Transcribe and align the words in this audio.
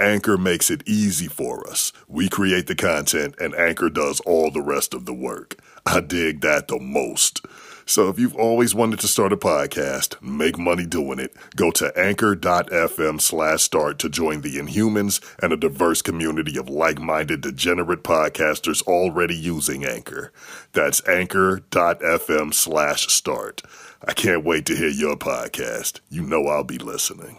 Anchor 0.00 0.36
makes 0.36 0.70
it 0.70 0.82
easy 0.86 1.26
for 1.26 1.68
us. 1.68 1.92
We 2.06 2.28
create 2.28 2.68
the 2.68 2.76
content 2.76 3.34
and 3.40 3.54
Anchor 3.54 3.90
does 3.90 4.20
all 4.20 4.50
the 4.50 4.62
rest 4.62 4.94
of 4.94 5.06
the 5.06 5.14
work. 5.14 5.56
I 5.84 6.00
dig 6.00 6.40
that 6.42 6.68
the 6.68 6.78
most. 6.78 7.44
So 7.84 8.10
if 8.10 8.18
you've 8.18 8.36
always 8.36 8.74
wanted 8.74 9.00
to 9.00 9.08
start 9.08 9.32
a 9.32 9.36
podcast, 9.36 10.20
make 10.20 10.58
money 10.58 10.84
doing 10.84 11.18
it, 11.18 11.34
go 11.56 11.70
to 11.70 11.90
anchor.fm 11.98 13.18
slash 13.18 13.62
start 13.62 13.98
to 14.00 14.10
join 14.10 14.42
the 14.42 14.56
Inhumans 14.56 15.20
and 15.42 15.54
a 15.54 15.56
diverse 15.56 16.02
community 16.02 16.58
of 16.58 16.68
like-minded 16.68 17.40
degenerate 17.40 18.04
podcasters 18.04 18.82
already 18.82 19.34
using 19.34 19.86
Anchor. 19.86 20.32
That's 20.74 21.06
anchor.fm 21.08 22.52
slash 22.52 23.06
start. 23.08 23.62
I 24.06 24.12
can't 24.12 24.44
wait 24.44 24.66
to 24.66 24.76
hear 24.76 24.88
your 24.88 25.16
podcast. 25.16 26.00
You 26.10 26.22
know 26.22 26.46
I'll 26.46 26.64
be 26.64 26.78
listening. 26.78 27.38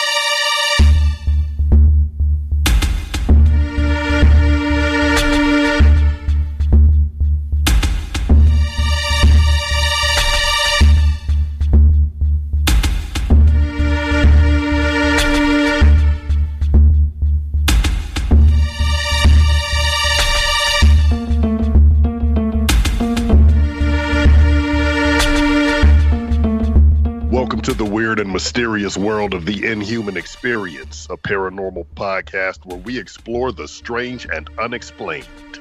Welcome 27.51 27.63
to 27.63 27.83
the 27.83 27.91
weird 27.91 28.21
and 28.21 28.31
mysterious 28.31 28.95
world 28.95 29.33
of 29.33 29.45
the 29.45 29.67
Inhuman 29.69 30.15
Experience, 30.15 31.05
a 31.09 31.17
paranormal 31.17 31.85
podcast 31.95 32.65
where 32.65 32.77
we 32.77 32.97
explore 32.97 33.51
the 33.51 33.67
strange 33.67 34.25
and 34.25 34.49
unexplained. 34.57 35.59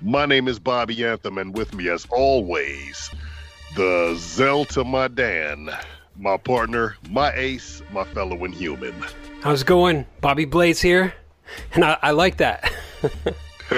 My 0.00 0.24
name 0.24 0.48
is 0.48 0.58
Bobby 0.58 1.04
Anthem, 1.04 1.36
and 1.36 1.54
with 1.54 1.74
me, 1.74 1.90
as 1.90 2.06
always, 2.10 3.10
the 3.74 4.14
Zell 4.16 4.64
to 4.64 4.82
my 4.82 5.08
Dan, 5.08 5.68
my 6.16 6.38
partner, 6.38 6.96
my 7.10 7.30
ace, 7.34 7.82
my 7.92 8.04
fellow 8.04 8.42
Inhuman. 8.42 8.94
How's 9.42 9.60
it 9.60 9.66
going? 9.66 10.06
Bobby 10.22 10.46
Blades 10.46 10.80
here, 10.80 11.12
and 11.74 11.84
I, 11.84 11.98
I 12.00 12.10
like 12.12 12.38
that. 12.38 12.72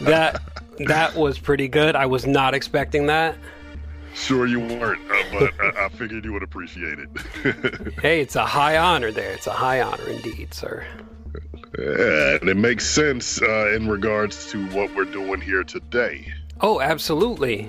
that 0.00 0.40
that 0.86 1.14
was 1.14 1.38
pretty 1.38 1.68
good. 1.68 1.94
I 1.94 2.06
was 2.06 2.26
not 2.26 2.54
expecting 2.54 3.04
that. 3.08 3.36
Sure, 4.16 4.46
you 4.46 4.60
weren't, 4.60 5.00
uh, 5.10 5.22
but 5.30 5.52
I, 5.60 5.84
I 5.84 5.88
figured 5.90 6.24
you 6.24 6.32
would 6.32 6.42
appreciate 6.42 6.98
it. 6.98 7.94
Hey, 8.00 8.20
it's 8.20 8.34
a 8.34 8.46
high 8.46 8.76
honor 8.78 9.12
there. 9.12 9.30
It's 9.32 9.46
a 9.46 9.52
high 9.52 9.82
honor 9.82 10.08
indeed, 10.08 10.54
sir. 10.54 10.84
Yeah, 11.78 12.38
and 12.40 12.48
it 12.48 12.56
makes 12.56 12.86
sense 12.86 13.40
uh, 13.42 13.72
in 13.74 13.88
regards 13.88 14.50
to 14.52 14.66
what 14.68 14.94
we're 14.94 15.04
doing 15.04 15.40
here 15.40 15.62
today. 15.64 16.32
Oh, 16.60 16.80
absolutely. 16.80 17.68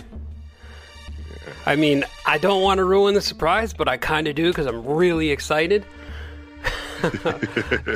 I 1.66 1.76
mean, 1.76 2.06
I 2.26 2.38
don't 2.38 2.62
want 2.62 2.78
to 2.78 2.86
ruin 2.86 3.14
the 3.14 3.22
surprise, 3.22 3.74
but 3.74 3.90
I 3.90 3.98
kind 3.98 4.28
of 4.28 4.36
do 4.36 4.48
because 4.48 4.66
I'm 4.68 4.86
really 4.86 5.32
excited, 5.32 5.86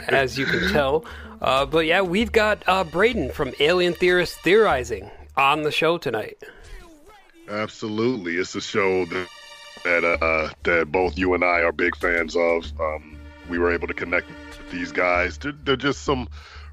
as 0.10 0.38
you 0.38 0.46
can 0.46 0.70
tell. 0.72 1.06
Uh, 1.42 1.66
but 1.66 1.86
yeah, 1.86 2.02
we've 2.02 2.32
got 2.32 2.64
uh, 2.68 2.84
Braden 2.84 3.32
from 3.32 3.54
Alien 3.60 3.94
Theorist 3.94 4.36
Theorizing 4.40 5.10
on 5.38 5.64
the 5.64 5.72
show 5.72 5.98
tonight. 5.98 6.38
Absolutely, 7.52 8.38
it's 8.38 8.56
a 8.56 8.62
show 8.62 9.06
that 9.06 9.28
that 9.84 10.04
uh, 10.04 10.50
that 10.64 10.92
both 10.92 11.18
you 11.18 11.34
and 11.34 11.44
I 11.44 11.62
are 11.62 11.72
big 11.72 11.96
fans 11.96 12.36
of. 12.36 12.72
Um, 12.80 13.18
we 13.50 13.60
were 13.60 13.72
able 13.72 13.88
to 13.88 13.94
connect 13.94 14.30
with 14.30 14.72
these 14.72 14.92
guys. 14.92 15.38
They're, 15.38 15.52
they're 15.52 15.76
just 15.76 16.04
some 16.04 16.30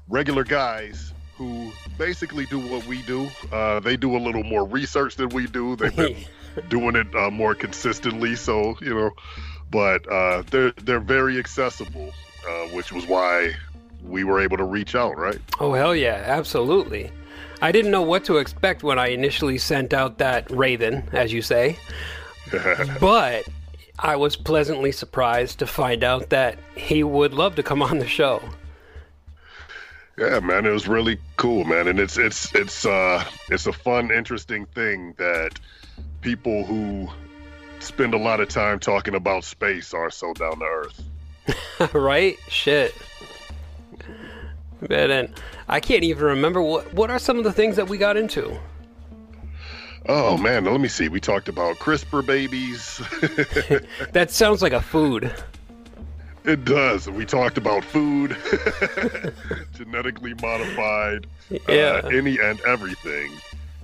regular 0.07 0.43
guys 0.43 1.13
who 1.35 1.71
basically 1.97 2.45
do 2.45 2.59
what 2.59 2.85
we 2.85 3.01
do. 3.03 3.29
Uh, 3.51 3.79
they 3.79 3.97
do 3.97 4.15
a 4.15 4.19
little 4.19 4.43
more 4.43 4.65
research 4.65 5.15
than 5.15 5.29
we 5.29 5.47
do. 5.47 5.75
They've 5.75 5.95
been 5.95 6.15
doing 6.69 6.95
it 6.95 7.13
uh, 7.15 7.29
more 7.29 7.55
consistently, 7.55 8.35
so 8.35 8.77
you 8.81 8.93
know. 8.93 9.11
But 9.71 10.09
uh, 10.11 10.43
they're 10.49 10.71
they're 10.71 10.99
very 10.99 11.37
accessible, 11.37 12.13
uh, 12.47 12.67
which 12.67 12.91
was 12.91 13.05
why 13.05 13.53
we 14.03 14.23
were 14.23 14.39
able 14.39 14.57
to 14.57 14.63
reach 14.63 14.95
out. 14.95 15.17
Right? 15.17 15.39
Oh, 15.59 15.73
hell 15.73 15.95
yeah, 15.95 16.23
absolutely. 16.25 17.11
I 17.61 17.71
didn't 17.71 17.91
know 17.91 18.01
what 18.01 18.23
to 18.25 18.37
expect 18.37 18.83
when 18.83 18.97
I 18.97 19.07
initially 19.07 19.57
sent 19.57 19.93
out 19.93 20.17
that 20.19 20.49
Raven, 20.49 21.07
as 21.11 21.33
you 21.33 21.41
say, 21.41 21.77
but 22.99 23.45
I 23.99 24.15
was 24.15 24.35
pleasantly 24.35 24.91
surprised 24.91 25.59
to 25.59 25.67
find 25.67 26.03
out 26.03 26.29
that 26.29 26.57
he 26.75 27.03
would 27.03 27.33
love 27.33 27.55
to 27.55 27.63
come 27.63 27.81
on 27.81 27.99
the 27.99 28.07
show. 28.07 28.41
Yeah, 30.17 30.39
man, 30.39 30.65
it 30.65 30.71
was 30.71 30.87
really 30.87 31.17
cool, 31.37 31.63
man, 31.63 31.87
and 31.87 31.99
it's 31.99 32.17
it's 32.17 32.53
it's 32.53 32.85
uh 32.85 33.23
it's 33.49 33.67
a 33.67 33.73
fun, 33.73 34.11
interesting 34.11 34.65
thing 34.67 35.13
that 35.17 35.59
people 36.21 36.65
who 36.65 37.07
spend 37.79 38.13
a 38.13 38.17
lot 38.17 38.41
of 38.41 38.49
time 38.49 38.79
talking 38.79 39.15
about 39.15 39.43
space 39.43 39.93
are 39.93 40.09
so 40.09 40.33
down 40.33 40.59
to 40.59 40.65
earth. 40.65 41.03
right? 41.93 42.37
Shit. 42.49 42.93
And 44.89 45.33
I 45.67 45.79
can't 45.79 46.03
even 46.03 46.23
remember 46.23 46.61
what 46.61 46.93
what 46.93 47.09
are 47.11 47.19
some 47.19 47.37
of 47.37 47.43
the 47.43 47.51
things 47.53 47.75
that 47.75 47.89
we 47.89 47.97
got 47.97 48.15
into. 48.17 48.57
Oh 50.07 50.37
man, 50.37 50.63
let 50.65 50.79
me 50.79 50.87
see. 50.87 51.09
We 51.09 51.19
talked 51.19 51.49
about 51.49 51.77
CRISPR 51.77 52.25
babies. 52.25 53.01
That 54.13 54.31
sounds 54.31 54.61
like 54.61 54.73
a 54.73 54.81
food. 54.81 55.31
it 56.45 56.63
does. 56.65 57.09
We 57.09 57.25
talked 57.25 57.57
about 57.57 57.83
food, 57.83 58.35
genetically 59.75 60.33
modified, 60.41 61.27
Yeah. 61.67 62.01
uh, 62.03 62.07
any 62.07 62.39
and 62.39 62.59
everything, 62.61 63.31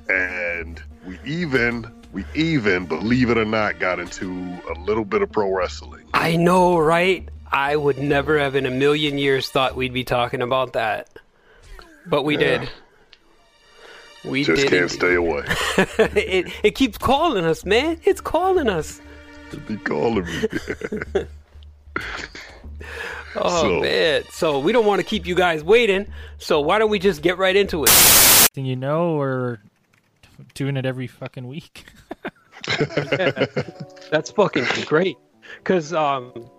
and 0.09 0.81
we 1.05 1.19
even 1.25 1.91
we 2.13 2.23
even 2.33 2.85
believe 2.85 3.29
it 3.29 3.37
or 3.37 3.45
not 3.45 3.79
got 3.79 3.99
into 3.99 4.31
a 4.73 4.79
little 4.79 5.05
bit 5.05 5.21
of 5.21 5.31
pro 5.31 5.51
wrestling. 5.53 6.05
I 6.13 6.37
know, 6.37 6.77
right? 6.77 7.27
I 7.51 7.75
would 7.75 7.97
never 7.97 8.37
have 8.39 8.55
in 8.55 8.65
a 8.65 8.71
million 8.71 9.17
years 9.17 9.49
thought 9.49 9.75
we'd 9.75 9.93
be 9.93 10.03
talking 10.03 10.41
about 10.41 10.73
that. 10.73 11.09
But 12.05 12.23
we 12.23 12.37
did. 12.37 12.69
We 14.23 14.43
Just 14.43 14.63
did. 14.63 14.69
can't 14.71 14.81
indeed. 14.83 14.95
stay 14.95 15.13
away. 15.15 15.43
it 16.15 16.51
it 16.63 16.71
keeps 16.75 16.97
calling 16.97 17.45
us, 17.45 17.63
man. 17.65 17.99
It's 18.03 18.21
calling 18.21 18.67
us. 18.69 18.99
Be 19.67 19.77
calling 19.77 20.25
me. 20.25 21.25
Oh 23.37 23.61
So- 23.63 23.79
man. 23.81 24.23
So 24.31 24.59
we 24.59 24.71
don't 24.71 24.85
want 24.85 24.99
to 25.01 25.05
keep 25.05 25.25
you 25.25 25.35
guys 25.35 25.63
waiting. 25.63 26.07
So 26.37 26.61
why 26.61 26.79
don't 26.79 26.89
we 26.89 26.99
just 26.99 27.21
get 27.21 27.37
right 27.37 27.55
into 27.55 27.83
it? 27.83 27.89
thing 27.89 28.65
you 28.65 28.75
know, 28.77 29.15
we're 29.15 29.57
doing 30.53 30.77
it 30.77 30.85
every 30.85 31.07
fucking 31.07 31.45
week. 31.47 31.85
That's 34.09 34.31
fucking 34.31 34.65
great. 34.85 35.17
Cause 35.65 35.91
um 35.93 36.49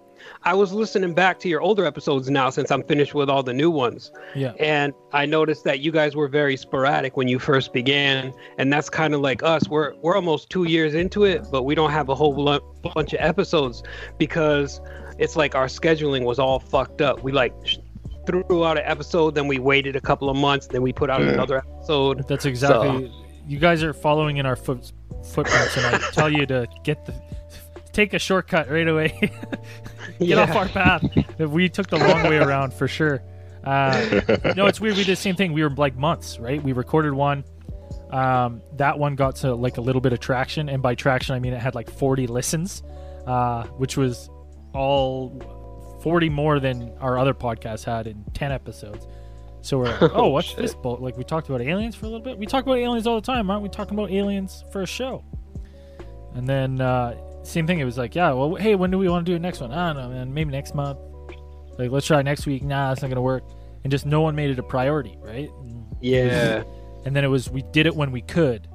I 0.47 0.55
was 0.55 0.73
listening 0.73 1.13
back 1.13 1.41
to 1.41 1.49
your 1.49 1.61
older 1.61 1.85
episodes 1.85 2.31
now 2.31 2.51
since 2.51 2.71
I'm 2.71 2.85
finished 2.85 3.15
with 3.15 3.29
all 3.29 3.43
the 3.43 3.53
new 3.53 3.69
ones. 3.71 4.13
yeah. 4.35 4.53
And 4.61 4.93
I 5.13 5.27
noticed 5.27 5.65
that 5.65 5.81
you 5.81 5.91
guys 5.91 6.15
were 6.15 6.29
very 6.29 6.57
sporadic 6.57 7.17
when 7.17 7.27
you 7.27 7.39
first 7.41 7.73
began, 7.73 8.33
and 8.57 8.73
that's 8.73 8.89
kind 8.89 9.13
of 9.13 9.21
like 9.21 9.43
us. 9.43 9.69
We're 9.69 9.95
we're 9.97 10.15
almost 10.15 10.49
two 10.49 10.65
years 10.65 10.95
into 10.95 11.25
it, 11.25 11.47
but 11.51 11.65
we 11.65 11.75
don't 11.75 11.91
have 11.91 12.09
a 12.09 12.15
whole 12.15 12.35
lu- 12.37 12.61
bunch 12.95 13.13
of 13.13 13.21
episodes 13.21 13.83
because 14.19 14.81
it's 15.19 15.35
like 15.35 15.55
our 15.57 15.67
scheduling 15.67 16.23
was 16.25 16.39
all 16.39 16.61
fucked 16.61 17.01
up. 17.03 17.23
We 17.25 17.33
like 17.33 17.53
sh- 17.65 17.79
threw 18.27 18.65
out 18.65 18.79
an 18.79 18.85
episode, 18.87 19.35
then 19.35 19.49
we 19.49 19.59
waited 19.59 19.97
a 19.97 20.01
couple 20.01 20.31
of 20.31 20.37
months, 20.37 20.69
then 20.69 20.83
we 20.83 20.93
put 20.93 21.11
out 21.11 21.23
Yeah. 21.23 21.31
another 21.31 21.59
episode. 21.59 22.27
That's 22.29 22.45
exactly. 22.47 23.13
You 23.49 23.59
guys 23.59 23.83
are 23.83 23.93
following 23.93 24.37
in 24.39 24.47
our 24.47 24.57
foot, 24.57 24.93
footprints, 25.25 25.77
and 25.77 25.87
I 25.87 25.99
tell 26.13 26.33
you 26.33 26.47
to 26.47 26.67
get 26.85 27.05
the 27.07 27.15
take 27.97 28.13
a 28.13 28.19
shortcut 28.19 28.71
right 28.71 28.87
away. 28.87 29.33
Get 30.21 30.39
off 30.39 30.55
our 30.55 30.69
path. 30.69 31.03
We 31.39 31.69
took 31.69 31.89
the 31.89 31.97
long 31.97 32.25
way 32.25 32.37
around 32.37 32.75
for 32.75 32.87
sure. 32.87 33.23
Uh, 33.65 34.21
no, 34.55 34.67
it's 34.67 34.81
weird. 34.81 34.97
We 34.97 35.05
did 35.05 35.13
the 35.13 35.17
same 35.17 35.35
thing. 35.35 35.53
We 35.53 35.63
were 35.63 35.71
like 35.71 35.97
months, 35.97 36.39
right? 36.39 36.63
We 36.63 36.73
recorded 36.73 37.15
one. 37.15 37.43
Um, 38.11 38.63
that 38.75 38.99
one 38.99 39.17
got 39.17 39.37
to 39.37 39.55
like 39.55 39.79
a 39.79 39.81
little 39.81 40.01
bit 40.01 40.13
of 40.13 40.21
traction, 40.21 40.69
and 40.69 40.81
by 40.81 40.95
traction 40.95 41.35
I 41.35 41.41
mean 41.41 41.53
it 41.53 41.61
had 41.61 41.75
like 41.75 41.91
40 41.91 42.29
listens, 42.29 42.85
uh, 43.27 43.65
which 43.79 43.97
was 43.97 44.31
all 44.75 45.99
40 46.03 46.29
more 46.29 46.61
than 46.61 46.93
our 47.01 47.19
other 47.19 47.35
podcast 47.35 47.85
had 47.85 48.07
in 48.07 48.25
10 48.35 48.53
episodes. 48.53 49.09
So 49.63 49.79
we're 49.79 49.87
like, 49.87 50.03
oh, 50.15 50.29
what's 50.29 50.55
this 50.55 50.75
boat? 50.75 51.01
Like 51.01 51.17
we 51.17 51.25
talked 51.25 51.49
about 51.49 51.63
aliens 51.63 51.97
for 51.97 52.07
a 52.07 52.09
little 52.09 52.23
bit. 52.23 52.39
We 52.39 52.47
talk 52.47 52.65
about 52.65 52.79
aliens 52.79 53.07
all 53.07 53.21
the 53.21 53.27
time, 53.27 53.51
aren't 53.51 53.63
we? 53.63 53.69
Talking 53.69 53.99
about 53.99 54.13
aliens 54.13 54.65
for 54.71 54.83
a 54.83 54.87
show. 54.87 55.25
And 56.35 56.47
then 56.47 56.81
uh, 56.81 57.17
same 57.47 57.67
thing. 57.67 57.79
It 57.81 57.85
was 57.85 57.97
like, 57.99 58.15
yeah, 58.15 58.33
well, 58.33 58.55
hey, 58.57 58.75
when 58.75 58.91
do 58.91 58.99
we 58.99 59.09
want 59.09 59.25
to 59.27 59.31
do 59.33 59.35
the 59.37 59.41
next 59.43 59.61
one? 59.61 59.73
I 59.73 59.93
don't 59.93 60.03
know, 60.03 60.09
man. 60.11 60.33
Maybe 60.35 60.51
next 60.51 60.75
month. 60.75 60.99
Like, 61.79 61.91
let's 61.91 62.07
try 62.07 62.23
next 62.23 62.47
week. 62.47 62.63
Nah, 62.63 62.93
it's 62.93 63.03
not 63.03 63.09
gonna 63.09 63.21
work. 63.23 63.45
And 63.85 63.91
just 63.91 64.07
no 64.07 64.21
one 64.23 64.35
made 64.35 64.51
it 64.51 64.59
a 64.59 64.63
priority, 64.63 65.17
right? 65.21 65.49
Yeah. 66.01 66.63
and 67.05 67.15
then 67.15 67.25
it 67.25 67.29
was 67.29 67.49
we 67.51 67.63
did 67.73 67.87
it 67.87 67.95
when 67.97 68.11
we 68.13 68.21
could 68.21 68.69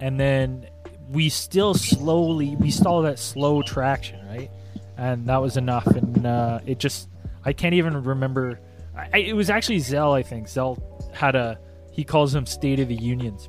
and 0.00 0.18
then 0.20 0.66
we 1.08 1.28
still 1.28 1.74
slowly 1.74 2.54
we 2.56 2.70
saw 2.70 3.02
that 3.02 3.18
slow 3.18 3.60
traction 3.62 4.24
right 4.28 4.50
and 4.96 5.26
that 5.28 5.38
was 5.42 5.56
enough 5.56 5.86
and 5.86 6.24
uh, 6.26 6.60
it 6.66 6.78
just 6.78 7.08
i 7.44 7.52
can't 7.52 7.74
even 7.74 8.02
remember 8.04 8.60
I, 8.96 9.18
it 9.18 9.32
was 9.34 9.50
actually 9.50 9.80
zell 9.80 10.12
i 10.12 10.22
think 10.22 10.46
zell 10.48 10.78
had 11.12 11.34
a 11.34 11.58
he 11.90 12.04
calls 12.04 12.32
them 12.32 12.46
state 12.46 12.78
of 12.80 12.88
the 12.88 12.94
unions 12.96 13.48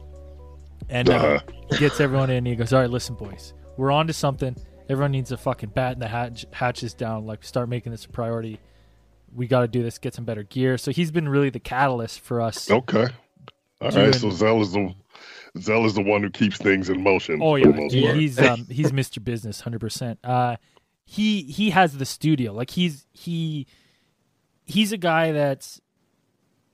and 0.90 1.10
uh, 1.10 1.14
Uh-huh. 1.14 1.40
he 1.70 1.78
gets 1.78 2.00
everyone 2.00 2.30
in 2.32 2.38
and 2.38 2.48
he 2.48 2.56
goes 2.56 2.74
all 2.74 2.82
right 2.82 2.90
listen 2.90 3.16
boys 3.16 3.54
we're 3.82 3.92
on 3.92 4.06
to 4.08 4.14
something 4.14 4.56
everyone 4.90 5.12
needs 5.12 5.32
a 5.32 5.38
fucking 5.38 5.70
bat 5.70 5.94
and 5.94 6.02
the 6.02 6.08
hatch, 6.08 6.46
hatches 6.52 6.94
down 6.94 7.26
like 7.26 7.44
start 7.44 7.68
making 7.68 7.92
this 7.92 8.06
a 8.06 8.10
priority 8.10 8.60
we 9.34 9.48
got 9.48 9.62
to 9.62 9.68
do 9.68 9.82
this 9.82 9.98
get 9.98 10.14
some 10.14 10.26
better 10.26 10.44
gear 10.44 10.78
so 10.78 10.92
he's 10.92 11.10
been 11.12 11.28
really 11.28 11.50
the 11.50 11.60
catalyst 11.60 12.20
for 12.20 12.40
us 12.42 12.70
Okay. 12.70 13.08
All 13.82 13.90
Doing- 13.90 14.06
right. 14.12 14.16
So 14.16 14.30
Zell 14.30 14.62
is 14.62 14.74
the 14.74 14.94
Zell 15.60 15.86
is 15.86 15.96
the 15.96 16.04
one 16.04 16.22
who 16.22 16.30
keeps 16.30 16.58
things 16.58 16.88
in 16.90 17.02
motion. 17.04 17.40
Oh 17.42 17.56
yeah, 17.56 17.72
he- 17.90 18.12
he's 18.12 18.40
um, 18.40 18.66
he's 18.70 18.92
Mr. 18.92 19.22
Business, 19.24 19.60
hundred 19.62 19.80
percent. 19.80 20.20
Uh, 20.24 20.58
he 21.04 21.42
he 21.44 21.72
has 21.72 21.98
the 21.98 22.06
studio. 22.06 22.54
Like 22.54 22.70
he's 22.70 23.08
he 23.12 23.66
he's 24.66 24.92
a 24.92 24.98
guy 24.98 25.32
that's 25.32 25.82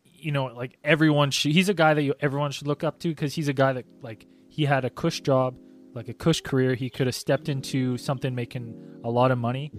you 0.03 0.31
know 0.33 0.45
like 0.47 0.77
everyone 0.83 1.31
should. 1.31 1.53
He's 1.53 1.69
a 1.69 1.73
guy 1.73 1.93
that 1.93 2.03
you, 2.03 2.13
everyone 2.19 2.51
should 2.51 2.67
look 2.67 2.83
up 2.83 2.99
to 2.99 3.07
because 3.07 3.33
he's 3.33 3.47
a 3.47 3.53
guy 3.53 3.71
that 3.73 3.85
like 4.01 4.25
he 4.49 4.65
had 4.65 4.83
a 4.83 4.89
cush 4.89 5.21
job, 5.21 5.55
like 5.93 6.07
a 6.09 6.13
cush 6.13 6.41
career. 6.41 6.75
He 6.75 6.89
could 6.89 7.07
have 7.07 7.15
stepped 7.15 7.49
into 7.49 7.97
something 7.97 8.33
making 8.35 8.75
a 9.03 9.09
lot 9.09 9.31
of 9.31 9.37
money. 9.37 9.71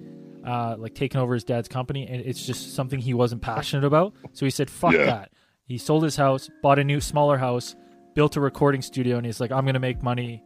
Uh, 0.46 0.76
like 0.78 0.94
taking 0.94 1.20
over 1.20 1.34
his 1.34 1.44
dad's 1.44 1.69
company, 1.69 2.06
and 2.06 2.22
it's 2.25 2.46
just 2.46 2.75
something 2.75 2.99
he 3.00 3.12
wasn't 3.12 3.43
passionate 3.43 3.84
about. 3.84 4.14
So 4.32 4.46
he 4.46 4.50
said, 4.50 4.70
"Fuck 4.70 4.93
Yeah. 4.94 5.05
that." 5.05 5.32
He 5.66 5.76
sold 5.76 6.02
his 6.05 6.16
house, 6.16 6.49
bought 6.62 6.78
a 6.78 6.84
new, 6.84 7.00
smaller 7.02 7.37
house, 7.37 7.76
built 8.14 8.37
a 8.37 8.40
recording 8.40 8.81
studio, 8.81 9.16
and 9.19 9.26
he's 9.26 9.40
like, 9.40 9.50
"I'm 9.52 9.64
going 9.64 9.75
to 9.75 9.81
make 9.81 10.02
money 10.02 10.43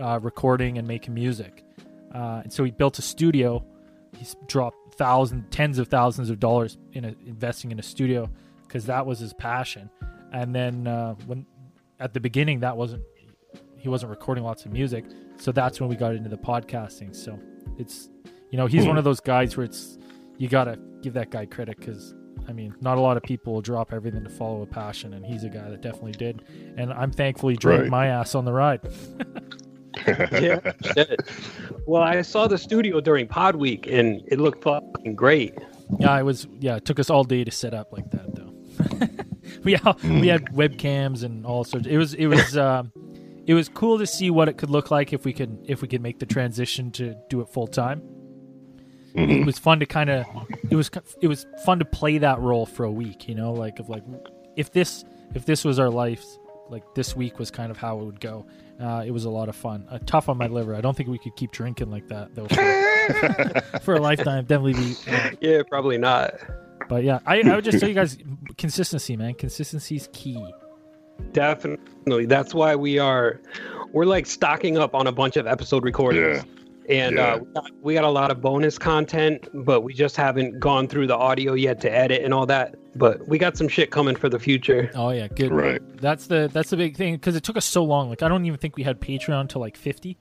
uh, 0.00 0.18
recording 0.22 0.78
and 0.78 0.88
making 0.88 1.14
music. 1.14 1.62
Uh, 2.12 2.40
and 2.42 2.52
so 2.52 2.64
he 2.64 2.70
built 2.72 2.98
a 2.98 3.02
studio. 3.02 3.64
He's 4.16 4.34
dropped 4.46 4.94
thousands, 4.94 5.44
tens 5.50 5.78
of 5.78 5.86
thousands 5.88 6.30
of 6.30 6.40
dollars 6.40 6.78
in 6.94 7.04
a, 7.04 7.14
investing 7.26 7.70
in 7.70 7.78
a 7.78 7.82
studio 7.82 8.28
because 8.66 8.86
that 8.86 9.06
was 9.06 9.18
his 9.20 9.34
passion. 9.34 9.88
And 10.32 10.52
then 10.54 10.86
uh, 10.88 11.14
when 11.26 11.46
at 12.00 12.12
the 12.14 12.20
beginning 12.20 12.60
that 12.60 12.76
wasn't 12.76 13.02
he 13.78 13.88
wasn't 13.88 14.10
recording 14.10 14.44
lots 14.44 14.64
of 14.66 14.72
music, 14.72 15.04
so 15.36 15.52
that's 15.52 15.80
when 15.80 15.88
we 15.88 15.96
got 15.96 16.14
into 16.14 16.28
the 16.28 16.36
podcasting. 16.38 17.14
So 17.14 17.38
it's 17.78 18.08
you 18.50 18.58
know 18.58 18.66
he's 18.66 18.86
one 18.86 18.98
of 18.98 19.04
those 19.04 19.20
guys 19.20 19.56
where 19.56 19.64
it's 19.64 19.98
you 20.36 20.48
gotta 20.48 20.78
give 21.02 21.14
that 21.14 21.30
guy 21.30 21.46
credit 21.46 21.76
because 21.78 22.14
I 22.48 22.52
mean 22.52 22.74
not 22.80 22.98
a 22.98 23.00
lot 23.00 23.16
of 23.16 23.22
people 23.22 23.52
will 23.54 23.60
drop 23.62 23.92
everything 23.92 24.24
to 24.24 24.30
follow 24.30 24.62
a 24.62 24.66
passion, 24.66 25.14
and 25.14 25.24
he's 25.24 25.44
a 25.44 25.48
guy 25.48 25.68
that 25.70 25.80
definitely 25.80 26.12
did. 26.12 26.42
And 26.76 26.92
I'm 26.92 27.10
thankful 27.12 27.48
he 27.50 27.56
dragged 27.56 27.82
Right. 27.82 27.90
my 27.90 28.06
ass 28.08 28.34
on 28.34 28.44
the 28.44 28.52
ride. 28.52 28.80
yeah. 30.06 30.60
Well, 31.86 32.02
I 32.02 32.22
saw 32.22 32.46
the 32.46 32.58
studio 32.58 33.00
during 33.00 33.26
Pod 33.26 33.56
Week, 33.56 33.86
and 33.86 34.22
it 34.26 34.38
looked 34.38 34.62
fucking 34.62 35.14
great. 35.14 35.54
Yeah, 35.98 36.18
it 36.18 36.22
was. 36.22 36.46
Yeah, 36.60 36.76
it 36.76 36.84
took 36.84 36.98
us 37.00 37.10
all 37.10 37.24
day 37.24 37.44
to 37.44 37.50
set 37.50 37.74
up 37.74 37.92
like 37.92 38.10
that, 38.10 38.34
though. 38.34 38.52
we 39.64 39.72
had, 39.72 40.02
we 40.04 40.28
had 40.28 40.44
webcams 40.54 41.24
and 41.24 41.44
all 41.46 41.64
sorts. 41.64 41.86
It 41.86 41.96
was 41.96 42.14
it 42.14 42.26
was 42.26 42.56
um, 42.66 42.92
it 43.48 43.54
was 43.54 43.68
cool 43.68 43.98
to 43.98 44.06
see 44.06 44.30
what 44.30 44.48
it 44.48 44.56
could 44.58 44.70
look 44.70 44.90
like 44.92 45.12
if 45.12 45.24
we 45.24 45.32
could 45.32 45.58
if 45.66 45.82
we 45.82 45.88
could 45.88 46.02
make 46.02 46.20
the 46.20 46.26
transition 46.26 46.92
to 46.92 47.16
do 47.28 47.40
it 47.40 47.48
full 47.48 47.66
time. 47.66 48.02
It 49.14 49.44
was 49.46 49.58
fun 49.58 49.80
to 49.80 49.86
kind 49.86 50.10
of 50.10 50.26
it 50.70 50.76
was 50.76 50.90
it 51.22 51.26
was 51.26 51.46
fun 51.64 51.78
to 51.80 51.84
play 51.84 52.18
that 52.18 52.38
role 52.40 52.66
for 52.66 52.84
a 52.84 52.92
week. 52.92 53.26
You 53.26 53.34
know, 53.34 53.52
like 53.52 53.80
of 53.80 53.88
like 53.88 54.04
if 54.56 54.70
this 54.72 55.04
if 55.34 55.44
this 55.46 55.64
was 55.64 55.78
our 55.78 55.88
life, 55.90 56.22
like 56.68 56.84
this 56.94 57.16
week 57.16 57.38
was 57.38 57.50
kind 57.50 57.70
of 57.70 57.78
how 57.78 57.98
it 58.00 58.04
would 58.04 58.20
go. 58.20 58.46
Uh, 58.78 59.02
it 59.04 59.10
was 59.10 59.24
a 59.24 59.30
lot 59.30 59.48
of 59.48 59.56
fun. 59.56 59.86
Uh, 59.90 59.98
tough 60.06 60.28
on 60.28 60.36
my 60.38 60.46
liver. 60.46 60.74
I 60.76 60.80
don't 60.80 60.96
think 60.96 61.08
we 61.08 61.18
could 61.18 61.34
keep 61.34 61.50
drinking 61.50 61.90
like 61.90 62.06
that 62.08 62.34
though 62.34 62.46
for, 62.46 63.78
for 63.82 63.94
a 63.94 64.00
lifetime. 64.00 64.44
Definitely 64.44 64.74
be. 64.74 64.94
Uh, 65.10 65.30
Yeah, 65.40 65.62
probably 65.68 65.98
not. 65.98 66.34
but 66.88 67.02
yeah, 67.02 67.18
I, 67.26 67.40
I 67.40 67.54
would 67.56 67.64
just 67.64 67.80
tell 67.80 67.88
you 67.88 67.94
guys 67.94 68.18
consistency, 68.56 69.16
man. 69.16 69.34
Consistency 69.34 69.96
is 69.96 70.08
key. 70.12 70.36
Definitely. 71.32 72.26
That's 72.26 72.54
why 72.54 72.74
we 72.76 72.98
are 72.98 73.40
we're 73.92 74.04
like 74.04 74.26
stocking 74.26 74.76
up 74.78 74.94
on 74.94 75.06
a 75.06 75.12
bunch 75.12 75.36
of 75.36 75.46
episode 75.46 75.84
recordings. 75.84 76.44
And 76.88 77.16
Yeah. 77.16 77.34
uh, 77.34 77.38
we 77.38 77.52
got- 77.52 77.70
we 77.82 77.94
got 77.94 78.04
a 78.04 78.10
lot 78.10 78.30
of 78.30 78.40
bonus 78.40 78.78
content, 78.78 79.46
but 79.52 79.82
we 79.82 79.92
just 79.92 80.16
haven't 80.16 80.58
gone 80.58 80.88
through 80.88 81.06
the 81.06 81.16
audio 81.16 81.52
yet 81.52 81.80
to 81.82 81.90
edit 81.94 82.22
and 82.22 82.32
all 82.32 82.46
that. 82.46 82.76
But 82.96 83.28
we 83.28 83.36
got 83.38 83.56
some 83.58 83.68
shit 83.68 83.90
coming 83.90 84.16
for 84.16 84.28
the 84.30 84.38
future. 84.38 84.90
Oh 84.94 85.10
yeah, 85.10 85.28
good. 85.28 85.52
Right. 85.52 85.82
That's 86.00 86.26
the 86.26 86.48
that's 86.52 86.70
the 86.70 86.76
big 86.78 86.96
thing 86.96 87.14
because 87.16 87.36
it 87.36 87.42
took 87.42 87.56
us 87.58 87.66
so 87.66 87.84
long. 87.84 88.08
Like 88.08 88.22
I 88.22 88.28
don't 88.28 88.44
even 88.46 88.58
think 88.58 88.76
we 88.76 88.82
had 88.84 89.00
Patreon 89.00 89.48
till 89.50 89.60
like 89.60 89.76
fifty, 89.76 90.16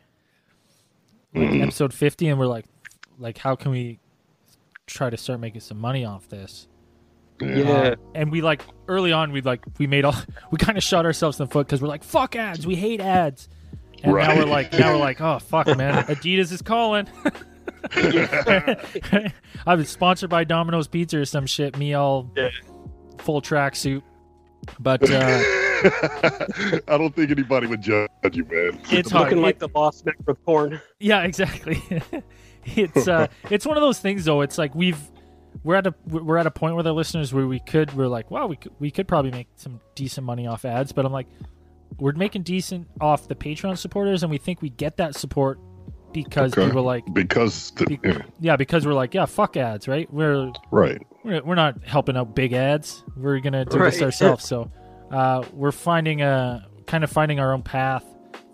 like 1.34 1.54
episode 1.62 1.94
fifty, 1.94 2.28
and 2.28 2.38
we're 2.38 2.48
like, 2.48 2.66
like 3.18 3.38
how 3.38 3.56
can 3.56 3.72
we 3.72 4.00
try 4.88 5.10
to 5.10 5.18
start 5.18 5.40
making 5.40 5.62
some 5.62 5.80
money 5.80 6.04
off 6.06 6.28
this? 6.28 6.68
Yeah. 7.42 7.96
And 8.16 8.32
we 8.32 8.42
like 8.42 8.64
early 8.88 9.12
on, 9.12 9.32
we 9.32 9.42
like 9.42 9.64
we 9.78 9.88
made 9.88 10.06
all 10.06 10.16
we 10.52 10.58
kind 10.58 10.78
of 10.78 10.84
shot 10.84 11.06
ourselves 11.06 11.40
in 11.40 11.46
the 11.46 11.52
foot 11.52 11.68
because 11.68 11.82
we're 11.82 11.88
like, 11.88 12.04
fuck 12.04 12.36
ads, 12.36 12.66
we 12.66 12.76
hate 12.76 13.00
ads. 13.02 13.50
And 14.04 14.14
now 14.14 14.36
we're 14.36 14.46
like, 14.46 14.72
now 14.74 14.94
we're 14.94 15.00
like, 15.00 15.22
oh 15.22 15.40
fuck, 15.40 15.68
man, 15.78 16.04
Adidas 16.08 16.52
is 16.52 16.62
calling. 16.62 17.08
I 19.66 19.76
was 19.76 19.90
sponsored 19.90 20.30
by 20.30 20.44
Domino's 20.44 20.88
Pizza 20.88 21.20
or 21.20 21.26
some 21.26 21.46
shit. 21.46 21.78
Me 21.78 21.94
all 21.94 22.30
Yeah. 22.36 22.50
full 23.20 23.42
tracksuit, 23.42 24.02
but 24.80 25.02
uh, 25.10 25.42
I 26.88 26.98
don't 26.98 27.16
think 27.16 27.32
anybody 27.32 27.68
would 27.68 27.82
judge 27.82 28.10
you, 28.34 28.46
man. 28.46 28.80
it's. 28.90 29.12
Looking 29.14 29.42
like 29.42 29.60
the 29.60 29.70
lost 29.74 30.06
neck 30.06 30.16
with 30.26 30.44
porn. 30.44 30.80
Yeah, 31.00 31.24
exactly. 31.24 31.82
it's 32.66 33.08
uh, 33.08 33.28
it's 33.50 33.66
one 33.66 33.78
of 33.78 33.82
those 33.82 34.00
things 34.00 34.26
though. 34.26 34.42
It's 34.42 34.58
like 34.58 34.74
we've 34.76 35.00
we're 35.64 35.76
at 35.76 35.88
a 35.88 35.94
we're 36.08 36.38
at 36.38 36.48
a 36.48 36.52
point 36.52 36.76
with 36.76 36.86
our 36.88 36.94
listeners 36.94 37.34
where 37.34 37.48
we 37.48 37.60
could 37.60 37.94
we're 37.94 38.08
like, 38.08 38.30
wow, 38.32 38.48
we 38.48 38.56
could, 38.58 38.72
we 38.80 38.92
could 38.92 39.08
probably 39.08 39.32
make 39.32 39.48
some 39.56 39.80
decent 39.96 40.26
money 40.26 40.48
off 40.48 40.66
ads, 40.66 40.92
but 40.92 41.06
I'm 41.06 41.12
like, 41.12 41.28
we're 42.00 42.12
making 42.14 42.44
decent 42.44 42.88
off 43.02 43.28
the 43.28 43.36
Patreon 43.36 43.78
supporters, 43.78 44.24
and 44.24 44.30
we 44.32 44.38
think 44.38 44.62
we 44.62 44.70
get 44.70 44.98
that 44.98 45.16
support 45.16 45.60
because 46.14 46.54
Okay. 46.54 46.66
people 46.66 46.84
like, 46.84 47.04
because 47.14 47.72
the, 47.72 47.86
be- 47.86 48.00
yeah, 48.04 48.22
yeah, 48.40 48.56
because 48.56 48.86
we're 48.86 48.94
like, 48.94 49.14
yeah, 49.14 49.26
fuck 49.26 49.58
ads, 49.58 49.88
right? 49.88 50.12
We're 50.14 50.52
right. 50.72 51.02
we're, 51.24 51.42
we're 51.44 51.56
not 51.56 51.84
helping 51.86 52.18
out 52.18 52.36
big 52.36 52.54
ads. 52.54 53.04
We're 53.16 53.40
gonna 53.40 53.66
do 53.66 53.80
this 53.80 54.02
ourselves. 54.02 54.46
So 54.46 54.72
uh, 55.12 55.44
we're 55.54 55.72
finding 55.72 56.22
a 56.22 56.68
kind 56.86 57.04
of 57.04 57.10
finding 57.12 57.40
our 57.40 57.54
own 57.54 57.62
path 57.64 58.04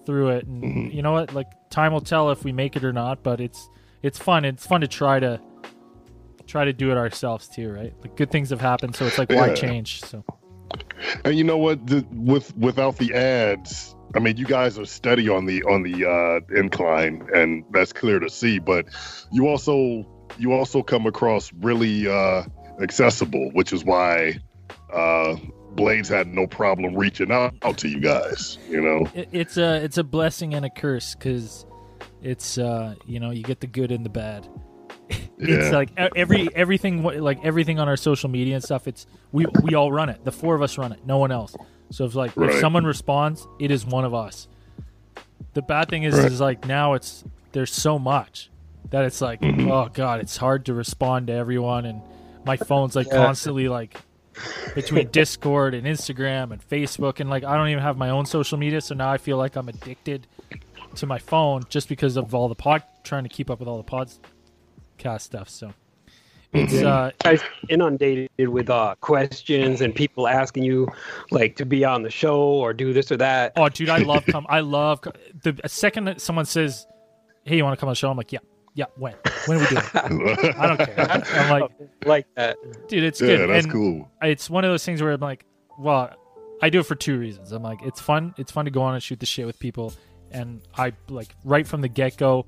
through 0.06 0.30
it, 0.30 0.46
and 0.48 0.92
you 0.94 1.02
know 1.02 1.14
what? 1.14 1.34
Like 1.34 1.48
time 1.70 1.94
will 1.94 2.02
tell 2.02 2.32
if 2.32 2.44
we 2.44 2.52
make 2.52 2.76
it 2.76 2.84
or 2.84 2.94
not. 2.94 3.24
But 3.24 3.40
it's 3.42 3.70
it's 4.02 4.20
fun. 4.20 4.46
It's 4.46 4.66
fun 4.66 4.82
to 4.82 4.88
try 4.88 5.20
to 5.20 5.40
try 6.48 6.66
to 6.66 6.74
do 6.74 6.92
it 6.92 6.98
ourselves 6.98 7.48
too, 7.48 7.72
right? 7.72 7.94
Like 8.02 8.16
good 8.16 8.32
things 8.32 8.50
have 8.50 8.62
happened, 8.62 8.96
so 8.96 9.06
it's 9.06 9.18
like 9.18 9.30
why 9.30 9.48
Yeah. 9.50 9.56
change? 9.56 10.02
So 10.02 10.24
And 11.26 11.38
you 11.38 11.44
know 11.44 11.58
what? 11.58 11.86
The, 11.88 12.06
with 12.12 12.56
without 12.58 12.98
the 12.98 13.14
ads, 13.14 13.96
I 14.16 14.20
mean, 14.20 14.38
you 14.38 14.46
guys 14.46 14.78
are 14.78 14.86
steady 14.86 15.30
on 15.30 15.46
the 15.46 15.64
on 15.64 15.84
the 15.84 16.06
uh, 16.10 16.58
incline, 16.58 17.28
and 17.34 17.64
that's 17.72 17.94
clear 17.94 18.20
to 18.20 18.30
see. 18.30 18.60
But 18.60 18.86
you 19.32 19.48
also 19.48 20.06
you 20.38 20.54
also 20.54 20.82
come 20.84 21.06
across 21.06 21.52
really 21.54 22.08
uh, 22.08 22.44
accessible, 22.82 23.52
which 23.54 23.74
is 23.74 23.84
why 23.84 24.40
uh, 24.92 25.36
Blades 25.72 26.10
had 26.10 26.28
no 26.28 26.48
problem 26.48 26.96
reaching 26.96 27.32
out, 27.32 27.54
out 27.64 27.78
to 27.80 27.88
you 27.88 28.00
guys. 28.00 28.58
You 28.70 28.82
know, 28.82 29.08
it, 29.14 29.30
it's 29.32 29.58
a 29.58 29.84
it's 29.84 29.98
a 29.98 30.04
blessing 30.04 30.54
and 30.54 30.66
a 30.66 30.70
curse 30.70 31.16
because 31.16 31.66
it's 32.22 32.58
uh, 32.58 32.96
you 33.06 33.20
know 33.20 33.32
you 33.32 33.44
get 33.44 33.60
the 33.60 33.68
good 33.68 33.92
and 33.92 34.06
the 34.06 34.10
bad. 34.10 34.48
it's 35.38 35.66
Yeah. 35.72 35.78
like 35.78 35.90
every 36.16 36.54
everything 36.56 37.04
like 37.04 37.44
everything 37.44 37.80
on 37.80 37.88
our 37.88 37.98
social 37.98 38.30
media 38.30 38.56
and 38.56 38.64
stuff. 38.64 38.88
It's 38.88 39.06
we 39.32 39.46
we 39.64 39.76
all 39.76 39.92
run 39.92 40.10
it. 40.10 40.24
The 40.24 40.32
four 40.32 40.56
of 40.56 40.62
us 40.62 40.78
run 40.78 40.92
it. 40.92 41.00
No 41.06 41.18
one 41.18 41.32
else. 41.32 41.56
So 41.92 42.06
it's 42.06 42.16
like 42.16 42.32
Right. 42.36 42.52
if 42.52 42.60
someone 42.60 42.86
responds, 42.86 43.48
it 43.60 43.72
is 43.72 43.86
one 43.86 44.06
of 44.06 44.14
us. 44.14 44.48
The 45.54 45.62
bad 45.62 45.90
thing 45.90 46.04
is 46.04 46.16
Right. 46.18 46.32
is 46.32 46.40
like 46.42 46.68
now 46.68 46.94
it's 46.94 47.24
there's 47.52 47.72
so 47.74 48.00
much 48.00 48.50
that 48.90 49.06
it's 49.06 49.22
like 49.22 49.42
Mm-hmm. 49.42 49.70
oh 49.72 49.90
god, 49.94 50.20
it's 50.20 50.38
hard 50.38 50.66
to 50.66 50.74
respond 50.74 51.28
to 51.28 51.34
everyone 51.34 51.86
and 51.86 52.02
my 52.46 52.58
phone's 52.58 52.96
like 52.96 53.08
Yeah. 53.08 53.26
constantly 53.26 53.68
like 53.70 53.98
between 54.74 55.08
Discord 55.12 55.76
and 55.76 55.86
Instagram 55.86 56.52
and 56.52 56.68
Facebook 56.68 57.20
and 57.20 57.30
like 57.30 57.44
I 57.44 57.56
don't 57.58 57.70
even 57.70 57.84
have 57.84 57.98
my 57.98 58.10
own 58.10 58.26
social 58.26 58.58
media, 58.58 58.82
so 58.82 58.96
now 58.96 59.10
I 59.12 59.18
feel 59.18 59.38
like 59.38 59.56
I'm 59.56 59.70
addicted 59.70 60.26
to 60.96 61.06
my 61.08 61.18
phone 61.20 61.64
just 61.70 61.90
because 61.90 62.18
of 62.18 62.34
all 62.36 62.48
the 62.48 62.56
pod 62.56 62.84
trying 63.04 63.24
to 63.24 63.30
keep 63.30 63.50
up 63.50 63.60
with 63.60 63.68
all 63.68 63.78
the 63.78 63.84
podcast 65.04 65.22
stuff. 65.22 65.50
So 65.50 65.74
it's 66.54 66.74
uh 66.74 67.12
guys 67.24 67.42
inundated 67.70 68.30
with 68.50 68.70
uh, 68.70 68.96
questions 69.02 69.82
and 69.82 69.94
people 69.94 70.28
asking 70.28 70.64
you 70.64 70.88
like 71.32 71.56
to 71.56 71.66
be 71.66 71.84
on 71.84 72.04
the 72.04 72.12
show 72.12 72.40
or 72.40 72.74
do 72.74 72.94
this 72.94 73.12
or 73.12 73.18
that. 73.18 73.54
oh 73.56 73.70
dude, 73.70 73.90
I 73.90 74.00
love 74.00 74.26
come 74.28 74.46
I 74.50 74.60
love 74.60 75.02
the 75.44 75.60
a 75.64 75.70
second 75.70 76.06
that 76.06 76.22
someone 76.22 76.46
says, 76.46 76.88
"Hey, 77.44 77.58
you 77.58 77.64
want 77.64 77.78
to 77.78 77.80
come 77.80 77.88
on 77.90 77.94
the 77.94 77.96
show?" 77.96 78.10
I'm 78.10 78.18
like, 78.18 78.32
"Yeah, 78.32 78.40
yeah. 78.76 78.86
When? 78.98 79.16
When 79.46 79.58
are 79.58 79.62
we 79.62 79.68
doing? 79.68 79.84
it?" 79.84 79.96
I 80.58 80.68
don't 80.68 80.78
care." 80.78 81.24
I'm 81.40 81.62
like, 81.62 81.72
like 82.06 82.28
that. 82.36 82.58
dude, 82.88 83.04
it's 83.04 83.20
yeah, 83.20 83.28
good. 83.28 83.50
that's 83.50 83.66
and 83.66 83.74
cool. 83.74 84.12
It's 84.22 84.50
one 84.50 84.64
of 84.64 84.72
those 84.72 84.86
things 84.86 85.02
where 85.02 85.12
I'm 85.12 85.22
like, 85.22 85.46
well, 85.80 86.12
I 86.62 86.70
do 86.70 86.80
it 86.80 86.86
for 86.86 86.96
two 86.96 87.18
reasons. 87.18 87.52
I'm 87.52 87.64
like, 87.64 87.82
it's 87.82 88.00
fun. 88.00 88.34
It's 88.38 88.52
fun 88.52 88.66
to 88.66 88.72
go 88.72 88.84
on 88.84 88.94
and 88.94 89.02
shoot 89.02 89.20
the 89.20 89.26
shit 89.26 89.46
with 89.48 89.58
people, 89.60 89.94
and 90.32 90.62
I 90.78 90.94
like 91.10 91.36
right 91.44 91.66
from 91.66 91.82
the 91.82 91.90
get 91.90 92.18
go. 92.18 92.46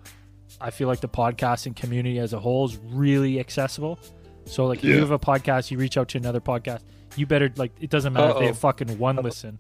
I 0.62 0.70
feel 0.72 0.88
like 0.88 1.02
the 1.02 1.10
podcasting 1.10 1.76
community 1.76 2.20
as 2.20 2.34
a 2.34 2.40
whole 2.40 2.66
is 2.66 2.78
really 2.78 3.40
accessible. 3.40 4.00
So 4.46 4.66
like, 4.68 4.80
if 4.80 4.86
Yeah. 4.86 4.96
you 4.96 5.00
have 5.02 5.12
a 5.12 5.20
podcast, 5.20 5.72
you 5.72 5.78
reach 5.78 5.98
out 5.98 6.08
to 6.10 6.18
another 6.18 6.40
podcast. 6.40 6.82
You 7.16 7.26
better 7.26 7.52
like, 7.56 7.72
it 7.80 7.90
doesn't 7.90 8.14
matter 8.14 8.32
if 8.32 8.40
they 8.40 8.46
have 8.48 8.58
fucking 8.58 8.98
one 8.98 9.18
listen. 9.18 9.58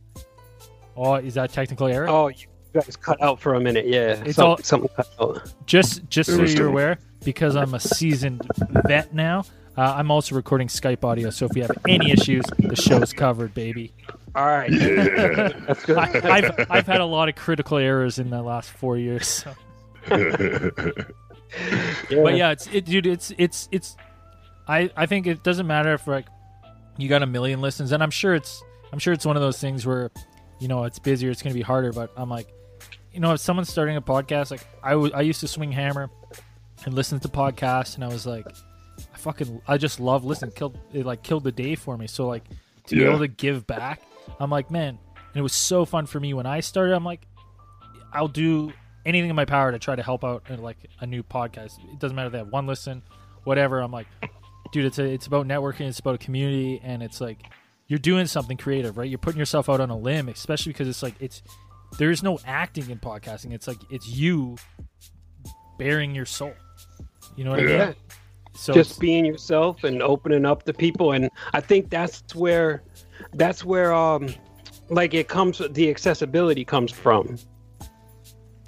Oh, 0.98 1.16
is 1.16 1.34
that 1.36 1.52
technical 1.52 1.88
error? 1.88 2.08
Oh, 2.10 2.28
you 2.28 2.46
guys 2.74 2.96
cut 2.96 3.22
out 3.22 3.40
for 3.40 3.56
a 3.56 3.60
minute. 3.60 3.88
Yeah, 3.88 4.22
It's 4.25 4.36
Some- 4.36 4.48
all- 4.48 4.58
something 4.58 4.90
cut 4.96 5.08
out. 5.20 5.54
Just 5.66 6.10
just 6.10 6.30
so 6.34 6.44
you're 6.44 6.68
aware, 6.68 6.98
because 7.24 7.56
I'm 7.56 7.74
a 7.74 7.80
seasoned 7.80 8.42
vet 8.88 9.14
now. 9.14 9.44
Uh, 9.78 9.94
I'm 9.98 10.10
also 10.10 10.36
recording 10.36 10.70
Skype 10.70 11.04
audio, 11.04 11.30
so 11.32 11.46
if 11.48 11.56
you 11.56 11.62
have 11.64 11.72
any 11.86 12.12
issues, 12.12 12.46
the 12.60 12.78
show's 12.78 13.12
covered, 13.12 13.54
baby. 13.54 13.94
All 14.34 14.46
right, 14.46 14.72
Yeah. 14.72 15.50
that's 15.68 15.86
good. 15.86 15.98
I, 15.98 16.04
I've 16.38 16.68
I've 16.72 16.88
had 16.88 17.02
a 17.02 17.06
lot 17.06 17.28
of 17.28 17.36
critical 17.36 17.78
errors 17.78 18.18
in 18.20 18.30
the 18.30 18.42
last 18.42 18.70
four 18.70 18.98
years. 18.98 19.28
So. 19.28 19.52
But 22.24 22.35
yeah, 22.38 22.51
it's 22.51 22.67
it, 22.67 22.85
dude. 22.85 23.05
It's 23.07 23.31
it's 23.38 23.69
it's. 23.71 23.95
I 24.67 24.89
I 24.95 25.05
think 25.05 25.27
it 25.27 25.43
doesn't 25.43 25.67
matter 25.67 25.93
if 25.93 26.07
like 26.07 26.25
you 26.97 27.07
got 27.09 27.24
a 27.24 27.27
million 27.27 27.62
listens, 27.62 27.91
and 27.91 28.01
I'm 28.03 28.12
sure 28.12 28.33
it's 28.35 28.63
I'm 28.91 29.00
sure 29.00 29.13
it's 29.13 29.25
one 29.25 29.35
of 29.35 29.41
those 29.41 29.59
things 29.59 29.85
where 29.85 30.12
you 30.59 30.67
know 30.67 30.83
it's 30.83 31.00
busier, 31.00 31.29
it's 31.29 31.41
gonna 31.41 31.55
be 31.55 31.62
harder. 31.62 31.91
But 31.91 32.12
I'm 32.17 32.29
like, 32.29 32.47
you 33.13 33.19
know, 33.19 33.33
if 33.33 33.39
someone's 33.39 33.69
starting 33.69 33.95
a 33.95 34.01
podcast, 34.01 34.51
like 34.51 34.65
I 34.83 34.91
w- 34.91 35.13
I 35.13 35.21
used 35.21 35.39
to 35.41 35.47
swing 35.47 35.71
hammer 35.71 36.09
and 36.85 36.93
listen 36.93 37.19
to 37.21 37.27
podcasts, 37.27 37.95
and 37.95 38.03
I 38.03 38.07
was 38.07 38.25
like, 38.25 38.45
I 39.13 39.17
fucking 39.17 39.62
I 39.67 39.77
just 39.77 40.00
love 40.00 40.25
listening. 40.25 40.51
Killed 40.51 40.77
it 40.93 41.05
like 41.05 41.24
killed 41.24 41.43
the 41.43 41.51
day 41.51 41.75
for 41.75 41.97
me. 41.97 42.07
So 42.07 42.27
like 42.27 42.43
to 42.88 42.95
be 42.95 43.03
able 43.03 43.19
to 43.19 43.27
give 43.27 43.65
back, 43.67 44.01
I'm 44.39 44.50
like, 44.50 44.71
man, 44.71 44.97
and 45.17 45.35
it 45.35 45.41
was 45.41 45.53
so 45.53 45.85
fun 45.85 46.05
for 46.05 46.19
me 46.19 46.33
when 46.33 46.45
I 46.45 46.59
started. 46.59 46.93
I'm 46.95 47.05
like, 47.05 47.27
I'll 48.13 48.27
do 48.27 48.71
anything 49.05 49.29
in 49.29 49.35
my 49.35 49.45
power 49.45 49.71
to 49.71 49.79
try 49.79 49.95
to 49.95 50.03
help 50.03 50.24
out 50.24 50.43
uh, 50.50 50.57
like 50.57 50.77
a 51.00 51.05
new 51.05 51.24
podcast. 51.24 51.77
It 51.91 52.00
doesn't 52.00 52.15
matter 52.15 52.27
if 52.27 52.31
they 52.31 52.38
have 52.39 52.50
one 52.50 52.67
listen, 52.67 53.03
whatever. 53.43 53.79
I'm 53.79 53.91
like, 53.91 54.07
dude, 54.71 54.85
it's 54.85 55.00
a, 55.00 55.03
it's 55.03 55.27
about 55.27 55.47
networking, 55.47 55.88
it's 55.88 56.00
about 56.00 56.15
a 56.15 56.19
community, 56.19 56.81
and 56.83 57.03
it's 57.03 57.21
like 57.21 57.38
you're 57.88 58.00
doing 58.00 58.25
something 58.25 58.57
creative, 58.57 58.97
right? 58.97 59.09
You're 59.09 59.19
putting 59.19 59.39
yourself 59.39 59.69
out 59.69 59.79
on 59.79 59.89
a 59.89 59.97
limb, 59.97 60.29
especially 60.29 60.74
because 60.74 60.88
it's 60.88 61.03
like 61.03 61.15
it's 61.19 61.41
there 61.97 62.09
is 62.12 62.24
no 62.24 62.39
acting 62.45 62.89
in 62.89 63.00
podcasting. 63.00 63.53
It's 63.53 63.67
like 63.67 63.77
it's 63.89 64.07
you 64.07 64.55
bearing 65.77 66.15
your 66.15 66.25
soul. 66.25 66.53
You 67.35 67.43
know 67.43 67.51
what 67.51 67.59
I 67.59 67.63
Yeah. 67.63 67.85
mean? 67.88 67.95
So 68.57 68.74
just 68.74 69.00
being 69.01 69.25
yourself 69.25 69.83
and 69.83 70.01
opening 70.01 70.45
up 70.45 70.63
to 70.63 70.71
people 70.71 71.12
and 71.12 71.29
i 71.53 71.59
think 71.59 71.89
that's 71.89 72.24
where 72.33 72.83
that's 73.33 73.65
where 73.65 73.93
um 73.93 74.29
like 74.88 75.13
it 75.13 75.27
comes 75.27 75.62
the 75.71 75.89
accessibility 75.89 76.63
comes 76.63 76.89
from 76.89 77.38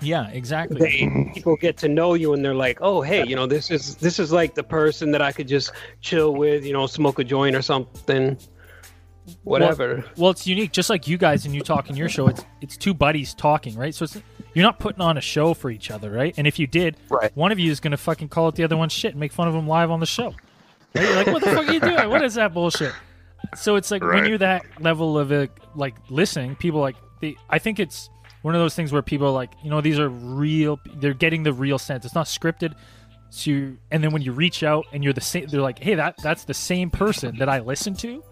yeah, 0.02 0.30
exactly. 0.30 0.80
they, 0.80 1.32
people 1.34 1.56
get 1.56 1.78
to 1.78 1.88
know 1.88 2.14
you 2.14 2.34
and 2.34 2.44
they're 2.46 2.54
like 2.56 2.80
oh 2.82 3.02
hey 3.02 3.26
you 3.26 3.36
know 3.36 3.46
this 3.48 3.72
is 3.72 3.96
this 3.96 4.20
is 4.20 4.32
like 4.32 4.54
the 4.56 4.64
person 4.64 5.12
that 5.12 5.22
i 5.22 5.32
could 5.32 5.48
just 5.48 5.72
chill 6.02 6.34
with 6.36 6.64
you 6.66 6.74
know 6.74 6.86
smoke 6.88 7.20
a 7.20 7.24
joint 7.24 7.56
or 7.56 7.62
something 7.62 8.38
whatever 9.44 10.06
Well, 10.16 10.32
it's 10.32 10.48
unique, 10.48 10.72
just 10.72 10.90
like 10.90 11.08
you 11.08 11.18
guys 11.18 11.46
and 11.46 11.54
you 11.54 11.62
talk 11.62 11.90
in 11.90 11.98
your 11.98 12.08
show. 12.10 12.28
It's 12.28 12.46
it's 12.62 12.78
two 12.78 12.94
buddies 12.94 13.34
talking, 13.34 13.76
right? 13.76 13.94
So 13.94 14.06
it's 14.06 14.18
you're 14.54 14.64
not 14.64 14.80
putting 14.80 15.02
on 15.02 15.18
a 15.18 15.22
show 15.22 15.54
for 15.54 15.70
each 15.70 15.92
other, 15.92 16.10
right? 16.10 16.34
And 16.38 16.48
if 16.48 16.58
you 16.60 16.66
did, 16.66 16.96
Right. 17.10 17.36
one 17.36 17.52
of 17.52 17.60
you 17.60 17.70
is 17.72 17.80
gonna 17.82 17.98
fucking 17.98 18.30
call 18.30 18.48
out 18.48 18.56
the 18.56 18.64
other 18.64 18.78
one 18.78 18.88
shit 18.90 19.12
and 19.12 19.20
make 19.20 19.34
fun 19.34 19.48
of 19.50 19.54
them 19.54 19.68
live 19.68 19.92
on 19.92 20.00
the 20.00 20.06
show. 20.06 20.34
Right? 20.96 21.04
You're 21.04 21.16
like, 21.16 21.28
what 21.28 21.44
the 21.44 21.50
fuck 21.52 21.68
are 21.68 21.74
you 21.74 21.80
doing? 21.82 22.10
What 22.10 22.24
is 22.24 22.36
that 22.36 22.54
bullshit? 22.54 22.94
So 23.56 23.76
it's 23.76 23.92
like 23.92 24.02
when 24.02 24.26
you're 24.26 24.38
that 24.38 24.64
level 24.80 25.18
of 25.20 25.32
uh, 25.32 25.48
like 25.76 25.96
listening, 26.10 26.56
people 26.56 26.80
like 26.80 26.96
the 27.20 27.38
I 27.50 27.60
think 27.60 27.80
it's 27.80 28.10
one 28.42 28.56
of 28.56 28.62
those 28.62 28.76
things 28.76 28.92
where 28.92 29.02
people 29.02 29.28
are 29.28 29.32
like, 29.32 29.52
you 29.64 29.70
know, 29.70 29.82
these 29.82 30.00
are 30.00 30.10
real. 30.10 30.80
They're 30.96 31.14
getting 31.14 31.44
the 31.44 31.54
real 31.54 31.80
sense. 31.80 32.06
It's 32.06 32.16
not 32.16 32.28
scripted. 32.28 32.76
So 33.30 33.52
you, 33.52 33.78
and 33.92 34.04
then 34.04 34.12
when 34.12 34.22
you 34.22 34.32
reach 34.32 34.64
out 34.64 34.86
and 34.94 35.04
you're 35.04 35.14
the 35.14 35.22
same, 35.22 35.48
they're 35.48 35.62
like, 35.62 35.80
hey, 35.80 35.96
that 35.96 36.16
that's 36.24 36.46
the 36.46 36.54
same 36.54 36.90
person 36.90 37.38
that 37.40 37.50
I 37.50 37.60
listen 37.60 37.94
to. 37.96 38.24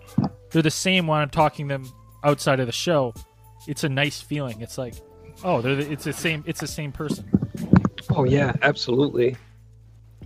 They're 0.51 0.61
the 0.61 0.71
same 0.71 1.07
when 1.07 1.19
I'm 1.19 1.29
talking 1.29 1.67
to 1.67 1.73
them 1.73 1.91
outside 2.23 2.59
of 2.59 2.67
the 2.67 2.71
show. 2.71 3.13
It's 3.67 3.83
a 3.83 3.89
nice 3.89 4.21
feeling. 4.21 4.61
It's 4.61 4.77
like, 4.77 4.95
oh, 5.43 5.61
they're 5.61 5.75
the, 5.75 5.91
it's 5.91 6.05
the 6.05 6.13
same. 6.13 6.43
It's 6.47 6.61
the 6.61 6.67
same 6.67 6.91
person. 6.91 7.25
oh 8.11 8.23
yeah 8.23 8.53
absolutely 8.61 9.35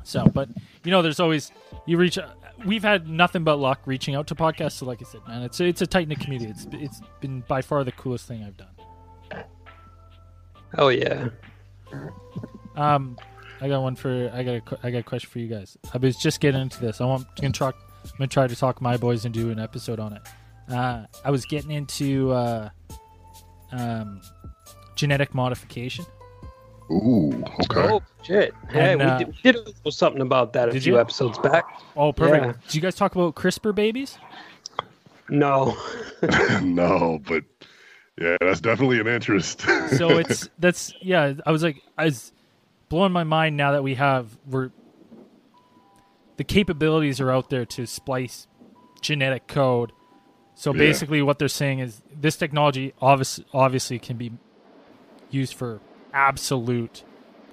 So, 0.03 0.25
but 0.25 0.49
you 0.83 0.91
know, 0.91 1.01
there's 1.01 1.19
always 1.19 1.51
you 1.85 1.97
reach. 1.97 2.19
We've 2.65 2.83
had 2.83 3.07
nothing 3.07 3.43
but 3.43 3.55
luck 3.57 3.79
reaching 3.85 4.15
out 4.15 4.27
to 4.27 4.35
podcasts. 4.35 4.73
So, 4.73 4.85
like 4.85 5.01
I 5.01 5.05
said, 5.05 5.21
man, 5.27 5.43
it's 5.43 5.59
a, 5.59 5.65
it's 5.65 5.81
a 5.81 5.87
tight 5.87 6.07
knit 6.07 6.19
community. 6.19 6.51
It's 6.51 6.67
it's 6.73 7.01
been 7.21 7.41
by 7.47 7.61
far 7.61 7.83
the 7.83 7.91
coolest 7.93 8.27
thing 8.27 8.43
I've 8.43 8.57
done. 8.57 8.67
Oh 10.77 10.89
yeah 10.89 11.29
Um, 12.75 13.17
I 13.61 13.67
got 13.67 13.81
one 13.81 13.95
for 13.95 14.31
I 14.33 14.43
got 14.43 14.53
a, 14.55 14.61
I 14.83 14.91
got 14.91 14.99
a 14.99 15.03
question 15.03 15.29
for 15.29 15.39
you 15.39 15.47
guys. 15.47 15.77
I 15.93 15.97
was 15.97 16.15
just 16.17 16.39
getting 16.39 16.61
into 16.61 16.79
this. 16.79 17.01
I 17.01 17.05
want 17.05 17.25
gonna 17.41 17.51
talk. 17.51 17.75
I'm 18.05 18.11
gonna 18.17 18.27
try 18.27 18.47
to 18.47 18.55
talk 18.55 18.81
my 18.81 18.95
boys 18.95 19.25
and 19.25 19.33
do 19.33 19.49
an 19.51 19.59
episode 19.59 19.99
on 19.99 20.13
it. 20.13 20.21
Uh, 20.71 21.05
I 21.25 21.31
was 21.31 21.45
getting 21.45 21.71
into 21.71 22.31
uh, 22.31 22.69
um, 23.71 24.21
genetic 24.95 25.33
modification. 25.33 26.05
Ooh, 26.91 27.43
okay. 27.65 27.81
oh 27.87 28.01
shit 28.23 28.51
hey 28.71 28.93
And, 28.93 28.99
we, 28.99 29.05
uh, 29.05 29.17
did, 29.19 29.27
we 29.27 29.33
did 29.43 29.55
a 29.57 29.59
little 29.61 29.91
something 29.91 30.21
about 30.23 30.53
that 30.53 30.69
a 30.69 30.71
Did 30.71 30.81
few 30.81 30.93
you? 30.95 30.99
episodes 30.99 31.37
back 31.37 31.65
Oh, 31.95 32.11
perfect. 32.11 32.45
Yeah. 32.45 32.53
Did 32.65 32.73
you 32.75 32.81
guys 32.81 32.95
talk 32.95 33.13
about 33.13 33.35
CRISPR 33.35 33.75
babies? 33.75 34.17
no 35.29 35.77
no, 36.63 37.21
but 37.27 37.43
yeah, 38.19 38.37
that's 38.41 38.59
definitely 38.61 38.99
an 38.99 39.07
interest. 39.07 39.61
so 39.97 40.17
it's 40.17 40.49
that's 40.59 40.93
yeah 41.01 41.33
i 41.45 41.51
was 41.51 41.63
like 41.63 41.77
i 41.97 42.05
was 42.05 42.31
blowing 42.89 43.11
my 43.11 43.23
mind 43.23 43.55
now 43.57 43.71
that 43.71 43.83
we 43.83 43.95
have 43.95 44.37
we're 44.45 44.71
the 46.37 46.43
capabilities 46.43 47.19
are 47.19 47.31
out 47.31 47.49
there 47.49 47.65
to 47.65 47.85
splice 47.85 48.47
genetic 49.01 49.47
code 49.47 49.91
so 50.55 50.71
Yeah. 50.73 50.79
basically 50.79 51.21
what 51.21 51.39
they're 51.39 51.47
saying 51.47 51.79
is 51.79 52.01
this 52.13 52.35
technology 52.35 52.93
obviously 53.01 53.45
obviously 53.53 53.99
can 53.99 54.17
be 54.17 54.31
used 55.29 55.53
for 55.53 55.81
absolute 56.13 57.03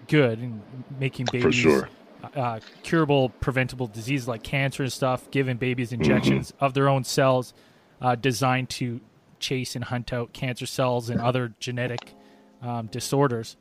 good 0.09 0.41
in 0.41 0.63
making 0.99 1.27
babies 1.27 1.43
For 1.43 1.53
sure. 1.53 1.89
uh, 2.35 2.61
curable 2.83 3.29
preventable 3.41 3.87
diseases 3.87 4.27
like 4.27 4.43
cancer 4.43 4.83
and 4.83 4.93
stuff 4.93 5.31
giving 5.31 5.57
babies 5.59 5.93
injections 5.93 6.53
of 6.61 6.75
their 6.75 6.89
own 6.89 7.05
cells 7.05 7.53
uh, 8.01 8.15
designed 8.15 8.71
to 8.71 9.01
chase 9.47 9.77
and 9.77 9.85
hunt 9.85 10.13
out 10.13 10.33
cancer 10.33 10.67
cells 10.67 11.09
and 11.09 11.21
other 11.21 11.55
genetic 11.61 12.15
um, 12.63 12.87
disorders 12.87 13.57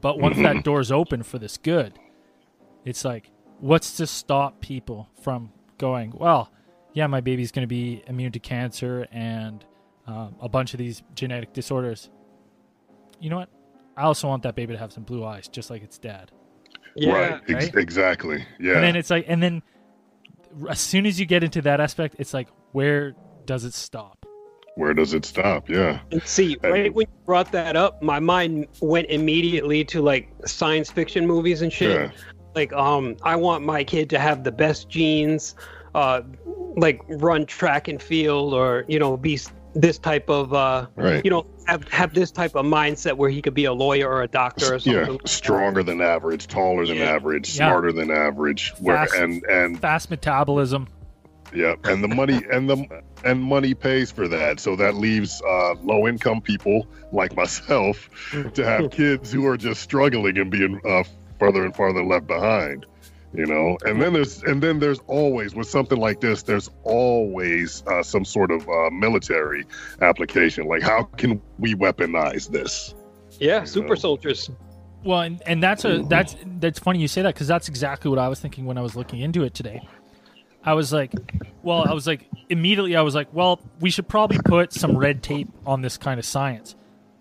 but 0.00 0.18
once 0.18 0.36
that 0.36 0.64
door's 0.64 0.90
open 0.90 1.22
for 1.22 1.38
this 1.38 1.56
good 1.56 1.96
it's 2.84 3.04
like 3.04 3.30
what's 3.60 3.96
to 3.96 4.06
stop 4.06 4.60
people 4.60 5.08
from 5.22 5.52
going 5.78 6.12
well 6.16 6.50
yeah 6.92 7.06
my 7.06 7.20
baby's 7.20 7.52
going 7.52 7.62
to 7.62 7.68
be 7.68 8.02
immune 8.08 8.32
to 8.32 8.40
cancer 8.40 9.06
and 9.12 9.64
um, 10.08 10.34
a 10.40 10.48
bunch 10.48 10.74
of 10.74 10.78
these 10.78 11.02
genetic 11.14 11.52
disorders 11.52 12.10
you 13.20 13.30
know 13.30 13.36
what 13.36 13.48
i 13.96 14.02
also 14.02 14.26
want 14.26 14.42
that 14.42 14.56
baby 14.56 14.72
to 14.72 14.78
have 14.78 14.92
some 14.92 15.04
blue 15.04 15.24
eyes 15.24 15.46
just 15.46 15.70
like 15.70 15.82
its 15.82 15.98
dad 15.98 16.32
yeah 16.96 17.12
right. 17.12 17.42
Ex- 17.48 17.66
right? 17.66 17.74
exactly. 17.76 18.44
Yeah. 18.58 18.74
and 18.74 18.82
then 18.82 18.96
it's 18.96 19.10
like 19.10 19.26
and 19.28 19.40
then 19.40 19.62
as 20.68 20.80
soon 20.80 21.06
as 21.06 21.20
you 21.20 21.26
get 21.26 21.44
into 21.44 21.62
that 21.62 21.80
aspect 21.80 22.16
it's 22.18 22.34
like 22.34 22.48
where 22.72 23.14
does 23.46 23.64
it 23.64 23.72
stop 23.72 24.19
Where 24.76 24.94
does 24.94 25.12
it 25.14 25.24
stop? 25.24 25.68
Yeah. 25.68 26.00
And 26.10 26.22
see, 26.22 26.56
right 26.62 26.92
when 26.94 27.06
you 27.06 27.24
brought 27.26 27.52
that 27.52 27.76
up, 27.76 28.02
my 28.02 28.18
mind 28.20 28.66
went 28.80 29.08
immediately 29.10 29.84
to 29.86 30.00
like 30.00 30.30
science 30.46 30.90
fiction 30.90 31.26
movies 31.26 31.62
and 31.62 31.72
shit. 31.72 31.90
Yeah. 32.00 32.10
like 32.54 32.72
um 32.72 33.16
I 33.22 33.36
want 33.36 33.64
my 33.64 33.84
kid 33.84 34.08
to 34.10 34.18
have 34.18 34.44
the 34.44 34.52
best 34.52 34.88
genes, 34.88 35.54
uh, 35.94 36.22
like 36.76 37.00
run 37.08 37.46
track 37.46 37.88
and 37.88 38.00
field, 38.02 38.54
or 38.54 38.84
you 38.88 38.98
know 38.98 39.16
be 39.16 39.38
this 39.74 39.98
type 39.98 40.28
of 40.28 40.52
uh, 40.52 40.86
Right. 40.96 41.24
you 41.24 41.30
know 41.30 41.46
have 41.66 41.86
have 41.88 42.14
this 42.14 42.30
type 42.30 42.54
of 42.56 42.64
mindset 42.64 43.16
where 43.16 43.30
he 43.30 43.40
could 43.42 43.54
be 43.54 43.66
a 43.66 43.72
lawyer 43.72 44.08
or 44.08 44.22
a 44.22 44.28
doctor 44.28 44.74
or 44.74 44.78
something. 44.78 44.92
Yeah, 45.02 45.08
like 45.08 45.22
that. 45.22 45.28
stronger 45.28 45.82
than 45.82 46.00
average, 46.00 46.46
taller 46.46 46.86
than 46.86 46.96
Yeah. 46.96 47.04
average, 47.10 47.50
Yeah. 47.50 47.68
smarter 47.68 47.92
than 47.92 48.10
average. 48.10 48.72
Where 48.80 48.96
Fast. 48.96 49.14
and 49.14 49.44
and 49.44 49.78
Fast 49.80 50.10
metabolism. 50.10 50.88
yeah, 51.54 51.74
and 51.84 52.02
the 52.02 52.08
money 52.08 52.40
and 52.50 52.68
the 52.70 52.84
and 53.24 53.42
money 53.42 53.74
pays 53.74 54.10
for 54.10 54.28
that. 54.28 54.60
So 54.60 54.76
that 54.76 54.94
leaves 54.94 55.40
uh, 55.42 55.74
low 55.82 56.06
income 56.08 56.40
people 56.40 56.86
like 57.12 57.36
myself 57.36 58.08
to 58.54 58.64
have 58.64 58.90
kids 58.90 59.32
who 59.32 59.46
are 59.46 59.56
just 59.56 59.82
struggling 59.82 60.38
and 60.38 60.50
being 60.50 60.80
uh, 60.86 61.04
further 61.38 61.64
and 61.64 61.74
farther 61.74 62.04
left 62.04 62.26
behind. 62.26 62.86
You 63.32 63.46
know, 63.46 63.78
and 63.84 64.02
then 64.02 64.12
there's 64.12 64.42
and 64.42 64.60
then 64.60 64.80
there's 64.80 64.98
always 65.06 65.54
with 65.54 65.68
something 65.68 65.98
like 65.98 66.20
this, 66.20 66.42
there's 66.42 66.68
always 66.82 67.84
uh, 67.86 68.02
some 68.02 68.24
sort 68.24 68.50
of 68.50 68.68
uh, 68.68 68.90
military 68.90 69.66
application. 70.00 70.66
Like, 70.66 70.82
how 70.82 71.04
can 71.04 71.40
we 71.56 71.76
weaponize 71.76 72.50
this? 72.50 72.92
Yeah, 73.38 73.62
super 73.62 73.94
soldiers. 73.94 74.50
Well, 75.04 75.20
and, 75.20 75.42
and 75.46 75.62
that's 75.62 75.84
a 75.84 76.02
that's 76.02 76.34
that's 76.58 76.80
funny 76.80 76.98
you 76.98 77.06
say 77.06 77.22
that 77.22 77.34
because 77.34 77.46
that's 77.46 77.68
exactly 77.68 78.10
what 78.10 78.18
I 78.18 78.26
was 78.26 78.40
thinking 78.40 78.66
when 78.66 78.76
I 78.76 78.82
was 78.82 78.96
looking 78.96 79.20
into 79.20 79.44
it 79.44 79.54
today. 79.54 79.80
I 80.62 80.74
was 80.74 80.92
like, 80.92 81.12
well, 81.62 81.84
I 81.88 81.92
was 81.92 82.06
like 82.06 82.28
immediately 82.48 82.96
I 82.96 83.02
was 83.02 83.14
like, 83.14 83.32
well, 83.32 83.60
we 83.80 83.90
should 83.90 84.08
probably 84.08 84.38
put 84.44 84.72
some 84.72 84.96
red 84.96 85.22
tape 85.22 85.48
on 85.64 85.80
this 85.80 85.96
kind 85.96 86.18
of 86.18 86.26
science, 86.26 86.74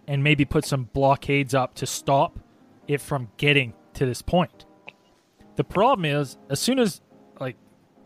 and 0.08 0.24
maybe 0.24 0.46
put 0.46 0.65
some 0.65 0.86
blockades 0.86 1.53
up 1.53 1.75
to 1.75 1.86
stop 1.86 2.39
it 2.88 3.00
from 3.00 3.29
getting 3.38 3.74
to 3.93 4.05
this 4.05 4.22
point. 4.22 4.65
The 5.55 5.63
problem 5.63 6.05
is, 6.05 6.38
as 6.50 6.60
soon 6.60 6.79
as 6.79 7.01
like 7.39 7.55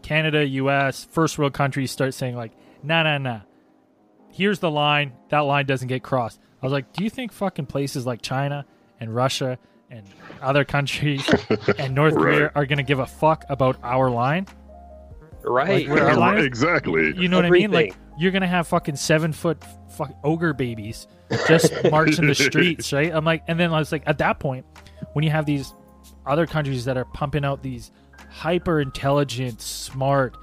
Canada, 0.01 0.45
U.S., 0.45 1.07
first 1.09 1.37
world 1.37 1.53
countries 1.53 1.91
start 1.91 2.13
saying 2.13 2.35
like, 2.35 2.51
nah, 2.83 3.03
nah, 3.03 3.17
nah, 3.17 3.41
here's 4.31 4.59
the 4.59 4.69
line. 4.71 5.13
That 5.29 5.41
line 5.41 5.65
doesn't 5.65 5.87
get 5.87 6.03
crossed. 6.03 6.39
I 6.61 6.65
was 6.65 6.73
like, 6.73 6.93
do 6.93 7.03
you 7.03 7.09
think 7.09 7.31
fucking 7.31 7.67
places 7.67 8.05
like 8.05 8.21
China 8.21 8.65
and 8.99 9.13
Russia 9.13 9.57
and 9.89 10.05
other 10.41 10.65
countries 10.65 11.27
and 11.77 11.93
North 11.93 12.15
Korea 12.15 12.51
are 12.55 12.65
going 12.65 12.77
to 12.77 12.83
give 12.83 12.99
a 12.99 13.05
fuck 13.05 13.45
about 13.49 13.77
our 13.83 14.09
line? 14.09 14.47
Right. 15.43 15.87
Like, 15.87 15.95
where 15.95 16.07
our 16.09 16.15
line 16.17 16.37
is- 16.39 16.45
exactly. 16.45 17.13
You 17.17 17.27
know 17.27 17.37
what 17.37 17.45
I 17.45 17.49
mean? 17.49 17.71
Like, 17.71 17.95
you're 18.17 18.31
going 18.31 18.41
to 18.43 18.47
have 18.47 18.67
fucking 18.67 18.95
seven 18.95 19.33
foot 19.33 19.63
fuck 19.89 20.13
ogre 20.23 20.53
babies 20.53 21.07
just 21.47 21.71
marching 21.91 22.27
the 22.27 22.35
streets, 22.49 22.91
right? 22.93 23.11
I'm 23.13 23.25
like, 23.25 23.43
and 23.47 23.59
then 23.59 23.73
I 23.73 23.79
was 23.79 23.91
like, 23.91 24.03
at 24.05 24.17
that 24.19 24.39
point, 24.39 24.65
when 25.13 25.23
you 25.23 25.31
have 25.31 25.45
these 25.45 25.73
other 26.25 26.45
countries 26.47 26.85
that 26.85 26.95
are 26.97 27.05
pumping 27.05 27.43
out 27.45 27.61
these 27.63 27.91
hyper 28.29 28.79
intelligent, 28.81 29.61
smart, 29.61 30.35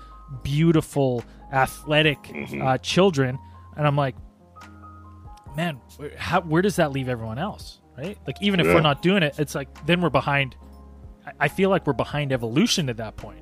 beautiful, 0.42 1.24
athletic 1.52 2.18
uh, 2.60 2.78
children, 2.78 3.38
and 3.76 3.86
I'm 3.86 3.96
like, 3.96 4.14
man, 5.56 5.80
where, 5.96 6.12
how, 6.16 6.40
where 6.42 6.62
does 6.62 6.76
that 6.76 6.92
leave 6.92 7.08
everyone 7.08 7.38
else, 7.38 7.80
right? 7.96 8.16
Like, 8.26 8.36
even 8.40 8.60
if 8.60 8.66
Yeah. 8.66 8.74
we're 8.74 8.80
not 8.80 9.02
doing 9.02 9.22
it, 9.22 9.34
it's 9.38 9.54
like 9.54 9.86
then 9.86 10.00
we're 10.00 10.10
behind. 10.10 10.56
I- 11.26 11.32
I 11.40 11.48
feel 11.48 11.70
like 11.70 11.86
we're 11.86 11.92
behind 11.92 12.32
evolution 12.32 12.88
at 12.88 12.96
that 12.98 13.16
point. 13.16 13.39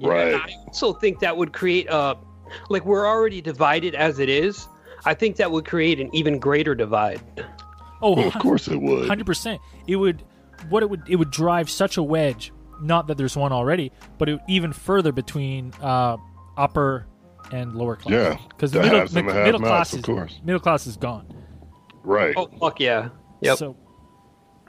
Yeah, 0.00 0.08
Right. 0.08 0.32
and 0.34 0.42
I 0.42 0.54
also 0.66 0.92
think 0.92 1.20
that 1.20 1.36
would 1.36 1.52
create 1.52 1.86
a, 1.90 2.16
like 2.68 2.84
we're 2.84 3.06
already 3.06 3.40
divided 3.40 3.94
as 3.94 4.18
it 4.18 4.28
is. 4.28 4.66
I 5.04 5.14
think 5.14 5.36
that 5.36 5.50
would 5.50 5.64
create 5.66 6.00
an 6.00 6.14
even 6.14 6.38
greater 6.38 6.74
divide. 6.74 7.20
Oh, 8.02 8.16
Well, 8.16 8.28
of 8.28 8.34
course 8.34 8.66
it 8.68 8.80
would. 8.80 9.06
hundred 9.08 9.26
percent. 9.26 9.60
It 9.86 9.96
would 9.96 10.22
what 10.68 10.82
it 10.82 10.90
would 10.90 11.02
it 11.08 11.16
would 11.16 11.30
drive 11.30 11.68
such 11.70 11.96
a 11.96 12.02
wedge. 12.02 12.52
Not 12.82 13.06
that 13.08 13.18
there's 13.18 13.36
one 13.36 13.52
already, 13.52 13.92
but 14.18 14.28
it, 14.30 14.40
even 14.48 14.72
further 14.72 15.12
between 15.12 15.72
uh, 15.82 16.16
upper 16.56 17.06
and 17.52 17.74
lower 17.74 17.96
class. 17.96 18.12
Yeah, 18.12 18.38
because 18.48 18.72
the 18.72 18.78
the 18.78 18.84
middle, 18.84 18.98
haves 19.00 19.16
and 19.16 19.26
mi- 19.26 19.32
middle 19.34 19.60
have-nots, 19.60 19.68
class 19.68 19.92
of 19.92 19.98
is 20.00 20.04
course. 20.06 20.40
middle 20.44 20.60
class 20.60 20.86
is 20.86 20.96
gone. 20.96 21.26
Right. 22.02 22.34
Oh 22.38 22.46
fuck 22.58 22.80
yeah! 22.80 23.10
Yep. 23.42 23.58
So 23.58 23.76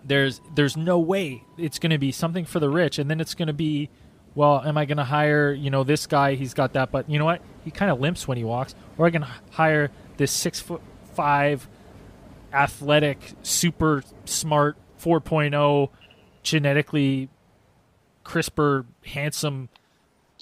there's 0.03 0.41
there's 0.55 0.75
no 0.75 0.99
way 0.99 1.43
it's 1.57 1.79
going 1.79 1.91
to 1.91 1.97
be 1.97 2.11
something 2.11 2.43
for 2.45 2.59
the 2.59 2.69
rich, 2.69 2.99
and 2.99 3.09
then 3.09 3.21
it's 3.21 3.33
going 3.35 3.47
to 3.47 3.53
be, 3.53 3.89
well, 4.35 4.61
am 4.65 4.77
I 4.77 4.85
going 4.85 4.97
to 4.97 5.03
hire 5.03 5.51
you 5.51 5.69
know 5.69 5.83
this 5.83 6.07
guy? 6.07 6.35
He's 6.35 6.53
got 6.53 6.73
that, 6.73 6.91
but 6.91 7.09
you 7.09 7.19
know 7.19 7.25
what? 7.25 7.41
He 7.63 7.71
kind 7.71 7.91
of 7.91 7.99
limps 7.99 8.27
when 8.27 8.37
he 8.37 8.43
walks. 8.43 8.75
Or 8.97 9.05
I 9.05 9.11
can 9.11 9.25
hire 9.51 9.91
this 10.17 10.31
six 10.31 10.59
foot 10.59 10.81
five, 11.13 11.67
athletic, 12.53 13.33
super 13.43 14.03
smart, 14.25 14.77
4.0, 15.01 15.89
genetically 16.43 17.29
CRISPR, 18.23 18.85
handsome, 19.05 19.69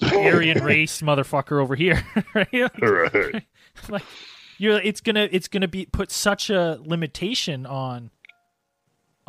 Aryan 0.02 0.64
race 0.64 1.00
motherfucker 1.02 1.60
over 1.60 1.74
here. 1.74 2.04
right? 2.34 2.48
right. 2.80 3.44
like 3.88 4.02
you're 4.58 4.80
it's 4.80 5.00
gonna 5.00 5.28
it's 5.30 5.48
gonna 5.48 5.68
be 5.68 5.86
put 5.86 6.10
such 6.10 6.50
a 6.50 6.78
limitation 6.84 7.66
on 7.66 8.10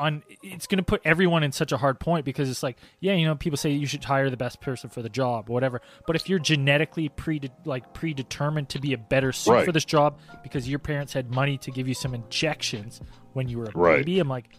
on 0.01 0.23
it's 0.43 0.67
gonna 0.67 0.83
put 0.83 0.99
everyone 1.05 1.43
in 1.43 1.51
such 1.51 1.71
a 1.71 1.77
hard 1.77 1.99
point 1.99 2.25
because 2.25 2.49
it's 2.49 2.63
like 2.63 2.77
yeah 2.99 3.13
you 3.13 3.25
know 3.25 3.35
people 3.35 3.55
say 3.57 3.69
you 3.69 3.85
should 3.85 4.03
hire 4.03 4.29
the 4.29 4.37
best 4.37 4.59
person 4.59 4.89
for 4.89 5.01
the 5.01 5.09
job 5.09 5.47
whatever 5.49 5.79
but 6.07 6.15
if 6.15 6.27
you're 6.27 6.39
genetically 6.39 7.07
pre 7.09 7.39
like 7.65 7.93
predetermined 7.93 8.67
to 8.69 8.79
be 8.79 8.93
a 8.93 8.97
better 8.97 9.31
suit 9.31 9.51
Right. 9.53 9.65
for 9.65 9.71
this 9.71 9.85
job 9.85 10.19
because 10.43 10.67
your 10.67 10.79
parents 10.79 11.13
had 11.13 11.29
money 11.33 11.57
to 11.59 11.71
give 11.71 11.87
you 11.87 11.93
some 11.93 12.13
injections 12.15 12.99
when 13.33 13.47
you 13.47 13.59
were 13.59 13.65
a 13.65 13.71
Right. 13.75 13.97
baby 13.97 14.19
i'm 14.19 14.27
like 14.27 14.49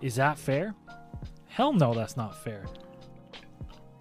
is 0.00 0.14
that 0.16 0.38
fair 0.38 0.74
hell 1.46 1.72
no 1.72 1.92
that's 1.94 2.16
not 2.16 2.34
fair 2.42 2.64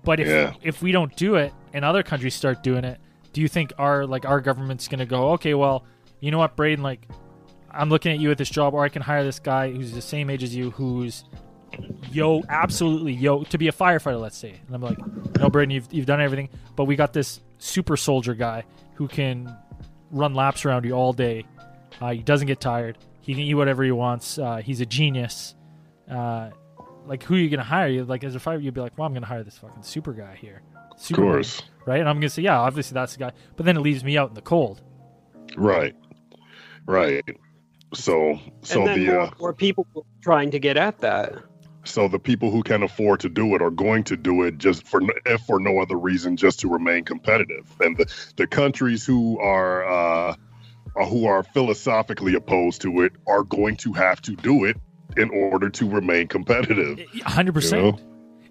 but 0.04 0.20
if 0.20 0.28
Yeah. 0.28 0.54
if 0.62 0.82
we 0.82 0.92
don't 0.92 1.16
do 1.16 1.36
it 1.36 1.52
and 1.74 1.84
other 1.84 2.04
countries 2.04 2.36
start 2.36 2.62
doing 2.64 2.84
it, 2.86 3.00
do 3.34 3.42
you 3.42 3.48
think 3.48 3.74
our 3.78 4.06
like 4.06 4.24
our 4.26 4.40
government's 4.40 4.88
gonna 4.88 5.06
go, 5.06 5.32
okay, 5.32 5.54
well, 5.56 5.84
you 6.22 6.32
know 6.32 6.38
what, 6.38 6.56
Braden, 6.56 6.84
like 6.84 7.08
I'm 7.76 7.90
looking 7.90 8.12
at 8.12 8.20
you 8.20 8.32
at 8.32 8.38
this 8.38 8.50
job, 8.50 8.74
or 8.74 8.84
I 8.84 8.90
can 8.90 9.02
hire 9.02 9.24
this 9.24 9.40
guy 9.40 9.72
who's 9.72 9.92
the 9.92 10.02
same 10.02 10.30
age 10.30 10.44
as 10.44 10.56
you, 10.56 10.72
who's 10.72 11.24
yo, 12.12 12.42
absolutely 12.50 13.14
yo, 13.14 13.44
to 13.44 13.58
be 13.58 13.68
a 13.68 13.72
firefighter, 13.72 14.20
let's 14.20 14.38
say. 14.38 14.60
And 14.68 14.76
I'm 14.76 14.82
like, 14.82 14.98
no, 15.40 15.50
Braden, 15.50 15.72
you've 15.72 15.92
you've 15.92 16.06
done 16.06 16.22
everything, 16.22 16.50
but 16.76 16.86
we 16.86 16.96
got 16.96 17.14
this 17.14 17.42
super 17.58 17.98
soldier 17.98 18.34
guy 18.34 18.64
who 18.96 19.08
can 19.08 19.56
run 20.12 20.34
laps 20.34 20.66
around 20.66 20.86
you 20.86 20.94
all 20.94 21.14
day. 21.14 21.46
Uh, 22.00 22.12
he 22.12 22.20
doesn't 22.20 22.48
get 22.48 22.60
tired. 22.60 22.98
He 23.22 23.34
can 23.34 23.44
eat 23.44 23.54
whatever 23.56 23.84
he 23.84 23.92
wants. 23.92 24.38
Uh, 24.38 24.58
he's 24.58 24.82
a 24.82 24.86
genius. 24.86 25.56
Uh, 26.10 26.52
like, 27.08 27.24
who 27.24 27.36
are 27.36 27.38
you 27.38 27.50
gonna 27.50 27.64
hire? 27.64 27.88
You 27.88 28.06
like 28.06 28.24
as 28.24 28.36
a 28.36 28.40
firefighter, 28.40 28.64
you'd 28.64 28.74
be 28.74 28.82
like, 28.82 28.98
well, 28.98 29.08
I'm 29.08 29.14
gonna 29.14 29.26
hire 29.26 29.44
this 29.44 29.58
fucking 29.58 29.84
super 29.84 30.14
guy 30.14 30.36
here. 30.40 30.62
Of 30.92 31.00
Superman, 31.02 31.32
course. 31.34 31.62
right? 31.86 32.00
And 32.00 32.08
I'm 32.08 32.18
gonna 32.18 32.30
say, 32.30 32.42
yeah, 32.44 32.60
obviously 32.60 32.94
that's 32.94 33.14
the 33.14 33.20
guy. 33.20 33.32
But 33.58 33.66
then 33.66 33.76
it 33.78 33.82
leaves 33.82 34.04
me 34.04 34.18
out 34.18 34.30
in 34.30 34.36
the 34.36 34.42
cold. 34.42 34.82
Right. 35.58 35.96
Right. 36.86 37.24
So 37.94 38.40
so 38.64 38.80
and 38.80 38.88
then 38.88 39.00
the 39.00 39.12
more, 39.12 39.22
uh, 39.22 39.32
more 39.40 39.54
people 39.54 39.88
trying 40.22 40.52
to 40.52 40.60
get 40.60 40.76
at 40.78 41.00
that. 41.00 41.34
so 41.86 42.08
the 42.08 42.20
people 42.20 42.52
who 42.52 42.64
can 42.64 42.84
afford 42.84 43.20
to 43.22 43.30
do 43.30 43.56
it 43.56 43.62
are 43.62 43.70
going 43.72 44.04
to 44.06 44.18
do 44.18 44.42
it 44.44 44.58
just 44.58 44.88
for 44.88 45.02
if 45.26 45.42
for 45.42 45.60
no 45.60 45.80
other 45.80 45.98
reason 45.98 46.36
just 46.36 46.60
to 46.62 46.68
remain 46.68 47.04
competitive 47.04 47.66
and 47.80 47.96
the, 47.98 48.06
the 48.38 48.48
countries 48.48 49.06
who 49.06 49.40
are 49.40 49.86
uh 49.86 50.36
who 51.08 51.28
are 51.28 51.44
philosophically 51.44 52.34
opposed 52.34 52.82
to 52.82 53.02
it 53.02 53.14
are 53.28 53.44
going 53.44 53.76
to 53.76 53.94
have 53.94 54.20
to 54.22 54.36
do 54.36 54.66
it 54.66 54.78
in 55.16 55.30
order 55.30 55.70
to 55.70 55.88
remain 55.90 56.28
competitive 56.28 57.00
hundred 57.24 57.52
you 57.52 57.62
percent. 57.62 57.84
know? 57.84 58.00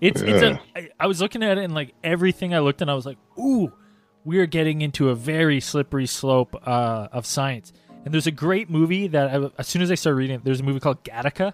It's 0.01 0.21
it's 0.21 0.43
Yeah. 0.43 0.59
a. 0.77 0.79
I, 0.79 0.89
I 1.01 1.07
was 1.07 1.21
looking 1.21 1.43
at 1.43 1.57
it 1.59 1.65
and 1.65 1.75
like 1.75 1.95
everything 2.03 2.53
I 2.55 2.59
looked 2.61 2.83
at, 2.83 2.89
I 2.91 2.95
was 2.95 3.07
like, 3.07 3.17
ooh, 3.39 3.73
we're 4.25 4.47
getting 4.47 4.81
into 4.83 5.09
a 5.09 5.15
very 5.15 5.61
slippery 5.61 6.07
slope 6.07 6.55
uh, 6.67 7.09
of 7.13 7.25
science. 7.27 7.73
And 8.05 8.13
there's 8.13 8.27
a 8.27 8.31
great 8.33 8.69
movie 8.71 9.09
that 9.09 9.31
I, 9.35 9.51
as 9.59 9.67
soon 9.67 9.83
as 9.83 9.91
I 9.91 9.95
started 9.95 10.17
reading 10.17 10.37
it, 10.37 10.45
there's 10.45 10.61
a 10.61 10.63
movie 10.63 10.81
called 10.81 11.03
Gattaca. 11.05 11.53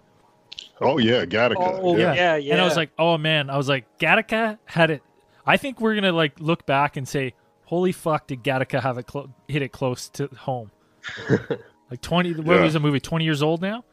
oh 0.80 0.98
yeah 0.98 1.24
gattaca 1.24 1.56
Oh, 1.58 1.96
yeah. 1.96 2.12
yeah. 2.14 2.36
yeah, 2.36 2.52
And 2.54 2.60
I 2.60 2.64
was 2.64 2.76
like, 2.76 2.90
oh 2.98 3.16
man, 3.18 3.48
I 3.50 3.56
was 3.56 3.68
like, 3.68 3.86
Gattaca 3.98 4.58
had 4.64 4.90
it. 4.90 5.02
I 5.46 5.56
think 5.56 5.80
we're 5.80 5.94
gonna 5.94 6.12
like 6.12 6.38
look 6.40 6.66
back 6.66 6.96
and 6.96 7.06
say, 7.08 7.34
holy 7.64 7.92
fuck, 7.92 8.26
did 8.26 8.42
Gattaca 8.42 8.82
have 8.82 8.98
it 8.98 9.06
clo- 9.06 9.30
hit 9.48 9.62
it 9.62 9.70
close 9.72 10.08
to 10.10 10.26
home? 10.36 10.70
like 11.90 12.00
twenty. 12.00 12.32
What 12.34 12.56
Yeah. 12.56 12.62
was 12.62 12.72
the 12.74 12.80
movie? 12.80 13.00
Twenty 13.00 13.24
years 13.24 13.42
old 13.42 13.62
now. 13.62 13.84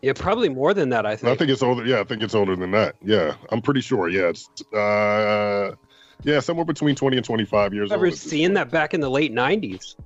yeah, 0.00 0.12
probably 0.14 0.48
more 0.48 0.74
than 0.74 0.90
that. 0.90 1.06
I 1.06 1.16
think. 1.16 1.32
I 1.32 1.36
think 1.36 1.50
it's 1.50 1.62
older. 1.62 1.84
Yeah, 1.84 2.00
I 2.00 2.04
think 2.04 2.22
it's 2.22 2.34
older 2.34 2.56
than 2.56 2.70
that. 2.72 2.96
Yeah, 3.02 3.34
I'm 3.50 3.60
pretty 3.62 3.80
sure. 3.80 4.08
Yeah, 4.08 4.28
it's 4.30 4.48
uh, 4.72 5.74
yeah, 6.22 6.40
somewhere 6.40 6.64
between 6.64 6.94
20 6.94 7.16
and 7.16 7.24
25 7.26 7.74
years 7.74 7.90
I 7.90 7.94
remember 7.94 8.06
old. 8.06 8.12
at 8.14 8.20
this 8.20 8.30
seeing 8.30 8.54
that 8.54 8.70
back 8.70 8.94
in 8.94 9.00
the 9.00 9.10
late 9.10 9.32
'90s. 9.32 9.96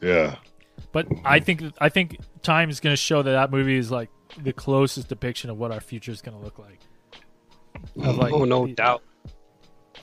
Point. 0.00 0.12
Yeah, 0.12 0.36
But 0.92 1.06
I 1.24 1.40
think 1.40 1.62
I 1.80 1.88
think 1.88 2.18
time 2.42 2.70
is 2.70 2.80
going 2.80 2.92
to 2.92 2.96
show 2.96 3.22
that 3.22 3.30
that 3.32 3.50
movie 3.50 3.76
is 3.76 3.90
like 3.90 4.10
the 4.42 4.52
closest 4.52 5.08
depiction 5.08 5.50
of 5.50 5.58
what 5.58 5.72
our 5.72 5.80
future 5.80 6.12
is 6.12 6.22
going 6.22 6.36
to 6.38 6.42
look 6.44 6.58
like. 6.58 6.80
Of 8.02 8.16
like, 8.16 8.32
oh 8.32 8.44
no 8.44 8.66
doubt. 8.66 9.02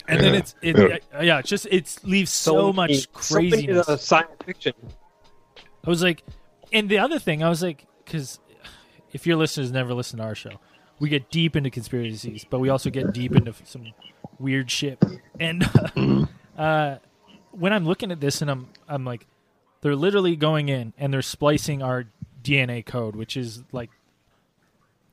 And 0.08 0.20
then 0.22 0.36
it's 0.36 0.56
it, 0.62 0.78
Yeah. 0.78 0.98
yeah. 1.14 1.22
yeah, 1.22 1.40
it's 1.40 1.50
just 1.50 1.66
it 1.72 1.98
leaves 2.04 2.32
so, 2.32 2.72
many- 2.74 2.94
much 2.96 3.08
so 3.24 3.36
many, 3.36 3.50
craziness. 3.52 3.90
uh, 3.90 3.98
science 3.98 4.30
fiction. 4.46 4.74
I 5.86 5.90
was 5.90 6.02
like, 6.04 6.24
and 6.74 6.90
the 6.90 6.98
other 7.00 7.20
thing 7.20 7.44
I 7.44 7.50
was 7.50 7.62
like, 7.64 7.86
because 8.04 8.40
if 9.14 9.26
your 9.26 9.38
listeners 9.38 9.72
never 9.72 9.94
listen 9.94 10.18
to 10.20 10.26
our 10.26 10.36
show, 10.36 10.60
we 11.00 11.10
get 11.10 11.30
deep 11.32 11.56
into 11.56 11.70
conspiracies, 11.70 12.46
but 12.50 12.60
we 12.60 12.70
also 12.70 12.90
get 12.90 13.14
deep 13.14 13.36
into 13.36 13.54
some 13.66 13.94
weird 14.40 14.70
shit. 14.72 15.02
And 15.40 15.64
uh, 16.58 16.98
when 17.52 17.72
I'm 17.74 17.86
looking 17.86 18.12
at 18.12 18.20
this, 18.20 18.42
and 18.42 18.50
I'm 18.52 18.68
I'm 18.88 19.06
like, 19.06 19.26
they're 19.86 19.96
literally 19.96 20.36
going 20.36 20.68
in 20.68 20.94
and 20.98 21.14
they're 21.14 21.22
splicing 21.22 21.84
our 21.84 22.06
DNA 22.44 22.84
code, 22.84 23.16
which 23.16 23.38
is 23.38 23.62
like 23.72 23.92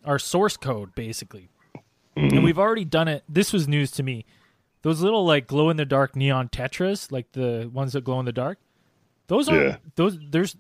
our 0.03 0.19
source 0.19 0.57
code, 0.57 0.95
basically. 0.95 1.51
Mm-hmm. 2.17 2.37
And 2.37 2.43
we've 2.43 2.59
already 2.59 2.87
done 2.87 3.07
it. 3.07 3.23
This 3.29 3.53
was 3.53 3.69
news 3.69 3.91
to 3.91 4.03
me. 4.03 4.25
Those 4.81 5.03
little 5.03 5.27
like 5.27 5.47
glow 5.47 5.69
in 5.69 5.77
the 5.77 5.85
dark 5.85 6.17
neon 6.17 6.49
tetras, 6.49 7.13
like 7.13 7.31
the 7.33 7.69
ones 7.71 7.93
that 7.93 8.03
glow 8.05 8.19
in 8.19 8.25
the 8.25 8.33
dark, 8.33 8.57
those 9.27 9.47
are 9.51 9.63
Yeah. 9.63 9.77
those. 9.97 10.17
There's 10.31 10.57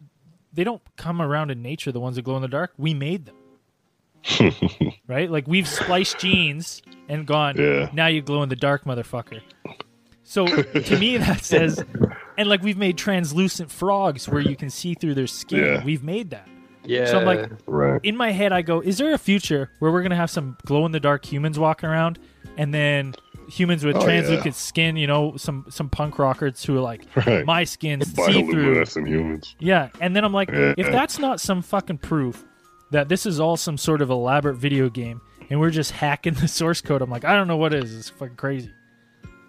they 0.53 0.63
don't 0.63 0.83
come 0.97 1.23
around 1.23 1.51
in 1.51 1.63
nature. 1.63 1.91
The 1.91 1.99
ones 1.99 2.17
that 2.17 2.23
glow 2.23 2.37
in 2.37 2.43
the 2.43 2.49
dark, 2.49 2.75
we 2.77 2.93
made 2.93 3.25
them. 3.25 4.53
right? 5.07 5.31
Like 5.31 5.49
we've 5.49 5.67
spliced 5.67 6.19
genes 6.19 6.83
and 7.09 7.27
gone. 7.27 7.57
Yeah. 7.57 7.89
Now 7.95 8.09
you 8.09 8.21
glow 8.21 8.43
in 8.43 8.51
the 8.51 8.57
dark, 8.57 8.85
motherfucker. 8.85 9.41
So 10.23 10.45
to 10.47 10.99
me, 10.99 11.17
that 11.17 11.45
says, 11.45 11.83
and 12.39 12.49
like 12.49 12.63
we've 12.63 12.79
made 12.79 12.97
translucent 12.99 13.71
frogs 13.71 14.29
where 14.29 14.41
you 14.41 14.57
can 14.57 14.71
see 14.71 14.95
through 14.95 15.15
their 15.15 15.27
skin. 15.27 15.65
Yeah. 15.65 15.85
We've 15.85 16.03
made 16.03 16.31
that. 16.31 16.49
Yeah. 16.85 17.07
So 17.07 17.19
I'm 17.21 17.25
like, 17.25 17.51
Right. 17.67 18.01
in 18.03 18.17
my 18.17 18.33
head, 18.33 18.53
I 18.53 18.63
go, 18.63 18.81
is 18.81 18.99
there 18.99 19.13
a 19.15 19.19
future 19.19 19.71
where 19.79 19.93
we're 19.93 20.03
gonna 20.03 20.17
have 20.17 20.31
some 20.31 20.57
glow 20.67 20.85
in 20.87 20.93
the 20.93 21.01
dark 21.01 21.25
humans 21.25 21.59
walking 21.59 21.89
around, 21.89 22.19
and 22.57 22.75
then 22.75 23.15
humans 23.49 23.85
with 23.85 23.97
Oh, 23.97 24.05
translucent 24.05 24.47
yeah. 24.47 24.53
skin? 24.53 24.97
You 24.97 25.07
know, 25.07 25.37
some 25.37 25.67
some 25.69 25.89
punk 25.89 26.19
rockers 26.19 26.65
who 26.65 26.77
are 26.77 26.81
like, 26.81 27.03
Right. 27.27 27.45
my 27.47 27.65
skin's 27.65 28.09
see 28.15 28.43
through. 28.51 28.77
Bioluminescent 28.77 29.07
humans. 29.07 29.55
Yeah, 29.61 29.91
and 30.01 30.17
then 30.17 30.25
I'm 30.25 30.33
like, 30.33 30.51
Yeah. 30.51 30.75
if 30.77 30.87
that's 30.91 31.19
not 31.21 31.41
some 31.41 31.63
fucking 31.63 31.99
proof 31.99 32.45
that 32.91 33.09
this 33.09 33.27
is 33.27 33.39
all 33.41 33.57
some 33.57 33.79
sort 33.79 34.03
of 34.03 34.11
elaborate 34.11 34.57
video 34.57 34.89
game 34.91 35.21
and 35.51 35.61
we're 35.61 35.71
just 35.71 35.93
hacking 35.93 36.35
the 36.35 36.49
source 36.49 36.81
code, 36.81 37.01
I'm 37.01 37.11
like, 37.11 37.25
I 37.25 37.35
don't 37.37 37.47
know 37.49 37.57
what 37.57 37.73
is. 37.73 37.97
It's 37.97 38.11
fucking 38.11 38.37
crazy. 38.37 38.71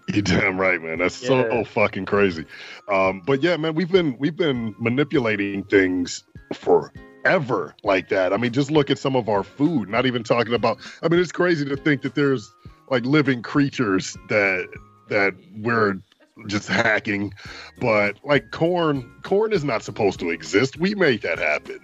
You 0.07 0.21
damn 0.21 0.59
right, 0.59 0.81
man. 0.81 0.97
That's 0.97 1.21
Yeah. 1.21 1.27
so 1.27 1.63
fucking 1.63 2.05
crazy. 2.05 2.45
Um, 2.87 3.21
but 3.25 3.41
yeah, 3.41 3.55
man, 3.57 3.73
we've 3.73 3.91
been 3.91 4.17
we've 4.19 4.35
been 4.35 4.75
manipulating 4.79 5.63
things 5.63 6.23
forever 6.53 7.75
like 7.83 8.09
that. 8.09 8.33
I 8.33 8.37
mean, 8.37 8.51
just 8.51 8.69
look 8.69 8.89
at 8.89 8.99
some 8.99 9.15
of 9.15 9.29
our 9.29 9.43
food. 9.43 9.89
Not 9.89 10.05
even 10.05 10.23
talking 10.23 10.53
about. 10.53 10.79
I 11.01 11.07
mean, 11.07 11.19
it's 11.19 11.31
crazy 11.31 11.65
to 11.65 11.77
think 11.77 12.01
that 12.01 12.15
there's 12.15 12.53
like 12.89 13.05
living 13.05 13.41
creatures 13.41 14.17
that 14.29 14.67
that 15.09 15.33
we're 15.57 15.99
just 16.47 16.67
hacking. 16.67 17.33
But 17.79 18.17
like 18.23 18.51
corn, 18.51 19.09
corn 19.23 19.53
is 19.53 19.63
not 19.63 19.83
supposed 19.83 20.19
to 20.19 20.29
exist. 20.29 20.77
We 20.77 20.95
made 20.95 21.21
that 21.21 21.39
happen. 21.39 21.79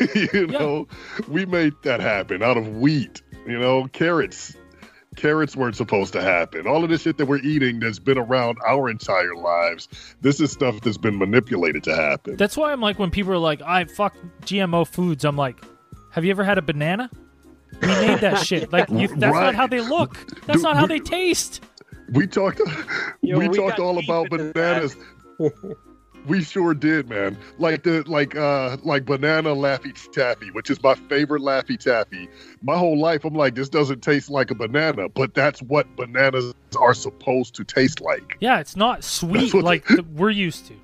you 0.32 0.46
know, 0.46 0.86
we 1.28 1.44
made 1.46 1.74
that 1.82 2.00
happen 2.00 2.42
out 2.42 2.56
of 2.56 2.76
wheat. 2.76 3.22
You 3.46 3.58
know, 3.58 3.88
carrots 3.88 4.54
carrots 5.20 5.54
weren't 5.56 5.76
supposed 5.76 6.12
to 6.14 6.22
happen. 6.22 6.66
All 6.66 6.82
of 6.82 6.90
this 6.90 7.02
shit 7.02 7.18
that 7.18 7.26
we're 7.26 7.38
eating 7.38 7.80
that's 7.80 7.98
been 7.98 8.18
around 8.18 8.58
our 8.66 8.88
entire 8.88 9.34
lives, 9.34 9.88
this 10.20 10.40
is 10.40 10.50
stuff 10.50 10.80
that's 10.80 10.96
been 10.96 11.18
manipulated 11.18 11.84
to 11.84 11.94
happen. 11.94 12.36
That's 12.36 12.56
why 12.56 12.72
I'm 12.72 12.80
like, 12.80 12.98
when 12.98 13.10
people 13.10 13.32
are 13.32 13.38
like, 13.38 13.60
I 13.62 13.84
fuck 13.84 14.16
GMO 14.42 14.86
foods, 14.86 15.24
I'm 15.24 15.36
like, 15.36 15.62
have 16.10 16.24
you 16.24 16.30
ever 16.30 16.42
had 16.44 16.58
a 16.58 16.62
banana? 16.62 17.10
We 17.82 17.88
made 17.88 18.20
that 18.20 18.38
shit. 18.46 18.72
Like, 18.72 18.88
you, 18.90 19.08
that's 19.08 19.20
not 19.34 19.54
how 19.54 19.66
they 19.66 19.80
look. 19.80 20.14
That's 20.46 20.58
Dude, 20.58 20.62
not 20.62 20.76
how 20.76 20.82
we- 20.86 20.88
they 20.88 21.00
taste. 21.00 21.62
we 22.12 22.26
talked 22.26 22.60
Yo, 23.20 23.38
we, 23.38 23.48
we 23.48 23.56
talked 23.56 23.78
all 23.78 23.98
about 23.98 24.30
bananas. 24.30 24.96
we 26.26 26.42
sure 26.42 26.74
did, 26.74 27.08
man. 27.08 27.36
Like 27.58 27.82
the 27.82 28.02
like 28.08 28.36
uh 28.36 28.76
like 28.82 29.04
banana 29.04 29.50
laffy 29.50 29.94
taffy, 30.12 30.50
which 30.50 30.70
is 30.70 30.82
my 30.82 30.94
favorite 30.94 31.42
laffy 31.42 31.78
taffy. 31.78 32.28
My 32.62 32.76
whole 32.76 32.98
life 32.98 33.24
I'm 33.24 33.34
like 33.34 33.54
this 33.54 33.68
doesn't 33.68 34.02
taste 34.02 34.30
like 34.30 34.50
a 34.50 34.54
banana, 34.54 35.08
but 35.08 35.34
that's 35.34 35.62
what 35.62 35.94
bananas 35.96 36.54
are 36.78 36.94
supposed 36.94 37.54
to 37.56 37.64
taste 37.64 38.00
like. 38.00 38.36
Yeah, 38.40 38.60
it's 38.60 38.76
not 38.76 39.04
sweet 39.04 39.54
like 39.54 39.86
th- 39.86 40.04
we're 40.14 40.30
used 40.30 40.66
to. 40.66 40.74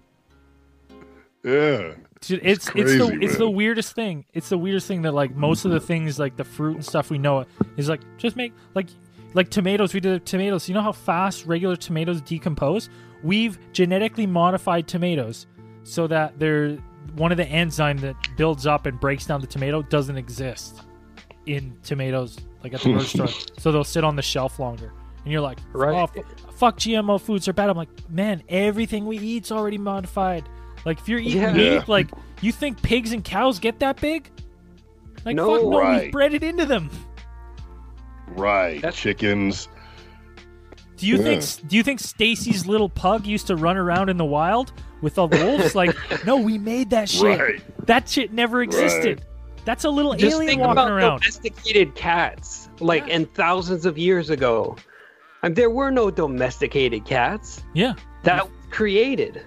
Yeah. 1.45 1.95
Dude, 2.23 2.41
it's 2.43 2.67
it's, 2.67 2.71
crazy, 2.71 2.99
the 2.99 3.19
it's 3.21 3.37
the 3.37 3.51
weirdest 3.51 3.95
thing. 3.95 4.25
It's 4.33 4.49
the 4.49 4.59
weirdest 4.59 4.89
thing 4.89 5.03
that 5.03 5.13
like 5.13 5.35
most 5.37 5.65
of 5.65 5.71
the 5.71 5.81
things 5.81 6.19
like 6.19 6.37
the 6.37 6.45
fruit 6.45 6.77
and 6.77 6.85
stuff 6.85 7.11
we 7.11 7.19
know 7.19 7.45
is 7.77 7.89
like 7.89 8.01
just 8.17 8.37
make 8.37 8.53
like 8.75 8.89
like 9.35 9.51
tomatoes. 9.51 9.93
We 9.93 10.01
did 10.01 10.25
tomatoes. 10.25 10.69
You 10.69 10.75
know 10.75 10.81
how 10.81 10.93
fast 10.93 11.45
regular 11.47 11.77
tomatoes 11.77 12.21
decompose? 12.23 12.89
We've 13.23 13.59
genetically 13.73 14.27
modified 14.27 14.87
tomatoes 14.89 15.47
so 15.85 16.07
that 16.09 16.39
they're 16.39 16.77
one 17.15 17.31
of 17.33 17.37
the 17.39 17.47
enzyme 17.47 17.99
that 17.99 18.15
builds 18.37 18.67
up 18.67 18.87
and 18.87 18.99
breaks 19.01 19.27
down 19.27 19.41
the 19.41 19.47
tomato 19.47 19.83
doesn't 19.83 20.17
exist 20.17 20.83
in 21.47 21.77
tomatoes 21.83 22.37
like 22.63 22.75
at 22.75 22.81
the 22.81 22.93
grocery 22.93 23.27
store. 23.29 23.29
So 23.59 23.73
they'll 23.73 23.85
sit 23.85 24.05
on 24.05 24.17
the 24.17 24.23
shelf 24.23 24.59
longer. 24.59 24.93
And 25.25 25.33
you're 25.33 25.41
like, 25.41 25.59
Right. 25.73 25.95
oh, 25.95 26.21
f- 26.21 26.55
fuck 26.57 26.79
GMO 26.79 27.21
foods 27.21 27.49
are 27.49 27.53
bad. 27.53 27.71
I'm 27.71 27.77
like, 27.77 27.89
man, 28.11 28.43
everything 28.49 29.07
we 29.07 29.19
eat's 29.19 29.51
already 29.53 29.79
modified. 29.79 30.45
Like 30.85 30.99
if 30.99 31.09
you're 31.09 31.19
eating 31.21 31.43
Yeah. 31.43 31.53
meat, 31.53 31.89
like 31.89 32.11
you 32.43 32.53
think 32.53 32.81
pigs 32.83 33.13
and 33.13 33.25
cows 33.25 33.59
get 33.59 33.79
that 33.81 34.01
big? 34.01 34.31
Like 35.25 35.37
No. 35.37 35.53
fuck 35.55 35.63
no, 35.63 35.69
we 35.69 35.77
Right. 35.77 36.13
bred 36.13 36.35
it 36.35 36.43
into 36.43 36.67
them. 36.67 36.91
Right. 38.29 38.81
That's- 38.83 38.97
Chickens. 39.01 39.69
Do 40.97 41.07
you 41.07 41.17
Yeah. 41.17 41.23
think 41.41 41.69
do 41.69 41.77
you 41.77 41.83
think 41.83 42.01
Stacy's 42.01 42.67
little 42.67 42.89
pug 42.89 43.27
used 43.27 43.47
to 43.49 43.57
run 43.57 43.77
around 43.77 44.09
in 44.09 44.17
the 44.17 44.25
wild 44.25 44.73
with 45.03 45.15
the 45.17 45.27
wolves? 45.27 45.75
like, 45.75 45.95
no, 46.27 46.37
we 46.37 46.59
made 46.59 46.91
that 46.91 47.09
shit. 47.09 47.39
Right. 47.39 47.87
That 47.87 48.09
shit 48.09 48.33
never 48.33 48.63
existed. 48.63 49.23
That's 49.65 49.85
a 49.85 49.91
little 49.91 50.15
Just 50.15 50.37
alien 50.37 50.49
think 50.49 50.61
walking 50.61 50.73
about 50.73 50.91
around. 50.93 51.21
domesticated 51.21 51.95
cats, 51.97 52.69
like 52.81 53.05
and 53.11 53.33
thousands 53.35 53.85
of 53.85 53.99
years 53.99 54.31
ago. 54.31 54.77
And 55.43 55.55
there 55.55 55.71
were 55.71 55.91
no 55.91 56.11
domesticated 56.11 57.05
cats. 57.05 57.63
Yeah. 57.75 57.95
That 58.23 58.45
was 58.49 58.53
created. 58.71 59.43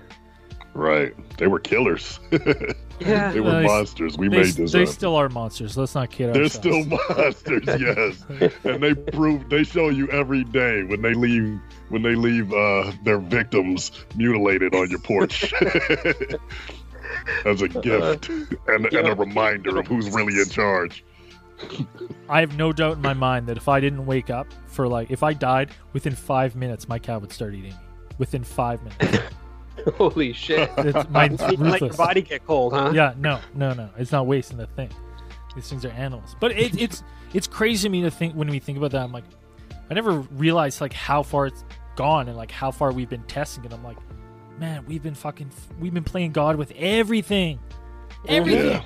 Right. 0.73 1.13
They 1.37 1.47
were 1.47 1.59
killers. 1.59 2.19
Yeah. 2.99 3.31
they 3.31 3.39
were 3.39 3.51
Nice. 3.51 3.67
monsters. 3.67 4.17
We 4.17 4.27
They, 4.27 4.37
made 4.37 4.53
this 4.53 4.71
they 4.71 4.83
up. 4.83 4.89
still 4.89 5.15
are 5.15 5.29
monsters. 5.29 5.77
Let's 5.77 5.95
not 5.95 6.09
kid 6.09 6.29
ourselves. 6.35 6.59
They're 6.59 6.83
still 6.83 6.99
monsters, 7.17 7.63
yes. 8.39 8.51
and 8.63 8.83
they 8.83 8.93
prove 8.93 9.49
they 9.49 9.63
show 9.63 9.89
you 9.89 10.07
every 10.09 10.43
day 10.43 10.83
when 10.83 11.01
they 11.01 11.13
leave 11.13 11.59
when 11.89 12.01
they 12.01 12.15
leave 12.15 12.51
uh, 12.53 12.91
their 13.03 13.19
victims 13.19 13.91
mutilated 14.15 14.75
on 14.75 14.89
your 14.89 14.99
porch. 14.99 15.53
As 17.45 17.61
a 17.61 17.67
gift 17.67 18.29
and, 18.29 18.57
and 18.67 18.87
yeah. 18.91 18.99
a 18.99 19.15
reminder 19.15 19.79
of 19.79 19.87
who's 19.87 20.09
really 20.11 20.39
in 20.39 20.47
charge. 20.49 21.03
I 22.29 22.39
have 22.39 22.55
no 22.55 22.71
doubt 22.71 22.93
in 22.97 23.01
my 23.01 23.13
mind 23.13 23.47
that 23.47 23.57
if 23.57 23.67
I 23.67 23.79
didn't 23.79 24.05
wake 24.05 24.29
up 24.29 24.47
for 24.67 24.87
like 24.87 25.09
if 25.11 25.23
I 25.23 25.33
died 25.33 25.71
within 25.93 26.13
five 26.15 26.55
minutes, 26.55 26.87
my 26.87 26.99
cat 26.99 27.19
would 27.21 27.31
start 27.31 27.53
eating 27.55 27.71
me. 27.71 27.75
Within 28.19 28.43
five 28.43 28.81
minutes. 28.83 29.23
Holy 29.97 30.33
shit. 30.33 30.69
It's, 30.77 31.09
mine's 31.09 31.39
Let 31.41 31.57
your 31.59 31.71
ruthless. 31.71 31.95
body 31.97 32.21
get 32.21 32.45
cold, 32.45 32.73
huh? 32.73 32.91
Yeah, 32.93 33.13
no, 33.17 33.39
no, 33.53 33.73
no. 33.73 33.89
It's 33.97 34.11
not 34.11 34.27
wasting 34.27 34.57
the 34.57 34.67
thing. 34.67 34.89
These 35.55 35.69
things 35.69 35.83
are 35.85 35.89
animals. 35.91 36.35
But 36.39 36.51
it, 36.53 36.79
it's 36.79 37.03
it's 37.33 37.47
crazy 37.47 37.87
to 37.87 37.91
me 37.91 38.01
to 38.03 38.11
think 38.11 38.33
when 38.35 38.49
we 38.49 38.59
think 38.59 38.77
about 38.77 38.91
that. 38.91 39.01
I'm 39.03 39.11
like, 39.11 39.23
I 39.89 39.93
never 39.93 40.19
realized 40.19 40.81
like 40.81 40.93
how 40.93 41.23
far 41.23 41.47
it's 41.47 41.63
gone 41.95 42.27
and 42.27 42.37
like 42.37 42.51
how 42.51 42.71
far 42.71 42.91
we've 42.91 43.09
been 43.09 43.23
testing 43.23 43.65
it. 43.65 43.73
I'm 43.73 43.83
like, 43.83 43.97
man, 44.59 44.85
we've 44.85 45.01
been 45.03 45.15
fucking 45.15 45.49
we've 45.79 45.93
been 45.93 46.03
playing 46.03 46.31
God 46.31 46.55
with 46.55 46.71
everything, 46.77 47.59
everything. 48.27 48.67
Yeah. 48.71 48.83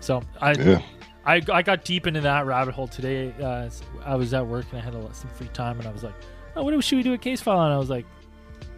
So 0.00 0.22
I 0.40 0.52
Yeah. 0.52 0.82
I, 1.26 1.42
I 1.52 1.60
got 1.62 1.84
deep 1.84 2.06
into 2.06 2.22
that 2.22 2.46
rabbit 2.46 2.74
hole 2.74 2.88
today. 2.88 3.34
Uh, 3.40 3.68
I 4.04 4.14
was 4.16 4.32
at 4.32 4.46
work 4.46 4.64
and 4.72 4.80
I 4.80 4.84
had 4.84 4.94
a, 4.94 4.98
lot- 4.98 5.14
some 5.14 5.28
free 5.30 5.48
time, 5.48 5.78
and 5.78 5.86
I 5.86 5.92
was 5.92 6.02
like, 6.02 6.14
"Oh, 6.56 6.62
what 6.64 6.82
should 6.82 6.96
we 6.96 7.02
do 7.02 7.12
a 7.12 7.18
case 7.18 7.42
file?" 7.42 7.60
And 7.60 7.74
I 7.74 7.78
was 7.78 7.90
like, 7.90 8.06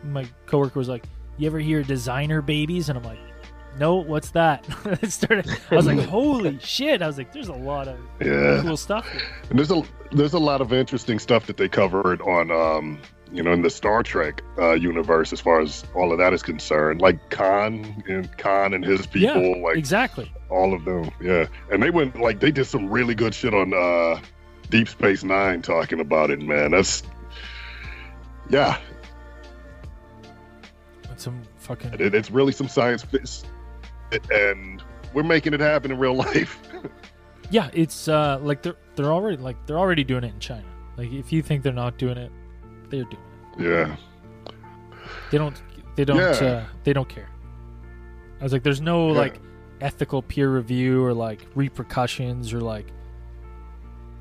my 0.04 0.26
coworker 0.46 0.78
was 0.78 0.88
like, 0.88 1.04
"You 1.38 1.46
ever 1.46 1.58
hear 1.58 1.82
designer 1.82 2.42
babies?" 2.42 2.88
And 2.88 2.98
I'm 2.98 3.04
like, 3.04 3.18
"No, 3.78 3.96
what's 3.96 4.30
that?" 4.32 4.66
it 5.02 5.10
started. 5.12 5.48
I 5.70 5.74
was 5.76 5.86
like, 5.86 6.00
"Holy 6.00 6.58
shit!" 6.62 7.02
I 7.02 7.06
was 7.06 7.18
like, 7.18 7.32
"There's 7.32 7.48
a 7.48 7.52
lot 7.54 7.88
of 7.88 7.98
Yeah. 8.20 8.60
cool 8.62 8.76
stuff." 8.76 9.08
Here. 9.10 9.22
And 9.50 9.58
there's 9.58 9.70
a 9.70 9.82
there's 10.12 10.34
a 10.34 10.38
lot 10.38 10.60
of 10.60 10.72
interesting 10.72 11.18
stuff 11.18 11.46
that 11.46 11.56
they 11.56 11.68
covered 11.68 12.20
on 12.22 12.50
um 12.50 12.98
you 13.32 13.42
know 13.42 13.52
in 13.52 13.62
the 13.62 13.70
Star 13.70 14.02
Trek 14.02 14.42
uh, 14.58 14.72
universe 14.72 15.32
as 15.32 15.40
far 15.40 15.60
as 15.60 15.84
all 15.94 16.12
of 16.12 16.18
that 16.18 16.34
is 16.34 16.42
concerned. 16.42 17.00
Like 17.00 17.30
Khan 17.30 18.02
and 18.06 18.36
Khan 18.36 18.74
and 18.74 18.84
his 18.84 19.06
people, 19.06 19.40
yeah, 19.42 19.62
like 19.64 19.76
exactly. 19.78 20.30
all 20.50 20.74
of 20.74 20.84
them. 20.84 21.10
Yeah. 21.20 21.46
And 21.70 21.82
they 21.82 21.88
went 21.90 22.20
like 22.20 22.40
they 22.40 22.50
did 22.50 22.66
some 22.66 22.90
really 22.90 23.14
good 23.14 23.34
shit 23.34 23.54
on 23.54 23.72
uh 23.72 24.20
Deep 24.68 24.88
Space 24.88 25.24
Nine 25.24 25.62
talking 25.62 26.00
about 26.00 26.30
it, 26.30 26.40
man. 26.40 26.72
That's 26.72 27.02
yeah, 28.50 28.78
some 31.22 31.42
fucking. 31.56 31.94
it, 31.94 32.14
it's 32.14 32.30
really 32.30 32.52
some 32.52 32.68
science 32.68 33.02
fiction, 33.02 33.48
and 34.30 34.82
we're 35.14 35.22
making 35.22 35.54
it 35.54 35.60
happen 35.60 35.90
in 35.90 35.98
real 35.98 36.14
life. 36.26 36.60
Yeah, 37.50 37.70
it's 37.72 38.08
uh 38.08 38.38
like 38.42 38.62
they're 38.62 38.76
they're 38.96 39.12
already 39.12 39.36
like 39.36 39.56
they're 39.66 39.78
already 39.78 40.04
doing 40.04 40.24
it 40.24 40.32
in 40.34 40.40
China. 40.40 40.64
Like 40.96 41.12
if 41.12 41.32
you 41.32 41.42
think 41.42 41.62
they're 41.62 41.72
not 41.72 41.98
doing 41.98 42.16
it, 42.18 42.30
they're 42.90 43.04
doing 43.04 43.22
it. 43.58 43.62
yeah, 43.62 43.96
They 45.30 45.38
don't. 45.38 45.60
They 45.96 46.04
don't. 46.04 46.16
Yeah. 46.16 46.46
Uh, 46.46 46.64
they 46.84 46.92
don't 46.92 47.08
care. 47.08 47.28
I 48.40 48.42
was 48.42 48.52
like, 48.52 48.62
there's 48.62 48.80
no 48.80 49.12
Yeah. 49.12 49.18
like 49.18 49.40
ethical 49.80 50.22
peer 50.22 50.48
review 50.54 51.04
or 51.04 51.12
like 51.12 51.46
repercussions 51.54 52.52
or 52.52 52.60
like 52.60 52.86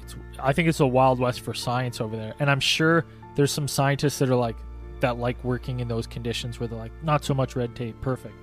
it's 0.01 0.15
I 0.39 0.53
think 0.53 0.67
it's 0.69 0.79
a 0.79 0.87
wild 0.87 1.19
west 1.19 1.41
for 1.41 1.53
science 1.53 2.01
over 2.01 2.15
there, 2.17 2.33
and 2.39 2.49
I'm 2.49 2.59
sure 2.59 3.05
there's 3.35 3.51
some 3.51 3.67
scientists 3.67 4.19
that 4.19 4.29
are 4.29 4.35
like 4.35 4.57
that 5.01 5.17
like 5.17 5.41
working 5.43 5.79
in 5.79 5.87
those 5.87 6.07
conditions 6.07 6.59
where 6.59 6.67
they're 6.67 6.77
like 6.77 6.91
not 7.03 7.23
so 7.23 7.33
much 7.33 7.55
red 7.55 7.75
tape, 7.75 7.99
perfect. 8.01 8.35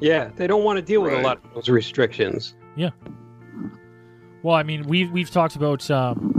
Yeah, 0.00 0.30
they 0.36 0.46
don't 0.46 0.64
want 0.64 0.78
to 0.78 0.82
deal 0.82 1.02
with 1.02 1.12
a 1.12 1.20
lot 1.20 1.38
of 1.44 1.54
those 1.54 1.68
restrictions. 1.68 2.54
Yeah. 2.74 2.90
Well, 4.42 4.54
I 4.54 4.62
mean, 4.62 4.86
we've 4.86 5.10
we've 5.10 5.30
talked 5.30 5.56
about. 5.56 5.90
Um, 5.90 6.36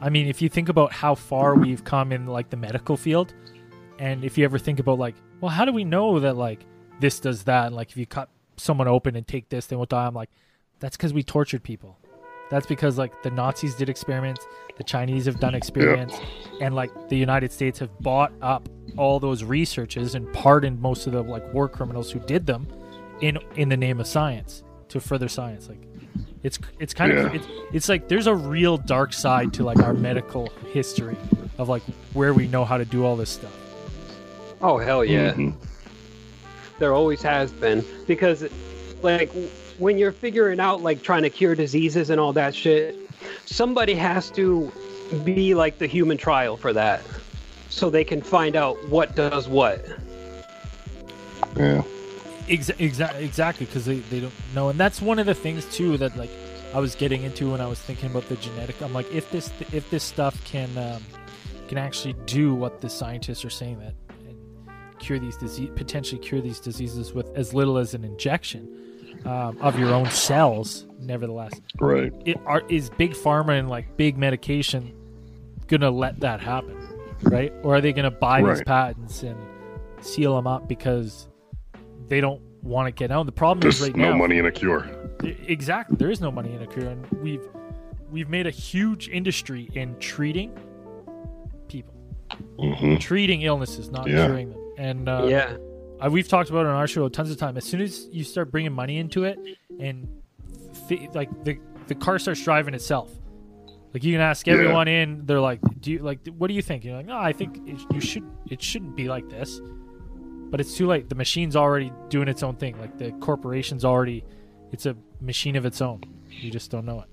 I 0.00 0.08
mean, 0.08 0.26
if 0.26 0.40
you 0.40 0.48
think 0.48 0.68
about 0.68 0.92
how 0.92 1.14
far 1.14 1.54
we've 1.54 1.84
come 1.84 2.12
in 2.12 2.26
like 2.26 2.50
the 2.50 2.56
medical 2.56 2.96
field, 2.96 3.34
and 3.98 4.24
if 4.24 4.38
you 4.38 4.44
ever 4.44 4.58
think 4.58 4.78
about 4.78 4.98
like, 4.98 5.14
well, 5.40 5.50
how 5.50 5.64
do 5.64 5.72
we 5.72 5.84
know 5.84 6.20
that 6.20 6.36
like 6.36 6.64
this 7.00 7.20
does 7.20 7.44
that? 7.44 7.66
And 7.66 7.76
like, 7.76 7.90
if 7.90 7.96
you 7.96 8.06
cut 8.06 8.30
someone 8.56 8.88
open 8.88 9.16
and 9.16 9.26
take 9.26 9.48
this, 9.48 9.66
they 9.66 9.76
won't 9.76 9.90
die. 9.90 10.06
I'm 10.06 10.14
like, 10.14 10.30
that's 10.78 10.96
because 10.96 11.12
we 11.12 11.22
tortured 11.22 11.62
people. 11.62 11.98
That's 12.50 12.66
because 12.66 12.98
like 12.98 13.22
the 13.22 13.30
Nazis 13.30 13.74
did 13.74 13.88
experiments, 13.88 14.46
the 14.76 14.84
Chinese 14.84 15.26
have 15.26 15.38
done 15.40 15.54
experiments, 15.54 16.18
and 16.60 16.74
like 16.74 16.90
the 17.08 17.16
United 17.16 17.52
States 17.52 17.78
have 17.78 17.96
bought 18.00 18.32
up 18.42 18.68
all 18.96 19.20
those 19.20 19.44
researches 19.44 20.14
and 20.16 20.30
pardoned 20.32 20.80
most 20.80 21.06
of 21.06 21.12
the 21.12 21.22
like 21.22 21.54
war 21.54 21.68
criminals 21.68 22.10
who 22.10 22.18
did 22.20 22.46
them 22.46 22.66
in 23.20 23.38
in 23.56 23.68
the 23.68 23.76
name 23.76 24.00
of 24.00 24.06
science 24.06 24.62
to 24.88 25.00
further 25.00 25.28
science. 25.28 25.68
Like 25.68 25.80
it's 26.42 26.58
it's 26.80 26.92
kind 26.92 27.12
of 27.12 27.34
it's, 27.34 27.46
it's 27.72 27.88
like 27.88 28.08
there's 28.08 28.26
a 28.26 28.34
real 28.34 28.76
dark 28.78 29.12
side 29.12 29.52
to 29.54 29.62
like 29.62 29.78
our 29.78 29.94
medical 29.94 30.48
history 30.72 31.16
of 31.58 31.68
like 31.68 31.82
where 32.14 32.34
we 32.34 32.48
know 32.48 32.64
how 32.64 32.78
to 32.78 32.84
do 32.84 33.04
all 33.04 33.14
this 33.14 33.30
stuff. 33.30 33.54
Oh 34.60 34.78
hell 34.78 35.04
yeah. 35.04 35.32
Mhm. 35.34 35.54
There 36.80 36.94
always 36.94 37.20
has 37.22 37.52
been 37.52 37.84
because, 38.06 38.42
like, 39.02 39.28
w- 39.28 39.48
when 39.80 39.96
you're 39.96 40.12
figuring 40.12 40.60
out 40.60 40.82
like 40.82 41.02
trying 41.02 41.22
to 41.22 41.30
cure 41.30 41.54
diseases 41.54 42.10
and 42.10 42.20
all 42.20 42.32
that 42.34 42.54
shit, 42.54 42.96
somebody 43.46 43.94
has 43.94 44.30
to 44.30 44.70
be 45.24 45.54
like 45.54 45.78
the 45.78 45.86
human 45.86 46.16
trial 46.16 46.56
for 46.56 46.72
that, 46.72 47.02
so 47.70 47.90
they 47.90 48.04
can 48.04 48.22
find 48.22 48.54
out 48.54 48.76
what 48.88 49.16
does 49.16 49.48
what. 49.48 49.84
Yeah. 51.56 51.82
Exa- 52.46 52.76
exa- 52.76 53.20
exactly 53.20 53.66
because 53.66 53.84
they, 53.84 54.00
they 54.00 54.18
don't 54.18 54.32
know 54.54 54.70
and 54.70 54.80
that's 54.80 55.00
one 55.00 55.20
of 55.20 55.26
the 55.26 55.34
things 55.34 55.64
too 55.66 55.96
that 55.98 56.16
like 56.16 56.30
i 56.74 56.80
was 56.80 56.96
getting 56.96 57.22
into 57.22 57.52
when 57.52 57.60
i 57.60 57.66
was 57.66 57.78
thinking 57.78 58.10
about 58.10 58.28
the 58.28 58.34
genetic 58.36 58.80
i'm 58.82 58.92
like 58.92 59.08
if 59.12 59.30
this 59.30 59.52
if 59.72 59.88
this 59.90 60.02
stuff 60.02 60.42
can 60.44 60.76
um, 60.76 61.00
can 61.68 61.78
actually 61.78 62.14
do 62.26 62.52
what 62.52 62.80
the 62.80 62.88
scientists 62.88 63.44
are 63.44 63.50
saying 63.50 63.78
that 63.78 63.94
and 64.26 64.98
cure 64.98 65.20
these 65.20 65.36
disease 65.36 65.70
potentially 65.76 66.20
cure 66.20 66.40
these 66.40 66.58
diseases 66.58 67.12
with 67.12 67.28
as 67.36 67.54
little 67.54 67.78
as 67.78 67.94
an 67.94 68.02
injection 68.04 68.68
um, 69.26 69.58
of 69.60 69.78
your 69.78 69.92
own 69.92 70.10
cells 70.10 70.86
nevertheless 70.98 71.52
Right. 71.80 72.12
it, 72.24 72.36
are, 72.46 72.62
is 72.68 72.90
big 72.90 73.12
pharma 73.12 73.58
and 73.58 73.68
like 73.68 73.96
big 73.96 74.16
medication 74.16 74.94
gonna 75.66 75.90
let 75.90 76.20
that 76.20 76.40
happen 76.40 76.76
right 77.22 77.52
or 77.62 77.76
are 77.76 77.80
they 77.80 77.92
gonna 77.92 78.10
buy 78.10 78.42
these 78.42 78.62
patents 78.62 79.22
and 79.22 79.36
seal 80.00 80.34
them 80.34 80.46
up 80.46 80.68
because 80.68 81.28
they 82.08 82.20
don't 82.20 82.40
want 82.62 82.86
to 82.86 82.92
get 82.92 83.10
out 83.10 83.24
the 83.26 83.32
problem 83.32 83.60
There's 83.60 83.80
is 83.80 83.88
right 83.88 83.96
now. 83.96 84.04
no 84.06 84.10
now 84.12 84.18
money 84.18 84.38
in 84.38 84.46
a 84.46 84.50
cure. 84.52 84.88
Exactly 85.46 85.96
there 85.96 86.10
is 86.10 86.20
no 86.20 86.30
money 86.30 86.52
in 86.54 86.62
a 86.62 86.66
cure 86.66 86.88
and 86.88 87.06
we've 87.22 87.46
we've 88.10 88.28
made 88.28 88.46
a 88.46 88.50
huge 88.50 89.08
industry 89.08 89.68
in 89.74 89.98
treating 89.98 90.50
people 91.68 91.94
hmm 92.58 92.96
treating 92.96 93.42
illnesses 93.42 93.90
not 93.90 94.08
Yeah. 94.08 94.26
curing 94.26 94.50
them 94.50 94.72
and 94.78 95.08
uh, 95.08 95.26
yeah. 95.28 95.56
We've 96.08 96.26
talked 96.28 96.50
about 96.50 96.60
it 96.66 96.68
on 96.68 96.74
our 96.76 96.86
show 96.86 97.08
tons 97.08 97.30
of 97.30 97.36
time. 97.36 97.56
As 97.56 97.64
soon 97.64 97.80
as 97.80 98.06
you 98.10 98.24
start 98.24 98.50
bringing 98.50 98.72
money 98.72 98.98
into 98.98 99.24
it, 99.24 99.38
and 99.78 100.08
th- 100.88 101.10
like 101.14 101.28
the 101.44 101.58
the 101.88 101.94
car 101.94 102.18
starts 102.18 102.42
driving 102.42 102.74
itself, 102.74 103.10
like 103.92 104.02
you 104.04 104.12
can 104.12 104.20
ask 104.20 104.46
Yeah. 104.46 104.54
everyone 104.54 104.88
in, 104.88 105.26
they're 105.26 105.40
like, 105.40 105.60
"Do 105.80 105.90
you 105.92 105.98
like? 105.98 106.26
What 106.38 106.48
do 106.48 106.54
you 106.54 106.62
think?" 106.62 106.84
You're 106.84 106.96
like, 106.96 107.06
"No, 107.06 107.18
I 107.18 107.32
think 107.32 107.58
it, 107.68 107.80
you 107.92 108.00
should. 108.00 108.24
It 108.50 108.62
shouldn't 108.62 108.96
be 108.96 109.08
like 109.08 109.28
this." 109.28 109.60
But 110.50 110.60
it's 110.60 110.76
too 110.76 110.86
late. 110.86 111.08
The 111.08 111.14
machine's 111.14 111.54
already 111.54 111.92
doing 112.08 112.28
its 112.28 112.42
own 112.42 112.56
thing. 112.56 112.78
Like 112.80 112.98
the 112.98 113.12
corporation's 113.12 113.84
already, 113.84 114.24
it's 114.72 114.86
a 114.86 114.96
machine 115.20 115.54
of 115.56 115.64
its 115.64 115.80
own. 115.80 116.00
You 116.28 116.50
just 116.50 116.70
don't 116.72 116.84
know 116.86 117.04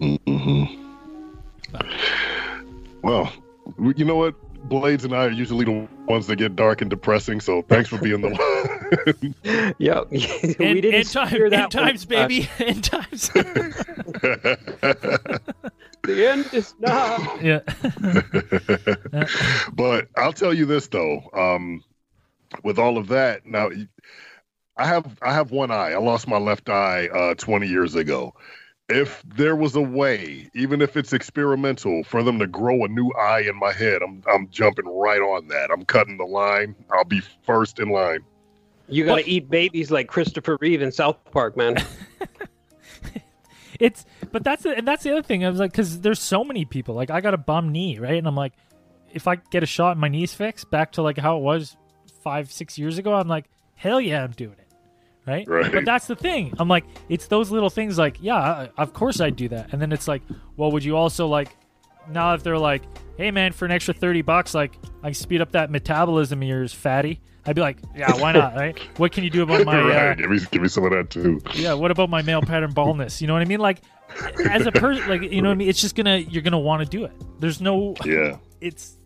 it. 0.00 0.18
Mm-hmm. 0.26 0.84
Well, 3.02 3.32
you 3.96 4.04
know 4.04 4.16
what? 4.16 4.34
Blades 4.64 5.04
and 5.04 5.14
I 5.14 5.26
are 5.26 5.30
usually 5.30 5.64
the 5.64 5.88
ones 6.06 6.26
that 6.26 6.36
get 6.36 6.54
dark 6.56 6.80
and 6.82 6.90
depressing. 6.90 7.40
So 7.40 7.62
thanks 7.62 7.88
for 7.88 7.98
being 7.98 8.20
the 8.20 8.28
one. 9.54 9.74
Yep. 9.78 10.10
we 10.10 10.66
End, 10.66 10.82
didn't 10.82 10.94
end 10.94 11.10
time, 11.10 11.28
hear 11.28 11.48
that 11.50 11.60
end 11.62 11.72
times, 11.72 12.06
one. 12.06 12.18
Uh, 12.18 12.28
baby, 12.28 12.48
end 12.58 12.84
times. 12.84 13.28
the 13.30 14.58
end 16.06 16.48
is 16.52 16.74
not. 16.78 17.42
yeah. 17.42 17.60
but 19.72 20.08
I'll 20.16 20.32
tell 20.32 20.52
you 20.54 20.66
this 20.66 20.88
though. 20.88 21.22
Um, 21.32 21.82
with 22.64 22.78
all 22.78 22.98
of 22.98 23.08
that, 23.08 23.46
now 23.46 23.70
I 24.76 24.86
have 24.86 25.18
I 25.22 25.32
have 25.32 25.50
one 25.50 25.70
eye. 25.70 25.92
I 25.92 25.98
lost 25.98 26.28
my 26.28 26.38
left 26.38 26.68
eye 26.68 27.08
uh, 27.08 27.34
20 27.34 27.66
years 27.66 27.94
ago. 27.94 28.34
If 28.88 29.22
there 29.26 29.54
was 29.54 29.76
a 29.76 29.82
way, 29.82 30.48
even 30.54 30.80
if 30.80 30.96
it's 30.96 31.12
experimental, 31.12 32.02
for 32.04 32.22
them 32.22 32.38
to 32.38 32.46
grow 32.46 32.84
a 32.84 32.88
new 32.88 33.10
eye 33.12 33.40
in 33.40 33.56
my 33.56 33.72
head, 33.72 34.00
I'm 34.02 34.22
I'm 34.32 34.48
jumping 34.48 34.86
right 34.86 35.20
on 35.20 35.48
that. 35.48 35.70
I'm 35.70 35.84
cutting 35.84 36.16
the 36.16 36.24
line. 36.24 36.74
I'll 36.90 37.04
be 37.04 37.20
first 37.44 37.78
in 37.80 37.90
line. 37.90 38.20
You 38.88 39.04
gotta 39.04 39.20
What? 39.20 39.28
eat 39.28 39.50
babies 39.50 39.90
like 39.90 40.08
Christopher 40.08 40.56
Reeve 40.60 40.80
in 40.80 40.90
South 40.90 41.18
Park, 41.32 41.54
man. 41.56 41.76
it's 43.78 44.06
but 44.32 44.42
that's 44.42 44.62
the, 44.62 44.70
and 44.76 44.88
that's 44.88 45.04
the 45.04 45.12
other 45.12 45.22
thing. 45.22 45.44
I 45.44 45.50
was 45.50 45.60
like, 45.60 45.72
because 45.72 46.00
there's 46.00 46.20
so 46.20 46.42
many 46.42 46.64
people. 46.64 46.94
Like 46.94 47.10
I 47.10 47.20
got 47.20 47.34
a 47.34 47.38
bum 47.38 47.70
knee, 47.70 47.98
right? 47.98 48.16
And 48.16 48.26
I'm 48.26 48.34
like, 48.36 48.54
if 49.12 49.28
I 49.28 49.36
get 49.36 49.62
a 49.62 49.66
shot 49.66 49.92
and 49.92 50.00
my 50.00 50.08
knee's 50.08 50.32
fixed 50.32 50.70
back 50.70 50.92
to 50.92 51.02
like 51.02 51.18
how 51.18 51.36
it 51.36 51.42
was 51.42 51.76
five, 52.24 52.50
six 52.50 52.78
years 52.78 52.96
ago, 52.96 53.12
I'm 53.14 53.28
like, 53.28 53.44
hell 53.74 54.00
yeah, 54.00 54.24
I'm 54.24 54.32
doing 54.32 54.56
it, 54.58 54.66
right? 55.28 55.46
Right. 55.46 55.70
But 55.72 55.84
that's 55.84 56.06
the 56.06 56.16
thing. 56.16 56.54
I'm 56.58 56.68
like, 56.68 56.84
it's 57.08 57.26
those 57.26 57.50
little 57.50 57.70
things. 57.70 57.98
Like, 57.98 58.16
yeah, 58.20 58.36
I- 58.36 58.70
of 58.82 58.92
course 58.94 59.20
I'd 59.20 59.36
do 59.36 59.48
that. 59.50 59.72
And 59.72 59.80
then 59.82 59.92
it's 59.92 60.08
like, 60.08 60.22
well, 60.56 60.72
would 60.72 60.82
you 60.84 60.96
also 60.96 61.26
like 61.26 61.54
now 62.10 62.34
if 62.34 62.42
they're 62.42 62.58
like, 62.58 62.82
hey 63.18 63.30
man, 63.30 63.52
for 63.52 63.64
an 63.66 63.70
extra 63.70 63.92
thirty 63.94 64.22
bucks, 64.22 64.54
like 64.54 64.78
I 65.02 65.08
can 65.08 65.14
speed 65.14 65.40
up 65.40 65.52
that 65.52 65.70
metabolism 65.70 66.42
of 66.42 66.48
yours, 66.48 66.72
fatty. 66.72 67.20
I'd 67.46 67.54
be 67.54 67.62
like, 67.62 67.78
yeah, 67.96 68.12
why 68.20 68.32
not, 68.32 68.54
right? 68.56 68.78
What 68.98 69.12
can 69.12 69.24
you 69.24 69.30
do 69.30 69.42
about 69.42 69.64
my 69.64 69.78
uh. 69.80 70.14
Give 70.14 70.28
me 70.30 70.38
give 70.50 70.62
me 70.62 70.68
some 70.68 70.84
of 70.84 70.90
that 70.90 71.08
too. 71.10 71.40
yeah 71.54 71.72
what 71.74 71.90
about 71.90 72.10
my 72.10 72.20
male 72.22 72.42
pattern 72.42 72.72
baldness 72.72 73.20
you 73.22 73.26
know 73.26 73.32
what 73.32 73.42
i 73.42 73.44
mean 73.46 73.60
like 73.60 73.80
as 74.50 74.66
a 74.66 74.72
person 74.72 75.08
like 75.08 75.22
you 75.22 75.40
know 75.42 75.48
what 75.48 75.54
i 75.54 75.56
mean 75.56 75.68
it's 75.68 75.80
just 75.80 75.94
gonna 75.94 76.16
you're 76.16 76.42
gonna 76.42 76.58
want 76.58 76.82
to 76.82 76.88
do 76.88 77.04
it 77.04 77.12
there's 77.40 77.60
no 77.60 77.94
Yeah. 78.04 78.36
it's 78.60 78.96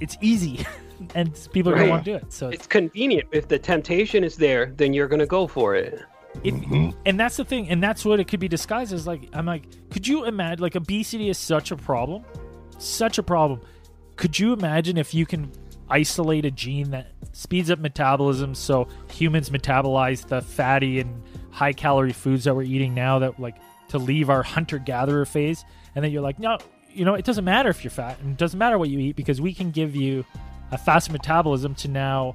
it's 0.00 0.16
easy 0.20 0.64
and 1.14 1.38
people 1.52 1.72
are 1.72 1.76
gonna 1.76 1.90
want 1.90 2.04
to 2.04 2.10
do 2.12 2.16
it 2.16 2.32
so 2.32 2.48
It's 2.48 2.66
convenient. 2.66 3.28
If 3.32 3.48
the 3.48 3.58
temptation 3.58 4.24
is 4.24 4.36
there, 4.36 4.72
then 4.76 4.92
you're 4.92 5.08
gonna 5.08 5.26
go 5.26 5.46
for 5.46 5.74
it. 5.74 6.00
if, 6.44 6.54
Mhm. 6.54 6.94
and 7.04 7.20
that's 7.20 7.36
the 7.36 7.44
thing 7.44 7.68
and 7.68 7.82
that's 7.82 8.04
what 8.06 8.18
it 8.18 8.26
could 8.26 8.40
be 8.40 8.48
disguised 8.48 8.90
as 8.94 9.06
like 9.06 9.28
i'm 9.34 9.44
like 9.44 9.64
could 9.90 10.08
you 10.08 10.24
imagine 10.24 10.62
like 10.62 10.74
obesity 10.74 11.28
is 11.28 11.36
such 11.36 11.70
a 11.70 11.76
problem 11.76 12.22
such 12.78 13.18
a 13.18 13.22
problem 13.22 13.60
could 14.16 14.38
you 14.38 14.54
imagine 14.54 14.96
if 14.96 15.12
you 15.12 15.26
can 15.26 15.50
isolate 15.90 16.46
a 16.46 16.50
gene 16.50 16.90
that 16.92 17.08
speeds 17.32 17.70
up 17.70 17.78
metabolism 17.80 18.54
so 18.54 18.88
humans 19.10 19.50
metabolize 19.50 20.26
the 20.26 20.40
fatty 20.40 21.00
and 21.00 21.22
high 21.50 21.74
calorie 21.74 22.14
foods 22.14 22.44
that 22.44 22.54
we're 22.56 22.62
eating 22.62 22.94
now 22.94 23.18
that 23.18 23.38
like 23.38 23.56
to 23.88 23.98
leave 23.98 24.30
our 24.30 24.42
hunter 24.42 24.78
gatherer 24.78 25.26
phase 25.26 25.66
and 25.94 26.02
then 26.02 26.10
you're 26.10 26.22
like 26.22 26.38
no 26.38 26.56
you 26.90 27.04
know 27.04 27.12
it 27.12 27.26
doesn't 27.26 27.44
matter 27.44 27.68
if 27.68 27.84
you're 27.84 27.90
fat 27.90 28.18
and 28.20 28.30
it 28.30 28.36
doesn't 28.38 28.58
matter 28.58 28.78
what 28.78 28.88
you 28.88 28.98
eat 28.98 29.16
because 29.16 29.38
we 29.38 29.52
can 29.52 29.70
give 29.70 29.94
you 29.94 30.24
a 30.72 30.78
fast 30.78 31.12
metabolism 31.12 31.74
to 31.76 31.88
now 31.88 32.34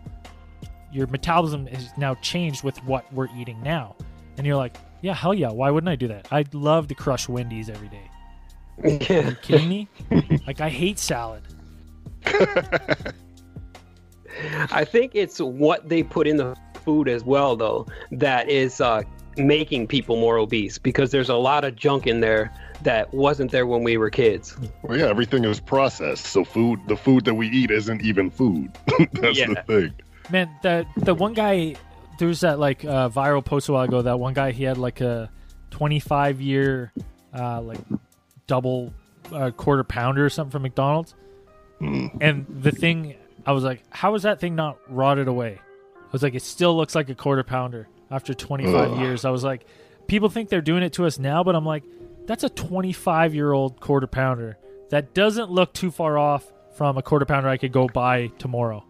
your 0.91 1.07
metabolism 1.07 1.67
is 1.67 1.89
now 1.97 2.15
changed 2.15 2.63
with 2.63 2.81
what 2.85 3.11
we're 3.13 3.27
eating 3.37 3.61
now. 3.61 3.95
And 4.37 4.47
you're 4.47 4.55
like, 4.55 4.77
yeah, 5.01 5.13
hell 5.13 5.33
yeah, 5.33 5.51
why 5.51 5.69
wouldn't 5.69 5.89
I 5.89 5.95
do 5.95 6.07
that? 6.07 6.27
I'd 6.31 6.53
love 6.53 6.87
to 6.87 6.95
crush 6.95 7.27
Wendy's 7.27 7.69
every 7.69 7.89
day. 7.89 8.09
Yeah. 9.09 9.31
Kidding 9.41 9.67
me? 9.67 9.87
like 10.47 10.61
I 10.61 10.69
hate 10.69 10.99
salad. 10.99 11.43
I 14.71 14.85
think 14.85 15.13
it's 15.15 15.39
what 15.39 15.89
they 15.89 16.03
put 16.03 16.27
in 16.27 16.37
the 16.37 16.55
food 16.83 17.09
as 17.09 17.23
well, 17.23 17.55
though, 17.55 17.87
that 18.11 18.49
is 18.49 18.79
uh, 18.79 19.01
making 19.35 19.87
people 19.87 20.15
more 20.17 20.37
obese 20.37 20.77
because 20.77 21.11
there's 21.11 21.29
a 21.29 21.35
lot 21.35 21.63
of 21.65 21.75
junk 21.75 22.07
in 22.07 22.19
there 22.19 22.53
that 22.83 23.13
wasn't 23.13 23.51
there 23.51 23.65
when 23.65 23.83
we 23.83 23.97
were 23.97 24.09
kids. 24.09 24.55
Well, 24.83 24.97
yeah, 24.97 25.05
everything 25.07 25.43
is 25.45 25.59
processed. 25.59 26.25
So 26.27 26.43
food, 26.43 26.79
the 26.87 26.95
food 26.95 27.25
that 27.25 27.33
we 27.33 27.47
eat 27.49 27.71
isn't 27.71 28.01
even 28.01 28.29
food. 28.29 28.71
That's 29.13 29.37
Yeah. 29.39 29.47
the 29.47 29.63
thing. 29.65 29.93
Man, 30.29 30.49
the 30.61 30.85
the 30.97 31.13
one 31.15 31.33
guy 31.33 31.75
there 32.19 32.27
was 32.27 32.41
that 32.41 32.59
like 32.59 32.83
uh, 32.85 33.09
viral 33.09 33.43
post 33.43 33.69
a 33.69 33.73
while 33.73 33.83
ago. 33.83 34.01
That 34.01 34.19
one 34.19 34.33
guy 34.33 34.51
he 34.51 34.63
had 34.63 34.77
like 34.77 35.01
a 35.01 35.29
25 35.71 36.41
year 36.41 36.91
uh, 37.33 37.61
like 37.61 37.79
double 38.47 38.93
uh, 39.31 39.51
quarter 39.51 39.83
pounder 39.83 40.25
or 40.25 40.29
something 40.29 40.51
from 40.51 40.61
McDonald's. 40.63 41.15
Mm. 41.81 42.17
And 42.21 42.45
the 42.49 42.71
thing, 42.71 43.15
I 43.45 43.51
was 43.51 43.63
like, 43.63 43.83
how 43.89 44.15
is 44.15 44.23
that 44.23 44.39
thing 44.39 44.55
not 44.55 44.77
rotted 44.89 45.27
away? 45.27 45.59
I 45.59 46.09
was 46.11 46.23
like, 46.23 46.33
it 46.35 46.41
still 46.41 46.75
looks 46.75 46.95
like 46.95 47.09
a 47.09 47.15
quarter 47.15 47.43
pounder 47.43 47.87
after 48.09 48.33
25 48.33 48.97
years. 48.99 49.25
I 49.25 49.29
was 49.29 49.43
like, 49.43 49.65
people 50.07 50.29
think 50.29 50.49
they're 50.49 50.61
doing 50.61 50.81
it 50.83 50.93
to 50.93 51.05
us 51.05 51.19
now, 51.19 51.43
but 51.43 51.55
I'm 51.55 51.65
like, 51.65 51.83
that's 52.27 52.43
a 52.43 52.49
25 52.49 53.33
year 53.33 53.51
old 53.51 53.79
quarter 53.79 54.05
pounder 54.07 54.57
that 54.89 55.13
doesn't 55.13 55.49
look 55.49 55.73
too 55.73 55.89
far 55.91 56.17
off 56.17 56.45
from 56.75 56.97
a 56.97 57.01
quarter 57.01 57.25
pounder 57.25 57.49
I 57.49 57.57
could 57.57 57.71
go 57.71 57.87
buy 57.87 58.27
tomorrow. 58.37 58.83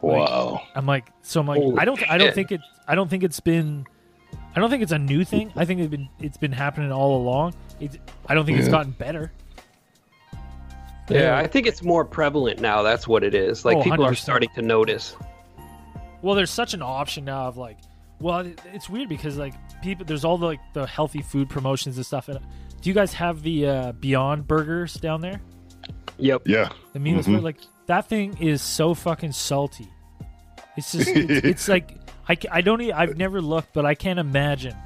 Wow. 0.00 0.62
I'm 0.74 0.86
like, 0.86 1.08
so 1.22 1.40
I'm 1.40 1.46
like, 1.46 1.60
Holy 1.60 1.78
I 1.78 1.84
don't, 1.84 2.10
I 2.10 2.16
don't 2.16 2.34
think 2.34 2.52
it, 2.52 2.60
I 2.86 2.94
don't 2.94 3.08
think 3.10 3.22
it's 3.24 3.40
been, 3.40 3.86
I 4.54 4.60
don't 4.60 4.70
think 4.70 4.82
it's 4.82 4.92
a 4.92 4.98
new 4.98 5.24
thing. 5.24 5.52
I 5.56 5.64
think 5.64 5.80
it's 5.80 5.90
been, 5.90 6.08
it's 6.20 6.36
been 6.36 6.52
happening 6.52 6.92
all 6.92 7.16
along. 7.16 7.54
It's, 7.80 7.98
I 8.26 8.34
don't 8.34 8.46
think 8.46 8.58
it's 8.58 8.68
gotten 8.68 8.92
better. 8.92 9.32
Yeah, 11.08 11.36
I 11.36 11.46
think 11.48 11.66
it's 11.66 11.82
more 11.82 12.04
prevalent 12.04 12.60
now. 12.60 12.82
That's 12.82 13.08
what 13.08 13.24
it 13.24 13.34
is. 13.34 13.64
Like 13.64 13.78
Oh, 13.78 13.82
people 13.82 14.04
are 14.04 14.12
100%. 14.12 14.16
starting 14.16 14.48
to 14.54 14.62
notice. 14.62 15.16
Well, 16.22 16.34
there's 16.36 16.50
such 16.50 16.72
an 16.72 16.82
option 16.82 17.24
now 17.24 17.48
of 17.48 17.56
like, 17.56 17.78
well, 18.20 18.46
it's 18.72 18.88
weird 18.88 19.08
because 19.08 19.36
like 19.36 19.54
people, 19.82 20.04
there's 20.04 20.24
all 20.24 20.38
the 20.38 20.46
like 20.46 20.60
the 20.72 20.86
healthy 20.86 21.22
food 21.22 21.48
promotions 21.48 21.96
and 21.96 22.06
stuff. 22.06 22.28
And 22.28 22.38
do 22.80 22.88
you 22.90 22.94
guys 22.94 23.12
have 23.14 23.42
the 23.42 23.66
uh, 23.66 23.92
Beyond 23.92 24.46
Burgers 24.46 24.94
down 24.94 25.20
there? 25.20 25.40
Yep. 26.18 26.42
Yeah. 26.46 26.70
The 26.92 26.98
meatless 27.00 27.26
Mhm. 27.26 27.32
burger, 27.32 27.42
like 27.42 27.56
that 27.86 28.08
thing 28.08 28.36
is 28.38 28.62
so 28.62 28.94
fucking 28.94 29.32
salty. 29.32 29.88
It's 30.76 30.92
just, 30.92 31.08
it's, 31.14 31.44
it's 31.46 31.68
like 31.68 31.96
I, 32.28 32.36
I 32.50 32.60
don't, 32.60 32.80
I've 32.92 33.16
never 33.16 33.40
looked, 33.40 33.72
but 33.72 33.84
I 33.86 33.94
can't 33.94 34.18
imagine 34.18 34.76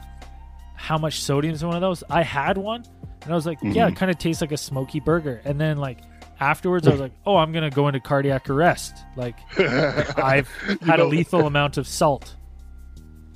how 0.76 0.98
much 0.98 1.20
sodium 1.22 1.54
is 1.54 1.62
in 1.62 1.68
one 1.68 1.76
of 1.76 1.82
those. 1.82 2.02
I 2.10 2.22
had 2.22 2.56
one, 2.58 2.84
and 3.22 3.32
I 3.32 3.34
was 3.34 3.46
like, 3.46 3.58
yeah, 3.62 3.86
it 3.88 3.96
kind 3.96 4.10
of 4.10 4.18
tastes 4.18 4.40
like 4.40 4.52
a 4.52 4.56
smoky 4.56 5.00
burger. 5.00 5.40
And 5.44 5.60
then 5.60 5.78
like 5.78 5.98
afterwards, 6.40 6.86
I 6.86 6.90
was 6.90 7.00
like, 7.06 7.12
oh, 7.26 7.36
I'm 7.36 7.52
gonna 7.52 7.70
go 7.70 7.88
into 7.88 8.00
cardiac 8.00 8.48
arrest. 8.50 8.96
Like 9.16 9.36
I've 9.58 10.48
had 10.82 10.98
know- 10.98 11.06
a 11.06 11.08
lethal 11.08 11.46
amount 11.46 11.76
of 11.78 11.86
salt. 11.86 12.34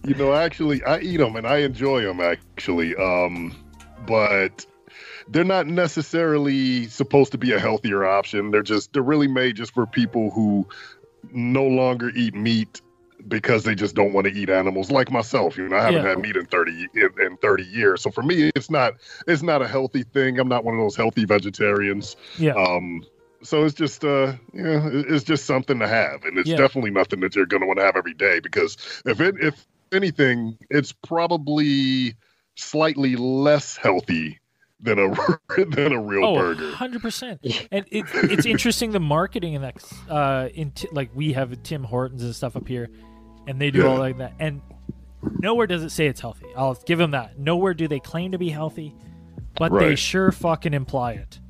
You 0.04 0.14
know, 0.14 0.32
actually, 0.32 0.82
I 0.84 1.00
eat 1.00 1.18
them 1.18 1.37
and 1.37 1.46
I 1.46 1.58
enjoy 1.58 2.02
them 2.02 2.20
actually. 2.20 2.94
Um, 2.96 3.54
but 4.06 4.64
they're 5.28 5.44
not 5.44 5.66
necessarily 5.66 6.87
supposed 6.87 7.32
to 7.32 7.38
be 7.38 7.52
a 7.52 7.58
healthier 7.58 8.04
option. 8.04 8.50
They're 8.50 8.62
just 8.62 8.92
they're 8.92 9.02
really 9.02 9.28
made 9.28 9.56
just 9.56 9.74
for 9.74 9.87
people 9.87 10.30
who 10.30 10.66
no 11.32 11.64
longer 11.66 12.11
eat 12.14 12.34
meat 12.34 12.80
because 13.26 13.64
they 13.64 13.74
just 13.74 13.94
don't 13.94 14.12
want 14.12 14.26
to 14.26 14.32
eat 14.32 14.48
animals 14.48 14.92
like 14.92 15.11
myself 15.11 15.58
you 15.58 15.68
know 15.68 15.76
i 15.76 15.82
haven't 15.82 16.02
Yeah. 16.02 16.11
had 16.11 16.18
meat 16.20 16.37
in 16.37 16.46
30 16.46 16.87
in, 16.94 17.11
in 17.20 17.37
30 17.38 17.64
years 17.64 18.00
so 18.00 18.12
for 18.12 18.22
me 18.22 18.50
it's 18.54 18.70
not 18.70 18.94
it's 19.26 19.42
not 19.42 19.61
a 19.61 19.66
healthy 19.66 20.04
thing 20.04 20.38
i'm 20.38 20.48
not 20.48 20.64
one 20.64 20.74
of 20.74 20.80
those 20.80 20.94
healthy 20.94 21.24
vegetarians 21.24 22.16
Yeah. 22.38 22.52
um 22.54 23.04
so 23.42 23.64
it's 23.64 23.74
just 23.74 24.04
uh 24.04 24.34
you 24.52 24.62
know 24.62 24.88
it's 24.92 25.24
just 25.24 25.46
something 25.46 25.80
to 25.80 25.88
have 25.88 26.24
and 26.24 26.38
it's 26.38 26.48
Yeah. 26.48 26.56
definitely 26.56 26.92
nothing 26.92 27.18
that 27.20 27.34
you're 27.34 27.44
going 27.44 27.61
to 27.61 27.66
want 27.66 27.80
to 27.80 27.84
have 27.84 27.96
every 27.96 28.14
day 28.14 28.38
because 28.38 28.76
if 29.04 29.20
it 29.20 29.34
if 29.40 29.66
anything 29.92 30.59
it's 30.70 30.92
probably 30.92 32.14
slightly 32.57 33.16
less 33.16 33.77
healthy 33.77 34.40
than 34.81 34.98
a 34.98 35.14
than 35.70 35.92
a 35.92 36.01
real 36.01 36.24
oh, 36.24 36.37
burger 36.37 36.70
100%. 36.72 37.68
And 37.72 37.85
it, 37.90 38.05
it's 38.14 38.46
interesting 38.46 38.92
the 38.92 39.01
marketing 39.01 39.55
in 39.55 39.62
that, 39.62 39.77
uh, 40.09 40.48
in 40.55 40.70
t- 40.70 40.88
like 40.92 41.11
we 41.14 41.33
have 41.33 41.62
Tim 41.62 41.83
Hortons 41.85 42.22
and 42.22 42.35
stuff 42.35 42.57
up 42.57 42.68
here, 42.68 42.88
and 43.46 43.61
they 43.61 43.70
do 43.70 43.87
all 43.87 43.98
like 43.98 44.18
that. 44.18 44.35
And 44.38 44.61
nowhere 45.40 45.66
does 45.66 45.83
it 45.83 45.90
say 45.90 46.07
it's 46.07 46.20
healthy. 46.20 46.46
I'll 46.57 46.74
give 46.74 46.98
them 46.98 47.12
that. 47.12 47.38
Nowhere 47.38 47.74
do 47.74 47.88
they 47.88 48.01
claim 48.01 48.33
to 48.33 48.38
be 48.38 48.51
healthy, 48.51 48.94
but 49.57 49.72
they 49.77 49.96
sure 49.96 50.31
fucking 50.31 50.74
imply 50.74 51.12
it. 51.12 51.40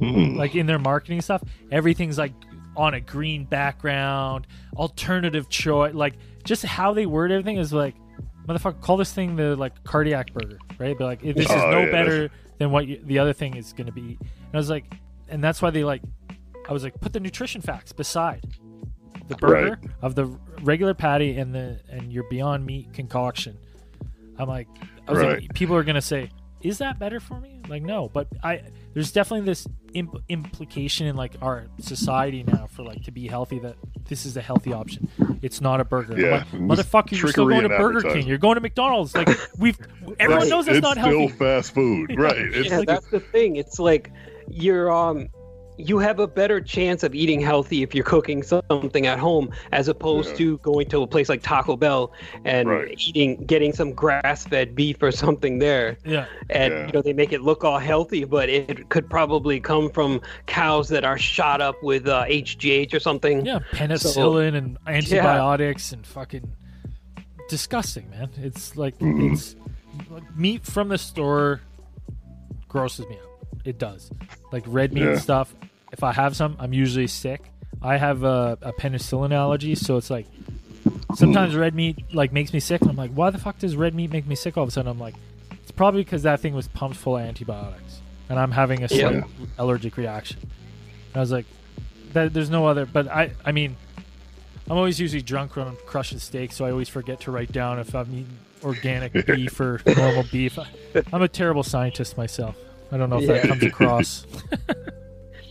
Mm. 0.00 0.36
Like 0.36 0.54
in 0.54 0.66
their 0.66 0.78
marketing 0.78 1.20
stuff, 1.20 1.42
everything's 1.70 2.16
like 2.16 2.32
on 2.76 2.94
a 2.94 3.00
green 3.00 3.44
background, 3.44 4.46
alternative 4.76 5.48
choice. 5.48 5.94
Like 5.94 6.14
just 6.44 6.64
how 6.64 6.92
they 6.94 7.06
word 7.06 7.30
everything 7.32 7.56
is 7.58 7.72
like, 7.72 7.94
motherfucker, 8.48 8.80
call 8.80 8.96
this 8.96 9.12
thing 9.12 9.36
the 9.36 9.56
like 9.56 9.82
cardiac 9.84 10.32
burger, 10.32 10.58
right? 10.78 10.96
But 10.98 11.04
like, 11.04 11.22
this 11.22 11.46
is 11.46 11.50
Oh, 11.50 11.70
no 11.70 11.80
yeah, 11.80 11.90
better 11.90 12.30
than 12.58 12.70
what 12.70 12.86
you, 12.86 13.00
the 13.04 13.18
other 13.18 13.32
thing 13.32 13.56
is 13.56 13.72
going 13.72 13.86
to 13.86 13.92
be. 13.92 14.18
And 14.20 14.54
I 14.54 14.56
was 14.56 14.70
like, 14.70 14.92
and 15.28 15.42
that's 15.42 15.62
why 15.62 15.70
they 15.70 15.84
like, 15.84 16.02
I 16.68 16.72
was 16.72 16.82
like, 16.84 17.00
put 17.00 17.12
the 17.12 17.20
nutrition 17.20 17.60
facts 17.60 17.92
beside 17.92 18.44
the 19.28 19.36
burger 19.36 19.78
of 20.02 20.14
the 20.14 20.26
regular 20.62 20.92
patty 20.94 21.36
and 21.38 21.54
the 21.54 21.80
and 21.88 22.12
your 22.12 22.24
Beyond 22.24 22.66
Meat 22.66 22.92
concoction. 22.92 23.56
I'm 24.38 24.48
like, 24.48 24.68
I 25.06 25.12
was 25.12 25.20
Right. 25.20 25.40
like, 25.42 25.54
people 25.54 25.76
are 25.76 25.84
gonna 25.84 26.00
say, 26.02 26.30
is 26.62 26.78
that 26.78 26.98
better 26.98 27.20
for 27.20 27.40
me? 27.40 27.60
Like, 27.68 27.82
no, 27.82 28.08
but 28.08 28.28
I 28.42 28.62
there's 28.94 29.12
definitely 29.12 29.46
this 29.46 29.66
imp- 29.94 30.22
implication 30.28 31.06
in 31.06 31.16
like 31.16 31.34
our 31.40 31.66
society 31.80 32.42
now 32.42 32.66
for 32.70 32.82
like 32.82 33.04
to 33.04 33.10
be 33.10 33.26
healthy 33.28 33.58
that 33.60 33.76
this 34.08 34.26
is 34.26 34.36
a 34.36 34.40
healthy 34.42 34.72
option. 34.72 35.08
It's 35.42 35.60
not 35.60 35.80
a 35.80 35.84
burger. 35.84 36.20
Yeah. 36.20 36.30
like, 36.38 36.48
motherfucker, 36.52 37.12
you're 37.20 37.30
still 37.30 37.48
going 37.48 37.62
to 37.62 37.68
Burger 37.68 38.00
King. 38.12 38.26
You're 38.26 38.38
going 38.38 38.56
to 38.56 38.60
McDonald's. 38.60 39.14
Like 39.14 39.28
we've 39.58 39.78
everyone 40.18 40.42
Right. 40.42 40.50
knows 40.50 40.66
that's 40.66 40.78
it's 40.78 40.82
not 40.84 40.96
still 40.98 41.18
healthy. 41.20 41.34
fast 41.36 41.72
food 41.74 42.14
right 42.18 42.36
it's 42.36 42.68
yeah, 42.70 42.82
that's 42.86 43.06
the 43.08 43.20
thing. 43.20 43.56
It's 43.56 43.78
like 43.78 44.10
you're 44.48 44.90
um 44.92 45.28
you 45.88 45.98
have 45.98 46.18
a 46.20 46.26
better 46.26 46.60
chance 46.60 47.02
of 47.02 47.14
eating 47.14 47.40
healthy 47.40 47.82
if 47.82 47.94
you're 47.94 48.04
cooking 48.04 48.42
something 48.42 49.06
at 49.06 49.18
home 49.18 49.50
as 49.72 49.88
opposed 49.88 50.30
Yeah. 50.30 50.36
to 50.36 50.58
going 50.58 50.88
to 50.90 51.02
a 51.02 51.06
place 51.06 51.28
like 51.28 51.42
Taco 51.42 51.76
Bell 51.76 52.12
and 52.44 52.68
Right. 52.68 52.94
eating 52.98 53.36
getting 53.46 53.72
some 53.72 53.92
grass-fed 53.92 54.74
beef 54.74 55.02
or 55.02 55.10
something 55.12 55.58
there. 55.58 55.96
Yeah, 56.04 56.26
And 56.50 56.72
Yeah. 56.72 56.86
you 56.86 56.92
know 56.92 57.02
they 57.02 57.12
make 57.12 57.32
it 57.32 57.42
look 57.42 57.64
all 57.64 57.78
healthy, 57.78 58.24
but 58.24 58.48
it 58.48 58.88
could 58.88 59.08
probably 59.10 59.60
come 59.60 59.90
from 59.90 60.20
cows 60.46 60.88
that 60.88 61.04
are 61.04 61.18
shot 61.18 61.60
up 61.60 61.76
with 61.82 62.06
uh, 62.08 62.24
HGH 62.28 62.94
or 62.94 63.00
something. 63.00 63.44
yeah, 63.46 63.60
penicillin 63.72 64.54
and 64.56 64.78
antibiotics 64.86 65.92
and 65.92 66.06
fucking 66.06 66.52
disgusting, 67.48 68.08
man. 68.10 68.30
It's 68.36 68.76
like 68.76 68.98
Mm-hmm. 68.98 69.32
it's 69.32 69.56
like, 70.10 70.36
meat 70.36 70.64
from 70.64 70.88
the 70.88 70.98
store 70.98 71.60
grosses 72.68 73.06
me 73.08 73.16
out. 73.16 73.26
It 73.64 73.78
does. 73.78 74.10
Like 74.52 74.64
red 74.66 74.92
meat 74.92 75.02
Yeah. 75.02 75.18
stuff. 75.18 75.54
If 75.92 76.02
I 76.02 76.12
have 76.12 76.36
some, 76.36 76.56
I'm 76.58 76.72
usually 76.72 77.06
sick. 77.06 77.42
I 77.82 77.96
have 77.96 78.22
a, 78.24 78.58
a 78.62 78.72
penicillin 78.72 79.32
allergy, 79.32 79.74
so 79.74 79.96
it's 79.96 80.10
like 80.10 80.26
sometimes 81.14 81.54
red 81.56 81.74
meat 81.74 82.14
like 82.14 82.32
makes 82.32 82.52
me 82.52 82.60
sick. 82.60 82.82
And 82.82 82.90
I'm 82.90 82.96
like, 82.96 83.10
why 83.12 83.30
the 83.30 83.38
fuck 83.38 83.58
does 83.58 83.74
red 83.76 83.94
meat 83.94 84.10
make 84.12 84.26
me 84.26 84.34
sick 84.34 84.56
all 84.56 84.62
of 84.62 84.68
a 84.68 84.72
sudden? 84.72 84.90
I'm 84.90 84.98
like, 84.98 85.14
it's 85.62 85.70
probably 85.70 86.02
because 86.04 86.22
that 86.24 86.40
thing 86.40 86.54
was 86.54 86.68
pumped 86.68 86.96
full 86.96 87.16
of 87.16 87.22
antibiotics, 87.24 88.00
and 88.28 88.38
I'm 88.38 88.50
having 88.52 88.80
a 88.84 88.88
Yeah. 88.90 89.10
slight 89.22 89.24
allergic 89.58 89.96
reaction. 89.96 90.38
And 90.42 91.16
I 91.16 91.20
was 91.20 91.32
like, 91.32 91.46
that, 92.12 92.32
there's 92.32 92.50
no 92.50 92.66
other. 92.66 92.86
But 92.86 93.08
I, 93.08 93.32
I 93.44 93.52
mean, 93.52 93.76
I'm 94.68 94.76
always 94.76 95.00
usually 95.00 95.22
drunk 95.22 95.56
when 95.56 95.66
I'm 95.66 95.76
crushing 95.86 96.18
steak, 96.18 96.52
so 96.52 96.64
I 96.64 96.70
always 96.70 96.88
forget 96.88 97.20
to 97.22 97.30
write 97.30 97.50
down 97.52 97.78
if 97.78 97.94
I'm 97.94 98.10
eating 98.12 98.38
organic 98.62 99.12
beef 99.26 99.58
or 99.58 99.80
normal 99.86 100.24
beef. 100.30 100.58
I, 100.58 100.66
I'm 101.12 101.22
a 101.22 101.28
terrible 101.28 101.62
scientist 101.62 102.16
myself. 102.16 102.56
I 102.92 102.96
don't 102.96 103.08
know 103.10 103.18
if 103.20 103.26
that 103.26 103.48
comes 103.48 103.62
across. 103.62 104.26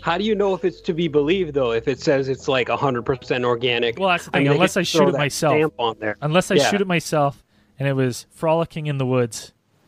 How 0.01 0.17
do 0.17 0.23
you 0.23 0.35
know 0.35 0.53
if 0.53 0.63
it's 0.65 0.81
to 0.81 0.93
be 0.93 1.07
believed 1.07 1.53
though? 1.53 1.71
If 1.71 1.87
it 1.87 1.99
says 1.99 2.29
it's 2.29 2.47
like 2.47 2.67
100% 2.67 3.45
organic. 3.45 3.99
Well, 3.99 4.09
that's 4.09 4.25
the 4.25 4.31
thing. 4.31 4.43
mean, 4.43 4.51
unless 4.53 4.77
I 4.77 4.83
shoot 4.83 5.09
it 5.09 5.17
myself, 5.17 5.53
Stamp 5.55 5.73
on 5.77 5.95
there. 5.99 6.17
unless 6.21 6.51
I 6.51 6.55
Yeah. 6.55 6.69
shoot 6.69 6.81
it 6.81 6.87
myself, 6.87 7.43
and 7.77 7.87
it 7.87 7.93
was 7.93 8.25
frolicking 8.31 8.87
in 8.87 8.97
the 8.97 9.05
woods, 9.05 9.53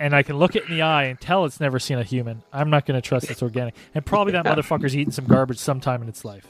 and 0.00 0.14
I 0.14 0.22
can 0.22 0.36
look 0.36 0.56
it 0.56 0.64
in 0.64 0.70
the 0.70 0.82
eye 0.82 1.04
and 1.04 1.20
tell 1.20 1.44
it's 1.44 1.60
never 1.60 1.78
seen 1.78 1.98
a 1.98 2.02
human, 2.04 2.42
I'm 2.52 2.70
not 2.70 2.86
going 2.86 3.00
to 3.00 3.06
trust 3.06 3.30
it's 3.30 3.42
organic. 3.42 3.74
And 3.94 4.04
probably 4.04 4.32
that 4.32 4.44
motherfucker's 4.46 4.96
eaten 4.96 5.12
some 5.12 5.26
garbage 5.26 5.58
sometime 5.58 6.02
in 6.02 6.08
its 6.08 6.24
life. 6.24 6.46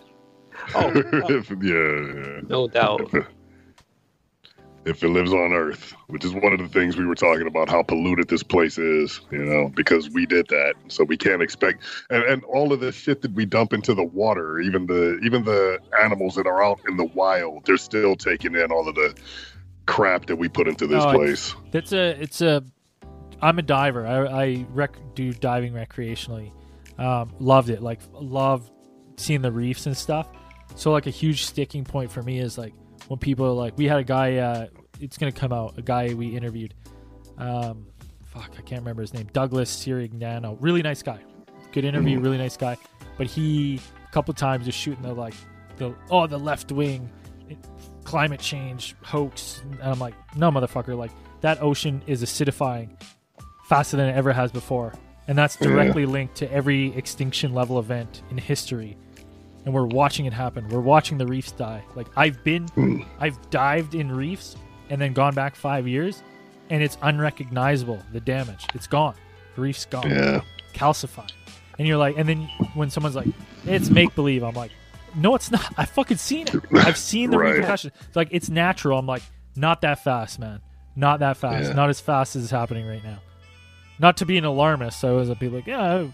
Oh, 0.75 0.93
oh. 1.13 1.43
yeah, 1.63 2.23
yeah. 2.25 2.41
no 2.49 2.67
doubt. 2.69 3.11
If 4.89 5.05
it 5.05 5.09
lives 5.09 5.33
on 5.33 5.53
Earth, 5.53 5.95
which 6.07 6.25
is 6.25 6.33
one 6.33 6.53
of 6.53 6.59
the 6.59 6.69
things 6.69 6.97
we 6.97 7.05
were 7.05 7.15
talking 7.15 7.47
about, 7.47 7.69
how 7.69 7.83
polluted 7.83 8.29
this 8.29 8.43
place 8.43 8.79
is, 8.79 9.21
you 9.31 9.45
know, 9.45 9.69
because 9.69 10.09
we 10.11 10.25
did 10.25 10.49
that. 10.49 10.75
So 10.89 11.05
we 11.05 11.17
can't 11.17 11.43
expect, 11.43 11.85
and, 12.09 12.23
and 12.25 12.43
all 12.45 12.73
of 12.73 12.81
this 12.81 12.95
shit 12.95 13.21
that 13.23 13.33
we 13.33 13.45
dump 13.45 13.75
into 13.75 13.93
the 13.95 14.03
water, 14.03 14.61
even 14.61 14.87
the 14.87 15.21
even 15.23 15.45
the 15.45 15.79
animals 16.03 16.35
that 16.37 16.47
are 16.47 16.63
out 16.63 16.81
in 16.89 16.97
the 16.97 17.05
wild, 17.05 17.67
they're 17.67 17.77
still 17.77 18.17
taking 18.17 18.55
in 18.55 18.73
all 18.73 18.89
of 18.89 18.95
the 18.95 19.15
crap 19.87 20.27
that 20.27 20.37
we 20.37 20.49
put 20.49 20.67
into 20.67 20.87
this 20.87 21.05
Oh, 21.05 21.13
place. 21.13 21.55
That's 21.71 21.93
a 21.93 22.21
it's 22.21 22.41
a 22.41 22.65
I'm 23.43 23.59
a 23.59 23.63
diver. 23.63 24.07
I, 24.07 24.45
I 24.45 24.67
rec- 24.71 25.15
do 25.15 25.33
diving 25.33 25.75
recreationally. 25.75 26.51
Um, 26.99 27.33
loved 27.39 27.69
it. 27.69 27.83
Like 27.83 28.01
loved 28.13 28.71
seeing 29.17 29.43
the 29.43 29.53
reefs 29.53 29.87
and 29.87 29.97
stuff. 29.97 30.29
So 30.77 30.93
like 30.93 31.07
a 31.07 31.11
huge 31.11 31.45
sticking 31.45 31.85
point 31.85 32.11
for 32.11 32.23
me 32.23 32.39
is 32.39 32.57
like 32.57 32.73
when 33.09 33.19
people 33.19 33.47
are 33.47 33.53
like 33.53 33.77
we 33.77 33.85
had 33.87 33.99
a 33.99 34.05
guy. 34.05 34.37
Uh, 34.37 34.69
it's 35.01 35.19
gonna 35.19 35.33
come 35.33 35.53
out. 35.53 35.75
A 35.79 35.83
guy 35.83 36.15
we 36.15 36.37
interviewed. 36.37 36.75
Um, 37.37 37.87
fuck, 38.25 38.51
I 38.59 38.63
can't 38.63 38.81
remember 38.81 39.03
his 39.03 39.15
name. 39.15 39.29
Douglas 39.33 39.75
Sirignano. 39.75 40.57
Really 40.61 40.83
nice 40.83 41.03
guy. 41.03 41.21
Good 41.73 41.85
interview. 41.85 42.21
Really 42.21 42.39
nice 42.39 42.57
guy. 42.57 42.77
But 43.17 43.27
he 43.27 43.81
a 44.07 44.13
couple 44.13 44.33
times 44.35 44.65
just 44.65 44.79
shooting 44.79 45.03
the 45.03 45.13
like 45.13 45.35
the 45.77 45.95
oh 46.11 46.27
the 46.27 46.39
left 46.39 46.73
wing 46.73 47.11
climate 48.05 48.41
change 48.41 48.95
hoax. 49.03 49.63
And 49.65 49.83
I'm 49.83 49.99
like, 49.99 50.15
no, 50.37 50.51
motherfucker. 50.51 50.97
Like 50.97 51.11
that 51.41 51.63
ocean 51.63 52.03
is 52.07 52.23
acidifying 52.23 52.91
faster 53.67 53.97
than 53.97 54.09
it 54.09 54.17
ever 54.17 54.33
has 54.33 54.51
before, 54.51 54.95
and 55.27 55.37
that's 55.37 55.57
directly 55.57 56.07
linked 56.07 56.37
to 56.37 56.51
every 56.51 56.97
extinction 56.97 57.53
level 57.53 57.79
event 57.79 58.23
in 58.31 58.39
history. 58.39 58.97
And 59.65 59.75
we're 59.75 59.87
watching 59.87 60.25
it 60.25 60.33
happen. 60.33 60.67
We're 60.69 60.81
watching 60.81 61.19
the 61.19 61.27
reefs 61.27 61.53
die. 61.53 61.85
Like 61.95 62.07
I've 62.17 62.43
been, 62.45 63.05
I've 63.21 63.51
dived 63.51 63.95
in 63.95 64.11
reefs 64.11 64.57
and 64.91 65.01
then 65.01 65.13
gone 65.13 65.35
back 65.35 65.55
five 65.57 65.87
years, 65.89 66.23
and 66.71 66.83
it's 66.83 66.97
unrecognizable. 67.03 68.03
The 68.13 68.21
damage, 68.21 68.67
it's 68.75 68.87
gone. 68.87 69.15
The 69.55 69.61
reef's 69.63 69.85
gone, 69.87 70.11
Yeah. 70.11 70.41
calcified, 70.75 71.33
and 71.79 71.87
you're 71.89 71.97
like, 71.99 72.17
and 72.17 72.29
then 72.29 72.49
when 72.75 72.91
someone's 72.91 73.17
like, 73.17 73.29
it's 73.67 73.91
make 73.91 74.15
believe, 74.15 74.43
I'm 74.43 74.55
like, 74.55 74.71
no, 75.17 75.35
it's 75.35 75.51
not. 75.51 75.73
I 75.77 75.85
fucking 75.85 76.17
seen 76.19 76.47
it. 76.49 76.55
I've 76.75 76.97
seen 76.99 77.31
the 77.31 77.39
Right. 77.39 77.55
repercussions. 77.55 77.93
It's 78.07 78.17
like 78.17 78.29
it's 78.31 78.49
natural. 78.49 78.99
I'm 78.99 79.07
like, 79.07 79.23
not 79.57 79.81
that 79.81 80.05
fast, 80.05 80.39
man. 80.39 80.61
Not 80.97 81.21
that 81.21 81.37
fast. 81.37 81.69
Yeah. 81.69 81.75
Not 81.75 81.89
as 81.91 82.01
fast 82.01 82.37
as 82.37 82.45
is 82.45 82.51
happening 82.51 82.87
right 82.87 83.03
now. 83.03 83.19
Not 83.99 84.17
to 84.19 84.27
be 84.27 84.37
an 84.39 84.45
alarmist. 84.45 85.01
So 85.01 85.19
as 85.19 85.29
a 85.29 85.35
people 85.35 85.57
like, 85.57 85.67
yeah, 85.67 86.07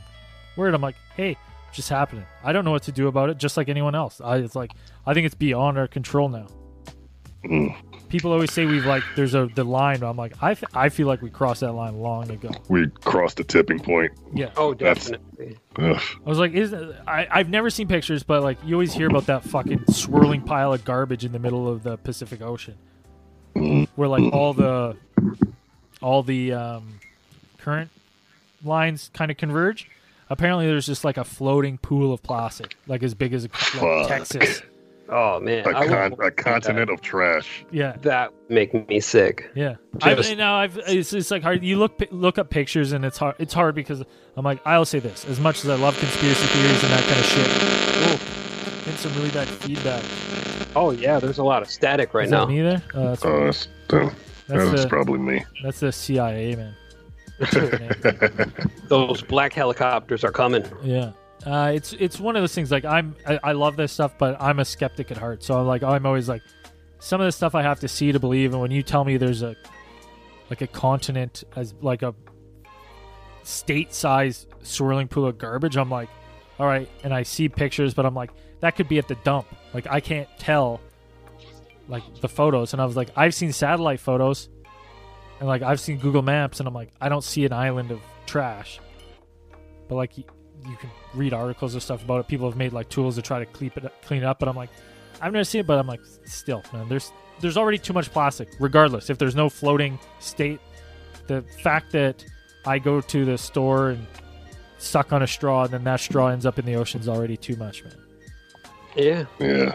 word. 0.56 0.74
I'm 0.74 0.80
like, 0.80 0.96
hey, 1.16 1.36
just 1.72 1.88
happening. 1.88 2.24
I 2.42 2.52
don't 2.52 2.64
know 2.64 2.70
what 2.70 2.84
to 2.84 2.92
do 2.92 3.08
about 3.08 3.28
it. 3.30 3.36
Just 3.38 3.56
like 3.56 3.68
anyone 3.68 3.94
else. 3.94 4.20
I 4.22 4.36
it's 4.38 4.54
like 4.56 4.72
I 5.06 5.12
think 5.12 5.26
it's 5.26 5.34
beyond 5.34 5.76
our 5.76 5.88
control 5.88 6.28
now. 6.28 6.46
Mm. 7.44 7.74
People 8.08 8.32
always 8.32 8.52
say 8.52 8.64
we've 8.64 8.86
like 8.86 9.02
there's 9.16 9.34
a 9.34 9.48
the 9.54 9.64
line. 9.64 10.02
I'm 10.02 10.16
like 10.16 10.34
I, 10.40 10.52
f- 10.52 10.64
I 10.74 10.88
feel 10.88 11.06
like 11.06 11.20
we 11.20 11.30
crossed 11.30 11.60
that 11.62 11.72
line 11.72 11.98
long 11.98 12.30
ago. 12.30 12.50
We 12.68 12.88
crossed 13.02 13.38
the 13.38 13.44
tipping 13.44 13.80
point. 13.80 14.12
Yeah. 14.32 14.50
Oh, 14.56 14.72
definitely. 14.72 15.58
I 15.76 16.00
was 16.24 16.38
like, 16.38 16.52
is 16.52 16.72
I 17.06 17.26
I've 17.30 17.48
never 17.48 17.70
seen 17.70 17.88
pictures, 17.88 18.22
but 18.22 18.42
like 18.42 18.58
you 18.64 18.74
always 18.74 18.92
hear 18.92 19.08
about 19.08 19.26
that 19.26 19.42
fucking 19.42 19.86
swirling 19.88 20.42
pile 20.42 20.72
of 20.72 20.84
garbage 20.84 21.24
in 21.24 21.32
the 21.32 21.38
middle 21.40 21.68
of 21.68 21.82
the 21.82 21.96
Pacific 21.98 22.40
Ocean, 22.40 22.76
where 23.96 24.08
like 24.08 24.32
all 24.32 24.52
the 24.52 24.96
all 26.00 26.22
the 26.22 26.52
um, 26.52 27.00
current 27.58 27.90
lines 28.62 29.10
kind 29.12 29.30
of 29.30 29.36
converge. 29.36 29.90
Apparently, 30.30 30.66
there's 30.66 30.86
just 30.86 31.04
like 31.04 31.16
a 31.16 31.24
floating 31.24 31.78
pool 31.78 32.12
of 32.12 32.22
plastic, 32.22 32.76
like 32.86 33.02
as 33.02 33.14
big 33.14 33.34
as 33.34 33.44
a, 33.44 33.48
like, 33.82 34.08
Texas. 34.08 34.62
Oh 35.08 35.38
man, 35.38 35.66
A, 35.66 35.76
I 35.76 35.86
con- 35.86 36.16
a 36.22 36.30
continent 36.30 36.90
of 36.90 37.00
trash. 37.02 37.64
Yeah, 37.70 37.96
That 38.02 38.32
make 38.48 38.72
me 38.88 39.00
sick. 39.00 39.50
yeah. 39.54 39.74
I've, 40.02 40.36
now 40.38 40.56
I've 40.56 40.78
it's, 40.86 41.12
it's 41.12 41.30
like 41.30 41.42
hard. 41.42 41.62
You 41.62 41.76
look 41.78 42.00
look 42.10 42.38
up 42.38 42.48
pictures, 42.50 42.92
and 42.92 43.04
it's 43.04 43.18
hard. 43.18 43.34
It's 43.38 43.52
hard 43.52 43.74
because 43.74 44.02
I'm 44.36 44.44
like, 44.44 44.60
I'll 44.64 44.84
say 44.86 45.00
this: 45.00 45.24
as 45.26 45.38
much 45.40 45.62
as 45.64 45.70
I 45.70 45.74
love 45.76 45.98
conspiracy 45.98 46.46
theories 46.46 46.82
and 46.82 46.92
that 46.92 47.04
kind 47.04 47.20
of 47.20 47.26
shit, 47.26 47.48
oh, 48.08 48.78
getting 48.78 48.96
some 48.96 49.14
really 49.16 49.30
bad 49.30 49.46
feedback. 49.48 50.02
Oh 50.74 50.90
yeah, 50.92 51.18
there's 51.20 51.38
a 51.38 51.44
lot 51.44 51.60
of 51.62 51.68
static 51.70 52.14
right 52.14 52.24
Is 52.24 52.30
now. 52.30 52.46
that 52.46 52.52
me 52.52 52.62
there? 52.62 52.82
Oh, 52.94 53.08
that's, 53.08 53.24
uh, 53.24 53.40
that's, 53.44 53.68
that- 53.88 54.14
that's 54.48 54.70
that's 54.70 54.82
the 54.84 54.88
probably 54.88 55.18
me. 55.18 55.44
that's 55.62 55.80
the 55.80 55.92
CIA 55.92 56.56
man. 56.56 56.74
Those 58.88 59.22
black 59.22 59.52
helicopters 59.52 60.24
are 60.24 60.32
coming. 60.32 60.64
yeah, 60.82 61.12
uh, 61.46 61.72
it's 61.74 61.92
it's 61.92 62.18
one 62.18 62.36
of 62.36 62.42
those 62.42 62.54
things. 62.54 62.70
Like 62.70 62.84
I'm 62.84 63.14
I, 63.26 63.38
I 63.42 63.52
love 63.52 63.76
this 63.76 63.92
stuff, 63.92 64.16
but 64.18 64.40
I'm 64.40 64.58
a 64.58 64.64
skeptic 64.64 65.10
at 65.10 65.18
heart. 65.18 65.42
So 65.42 65.58
I'm 65.58 65.66
like 65.66 65.82
I'm 65.82 66.06
always 66.06 66.28
like 66.28 66.42
some 67.00 67.20
of 67.20 67.26
the 67.26 67.32
stuff 67.32 67.54
I 67.54 67.62
have 67.62 67.80
to 67.80 67.88
see 67.88 68.12
to 68.12 68.20
believe. 68.20 68.52
And 68.52 68.62
when 68.62 68.70
you 68.70 68.82
tell 68.82 69.04
me 69.04 69.16
there's 69.18 69.42
a 69.42 69.54
like 70.48 70.62
a 70.62 70.66
continent 70.66 71.44
as 71.54 71.74
like 71.82 72.02
a 72.02 72.14
state 73.42 73.92
size 73.92 74.46
swirling 74.62 75.08
pool 75.08 75.26
of 75.26 75.36
garbage, 75.36 75.76
I'm 75.76 75.90
like, 75.90 76.08
all 76.58 76.66
right. 76.66 76.88
And 77.02 77.12
I 77.12 77.24
see 77.24 77.48
pictures, 77.48 77.92
but 77.92 78.06
I'm 78.06 78.14
like 78.14 78.30
that 78.60 78.76
could 78.76 78.88
be 78.88 78.98
at 78.98 79.08
the 79.08 79.16
dump. 79.16 79.46
Like 79.74 79.86
I 79.90 80.00
can't 80.00 80.28
tell 80.38 80.80
like 81.88 82.02
the 82.22 82.28
photos. 82.28 82.72
And 82.72 82.80
I 82.80 82.86
was 82.86 82.96
like 82.96 83.10
I've 83.16 83.34
seen 83.34 83.52
satellite 83.52 84.00
photos. 84.00 84.48
And 85.40 85.48
like 85.48 85.62
I've 85.62 85.80
seen 85.80 85.98
Google 85.98 86.22
Maps, 86.22 86.60
and 86.60 86.68
I'm 86.68 86.74
like, 86.74 86.92
I 87.00 87.08
don't 87.08 87.24
see 87.24 87.44
an 87.44 87.52
island 87.52 87.90
of 87.90 88.00
trash. 88.24 88.80
But 89.88 89.96
like, 89.96 90.12
you, 90.64 90.70
you 90.70 90.76
can 90.76 90.90
read 91.14 91.32
articles 91.32 91.74
and 91.74 91.82
stuff 91.82 92.02
about 92.04 92.20
it. 92.20 92.28
People 92.28 92.48
have 92.48 92.56
made 92.58 92.72
like 92.72 92.88
tools 92.88 93.16
to 93.16 93.22
try 93.22 93.38
to 93.38 93.46
clean 93.46 93.72
it, 93.76 93.92
clean 94.02 94.22
it 94.22 94.26
up. 94.26 94.38
But 94.38 94.48
I'm 94.48 94.56
like, 94.56 94.70
I've 95.20 95.32
never 95.32 95.44
seen 95.44 95.60
it. 95.60 95.66
But 95.66 95.78
I'm 95.78 95.86
like, 95.86 96.00
still, 96.24 96.62
man, 96.72 96.88
there's 96.88 97.12
there's 97.40 97.56
already 97.56 97.78
too 97.78 97.92
much 97.92 98.10
plastic. 98.10 98.48
Regardless, 98.60 99.10
if 99.10 99.18
there's 99.18 99.36
no 99.36 99.48
floating 99.48 99.98
state, 100.20 100.60
the 101.26 101.42
fact 101.62 101.92
that 101.92 102.24
I 102.66 102.78
go 102.78 103.00
to 103.00 103.24
the 103.24 103.38
store 103.38 103.90
and 103.90 104.06
suck 104.78 105.12
on 105.12 105.22
a 105.22 105.26
straw, 105.26 105.64
and 105.64 105.72
then 105.72 105.84
that 105.84 106.00
straw 106.00 106.28
ends 106.28 106.46
up 106.46 106.58
in 106.58 106.64
the 106.64 106.74
ocean 106.74 107.00
is 107.00 107.08
already 107.08 107.36
too 107.36 107.56
much, 107.56 107.84
man. 107.84 107.94
Yeah, 108.96 109.24
Yeah. 109.38 109.74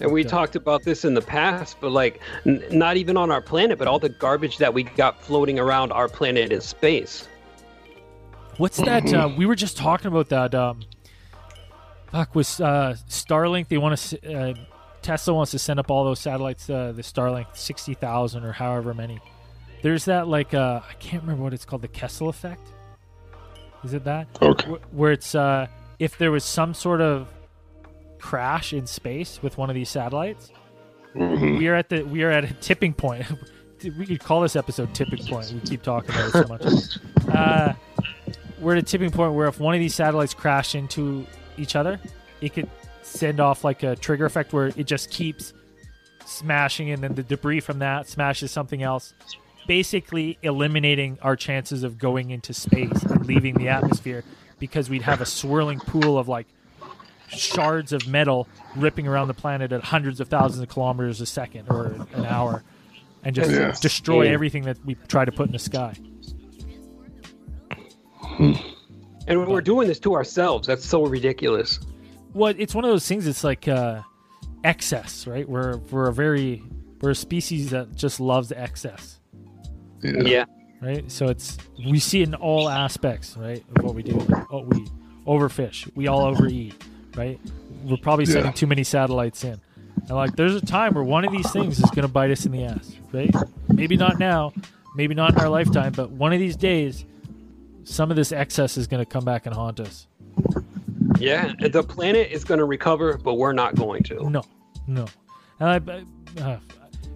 And 0.00 0.10
we 0.10 0.22
fucked 0.22 0.30
talked 0.30 0.56
about 0.56 0.82
this 0.82 1.04
in 1.04 1.12
the 1.12 1.20
past, 1.20 1.76
but 1.78 1.92
like, 1.92 2.20
n- 2.46 2.64
not 2.70 2.96
even 2.96 3.18
on 3.18 3.30
our 3.30 3.42
planet, 3.42 3.78
but 3.78 3.86
all 3.86 3.98
the 3.98 4.08
garbage 4.08 4.56
that 4.56 4.72
we 4.72 4.84
got 4.84 5.20
floating 5.22 5.58
around 5.58 5.92
our 5.92 6.08
planet 6.08 6.52
in 6.52 6.60
space. 6.62 7.28
What's 8.56 8.76
that? 8.78 9.12
Uh, 9.12 9.28
we 9.36 9.46
were 9.46 9.54
just 9.54 9.76
talking 9.76 10.08
about 10.08 10.28
that. 10.30 10.54
Um, 10.54 10.80
fuck, 12.10 12.34
was 12.34 12.60
uh, 12.60 12.96
Starlink? 13.08 13.68
They 13.68 13.78
want 13.78 13.98
to. 13.98 14.32
Uh, 14.34 14.54
Tesla 15.02 15.32
wants 15.32 15.52
to 15.52 15.58
send 15.58 15.80
up 15.80 15.90
all 15.90 16.04
those 16.04 16.18
satellites. 16.20 16.68
Uh, 16.68 16.92
the 16.92 17.02
Starlink, 17.02 17.46
sixty 17.56 17.94
thousand 17.94 18.44
or 18.44 18.52
however 18.52 18.92
many. 18.92 19.18
There's 19.82 20.04
that 20.06 20.28
like 20.28 20.52
uh, 20.52 20.80
I 20.88 20.92
can't 20.94 21.22
remember 21.22 21.42
what 21.44 21.54
it's 21.54 21.64
called. 21.64 21.82
The 21.82 21.88
Kessler 21.88 22.28
effect. 22.28 22.68
Is 23.82 23.94
it 23.94 24.04
that? 24.04 24.28
Okay. 24.42 24.70
Wh- 24.70 24.94
Where 24.94 25.12
it's 25.12 25.34
uh, 25.34 25.66
if 25.98 26.18
there 26.18 26.30
was 26.30 26.44
some 26.44 26.74
sort 26.74 27.00
of 27.00 27.28
crash 28.18 28.74
in 28.74 28.86
space 28.86 29.40
with 29.42 29.56
one 29.56 29.70
of 29.70 29.74
these 29.74 29.88
satellites, 29.88 30.52
Mhm. 31.16 31.58
we 31.58 31.66
are 31.68 31.74
at 31.74 31.88
the 31.88 32.02
we 32.02 32.22
are 32.24 32.30
at 32.30 32.44
a 32.44 32.52
tipping 32.54 32.92
point. 32.92 33.24
we 33.98 34.04
could 34.04 34.20
call 34.20 34.42
this 34.42 34.54
episode 34.54 34.94
tipping 34.94 35.24
point. 35.24 35.50
We 35.50 35.60
keep 35.60 35.82
talking 35.82 36.10
about 36.10 36.28
it 36.28 36.32
so 36.32 36.46
much. 36.46 37.76
We're 38.60 38.72
at 38.76 38.78
a 38.78 38.82
tipping 38.82 39.10
point 39.10 39.32
where 39.34 39.48
if 39.48 39.58
one 39.58 39.74
of 39.74 39.80
these 39.80 39.94
satellites 39.94 40.34
crash 40.34 40.74
into 40.74 41.26
each 41.56 41.76
other, 41.76 41.98
it 42.40 42.52
could 42.52 42.68
send 43.02 43.40
off 43.40 43.64
like 43.64 43.82
a 43.82 43.96
trigger 43.96 44.26
effect 44.26 44.52
where 44.52 44.66
it 44.68 44.84
just 44.86 45.10
keeps 45.10 45.52
smashing, 46.26 46.90
and 46.90 47.02
then 47.02 47.14
the 47.14 47.22
debris 47.22 47.60
from 47.60 47.78
that 47.80 48.06
smashes 48.08 48.50
something 48.50 48.82
else, 48.82 49.14
basically 49.66 50.38
eliminating 50.42 51.18
our 51.22 51.36
chances 51.36 51.82
of 51.82 51.98
going 51.98 52.30
into 52.30 52.52
space 52.52 53.02
and 53.02 53.26
leaving 53.26 53.54
the 53.54 53.68
atmosphere 53.68 54.22
because 54.58 54.90
we'd 54.90 55.02
have 55.02 55.20
a 55.20 55.26
swirling 55.26 55.80
pool 55.80 56.18
of 56.18 56.28
like 56.28 56.46
shards 57.28 57.92
of 57.92 58.06
metal 58.08 58.46
ripping 58.76 59.06
around 59.08 59.28
the 59.28 59.34
planet 59.34 59.72
at 59.72 59.82
hundreds 59.82 60.20
of 60.20 60.28
thousands 60.28 60.62
of 60.62 60.68
kilometers 60.68 61.20
a 61.20 61.26
second 61.26 61.66
or 61.70 61.86
an 62.14 62.26
hour 62.26 62.62
and 63.24 63.34
just 63.34 63.50
Yeah. 63.50 63.74
destroy 63.80 64.24
Yeah. 64.24 64.30
everything 64.32 64.64
that 64.64 64.76
we 64.84 64.96
try 65.08 65.24
to 65.24 65.32
put 65.32 65.46
in 65.46 65.52
the 65.52 65.58
sky. 65.58 65.94
And 69.28 69.46
we're 69.46 69.60
doing 69.60 69.86
this 69.86 69.98
to 70.00 70.14
ourselves. 70.14 70.66
That's 70.66 70.84
so 70.84 71.04
ridiculous. 71.06 71.78
Well, 72.34 72.54
it's 72.56 72.74
one 72.74 72.84
of 72.84 72.90
those 72.90 73.06
things. 73.06 73.26
It's 73.26 73.44
like 73.44 73.68
uh, 73.68 74.02
excess, 74.64 75.26
right? 75.26 75.48
We're 75.48 75.76
we're 75.90 76.08
a 76.08 76.12
very 76.12 76.62
we're 77.00 77.10
a 77.10 77.14
species 77.14 77.70
that 77.70 77.94
just 77.94 78.20
loves 78.20 78.52
excess, 78.52 79.20
Yeah. 80.02 80.22
Yeah. 80.22 80.44
right? 80.80 81.10
So 81.10 81.26
it's 81.28 81.58
we 81.88 81.98
see 81.98 82.22
it 82.22 82.28
in 82.28 82.34
all 82.34 82.68
aspects, 82.68 83.36
right, 83.36 83.64
of 83.76 83.84
what 83.84 83.94
we 83.94 84.02
do. 84.02 84.18
Oh, 84.50 84.62
we 84.64 84.86
overfish, 85.26 85.90
we 85.94 86.08
all 86.08 86.22
overeat, 86.22 86.74
right? 87.16 87.38
We're 87.84 87.96
probably 87.98 88.26
Yeah. 88.26 88.50
too 88.52 88.66
many 88.66 88.84
satellites 88.84 89.44
in, 89.44 89.60
and 89.96 90.10
like 90.10 90.36
there's 90.36 90.54
a 90.54 90.64
time 90.64 90.94
where 90.94 91.04
one 91.04 91.24
of 91.24 91.32
these 91.32 91.50
things 91.52 91.78
is 91.78 91.90
going 91.90 92.02
to 92.06 92.08
bite 92.08 92.30
us 92.30 92.46
in 92.46 92.52
the 92.52 92.64
ass, 92.64 92.96
right? 93.12 93.34
Maybe 93.68 93.96
not 93.96 94.18
now, 94.18 94.52
maybe 94.94 95.14
not 95.14 95.32
in 95.32 95.38
our 95.38 95.48
lifetime, 95.48 95.92
but 95.92 96.10
one 96.10 96.32
of 96.32 96.38
these 96.38 96.56
days, 96.56 97.04
some 97.90 98.10
of 98.10 98.16
this 98.16 98.32
excess 98.32 98.76
is 98.76 98.86
going 98.86 99.04
to 99.04 99.10
come 99.10 99.24
back 99.24 99.46
and 99.46 99.54
haunt 99.54 99.80
us. 99.80 100.06
Yeah. 101.18 101.52
The 101.60 101.82
planet 101.82 102.30
is 102.30 102.44
going 102.44 102.58
to 102.58 102.64
recover, 102.64 103.18
but 103.18 103.34
we're 103.34 103.52
not 103.52 103.74
going 103.74 104.02
to. 104.04 104.30
No, 104.30 104.42
no. 104.86 105.06
And 105.58 106.04
I, 106.38 106.40
uh, 106.40 106.58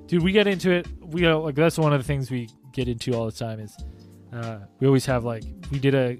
dude, 0.06 0.22
we 0.22 0.32
get 0.32 0.46
into 0.46 0.70
it. 0.72 0.86
We 1.00 1.26
uh, 1.26 1.38
like 1.38 1.54
that's 1.54 1.78
one 1.78 1.92
of 1.92 2.00
the 2.00 2.06
things 2.06 2.30
we 2.30 2.48
get 2.72 2.88
into 2.88 3.14
all 3.14 3.26
the 3.26 3.32
time. 3.32 3.60
Is 3.60 3.76
uh, 4.32 4.58
we 4.80 4.86
always 4.86 5.06
have 5.06 5.24
like 5.24 5.44
we 5.70 5.78
did 5.78 5.94
a 5.94 6.18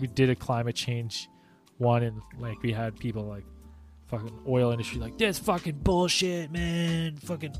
we 0.00 0.06
did 0.06 0.30
a 0.30 0.34
climate 0.34 0.74
change 0.74 1.28
one, 1.76 2.02
and 2.02 2.22
like 2.38 2.62
we 2.62 2.72
had 2.72 2.98
people 2.98 3.24
like 3.24 3.44
fucking 4.06 4.32
oil 4.48 4.70
industry 4.70 5.00
like 5.00 5.18
this 5.18 5.38
fucking 5.38 5.80
bullshit, 5.82 6.50
man. 6.50 7.16
Fucking 7.16 7.54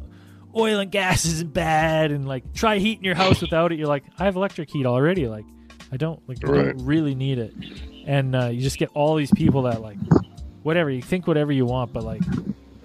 oil 0.56 0.78
and 0.78 0.90
gas 0.90 1.26
isn't 1.26 1.52
bad, 1.52 2.12
and 2.12 2.26
like 2.26 2.54
try 2.54 2.78
heating 2.78 3.04
your 3.04 3.16
house 3.16 3.42
without 3.42 3.72
it. 3.72 3.78
You're 3.78 3.88
like, 3.88 4.04
I 4.18 4.24
have 4.24 4.36
electric 4.36 4.70
heat 4.70 4.86
already. 4.86 5.26
Like 5.28 5.44
I 5.92 5.96
don't 5.96 6.20
like 6.28 6.38
I 6.44 6.48
Right. 6.50 6.76
don't 6.76 6.84
really 6.86 7.14
need 7.14 7.38
it, 7.38 7.54
and 8.06 8.34
uh, 8.34 8.46
you 8.46 8.60
just 8.60 8.78
get 8.78 8.90
all 8.94 9.14
these 9.14 9.30
people 9.32 9.62
that 9.62 9.80
like 9.82 9.98
whatever 10.62 10.90
you 10.90 11.00
think 11.02 11.26
whatever 11.26 11.52
you 11.52 11.64
want, 11.64 11.92
but 11.92 12.02
like 12.02 12.22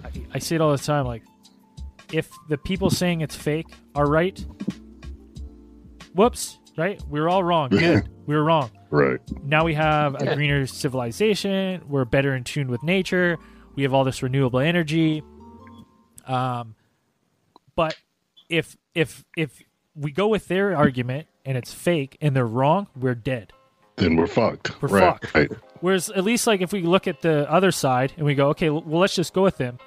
I, 0.04 0.10
I 0.34 0.38
say 0.38 0.54
it 0.56 0.60
all 0.60 0.70
the 0.72 0.78
time. 0.78 1.06
Like 1.06 1.22
if 2.12 2.30
the 2.48 2.58
people 2.58 2.90
saying 2.90 3.20
it's 3.22 3.34
fake 3.36 3.66
are 3.94 4.06
right, 4.08 4.44
whoops, 6.14 6.58
right? 6.76 7.00
We 7.08 7.20
were 7.20 7.28
all 7.28 7.42
wrong. 7.42 7.70
Good, 7.70 8.08
we 8.26 8.34
were 8.34 8.44
wrong. 8.44 8.70
Right. 8.90 9.20
Now 9.42 9.64
we 9.64 9.74
have 9.74 10.14
a 10.20 10.34
greener 10.34 10.66
civilization. 10.66 11.82
We're 11.88 12.04
better 12.04 12.34
in 12.34 12.44
tune 12.44 12.68
with 12.68 12.82
nature. 12.82 13.38
We 13.74 13.82
have 13.84 13.94
all 13.94 14.04
this 14.04 14.22
renewable 14.22 14.60
energy. 14.60 15.22
Um, 16.26 16.74
but 17.74 17.96
if 18.48 18.76
if 18.94 19.24
if 19.36 19.62
we 19.96 20.12
go 20.12 20.28
with 20.28 20.46
their 20.48 20.76
argument 20.76 21.26
and 21.44 21.56
it's 21.56 21.72
fake 21.72 22.16
and 22.20 22.34
they're 22.34 22.46
wrong, 22.46 22.86
we're 22.96 23.14
dead. 23.14 23.52
Then 23.96 24.16
we're 24.16 24.26
fucked. 24.26 24.80
We're 24.82 24.88
right. 24.88 25.12
fucked. 25.20 25.34
Right. 25.34 25.50
Whereas 25.80 26.10
at 26.10 26.24
least 26.24 26.46
like 26.46 26.60
if 26.60 26.72
we 26.72 26.82
look 26.82 27.06
at 27.06 27.22
the 27.22 27.50
other 27.50 27.72
side 27.72 28.12
and 28.16 28.24
we 28.24 28.34
go, 28.34 28.48
okay, 28.50 28.70
well 28.70 29.00
let's 29.00 29.14
just 29.14 29.32
go 29.32 29.42
with 29.42 29.58
them. 29.58 29.78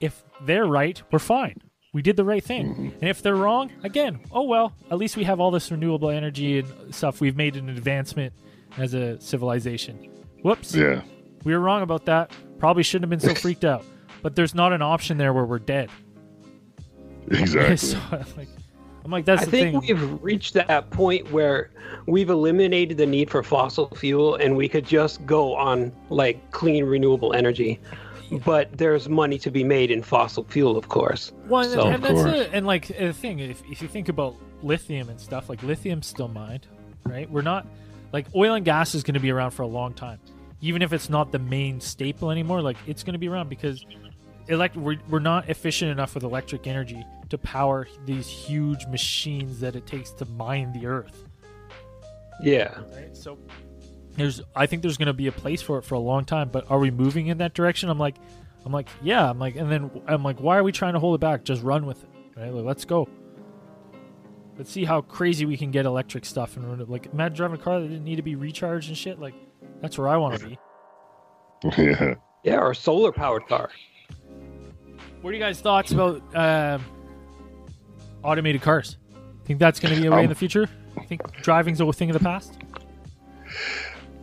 If 0.00 0.22
they're 0.42 0.66
right, 0.66 1.00
we're 1.10 1.18
fine. 1.18 1.60
we 1.92 2.02
did 2.02 2.16
the 2.16 2.24
right 2.24 2.44
thing. 2.44 2.68
Mm-hmm. 2.68 2.88
And 3.00 3.08
if 3.08 3.22
they're 3.22 3.34
wrong, 3.36 3.72
again, 3.82 4.20
oh 4.30 4.42
well, 4.42 4.72
at 4.90 4.98
least 4.98 5.16
we 5.16 5.24
have 5.24 5.40
all 5.40 5.50
this 5.50 5.70
renewable 5.70 6.10
energy 6.10 6.58
and 6.58 6.94
stuff. 6.94 7.20
We've 7.20 7.36
made 7.36 7.56
an 7.56 7.68
advancement 7.68 8.32
as 8.76 8.94
a 8.94 9.20
civilization. 9.20 9.96
Whoops. 10.42 10.74
Yeah. 10.74 11.02
We 11.44 11.52
were 11.52 11.60
wrong 11.60 11.82
about 11.82 12.04
that. 12.06 12.30
Probably 12.58 12.82
shouldn't 12.82 13.10
have 13.10 13.20
been 13.20 13.34
so 13.34 13.34
freaked 13.40 13.64
out. 13.64 13.84
But 14.22 14.36
there's 14.36 14.54
not 14.54 14.72
an 14.72 14.82
option 14.82 15.16
there 15.16 15.32
where 15.32 15.44
we're 15.44 15.58
dead. 15.58 15.90
Exactly. 17.30 17.76
so, 17.76 17.98
like, 18.36 18.48
I'm 19.08 19.12
like, 19.12 19.24
that's 19.24 19.40
I 19.40 19.44
the 19.46 19.50
think 19.50 19.84
thing. 19.86 19.96
we've 19.96 20.22
reached 20.22 20.52
that 20.52 20.90
point 20.90 21.32
where 21.32 21.70
we've 22.04 22.28
eliminated 22.28 22.98
the 22.98 23.06
need 23.06 23.30
for 23.30 23.42
fossil 23.42 23.88
fuel 23.96 24.34
and 24.34 24.54
we 24.54 24.68
could 24.68 24.84
just 24.84 25.24
go 25.24 25.54
on 25.56 25.92
like 26.10 26.50
clean 26.50 26.84
renewable 26.84 27.32
energy. 27.32 27.80
But 28.44 28.76
there's 28.76 29.08
money 29.08 29.38
to 29.38 29.50
be 29.50 29.64
made 29.64 29.90
in 29.90 30.02
fossil 30.02 30.44
fuel, 30.44 30.76
of 30.76 30.90
course. 30.90 31.32
Well, 31.46 31.62
and, 31.62 31.70
So- 31.72 31.86
and 31.86 31.94
Of 31.94 32.00
that's 32.02 32.12
course. 32.12 32.34
a, 32.34 32.54
and 32.54 32.66
like 32.66 32.88
the 32.88 33.14
thing, 33.14 33.38
if, 33.38 33.62
if 33.70 33.80
you 33.80 33.88
think 33.88 34.10
about 34.10 34.36
lithium 34.62 35.08
and 35.08 35.18
stuff, 35.18 35.48
like 35.48 35.62
lithium's 35.62 36.06
still 36.06 36.28
mined, 36.28 36.66
right? 37.06 37.30
We're 37.30 37.40
not 37.40 37.66
like 38.12 38.26
oil 38.36 38.52
and 38.56 38.64
gas 38.66 38.94
is 38.94 39.02
going 39.02 39.14
to 39.14 39.20
be 39.20 39.30
around 39.30 39.52
for 39.52 39.62
a 39.62 39.66
long 39.66 39.94
time, 39.94 40.18
even 40.60 40.82
if 40.82 40.92
it's 40.92 41.08
not 41.08 41.32
the 41.32 41.38
main 41.38 41.80
staple 41.80 42.30
anymore. 42.30 42.60
Like 42.60 42.76
it's 42.86 43.02
going 43.02 43.14
to 43.14 43.18
be 43.18 43.28
around 43.28 43.48
because 43.48 43.86
elect 44.48 44.76
we're, 44.76 44.98
we're 45.08 45.18
not 45.18 45.48
efficient 45.48 45.90
enough 45.90 46.14
with 46.14 46.24
electric 46.24 46.66
energy 46.66 47.04
to 47.28 47.38
power 47.38 47.86
these 48.06 48.26
huge 48.26 48.86
machines 48.86 49.60
that 49.60 49.76
it 49.76 49.86
takes 49.86 50.10
to 50.12 50.24
mine 50.24 50.72
the 50.72 50.86
earth. 50.86 51.24
Yeah. 52.42 52.78
Right. 52.94 53.16
So 53.16 53.38
there's 54.16 54.40
I 54.54 54.66
think 54.66 54.82
there's 54.82 54.96
going 54.96 55.06
to 55.06 55.12
be 55.12 55.26
a 55.26 55.32
place 55.32 55.62
for 55.62 55.78
it 55.78 55.82
for 55.82 55.94
a 55.94 56.00
long 56.00 56.24
time, 56.24 56.48
but 56.50 56.70
are 56.70 56.78
we 56.78 56.90
moving 56.90 57.28
in 57.28 57.38
that 57.38 57.54
direction? 57.54 57.88
I'm 57.88 57.98
like 57.98 58.16
I'm 58.64 58.72
like, 58.72 58.88
yeah, 59.02 59.28
I'm 59.28 59.38
like 59.38 59.56
and 59.56 59.70
then 59.70 59.90
I'm 60.06 60.22
like 60.22 60.40
why 60.40 60.56
are 60.56 60.62
we 60.62 60.72
trying 60.72 60.94
to 60.94 61.00
hold 61.00 61.14
it 61.14 61.20
back? 61.20 61.44
Just 61.44 61.62
run 61.62 61.86
with 61.86 62.02
it. 62.02 62.10
Right? 62.36 62.52
Like, 62.52 62.64
let's 62.64 62.84
go. 62.84 63.08
Let's 64.56 64.70
see 64.70 64.84
how 64.84 65.02
crazy 65.02 65.46
we 65.46 65.56
can 65.56 65.70
get 65.70 65.86
electric 65.86 66.24
stuff 66.24 66.56
and 66.56 66.66
run 66.66 66.80
it. 66.80 66.88
Like 66.88 67.06
imagine 67.12 67.36
driving 67.36 67.60
a 67.60 67.62
car 67.62 67.80
that 67.80 67.88
didn't 67.88 68.04
need 68.04 68.16
to 68.16 68.22
be 68.22 68.34
recharged 68.34 68.88
and 68.88 68.96
shit. 68.96 69.20
Like 69.20 69.34
that's 69.80 69.98
where 69.98 70.08
I 70.08 70.16
want 70.16 70.40
to 70.40 70.46
be. 70.48 70.58
yeah. 71.82 72.14
Yeah, 72.44 72.60
or 72.60 72.70
a 72.70 72.74
solar 72.74 73.12
powered 73.12 73.46
car. 73.46 73.70
What 75.20 75.30
are 75.30 75.34
you 75.36 75.42
guys' 75.42 75.60
thoughts 75.60 75.92
about 75.92 76.22
um 76.34 76.84
automated 78.22 78.62
cars? 78.62 78.96
Think 79.44 79.58
that's 79.58 79.80
going 79.80 79.94
to 79.94 80.00
be 80.00 80.06
a 80.06 80.10
way 80.10 80.18
in 80.18 80.24
Um, 80.24 80.28
the 80.28 80.34
future? 80.34 80.68
I 80.98 81.04
think 81.04 81.22
driving's 81.42 81.80
a 81.80 81.90
thing 81.92 82.10
of 82.10 82.14
the 82.18 82.22
past? 82.22 82.58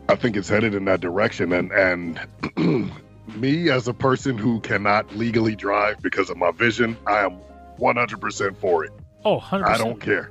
I 0.07 0.15
think 0.15 0.37
it's 0.37 0.47
headed 0.47 0.75
in 0.75 0.85
that 0.85 1.01
direction. 1.01 1.51
And 1.51 1.71
and 1.71 2.19
me 3.35 3.69
as 3.69 3.87
a 3.87 3.93
person 3.93 4.37
who 4.37 4.59
cannot 4.59 5.15
legally 5.15 5.55
drive 5.55 6.01
because 6.01 6.29
of 6.29 6.37
my 6.37 6.51
vision, 6.51 6.95
I 7.07 7.25
am 7.25 7.39
100% 7.79 8.55
for 8.57 8.85
it. 8.85 8.91
Oh, 9.25 9.39
100%. 9.39 9.63
I 9.65 9.77
don't 9.77 9.99
care. 9.99 10.29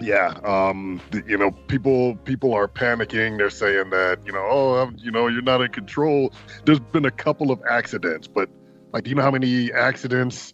Yeah, 0.00 0.28
um, 0.44 1.00
th- 1.10 1.24
you 1.26 1.36
know, 1.36 1.50
people 1.50 2.14
people 2.24 2.54
are 2.54 2.68
panicking. 2.68 3.36
They're 3.36 3.50
saying 3.50 3.90
that 3.90 4.20
you 4.24 4.30
know, 4.32 4.46
oh, 4.48 4.74
um, 4.76 4.96
you 5.00 5.10
know, 5.10 5.26
you're 5.26 5.42
not 5.42 5.60
in 5.60 5.72
control. 5.72 6.32
There's 6.64 6.78
been 6.78 7.04
a 7.04 7.10
couple 7.10 7.50
of 7.50 7.60
accidents, 7.68 8.28
but 8.28 8.48
like, 8.92 9.04
do 9.04 9.10
you 9.10 9.16
know 9.16 9.22
how 9.22 9.30
many 9.30 9.72
accidents 9.72 10.52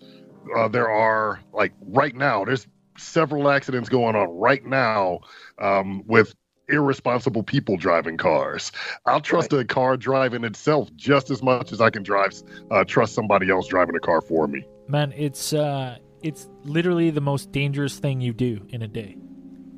uh, 0.57 0.69
there 0.69 0.91
are? 0.91 1.41
Like 1.53 1.73
right 1.81 2.15
now, 2.15 2.45
there's 2.45 2.67
several 2.99 3.49
accidents 3.49 3.89
going 3.89 4.17
on 4.17 4.29
right 4.29 4.65
now 4.65 5.21
um, 5.59 6.03
with 6.07 6.35
irresponsible 6.69 7.43
people 7.43 7.77
driving 7.77 8.17
cars. 8.17 8.73
I'll 9.07 9.21
trust 9.21 9.53
a 9.53 9.65
car 9.65 9.97
driving 9.97 10.45
itself 10.45 10.89
just 10.97 11.31
as 11.31 11.43
much 11.43 11.73
as 11.73 11.81
I 11.81 11.91
can 11.91 12.03
drive 12.03 12.33
uh, 12.71 12.85
trust 12.85 13.15
somebody 13.15 13.51
else 13.51 13.67
driving 13.69 13.95
a 13.97 14.01
car 14.01 14.21
for 14.23 14.47
me. 14.47 14.65
Man, 14.89 15.13
it's 15.17 15.53
uh 15.53 15.99
it's 16.23 16.49
literally 16.65 17.11
the 17.11 17.21
most 17.21 17.53
dangerous 17.53 17.99
thing 17.99 18.21
you 18.23 18.33
do 18.33 18.67
in 18.71 18.81
a 18.83 18.89
day. 18.89 19.17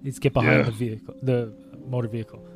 Is 0.05 0.21
get 0.21 0.33
behind 0.33 0.59
Yeah. 0.59 0.63
the 0.63 0.71
vehicle, 0.71 1.15
the 1.23 1.53
motor 1.89 2.09
vehicle. 2.09 2.47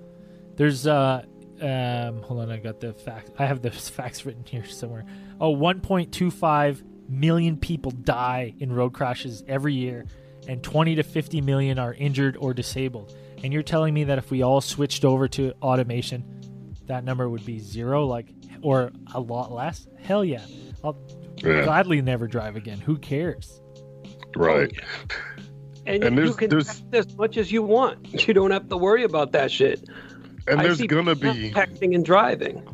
There's 0.57 0.87
uh 0.87 1.25
um 1.63 2.23
hold 2.23 2.41
on, 2.41 2.51
I 2.51 2.59
got 2.59 2.81
the 2.81 2.93
facts. 2.93 3.31
I 3.39 3.47
have 3.47 3.63
the 3.63 3.71
facts 3.71 4.25
written 4.27 4.45
here 4.45 4.65
somewhere. 4.65 5.05
Oh, 5.41 5.55
1.25 5.55 6.83
million 7.09 7.57
people 7.57 7.91
die 7.91 8.55
in 8.61 8.73
road 8.73 8.93
crashes 8.93 9.43
every 9.49 9.75
year 9.75 10.07
and 10.49 10.63
20 10.63 10.95
to 10.97 11.03
50 11.03 11.41
million 11.41 11.79
are 11.79 11.95
injured 11.95 12.37
or 12.37 12.55
disabled. 12.55 13.15
And 13.43 13.53
you're 13.53 13.63
telling 13.63 13.95
me 13.95 14.05
that 14.05 14.19
if 14.19 14.31
we 14.31 14.43
all 14.43 14.61
switched 14.61 15.05
over 15.05 15.29
to 15.29 15.53
automation, 15.63 16.25
that 16.87 17.05
number 17.05 17.29
would 17.29 17.45
be 17.45 17.59
zero 17.59 18.07
like 18.07 18.29
or 18.63 18.91
a 19.15 19.21
lot 19.21 19.53
less? 19.53 19.87
Hell 20.03 20.25
yeah. 20.25 20.43
I'll 20.85 20.97
Yeah. 21.37 21.65
gladly 21.65 22.01
never 22.03 22.27
drive 22.27 22.57
again. 22.57 22.79
Who 22.79 22.97
cares? 22.99 23.61
Right. 24.37 24.73
And, 25.87 26.05
And 26.05 26.15
you 26.17 26.23
there's- 26.23 26.37
can 26.37 26.51
there's- 26.51 26.67
text 26.67 26.85
as 26.95 27.17
much 27.17 27.37
as 27.39 27.51
you 27.51 27.63
want. 27.63 28.27
You 28.29 28.35
don't 28.35 28.51
have 28.51 28.69
to 28.69 28.77
worry 28.77 29.05
about 29.05 29.33
that 29.33 29.51
shit. 29.51 29.83
And 30.47 30.61
I 30.61 30.63
there's 30.65 30.79
see 30.79 30.87
gonna 30.87 31.15
be 31.15 31.51
texting 31.55 31.95
and 31.95 32.05
driving. 32.05 32.67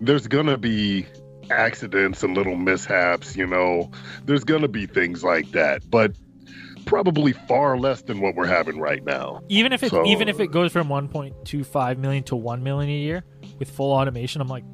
there's 0.00 0.26
gonna 0.26 0.56
be 0.58 1.06
accidents 1.50 2.22
and 2.22 2.36
little 2.36 2.56
mishaps, 2.56 3.36
you 3.36 3.46
know. 3.46 3.90
There's 4.24 4.44
gonna 4.44 4.68
be 4.68 4.86
things 4.86 5.22
like 5.22 5.50
that, 5.52 5.88
but 5.90 6.16
probably 6.84 7.32
far 7.32 7.78
less 7.78 8.02
than 8.02 8.20
what 8.20 8.34
we're 8.34 8.46
having 8.46 8.80
right 8.80 9.04
now. 9.04 9.40
Even 9.48 9.72
if 9.72 9.82
it 9.82 9.90
So- 9.90 10.04
even 10.06 10.28
if 10.28 10.40
it 10.40 10.48
goes 10.48 10.72
from 10.72 10.88
1.25 10.88 11.98
million 11.98 12.24
to 12.24 12.36
1 12.36 12.62
million 12.62 12.90
a 12.90 12.96
year 12.98 13.24
with 13.58 13.70
full 13.70 13.92
automation, 13.92 14.40
I'm 14.40 14.48
like, 14.48 14.64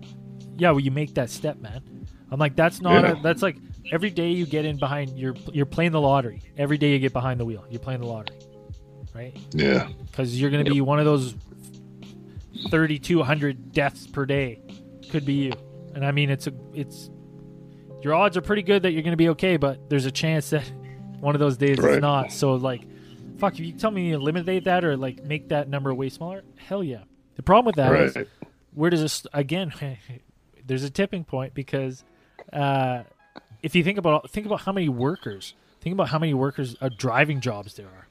yeah, 0.57 0.71
well 0.71 0.81
you 0.81 0.91
make 0.91 1.15
that 1.15 1.31
step, 1.31 1.61
man. 1.61 1.83
I'm 2.31 2.39
like 2.39 2.57
that's 2.57 2.81
not 2.81 3.05
Yeah. 3.05 3.19
a, 3.19 3.23
that's 3.23 3.43
like 3.43 3.57
every 3.93 4.11
day 4.11 4.31
you 4.31 4.47
get 4.47 4.65
in 4.65 4.77
behind 4.79 5.19
you're 5.19 5.35
you're 5.53 5.67
playing 5.67 5.93
the 5.93 6.01
lottery. 6.01 6.41
Every 6.57 6.79
day 6.79 6.93
you 6.93 6.99
get 6.99 7.13
behind 7.13 7.41
the 7.41 7.45
wheel, 7.45 7.65
you're 7.71 7.81
playing 7.81 8.01
the 8.01 8.07
lottery. 8.07 8.37
Right? 9.15 9.37
Yeah. 9.53 9.89
Cuz 10.13 10.39
you're 10.41 10.51
going 10.51 10.65
to 10.65 10.71
be 10.71 10.81
one 10.81 10.99
of 11.01 11.05
those 11.05 11.35
3200 12.71 13.73
deaths 13.73 14.07
per 14.07 14.27
day 14.27 14.61
could 15.11 15.25
be 15.25 15.35
you. 15.35 15.53
And 15.95 16.05
I 16.05 16.13
mean 16.13 16.31
it's 16.31 16.47
a 16.47 16.53
it's 16.75 17.11
your 18.03 18.15
odds 18.15 18.37
are 18.37 18.41
pretty 18.43 18.63
good 18.63 18.83
that 18.83 18.93
you're 18.93 19.03
going 19.03 19.13
to 19.13 19.17
be 19.17 19.31
okay, 19.31 19.57
but 19.57 19.89
there's 19.91 20.07
a 20.07 20.11
chance 20.13 20.51
that 20.51 20.63
one 21.21 21.35
of 21.35 21.41
those 21.41 21.57
days 21.57 21.79
Right. 21.79 21.95
it's 21.95 22.01
not. 22.03 22.33
So 22.33 22.55
like 22.55 22.83
fuck, 23.39 23.55
if 23.55 23.61
you 23.61 23.73
tell 23.73 23.91
me 23.91 24.11
to 24.11 24.17
eliminate 24.17 24.65
that 24.65 24.85
or 24.85 24.97
like 24.97 25.23
make 25.25 25.49
that 25.49 25.69
number 25.69 25.93
way 25.95 26.09
smaller, 26.09 26.43
hell 26.57 26.83
yeah. 26.83 27.03
The 27.37 27.43
problem 27.43 27.67
with 27.67 27.77
that 27.77 27.93
is 28.01 28.17
Right. 28.17 28.29
where 28.75 28.91
does 28.91 29.01
this 29.01 29.27
again? 29.33 29.73
there's 30.67 30.85
a 30.85 30.91
tipping 30.91 31.25
point 31.25 31.55
because 31.55 32.05
uh, 32.53 33.03
if 33.63 33.75
you 33.75 33.83
think 33.85 33.99
about 33.99 34.31
think 34.31 34.47
about 34.47 34.61
how 34.63 34.73
many 34.73 34.89
workers, 34.89 35.55
think 35.81 35.95
about 35.95 36.09
how 36.09 36.19
many 36.19 36.35
workers 36.35 36.77
are 36.81 36.91
driving 36.91 37.41
jobs 37.41 37.75
there 37.75 37.87
are, 37.87 38.07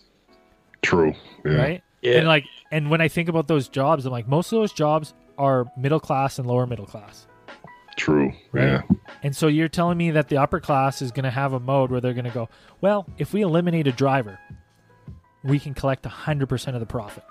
True. 0.82 1.14
Yeah. 1.46 1.52
right? 1.54 1.84
Yeah. 2.08 2.18
And 2.20 2.28
like, 2.28 2.46
and 2.72 2.90
when 2.90 3.02
I 3.02 3.08
think 3.08 3.30
about 3.30 3.48
those 3.48 3.68
jobs, 3.68 4.06
I'm 4.06 4.12
like, 4.12 4.28
most 4.28 4.52
of 4.52 4.60
those 4.60 4.74
jobs 4.74 5.14
are 5.38 5.66
middle 5.78 6.00
class 6.00 6.40
and 6.40 6.48
lower 6.48 6.66
middle 6.66 6.86
class. 6.86 7.28
True. 7.98 8.32
Right. 8.52 8.64
Yeah. 8.64 8.82
And 9.24 9.36
so 9.36 9.48
you're 9.48 9.68
telling 9.68 9.98
me 9.98 10.12
that 10.12 10.30
the 10.30 10.38
upper 10.38 10.60
class 10.60 11.02
is 11.02 11.12
going 11.12 11.24
to 11.24 11.32
have 11.32 11.54
a 11.54 11.60
mode 11.60 11.92
where 11.92 12.00
they're 12.00 12.14
going 12.14 12.26
to 12.26 12.32
go, 12.32 12.50
well, 12.80 13.08
if 13.18 13.34
we 13.34 13.42
eliminate 13.42 13.88
a 13.88 13.92
driver, 13.92 14.40
we 15.44 15.60
can 15.60 15.74
collect 15.74 16.04
100% 16.04 16.74
of 16.74 16.80
the 16.80 16.86
profit. 16.86 17.24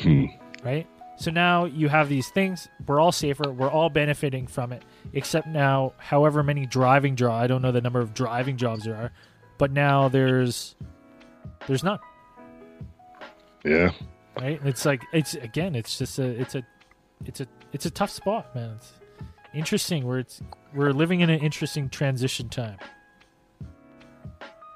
Hmm. 0.00 0.24
Right? 0.64 0.86
So 1.20 1.30
now 1.30 1.66
you 1.66 1.88
have 1.88 2.08
these 2.08 2.30
things. 2.30 2.66
We're 2.86 2.98
all 2.98 3.12
safer. 3.12 3.52
We're 3.52 3.70
all 3.70 3.90
benefiting 3.90 4.46
from 4.46 4.72
it. 4.72 4.82
Except 5.12 5.46
now, 5.46 5.92
however 5.98 6.42
many 6.42 6.64
driving 6.64 7.14
job, 7.14 7.32
I 7.32 7.46
don't 7.46 7.60
know 7.60 7.72
the 7.72 7.82
number 7.82 8.00
of 8.00 8.14
driving 8.14 8.56
jobs 8.56 8.84
there 8.84 8.96
are, 8.96 9.12
but 9.58 9.70
now 9.70 10.08
there's 10.08 10.74
there's 11.66 11.84
none. 11.84 11.98
Yeah. 13.64 13.90
Right? 14.38 14.60
It's 14.64 14.84
like 14.84 15.02
it's 15.12 15.34
again, 15.34 15.74
it's 15.74 15.98
just 15.98 16.18
a 16.18 16.24
it's 16.24 16.54
a 16.54 16.62
it's 17.24 17.40
a 17.40 17.46
it's 17.72 17.86
a 17.86 17.90
tough 17.90 18.10
spot, 18.10 18.54
man. 18.54 18.76
It's 18.76 18.92
interesting. 19.54 20.06
Where 20.06 20.18
it's 20.18 20.42
we're 20.74 20.92
living 20.92 21.20
in 21.20 21.30
an 21.30 21.40
interesting 21.40 21.88
transition 21.88 22.48
time. 22.48 22.78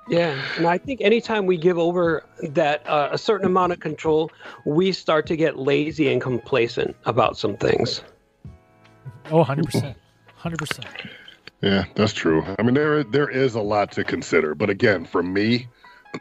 Yeah, 0.09 0.39
and 0.59 0.67
I 0.67 0.77
think 0.77 1.01
anytime 1.01 1.47
we 1.47 1.57
give 1.57 1.79
over 1.79 2.25
that 2.43 2.87
uh, 2.87 3.09
a 3.13 3.17
certain 3.17 3.47
amount 3.47 3.73
of 3.73 3.81
control, 3.81 4.31
we 4.67 4.93
start 4.93 5.27
to 5.29 5.37
get 5.37 5.59
lazy 5.59 6.13
and 6.13 6.21
complacent 6.21 6.95
about 7.07 7.39
some 7.39 7.57
things. 7.57 8.03
Oh, 9.31 9.43
100%. 9.43 9.95
100%. 10.43 10.85
Yeah, 11.63 11.85
that's 11.95 12.13
true. 12.13 12.45
I 12.59 12.63
mean, 12.63 12.75
there 12.75 13.03
there 13.03 13.31
is 13.31 13.55
a 13.55 13.63
lot 13.63 13.91
to 13.93 14.05
consider, 14.05 14.55
but 14.55 14.69
again, 14.69 15.07
for 15.07 15.23
me, 15.23 15.69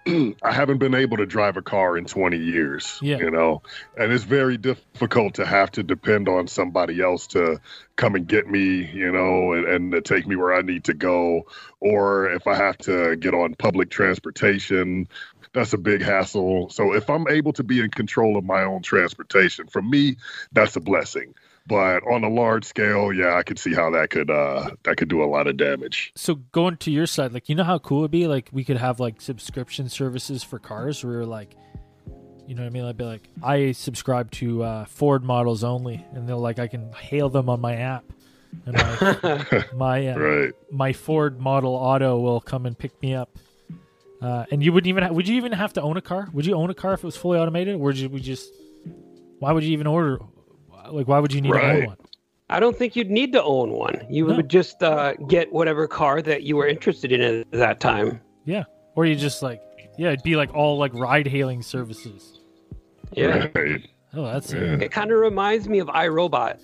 I 0.43 0.51
haven't 0.51 0.79
been 0.79 0.95
able 0.95 1.17
to 1.17 1.25
drive 1.25 1.57
a 1.57 1.61
car 1.61 1.97
in 1.97 2.05
20 2.05 2.37
years. 2.37 2.99
Yeah. 3.01 3.17
You 3.17 3.31
know, 3.31 3.61
and 3.97 4.11
it's 4.11 4.23
very 4.23 4.57
difficult 4.57 5.35
to 5.35 5.45
have 5.45 5.71
to 5.71 5.83
depend 5.83 6.27
on 6.27 6.47
somebody 6.47 7.01
else 7.01 7.27
to 7.27 7.59
come 7.95 8.15
and 8.15 8.27
get 8.27 8.47
me, 8.47 8.89
you 8.91 9.11
know, 9.11 9.53
and, 9.53 9.67
and 9.67 9.91
to 9.91 10.01
take 10.01 10.27
me 10.27 10.35
where 10.35 10.53
I 10.53 10.61
need 10.61 10.85
to 10.85 10.93
go. 10.93 11.47
Or 11.79 12.31
if 12.31 12.47
I 12.47 12.55
have 12.55 12.77
to 12.79 13.15
get 13.15 13.33
on 13.33 13.55
public 13.55 13.89
transportation, 13.89 15.07
that's 15.53 15.73
a 15.73 15.77
big 15.77 16.01
hassle. 16.01 16.69
So 16.69 16.93
if 16.93 17.09
I'm 17.09 17.27
able 17.27 17.53
to 17.53 17.63
be 17.63 17.79
in 17.79 17.91
control 17.91 18.37
of 18.37 18.43
my 18.43 18.63
own 18.63 18.81
transportation, 18.81 19.67
for 19.67 19.81
me, 19.81 20.17
that's 20.51 20.75
a 20.75 20.81
blessing. 20.81 21.35
But 21.65 22.03
on 22.03 22.23
a 22.25 22.29
large 22.29 22.65
scale, 22.65 23.13
yeah, 23.13 23.35
I 23.35 23.43
could 23.43 23.57
see 23.57 23.73
how 23.73 23.89
that 23.91 24.09
could 24.09 24.29
uh 24.29 24.71
that 24.83 24.97
could 24.97 25.07
do 25.07 25.23
a 25.23 25.25
lot 25.25 25.47
of 25.47 25.55
damage. 25.57 26.11
So 26.15 26.35
going 26.35 26.75
to 26.77 26.91
your 26.91 27.05
side, 27.05 27.31
like 27.33 27.47
you 27.47 27.55
know 27.55 27.63
how 27.63 27.79
cool 27.79 27.99
it'd 28.01 28.11
be, 28.11 28.27
like 28.27 28.49
we 28.51 28.63
could 28.65 28.77
have 28.77 28.99
like 28.99 29.21
subscription 29.21 29.87
services 29.87 30.43
for 30.43 30.59
cars 30.59 31.03
where 31.05 31.25
like 31.25 31.55
you 32.45 32.55
know 32.55 32.63
what 32.63 32.67
I 32.67 32.71
mean? 32.71 32.83
I'd 32.83 32.97
be 32.97 33.05
like, 33.05 33.29
I 33.41 33.71
subscribe 33.71 34.29
to 34.31 34.63
uh, 34.63 34.85
Ford 34.85 35.23
models 35.23 35.63
only, 35.63 36.05
and 36.13 36.27
they'll 36.27 36.41
like 36.41 36.59
I 36.59 36.67
can 36.67 36.91
hail 36.91 37.29
them 37.29 37.47
on 37.47 37.61
my 37.61 37.75
app, 37.75 38.03
and 38.65 38.75
my 38.75 39.65
my 39.73 40.07
uh, 40.09 40.17
Right. 40.17 40.53
my 40.69 40.91
Ford 40.91 41.39
Model 41.39 41.73
Auto 41.75 42.19
will 42.19 42.41
come 42.41 42.65
and 42.65 42.77
pick 42.77 43.01
me 43.01 43.15
up. 43.15 43.37
Uh, 44.21 44.45
and 44.51 44.61
you 44.61 44.73
wouldn't 44.73 44.89
even 44.89 45.03
ha- 45.03 45.11
would 45.13 45.27
you 45.29 45.35
even 45.37 45.53
have 45.53 45.71
to 45.73 45.81
own 45.81 45.95
a 45.95 46.01
car? 46.01 46.27
Would 46.33 46.45
you 46.45 46.55
own 46.55 46.69
a 46.69 46.73
car 46.73 46.93
if 46.93 46.99
it 46.99 47.05
was 47.05 47.15
fully 47.15 47.39
automated, 47.39 47.75
or 47.75 47.77
would 47.79 47.97
you, 47.97 48.09
would 48.09 48.25
you 48.27 48.33
just 48.33 48.53
why 49.39 49.53
would 49.53 49.63
you 49.63 49.71
even 49.71 49.87
order? 49.87 50.19
Like, 50.93 51.07
why 51.07 51.19
would 51.19 51.33
you 51.33 51.41
need 51.41 51.51
to 51.51 51.61
own 51.61 51.85
one? 51.87 51.97
I 52.49 52.59
don't 52.59 52.77
think 52.77 52.95
you'd 52.95 53.09
need 53.09 53.31
to 53.33 53.43
own 53.43 53.71
one. 53.71 54.05
You 54.09 54.27
No. 54.27 54.35
would 54.35 54.49
just 54.49 54.83
uh, 54.83 55.13
get 55.27 55.51
whatever 55.51 55.87
car 55.87 56.21
that 56.21 56.43
you 56.43 56.55
were 56.55 56.67
interested 56.67 57.11
in 57.11 57.21
at 57.21 57.51
that 57.51 57.79
time. 57.79 58.19
Yeah, 58.45 58.63
or 58.95 59.05
you 59.05 59.15
just 59.15 59.41
like 59.41 59.61
yeah, 59.97 60.09
it'd 60.09 60.23
be 60.23 60.35
like 60.35 60.53
all 60.53 60.77
like 60.77 60.93
ride 60.93 61.27
hailing 61.27 61.61
services. 61.61 62.39
Yeah. 63.13 63.47
Right. 63.55 63.87
Oh, 64.13 64.25
that's 64.25 64.53
Yeah. 64.53 64.77
It 64.79 64.91
kind 64.91 65.11
of 65.11 65.19
reminds 65.19 65.67
me 65.67 65.79
of 65.79 65.89
I, 65.89 66.07
Robot. 66.07 66.59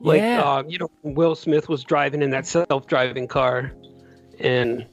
Like, 0.00 0.18
Yeah. 0.20 0.42
uh, 0.42 0.62
you 0.68 0.78
know, 0.78 0.90
Will 1.02 1.34
Smith 1.34 1.68
was 1.68 1.82
driving 1.82 2.22
in 2.22 2.30
that 2.30 2.46
self-driving 2.46 3.26
car, 3.28 3.72
and 4.38 4.86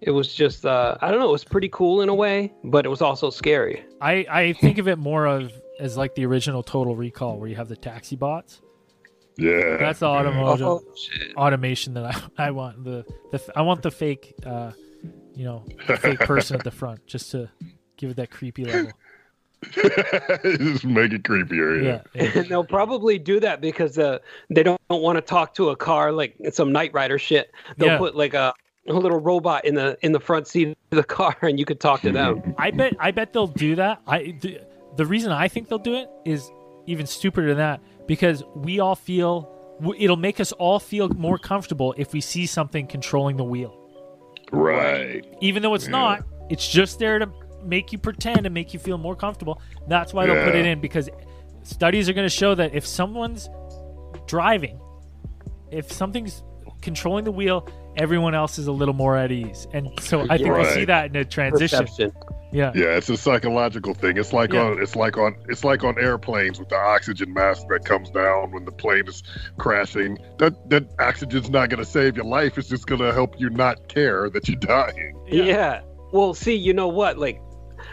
it 0.00 0.10
was 0.12 0.34
just, 0.34 0.64
uh, 0.64 0.96
I 1.02 1.10
don't 1.10 1.18
know, 1.20 1.28
it 1.28 1.32
was 1.32 1.44
pretty 1.44 1.68
cool 1.70 2.00
in 2.00 2.08
a 2.08 2.14
way, 2.14 2.52
but 2.64 2.86
it 2.86 2.88
was 2.88 3.02
also 3.02 3.28
scary. 3.30 3.84
I 4.00 4.24
I 4.30 4.52
think 4.54 4.78
of 4.78 4.88
it 4.88 4.96
more 4.98 5.26
of 5.26 5.52
as 5.80 5.96
like 5.96 6.14
the 6.14 6.24
original 6.26 6.62
Total 6.62 6.94
Recall, 6.94 7.38
where 7.38 7.48
you 7.48 7.56
have 7.56 7.68
the 7.68 7.76
taxi 7.76 8.14
bots. 8.16 8.60
Yeah. 9.36 9.76
That's 9.78 10.00
the 10.00 10.06
automotive 10.06 10.66
Oh, 10.66 10.82
automation 11.36 11.94
that 11.94 12.04
I, 12.04 12.22
I 12.48 12.50
want. 12.50 12.84
The 12.84 13.04
the 13.32 13.40
I 13.56 13.62
want 13.62 13.82
the 13.82 13.90
fake, 13.90 14.34
uh, 14.44 14.72
you 15.34 15.44
know, 15.44 15.64
the 15.86 15.96
fake 15.96 16.20
person 16.20 16.56
at 16.56 16.64
the 16.64 16.70
front, 16.70 17.06
just 17.06 17.30
to 17.32 17.48
give 17.96 18.10
it 18.10 18.16
that 18.16 18.30
creepy 18.30 18.64
level. 18.64 18.92
Just 19.74 20.84
make 20.86 21.12
it 21.12 21.22
creepier. 21.22 21.82
Yeah, 21.84 22.00
Yeah. 22.14 22.22
yeah. 22.24 22.30
And 22.40 22.48
they'll 22.48 22.64
probably 22.64 23.18
do 23.18 23.40
that 23.40 23.60
because 23.60 23.98
uh, 23.98 24.18
they 24.48 24.62
don't, 24.62 24.80
don't 24.88 25.02
want 25.02 25.16
to 25.18 25.22
talk 25.22 25.52
to 25.56 25.68
a 25.68 25.76
car 25.76 26.12
like 26.12 26.34
some 26.50 26.72
Knight 26.72 26.92
Rider 26.94 27.18
shit. 27.18 27.52
They'll 27.76 27.88
Yeah. 27.90 27.98
put 27.98 28.16
like 28.16 28.32
a, 28.32 28.54
a 28.88 28.92
little 28.94 29.20
robot 29.20 29.66
in 29.66 29.74
the 29.74 29.98
in 30.00 30.12
the 30.12 30.20
front 30.20 30.46
seat 30.48 30.68
of 30.68 30.96
the 30.96 31.04
car, 31.18 31.36
and 31.42 31.58
you 31.58 31.66
could 31.66 31.78
talk 31.80 32.00
to 32.02 32.10
them. 32.12 32.54
I 32.58 32.70
bet 32.70 32.94
I 32.98 33.10
bet 33.10 33.32
they'll 33.34 33.46
do 33.46 33.76
that. 33.76 34.00
I 34.06 34.34
the, 35.00 35.04
the 35.04 35.08
reason 35.10 35.32
I 35.32 35.48
think 35.48 35.68
they'll 35.68 35.78
do 35.78 35.94
it 35.94 36.08
is 36.24 36.50
even 36.86 37.06
stupider 37.06 37.48
than 37.48 37.58
that 37.58 37.80
because 38.06 38.42
we 38.54 38.80
all 38.80 38.94
feel 38.96 39.56
it'll 39.98 40.16
make 40.16 40.40
us 40.40 40.52
all 40.52 40.78
feel 40.78 41.08
more 41.08 41.38
comfortable 41.38 41.94
if 41.96 42.12
we 42.12 42.20
see 42.20 42.46
something 42.46 42.86
controlling 42.86 43.36
the 43.36 43.44
wheel. 43.44 43.76
Right. 44.52 45.24
even 45.40 45.62
though 45.62 45.74
it's 45.74 45.84
Yeah. 45.84 45.90
not 45.92 46.24
it's 46.50 46.68
just 46.68 46.98
there 46.98 47.18
to 47.20 47.30
make 47.64 47.92
you 47.92 47.98
pretend 47.98 48.46
and 48.46 48.52
make 48.52 48.74
you 48.74 48.80
feel 48.80 48.98
more 48.98 49.14
comfortable 49.14 49.62
that's 49.86 50.12
why 50.12 50.26
they'll 50.26 50.44
put 50.44 50.54
it 50.56 50.66
in 50.66 50.80
because 50.80 51.08
studies 51.62 52.08
are 52.08 52.12
going 52.14 52.26
to 52.26 52.34
show 52.34 52.54
that 52.56 52.74
if 52.74 52.84
someone's 52.84 53.48
driving 54.26 54.80
if 55.70 55.92
something's 55.92 56.42
controlling 56.82 57.24
the 57.24 57.30
wheel 57.30 57.68
everyone 57.96 58.34
else 58.34 58.58
is 58.58 58.66
a 58.66 58.72
little 58.72 58.94
more 58.94 59.16
at 59.16 59.30
ease 59.30 59.68
and 59.72 59.88
so 60.00 60.26
i 60.30 60.36
think 60.38 60.48
we'll 60.50 60.64
see 60.64 60.84
that 60.86 61.06
in 61.10 61.16
a 61.16 61.24
transition 61.24 61.78
Perception. 61.80 62.12
Yeah 62.52 62.72
Yeah, 62.74 62.96
it's 62.96 63.08
a 63.08 63.16
psychological 63.16 63.94
thing. 63.94 64.16
It's 64.16 64.32
like 64.32 64.52
Yeah. 64.52 64.62
on 64.64 64.82
it's 64.82 64.96
like 64.96 65.16
on 65.18 65.36
it's 65.48 65.64
like 65.64 65.84
on 65.84 65.98
airplanes 65.98 66.58
with 66.58 66.68
the 66.68 66.76
oxygen 66.76 67.32
mask 67.32 67.66
that 67.68 67.84
comes 67.84 68.10
down 68.10 68.50
when 68.52 68.64
the 68.64 68.72
plane 68.72 69.06
is 69.08 69.22
crashing. 69.58 70.18
That 70.38 70.68
that 70.70 70.84
oxygen's 70.98 71.50
not 71.50 71.68
going 71.68 71.82
to 71.84 71.90
save 71.90 72.16
your 72.16 72.26
life. 72.26 72.58
It's 72.58 72.68
just 72.68 72.86
going 72.86 73.00
to 73.00 73.12
help 73.12 73.38
you 73.38 73.50
not 73.50 73.88
care 73.88 74.28
that 74.30 74.48
you're 74.48 74.56
dying. 74.56 75.16
Yeah. 75.26 75.82
Well, 76.12 76.34
see, 76.34 76.54
you 76.56 76.72
know 76.74 76.88
what? 76.88 77.18
Like 77.18 77.40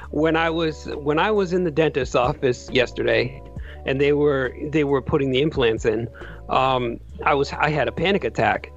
when 0.09 0.35
I 0.35 0.49
was 0.49 0.85
when 0.95 1.19
I 1.19 1.31
was 1.31 1.53
in 1.53 1.63
the 1.63 1.71
dentist's 1.71 2.15
office 2.15 2.69
yesterday, 2.71 3.41
and 3.85 4.01
they 4.01 4.13
were 4.13 4.53
they 4.71 4.83
were 4.83 5.01
putting 5.01 5.29
the 5.31 5.41
implants 5.41 5.85
in, 5.85 6.07
um, 6.49 6.99
I 7.23 7.33
was 7.35 7.53
I 7.53 7.69
had 7.69 7.87
a 7.87 7.91
panic 7.91 8.23
attack, 8.23 8.71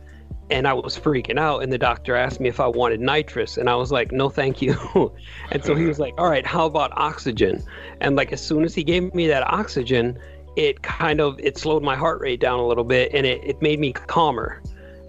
and 0.50 0.66
I 0.66 0.72
was 0.72 0.98
freaking 0.98 1.38
out. 1.38 1.62
And 1.62 1.72
the 1.72 1.78
doctor 1.78 2.16
asked 2.16 2.40
me 2.40 2.48
if 2.48 2.60
I 2.60 2.66
wanted 2.66 3.00
nitrous, 3.00 3.56
and 3.56 3.68
I 3.68 3.74
was 3.74 3.90
like, 3.90 4.12
no, 4.12 4.28
thank 4.28 4.60
you. 4.60 4.76
and 5.50 5.64
so 5.64 5.74
he 5.74 5.84
was 5.84 5.98
like, 5.98 6.14
all 6.18 6.28
right, 6.28 6.46
how 6.46 6.66
about 6.66 6.92
oxygen? 6.96 7.62
And 8.00 8.16
like 8.16 8.32
as 8.32 8.44
soon 8.44 8.64
as 8.64 8.74
he 8.74 8.84
gave 8.84 9.14
me 9.14 9.26
that 9.28 9.46
oxygen, 9.46 10.18
it 10.56 10.82
kind 10.82 11.20
of 11.20 11.38
it 11.40 11.56
slowed 11.56 11.82
my 11.82 11.96
heart 11.96 12.20
rate 12.20 12.40
down 12.40 12.58
a 12.58 12.66
little 12.66 12.84
bit, 12.84 13.12
and 13.14 13.26
it, 13.26 13.42
it 13.44 13.62
made 13.62 13.78
me 13.78 13.92
calmer. 13.92 14.62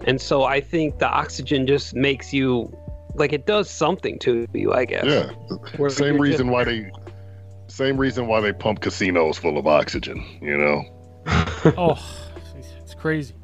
And 0.06 0.20
so 0.20 0.44
I 0.44 0.60
think 0.60 0.98
the 0.98 1.08
oxygen 1.08 1.66
just 1.66 1.94
makes 1.94 2.32
you 2.32 2.76
like 3.14 3.32
it 3.32 3.46
does 3.46 3.70
something 3.70 4.18
to 4.20 4.46
you, 4.52 4.72
I 4.72 4.84
guess. 4.84 5.04
Yeah. 5.04 5.30
Where 5.76 5.90
Same 5.90 6.14
you're 6.14 6.22
reason 6.22 6.48
why 6.48 6.64
they 6.64 6.90
same 7.68 7.96
reason 7.96 8.26
why 8.26 8.40
they 8.40 8.52
pump 8.52 8.80
casinos 8.80 9.38
full 9.38 9.58
of 9.58 9.66
oxygen, 9.66 10.24
you 10.40 10.56
know. 10.56 10.82
oh 11.78 11.98
it's 12.80 12.94
crazy 12.94 13.34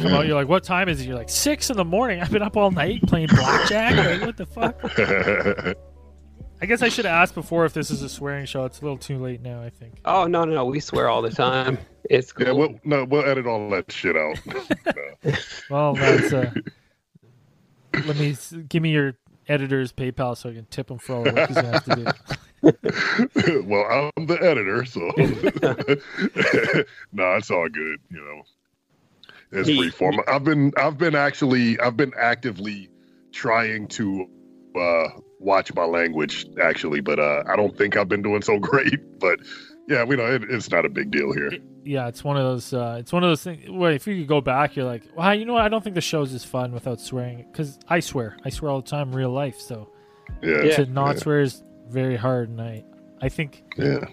come 0.00 0.12
out 0.12 0.26
you're 0.26 0.34
like 0.34 0.48
what 0.48 0.64
time 0.64 0.88
is 0.88 1.00
it 1.00 1.06
you're 1.06 1.16
like 1.16 1.28
six 1.28 1.70
in 1.70 1.76
the 1.76 1.84
morning 1.84 2.20
i've 2.20 2.30
been 2.30 2.42
up 2.42 2.56
all 2.56 2.70
night 2.70 3.00
playing 3.06 3.28
blackjack 3.28 3.96
like, 3.96 4.20
what 4.22 4.36
the 4.36 4.46
fuck 4.46 4.76
i 6.62 6.66
guess 6.66 6.82
i 6.82 6.88
should 6.88 7.04
have 7.04 7.14
asked 7.14 7.34
before 7.34 7.64
if 7.64 7.72
this 7.72 7.90
is 7.90 8.02
a 8.02 8.08
swearing 8.08 8.46
show 8.46 8.64
it's 8.64 8.80
a 8.80 8.82
little 8.82 8.98
too 8.98 9.18
late 9.18 9.40
now 9.40 9.62
i 9.62 9.70
think 9.70 9.98
oh 10.04 10.26
no, 10.26 10.44
no, 10.44 10.54
no, 10.54 10.64
we 10.64 10.80
swear 10.80 11.08
all 11.08 11.22
the 11.22 11.30
time. 11.30 11.78
It's 12.04 12.32
cool. 12.32 12.46
yeah, 12.46 12.52
we'll, 12.52 12.80
no, 12.84 13.04
we'll 13.04 13.24
edit 13.24 13.46
all 13.46 13.70
that 13.70 13.90
shit 13.92 14.16
out. 14.16 14.38
Well, 15.70 15.94
that's 15.94 16.32
uh, 16.32 16.50
let 18.06 18.16
me 18.16 18.34
give 18.68 18.82
me 18.82 18.90
your 18.90 19.14
editor's 19.48 19.92
PayPal 19.92 20.36
so 20.36 20.48
I 20.48 20.54
can 20.54 20.64
tip 20.66 20.90
him 20.90 20.98
for 20.98 21.14
all 21.14 21.22
the 21.24 21.32
work 21.32 21.48
he's 21.48 21.56
gonna 21.56 21.72
have 21.72 21.84
to 21.84 21.96
do. 21.96 23.62
well, 23.66 24.10
I'm 24.16 24.26
the 24.26 24.42
editor, 24.42 24.84
so 24.84 25.00
no, 27.12 27.36
it's 27.36 27.50
all 27.50 27.68
good. 27.68 28.00
You 28.10 28.24
know, 28.24 28.42
it's 29.52 29.68
He- 29.68 29.76
free 29.76 29.90
form. 29.90 30.20
I've 30.28 30.44
been, 30.44 30.72
I've 30.76 30.98
been 30.98 31.14
actually, 31.14 31.78
I've 31.80 31.96
been 31.96 32.12
actively 32.18 32.88
trying 33.32 33.86
to 33.88 34.26
uh, 34.78 35.08
watch 35.38 35.72
my 35.74 35.84
language, 35.84 36.46
actually, 36.62 37.00
but 37.00 37.18
uh, 37.18 37.42
I 37.48 37.56
don't 37.56 37.76
think 37.76 37.96
I've 37.96 38.08
been 38.08 38.22
doing 38.22 38.42
so 38.42 38.58
great. 38.70 39.18
But 39.18 39.40
yeah, 39.88 40.04
we 40.04 40.16
know 40.16 40.26
it, 40.34 40.42
it's 40.48 40.70
not 40.70 40.84
a 40.84 40.88
big 40.88 41.10
deal 41.10 41.32
here. 41.32 41.50
Yeah, 41.82 42.08
it's 42.08 42.22
one 42.22 42.36
of 42.36 42.42
those. 42.44 42.72
Uh, 42.74 42.98
it's 43.00 43.12
one 43.12 43.24
of 43.24 43.30
those 43.30 43.42
things. 43.42 43.68
Where 43.70 43.92
if 43.92 44.06
you 44.06 44.18
could 44.18 44.28
go 44.28 44.40
back, 44.40 44.76
you're 44.76 44.84
like, 44.84 45.02
well, 45.16 45.34
you 45.34 45.44
know 45.46 45.54
what? 45.54 45.62
I 45.62 45.68
don't 45.68 45.82
think 45.82 45.94
the 45.94 46.00
show's 46.00 46.32
as 46.34 46.44
fun 46.44 46.72
without 46.72 47.00
swearing 47.00 47.46
because 47.50 47.78
I 47.88 48.00
swear, 48.00 48.36
I 48.44 48.50
swear 48.50 48.70
all 48.70 48.82
the 48.82 48.88
time 48.88 49.08
in 49.10 49.14
real 49.16 49.30
life. 49.30 49.58
So 49.58 49.88
Yeah, 50.42 50.62
Yeah. 50.62 50.76
to 50.76 50.86
not 50.86 51.18
swear 51.18 51.40
is 51.40 51.62
very 51.88 52.16
hard, 52.16 52.50
and 52.50 52.60
I, 52.60 52.84
I 53.22 53.28
think 53.30 53.64
yeah, 53.78 54.04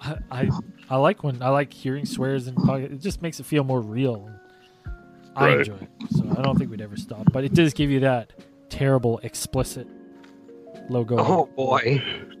I, 0.00 0.16
I, 0.30 0.50
I 0.90 0.96
like 0.96 1.22
when 1.22 1.40
I 1.42 1.50
like 1.50 1.72
hearing 1.72 2.06
swears 2.06 2.46
and 2.48 2.58
it 2.80 2.98
just 3.00 3.22
makes 3.22 3.38
it 3.40 3.46
feel 3.46 3.62
more 3.62 3.80
real. 3.80 4.28
I 5.36 5.48
Right. 5.48 5.58
enjoy 5.58 5.74
it, 5.74 5.88
so 6.10 6.24
I 6.36 6.42
don't 6.42 6.56
think 6.58 6.70
we'd 6.70 6.80
ever 6.80 6.96
stop. 6.96 7.30
But 7.32 7.44
it 7.44 7.52
does 7.54 7.74
give 7.74 7.90
you 7.90 8.00
that 8.00 8.32
terrible 8.70 9.18
explicit 9.22 9.86
logo. 10.88 11.16
oh 11.18 11.46
boy. 11.56 12.02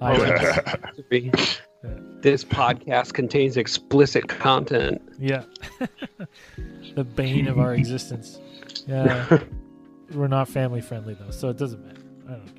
this 2.20 2.44
podcast 2.44 3.12
contains 3.12 3.56
explicit 3.56 4.28
content. 4.28 5.00
Yeah. 5.18 5.44
the 6.94 7.04
bane 7.04 7.48
of 7.48 7.58
our 7.58 7.74
existence. 7.74 8.40
Yeah. 8.86 9.40
We're 10.14 10.28
not 10.28 10.48
family 10.48 10.80
friendly 10.80 11.14
though, 11.14 11.30
so 11.30 11.48
it 11.48 11.58
doesn't 11.58 11.84
matter. 11.84 12.00
I 12.28 12.32
don't 12.32 12.52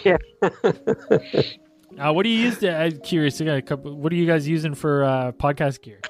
care. 0.00 0.18
yeah. 2.00 2.02
Uh, 2.08 2.12
what 2.12 2.22
do 2.22 2.28
you 2.28 2.38
use 2.44 2.58
to 2.58 2.72
I'm 2.74 3.00
curious, 3.00 3.40
I 3.40 3.44
got 3.44 3.56
a 3.58 3.62
couple 3.62 3.94
what 3.96 4.12
are 4.12 4.16
you 4.16 4.26
guys 4.26 4.46
using 4.46 4.74
for 4.74 5.02
uh, 5.04 5.32
podcast 5.32 5.82
gear? 5.82 6.00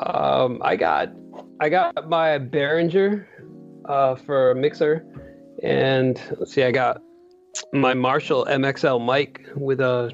Um, 0.00 0.60
I 0.62 0.76
got 0.76 1.10
I 1.60 1.68
got 1.68 2.08
my 2.08 2.38
Behringer 2.38 3.26
uh, 3.86 4.14
for 4.14 4.52
a 4.52 4.54
mixer, 4.54 5.04
and 5.62 6.20
let's 6.38 6.52
see, 6.52 6.62
I 6.62 6.70
got 6.70 7.02
my 7.72 7.94
Marshall 7.94 8.46
MXL 8.46 9.04
mic 9.04 9.46
with 9.56 9.80
a 9.80 10.12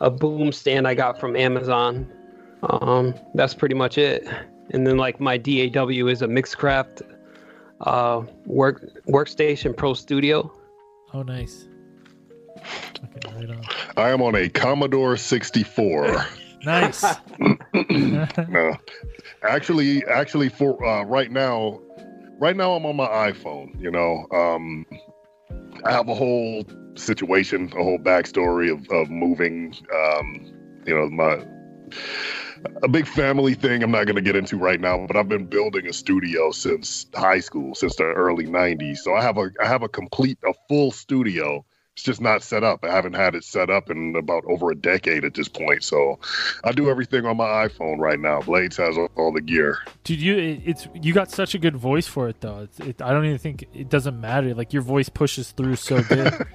a 0.00 0.10
boom 0.10 0.52
stand 0.52 0.86
I 0.88 0.94
got 0.94 1.20
from 1.20 1.36
Amazon. 1.36 2.10
Um, 2.62 3.14
that's 3.34 3.54
pretty 3.54 3.74
much 3.74 3.98
it. 3.98 4.26
And 4.70 4.86
then 4.86 4.96
like 4.96 5.20
my 5.20 5.36
DAW 5.36 6.06
is 6.08 6.22
a 6.22 6.26
Mixcraft 6.26 7.02
uh, 7.82 8.22
work 8.46 8.84
workstation 9.08 9.76
Pro 9.76 9.94
Studio. 9.94 10.52
Oh 11.12 11.22
nice. 11.22 11.68
Okay, 12.56 13.34
right 13.36 13.50
on. 13.50 13.62
I 13.96 14.10
am 14.10 14.22
on 14.22 14.34
a 14.34 14.48
Commodore 14.48 15.16
64. 15.16 16.26
Nice. 16.64 17.02
no, 18.48 18.76
actually, 19.42 20.04
actually, 20.06 20.48
for 20.48 20.84
uh, 20.84 21.04
right 21.04 21.30
now, 21.30 21.80
right 22.38 22.56
now 22.56 22.72
I'm 22.74 22.86
on 22.86 22.96
my 22.96 23.08
iPhone. 23.08 23.80
You 23.80 23.90
know, 23.90 24.26
um, 24.32 24.86
I 25.84 25.92
have 25.92 26.08
a 26.08 26.14
whole 26.14 26.64
situation, 26.94 27.72
a 27.76 27.82
whole 27.82 27.98
backstory 27.98 28.70
of, 28.70 28.88
of 28.90 29.10
moving. 29.10 29.74
Um, 29.92 30.52
you 30.86 30.94
know, 30.94 31.08
my 31.08 31.44
a 32.82 32.88
big 32.88 33.06
family 33.06 33.54
thing 33.54 33.82
I'm 33.82 33.90
not 33.90 34.04
going 34.04 34.16
to 34.16 34.22
get 34.22 34.36
into 34.36 34.56
right 34.56 34.80
now, 34.80 35.06
but 35.06 35.16
I've 35.16 35.28
been 35.28 35.46
building 35.46 35.88
a 35.88 35.92
studio 35.92 36.50
since 36.52 37.06
high 37.14 37.40
school, 37.40 37.74
since 37.74 37.96
the 37.96 38.04
early 38.04 38.46
90s. 38.46 38.98
So 38.98 39.14
I 39.14 39.22
have 39.22 39.36
a 39.38 39.50
I 39.60 39.66
have 39.66 39.82
a 39.82 39.88
complete 39.88 40.38
a 40.44 40.52
full 40.68 40.90
studio. 40.90 41.64
It's 41.94 42.04
just 42.04 42.22
not 42.22 42.42
set 42.42 42.64
up. 42.64 42.84
I 42.84 42.90
haven't 42.90 43.12
had 43.12 43.34
it 43.34 43.44
set 43.44 43.68
up 43.68 43.90
in 43.90 44.16
about 44.16 44.44
over 44.46 44.70
a 44.70 44.74
decade 44.74 45.26
at 45.26 45.34
this 45.34 45.48
point. 45.48 45.84
So 45.84 46.18
I 46.64 46.72
do 46.72 46.88
everything 46.88 47.26
on 47.26 47.36
my 47.36 47.68
iPhone 47.68 47.98
right 47.98 48.18
now. 48.18 48.40
Blades 48.40 48.78
has 48.78 48.96
all, 48.96 49.10
all 49.16 49.30
the 49.30 49.42
gear. 49.42 49.78
Dude, 50.02 50.18
you 50.18 50.60
it's 50.64 50.88
you 50.94 51.12
got 51.12 51.30
such 51.30 51.54
a 51.54 51.58
good 51.58 51.76
voice 51.76 52.06
for 52.06 52.30
it 52.30 52.40
though. 52.40 52.60
It's, 52.60 52.80
it, 52.80 53.02
I 53.02 53.12
don't 53.12 53.26
even 53.26 53.36
think 53.36 53.66
it 53.74 53.90
doesn't 53.90 54.18
matter. 54.18 54.54
Like 54.54 54.72
your 54.72 54.80
voice 54.80 55.10
pushes 55.10 55.52
through 55.52 55.76
so 55.76 56.02
good. 56.08 56.46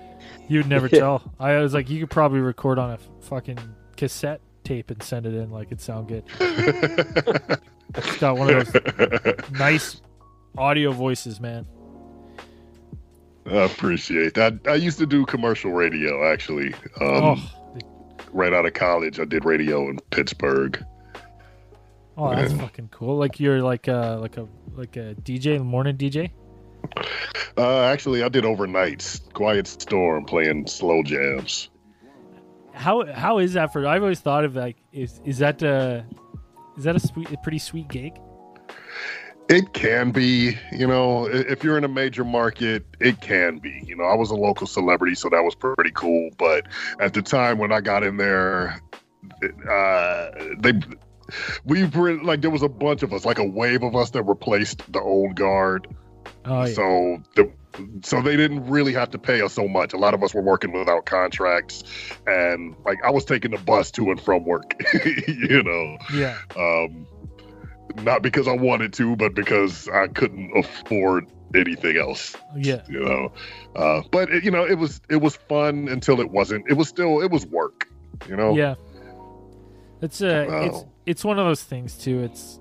You'd 0.48 0.68
never 0.68 0.90
tell. 0.90 1.32
I 1.40 1.58
was 1.58 1.74
like, 1.74 1.88
you 1.88 2.00
could 2.00 2.10
probably 2.10 2.40
record 2.40 2.80
on 2.80 2.92
a 2.92 2.98
fucking 3.22 3.60
cassette 3.96 4.42
tape 4.64 4.90
and 4.90 5.04
send 5.04 5.28
it 5.28 5.36
in. 5.36 5.52
Like 5.52 5.68
it'd 5.68 5.82
sound 5.82 6.08
good. 6.08 6.24
it's 6.40 8.18
got 8.18 8.38
one 8.38 8.50
of 8.50 8.72
those 8.72 9.52
nice 9.52 10.02
audio 10.58 10.92
voices, 10.92 11.40
man. 11.40 11.68
I 13.50 13.64
appreciate 13.64 14.34
that. 14.36 14.56
I 14.68 14.76
used 14.76 15.00
to 15.00 15.06
do 15.06 15.26
commercial 15.26 15.72
radio 15.72 16.32
actually. 16.32 16.74
Um, 17.00 17.24
oh, 17.24 17.52
Right 18.34 18.54
out 18.54 18.66
of 18.66 18.74
college, 18.74 19.20
I 19.20 19.26
did 19.26 19.46
radio 19.46 19.88
in 19.90 20.00
Pittsburgh. 20.12 20.84
oh, 22.18 22.36
that's 22.36 22.54
fucking 22.54 22.90
cool. 22.90 23.18
Like 23.18 23.40
you're 23.40 23.62
like 23.62 23.88
a 23.88 24.18
like 24.20 24.38
a 24.38 24.48
like 24.76 24.98
a 24.98 25.16
DJ, 25.16 25.64
morning 25.64 25.96
DJ. 25.98 26.32
Uh, 27.58 27.82
actually, 27.84 28.22
I 28.24 28.30
did 28.30 28.44
overnights, 28.44 29.34
Quiet 29.34 29.66
Storm, 29.66 30.26
playing 30.26 30.68
slow 30.68 31.04
jams. 31.04 31.70
How 32.74 33.06
how 33.12 33.40
is 33.40 33.54
that 33.54 33.72
for? 33.74 33.88
I've 33.88 34.04
always 34.04 34.20
thought 34.20 34.44
of 34.44 34.56
like 34.56 34.78
is 34.92 35.20
is 35.26 35.40
that 35.40 35.64
uh 35.64 36.02
is 36.78 36.84
that 36.84 36.96
a 36.96 37.00
sweet 37.00 37.32
a 37.32 37.38
pretty 37.38 37.60
sweet 37.60 37.88
gig? 37.88 38.20
It 39.50 39.74
can 39.74 40.12
be, 40.12 40.58
you 40.74 40.88
know, 40.88 41.26
if 41.26 41.64
you're 41.64 41.78
in 41.78 41.86
a 41.86 41.90
major 41.90 42.26
market, 42.26 42.86
it 43.00 43.22
can 43.22 43.60
be. 43.60 43.82
You 43.86 43.96
know, 43.96 44.04
I 44.04 44.14
was 44.14 44.30
a 44.30 44.36
local 44.36 44.68
celebrity, 44.68 45.16
so 45.16 45.30
that 45.30 45.42
was 45.42 45.56
pretty 45.56 45.92
cool. 45.94 46.32
But 46.38 46.68
at 47.00 47.14
the 47.14 47.22
time 47.22 47.58
when 47.58 47.72
I 47.72 47.80
got 47.80 48.04
in 48.04 48.18
there, 48.18 48.82
uh, 49.70 50.30
they 50.60 50.74
we 51.66 51.86
were 51.86 52.22
like 52.24 52.42
there 52.42 52.50
was 52.50 52.62
a 52.62 52.70
bunch 52.70 53.04
of 53.04 53.14
us, 53.14 53.26
like 53.26 53.40
a 53.40 53.46
wave 53.46 53.84
of 53.84 53.96
us 53.96 54.12
that 54.12 54.24
replaced 54.24 54.92
the 54.92 55.00
old 55.00 55.36
guard. 55.36 55.88
Oh 56.46 56.66
yeah. 56.66 56.74
So 56.74 57.24
the 57.36 57.52
so 58.04 58.22
they 58.22 58.36
didn't 58.36 58.68
really 58.68 58.94
have 58.94 59.12
to 59.12 59.20
pay 59.20 59.42
us 59.42 59.54
so 59.54 59.68
much. 59.68 59.94
A 59.94 59.98
lot 59.98 60.14
of 60.14 60.24
us 60.24 60.34
were 60.34 60.42
working 60.42 60.72
without 60.72 61.06
contracts, 61.06 61.84
and 62.26 62.76
like 62.86 62.98
I 63.04 63.12
was 63.12 63.26
taking 63.26 63.52
the 63.52 63.58
bus 63.58 63.92
to 63.92 64.10
and 64.10 64.20
from 64.20 64.46
work. 64.46 64.74
you 65.28 65.64
know, 65.64 65.98
yeah. 66.14 66.38
um, 66.56 67.08
not 68.04 68.22
because 68.22 68.48
I 68.48 68.54
wanted 68.54 68.94
to, 68.94 69.16
but 69.16 69.34
because 69.34 69.88
I 69.90 70.08
couldn't 70.08 70.52
afford 70.58 71.26
anything 71.56 71.98
else. 71.98 72.36
Yeah. 72.56 72.82
You 72.90 73.00
know, 73.04 73.32
uh, 73.76 74.02
but 74.12 74.30
it, 74.32 74.44
you 74.44 74.52
know, 74.52 74.66
it 74.66 74.76
was 74.78 75.02
it 75.10 75.18
was 75.18 75.36
fun 75.36 75.88
until 75.88 76.20
it 76.22 76.30
wasn't. 76.32 76.66
It 76.70 76.74
was 76.74 76.88
still 76.88 77.22
it 77.22 77.32
was 77.32 77.46
work. 77.46 77.88
You 78.28 78.36
know. 78.36 78.56
Yeah. 78.56 78.76
It's 80.02 80.22
uh 80.22 80.46
it's 80.66 80.76
Wow. 80.78 80.90
it's 81.06 81.24
one 81.26 81.40
of 81.40 81.46
those 81.46 81.64
things 81.64 81.98
too. 81.98 82.20
It's 82.24 82.60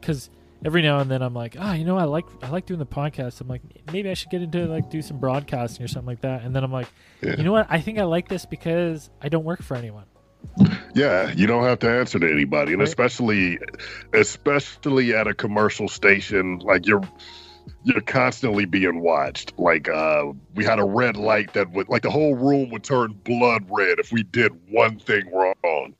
cuz 0.00 0.30
every 0.64 0.82
now 0.82 0.98
and 1.00 1.10
then 1.10 1.22
I'm 1.22 1.34
like, 1.34 1.56
"Ah, 1.58 1.74
you 1.74 1.84
know, 1.84 1.96
I 1.98 2.04
like 2.04 2.24
I 2.42 2.48
like 2.48 2.66
doing 2.66 2.78
the 2.80 2.86
podcast." 2.86 3.40
I'm 3.40 3.48
like, 3.48 3.62
maybe 3.92 4.08
I 4.10 4.14
should 4.14 4.30
get 4.30 4.42
into 4.42 4.66
like 4.66 4.88
do 4.90 5.02
some 5.02 5.18
broadcasting 5.18 5.84
or 5.84 5.88
something 5.88 6.06
like 6.06 6.22
that. 6.22 6.42
And 6.42 6.54
then 6.56 6.64
I'm 6.64 6.72
like, 6.72 6.88
Yeah. 7.22 7.36
"You 7.36 7.44
know 7.44 7.52
what? 7.52 7.66
I 7.68 7.80
think 7.80 7.98
I 7.98 8.04
like 8.04 8.28
this 8.28 8.46
because 8.46 9.10
I 9.20 9.28
don't 9.28 9.44
work 9.44 9.62
for 9.62 9.76
anyone." 9.76 10.04
Yeah, 10.94 11.30
you 11.32 11.46
don't 11.46 11.64
have 11.64 11.78
to 11.80 11.90
answer 11.90 12.18
to 12.18 12.30
anybody, 12.30 12.72
and 12.72 12.80
Right. 12.80 12.88
especially, 12.88 13.58
especially 14.12 15.14
at 15.14 15.26
a 15.26 15.34
commercial 15.34 15.88
station, 15.88 16.58
like 16.60 16.86
you're, 16.86 17.02
you're 17.84 18.00
constantly 18.00 18.64
being 18.64 19.00
watched. 19.00 19.52
Like, 19.58 19.88
uh, 19.88 20.32
we 20.54 20.64
had 20.64 20.78
a 20.78 20.84
red 20.84 21.16
light 21.16 21.52
that 21.52 21.70
would, 21.72 21.88
like, 21.88 22.02
the 22.02 22.10
whole 22.10 22.34
room 22.34 22.70
would 22.70 22.82
turn 22.82 23.12
blood 23.24 23.64
red 23.70 23.98
if 24.00 24.10
we 24.10 24.22
did 24.24 24.52
one 24.70 24.98
thing 24.98 25.30
wrong. 25.32 25.94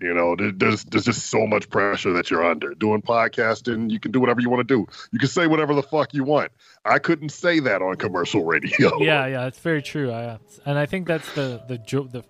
You 0.00 0.14
know, 0.14 0.36
there's 0.36 0.84
there's 0.84 1.04
just 1.06 1.26
so 1.26 1.44
much 1.44 1.68
pressure 1.70 2.12
that 2.12 2.30
you're 2.30 2.48
under. 2.48 2.72
Doing 2.74 3.02
podcasting, 3.02 3.90
you 3.90 3.98
can 3.98 4.12
do 4.12 4.20
whatever 4.20 4.40
you 4.40 4.48
want 4.48 4.66
to 4.66 4.74
do. 4.76 4.86
You 5.10 5.18
can 5.18 5.28
say 5.28 5.48
whatever 5.48 5.74
the 5.74 5.82
fuck 5.82 6.14
you 6.14 6.22
want. 6.22 6.52
I 6.84 7.00
couldn't 7.00 7.30
say 7.30 7.58
that 7.58 7.82
on 7.82 7.96
commercial 7.96 8.44
radio. 8.44 9.02
yeah, 9.02 9.26
yeah, 9.26 9.46
it's 9.46 9.58
very 9.58 9.82
true. 9.82 10.12
I, 10.12 10.38
and 10.64 10.78
I 10.78 10.86
think 10.86 11.08
that's 11.08 11.28
the 11.32 11.62
the 11.66 11.78
jo- 11.78 12.06
the 12.06 12.22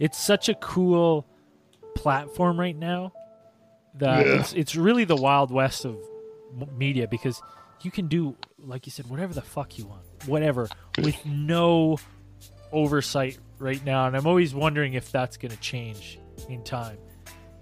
it's 0.00 0.18
such 0.18 0.48
a 0.48 0.54
cool 0.56 1.24
platform 1.94 2.58
right 2.58 2.76
now 2.76 3.12
that 3.94 4.26
Yeah. 4.26 4.40
it's 4.40 4.52
it's 4.54 4.74
really 4.76 5.04
the 5.04 5.16
wild 5.16 5.50
west 5.52 5.84
of 5.84 5.96
media 6.76 7.06
because 7.08 7.40
you 7.82 7.90
can 7.90 8.08
do 8.08 8.36
like 8.58 8.86
you 8.86 8.92
said 8.92 9.06
whatever 9.08 9.32
the 9.34 9.42
fuck 9.42 9.78
you 9.78 9.86
want, 9.86 10.02
whatever 10.26 10.68
with 11.02 11.24
no 11.26 11.98
oversight 12.72 13.38
right 13.58 13.84
now, 13.84 14.06
and 14.06 14.16
I'm 14.16 14.26
always 14.26 14.54
wondering 14.54 14.94
if 14.94 15.10
that's 15.12 15.36
going 15.36 15.50
to 15.52 15.58
change 15.60 16.18
in 16.48 16.62
time 16.62 16.98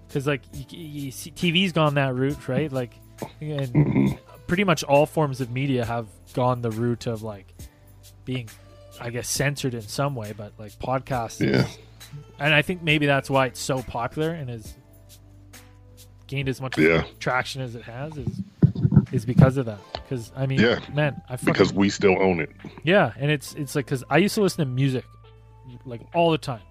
because 0.07 0.25
like 0.27 0.41
you, 0.53 0.65
you 0.79 1.11
see, 1.11 1.31
TV's 1.31 1.71
gone 1.71 1.95
that 1.95 2.13
route, 2.15 2.47
right? 2.47 2.71
Like, 2.71 2.93
and 3.41 3.67
Mhm. 3.73 4.19
pretty 4.47 4.63
much 4.63 4.83
all 4.83 5.05
forms 5.05 5.41
of 5.41 5.51
media 5.51 5.83
have 5.85 6.07
gone 6.33 6.61
the 6.61 6.71
route 6.71 7.07
of 7.07 7.21
like 7.23 7.53
being 8.25 8.49
I 9.01 9.09
guess 9.11 9.29
censored 9.29 9.73
in 9.73 9.81
some 9.81 10.15
way, 10.15 10.33
but 10.35 10.53
like 10.59 10.73
podcasts 10.73 11.39
Yeah. 11.45 11.67
And 12.39 12.53
I 12.53 12.61
think 12.61 12.81
maybe 12.81 13.05
that's 13.05 13.29
why 13.29 13.47
it's 13.47 13.59
so 13.59 13.81
popular 13.81 14.31
and 14.31 14.49
has 14.49 14.75
gained 16.27 16.47
as 16.47 16.61
much 16.61 16.77
Yeah. 16.77 17.03
traction 17.19 17.61
as 17.61 17.75
it 17.75 17.83
has 17.83 18.17
is 18.17 18.41
is 19.11 19.25
because 19.25 19.57
of 19.57 19.65
that. 19.65 19.79
Because 19.93 20.31
I 20.35 20.45
mean, 20.45 20.59
Yeah. 20.59 20.79
man, 20.93 21.19
I 21.27 21.35
fucking, 21.35 21.53
Because 21.53 21.73
we 21.73 21.89
still 21.89 22.21
own 22.21 22.39
it. 22.39 22.51
yeah, 22.83 23.13
and 23.17 23.31
it's 23.31 23.53
it's 23.55 23.75
like 23.75 23.85
because 23.85 24.03
I 24.09 24.17
used 24.17 24.35
to 24.35 24.41
listen 24.41 24.65
to 24.65 24.71
music 24.71 25.05
like 25.85 26.01
all 26.13 26.31
the 26.31 26.37
time, 26.37 26.61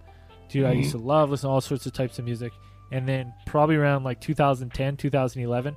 dude. 0.49 0.64
I 0.64 0.72
used 0.72 0.93
to 0.93 0.99
mm-hmm. 0.99 1.07
love 1.07 1.30
listening 1.30 1.49
to 1.51 1.55
all 1.55 1.61
sorts 1.61 1.86
of 1.86 1.93
types 1.93 2.18
of 2.18 2.24
music, 2.24 2.53
and 2.93 3.09
then 3.09 3.32
probably 3.47 3.76
around 3.76 4.05
like 4.05 4.20
2010, 4.20 4.97
2011, 4.97 5.76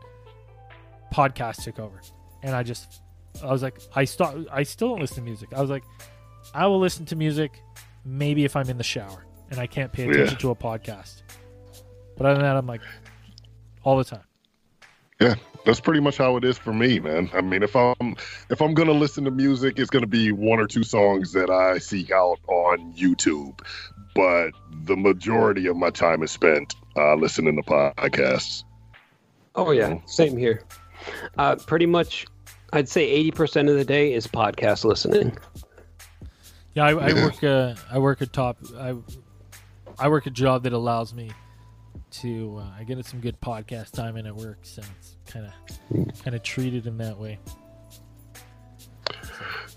podcasts 1.13 1.63
took 1.63 1.79
over, 1.79 1.99
and 2.43 2.55
I 2.55 2.63
just 2.63 3.01
I 3.43 3.51
was 3.51 3.63
like, 3.63 3.79
I 3.95 4.05
start 4.05 4.37
I 4.51 4.63
still 4.63 4.89
don't 4.89 4.99
listen 5.01 5.17
to 5.17 5.23
music. 5.23 5.49
I 5.55 5.61
was 5.61 5.69
like, 5.69 5.83
I 6.53 6.67
will 6.67 6.79
listen 6.79 7.05
to 7.07 7.15
music 7.15 7.51
maybe 8.05 8.45
if 8.45 8.55
I'm 8.55 8.69
in 8.69 8.77
the 8.77 8.83
shower 8.83 9.25
and 9.51 9.59
I 9.59 9.67
can't 9.67 9.91
pay 9.91 10.03
attention 10.09 10.33
Yeah. 10.35 10.39
to 10.39 10.49
a 10.51 10.55
podcast. 10.55 11.21
But 12.17 12.25
other 12.25 12.35
than 12.35 12.43
that, 12.43 12.57
I'm 12.57 12.65
like 12.67 12.81
all 13.83 13.97
the 13.97 14.03
time. 14.03 14.23
Yeah, 15.19 15.35
that's 15.65 15.79
pretty 15.79 15.99
much 15.99 16.17
how 16.17 16.35
it 16.37 16.43
is 16.43 16.57
for 16.57 16.73
me, 16.73 16.99
man. 16.99 17.29
I 17.33 17.41
mean, 17.41 17.61
if 17.61 17.75
I'm 17.75 18.15
if 18.49 18.59
I'm 18.61 18.73
gonna 18.73 18.91
listen 18.91 19.23
to 19.25 19.31
music, 19.31 19.77
it's 19.77 19.91
gonna 19.91 20.07
be 20.07 20.31
one 20.31 20.59
or 20.59 20.65
two 20.65 20.83
songs 20.83 21.31
that 21.33 21.51
I 21.51 21.77
seek 21.77 22.09
out 22.09 22.39
on 22.47 22.93
YouTube. 22.93 23.59
But 24.15 24.51
the 24.85 24.97
majority 24.97 25.67
of 25.67 25.77
my 25.77 25.91
time 25.91 26.23
is 26.23 26.31
spent 26.31 26.73
uh, 26.97 27.15
listening 27.15 27.55
to 27.57 27.61
podcasts. 27.61 28.63
Oh 29.53 29.69
yeah, 29.71 29.99
same 30.07 30.35
here. 30.37 30.63
Uh, 31.37 31.55
pretty 31.55 31.85
much, 31.85 32.25
I'd 32.73 32.89
say 32.89 33.03
eighty 33.07 33.31
percent 33.31 33.69
of 33.69 33.75
the 33.75 33.85
day 33.85 34.13
is 34.13 34.25
podcast 34.25 34.83
listening. 34.85 35.37
Yeah, 36.73 36.85
I, 36.85 36.89
I 36.93 37.07
Yeah. 37.09 37.25
work. 37.25 37.43
Uh, 37.43 37.75
I 37.91 37.99
work 37.99 38.21
a 38.21 38.25
top. 38.25 38.57
I 38.77 38.95
I 39.99 40.09
work 40.09 40.25
a 40.25 40.29
job 40.31 40.63
that 40.63 40.73
allows 40.73 41.13
me 41.13 41.31
to. 42.11 42.57
Uh, 42.61 42.65
I 42.79 42.83
get 42.83 43.03
some 43.05 43.19
good 43.19 43.39
podcast 43.41 43.91
time 43.91 44.17
in 44.17 44.25
at 44.25 44.35
work, 44.35 44.59
so 44.63 44.81
it's 44.99 45.17
kind 45.25 45.45
of 45.45 46.23
kind 46.23 46.35
of 46.35 46.43
treated 46.43 46.87
in 46.87 46.97
that 46.97 47.17
way. 47.17 47.39
So, 49.23 49.29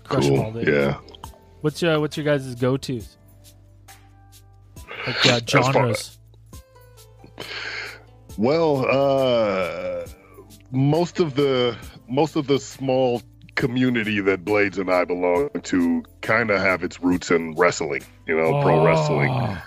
crush 0.03 0.25
'em 0.25 0.39
all 0.39 0.51
Cool. 0.51 0.63
day. 0.63 0.71
Yeah. 0.71 0.97
What's 1.61 1.81
your 1.81 1.99
What's 1.99 2.17
your 2.17 2.25
guys' 2.25 2.53
go 2.55 2.77
tos? 2.77 3.17
Like 5.07 5.25
uh, 5.27 5.39
genres. 5.47 6.17
Well, 8.37 8.85
uh, 8.89 10.07
most 10.71 11.19
of 11.19 11.35
the 11.35 11.77
most 12.07 12.35
of 12.35 12.47
the 12.47 12.59
small 12.59 13.21
community 13.55 14.19
that 14.19 14.43
Blades 14.43 14.77
and 14.77 14.91
I 14.91 15.05
belong 15.05 15.49
to 15.63 16.03
kind 16.21 16.51
of 16.51 16.59
have 16.59 16.83
its 16.83 17.01
roots 17.01 17.31
in 17.31 17.55
wrestling. 17.55 18.03
You 18.27 18.35
know, 18.35 18.61
pro 18.61 18.83
wrestling. 18.85 19.57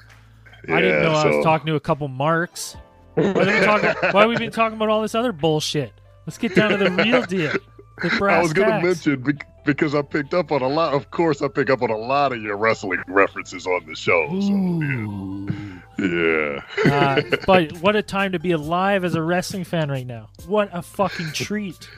Oh, 0.68 0.74
I 0.74 0.80
didn't 0.80 1.02
know 1.02 1.12
I 1.12 1.26
was 1.26 1.44
talking 1.44 1.66
to 1.66 1.74
a 1.76 1.80
couple 1.80 2.08
marks. 2.08 2.76
Why, 3.14 3.24
are 3.24 3.34
we 3.34 3.64
talking, 3.64 3.90
why 4.12 4.20
have 4.20 4.30
we 4.30 4.36
been 4.36 4.50
talking 4.50 4.76
about 4.76 4.88
all 4.88 5.02
this 5.02 5.14
other 5.14 5.32
bullshit? 5.32 5.92
Let's 6.26 6.38
get 6.38 6.54
down 6.54 6.70
to 6.70 6.76
the 6.76 6.90
real 6.90 7.22
deal. 7.22 7.52
The 8.00 8.24
I 8.30 8.40
was 8.40 8.52
going 8.52 8.68
to 8.68 8.80
mention 8.80 9.38
because 9.64 9.94
I 9.94 10.02
picked 10.02 10.34
up 10.34 10.52
on 10.52 10.62
a 10.62 10.68
lot. 10.68 10.94
Of 10.94 11.10
course, 11.10 11.42
I 11.42 11.48
pick 11.48 11.68
up 11.68 11.82
on 11.82 11.90
a 11.90 11.96
lot 11.96 12.32
of 12.32 12.40
your 12.42 12.56
wrestling 12.56 13.02
references 13.08 13.66
on 13.66 13.84
the 13.86 13.94
show. 13.96 14.28
So, 14.40 14.52
Ooh. 14.52 15.48
yeah. 15.98 16.92
Uh, 16.92 17.36
but 17.46 17.72
what 17.78 17.96
a 17.96 18.02
time 18.02 18.32
to 18.32 18.38
be 18.38 18.52
alive 18.52 19.04
as 19.04 19.14
a 19.14 19.22
wrestling 19.22 19.64
fan 19.64 19.90
right 19.90 20.06
now. 20.06 20.28
What 20.46 20.70
a 20.72 20.82
fucking 20.82 21.32
treat. 21.32 21.88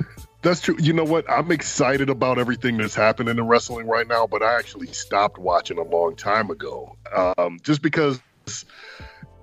That's 0.43 0.63
true. 0.63 0.77
You 0.81 0.95
know 0.95 1.05
what? 1.05 1.29
I'm 1.29 1.53
excited 1.53 2.09
about 2.09 2.39
everything 2.39 2.79
that's 2.79 2.95
happening 2.95 3.37
in 3.37 3.47
wrestling 3.47 3.87
right 3.87 4.09
now, 4.09 4.27
but 4.27 4.43
I 4.43 4.59
actually 4.59 4.87
stopped 4.89 5.39
watching 5.39 5.77
a 5.77 5.83
long 5.83 6.17
time 6.17 6.51
ago. 6.51 6.97
Um, 7.15 7.59
just 7.63 7.83
because 7.83 8.21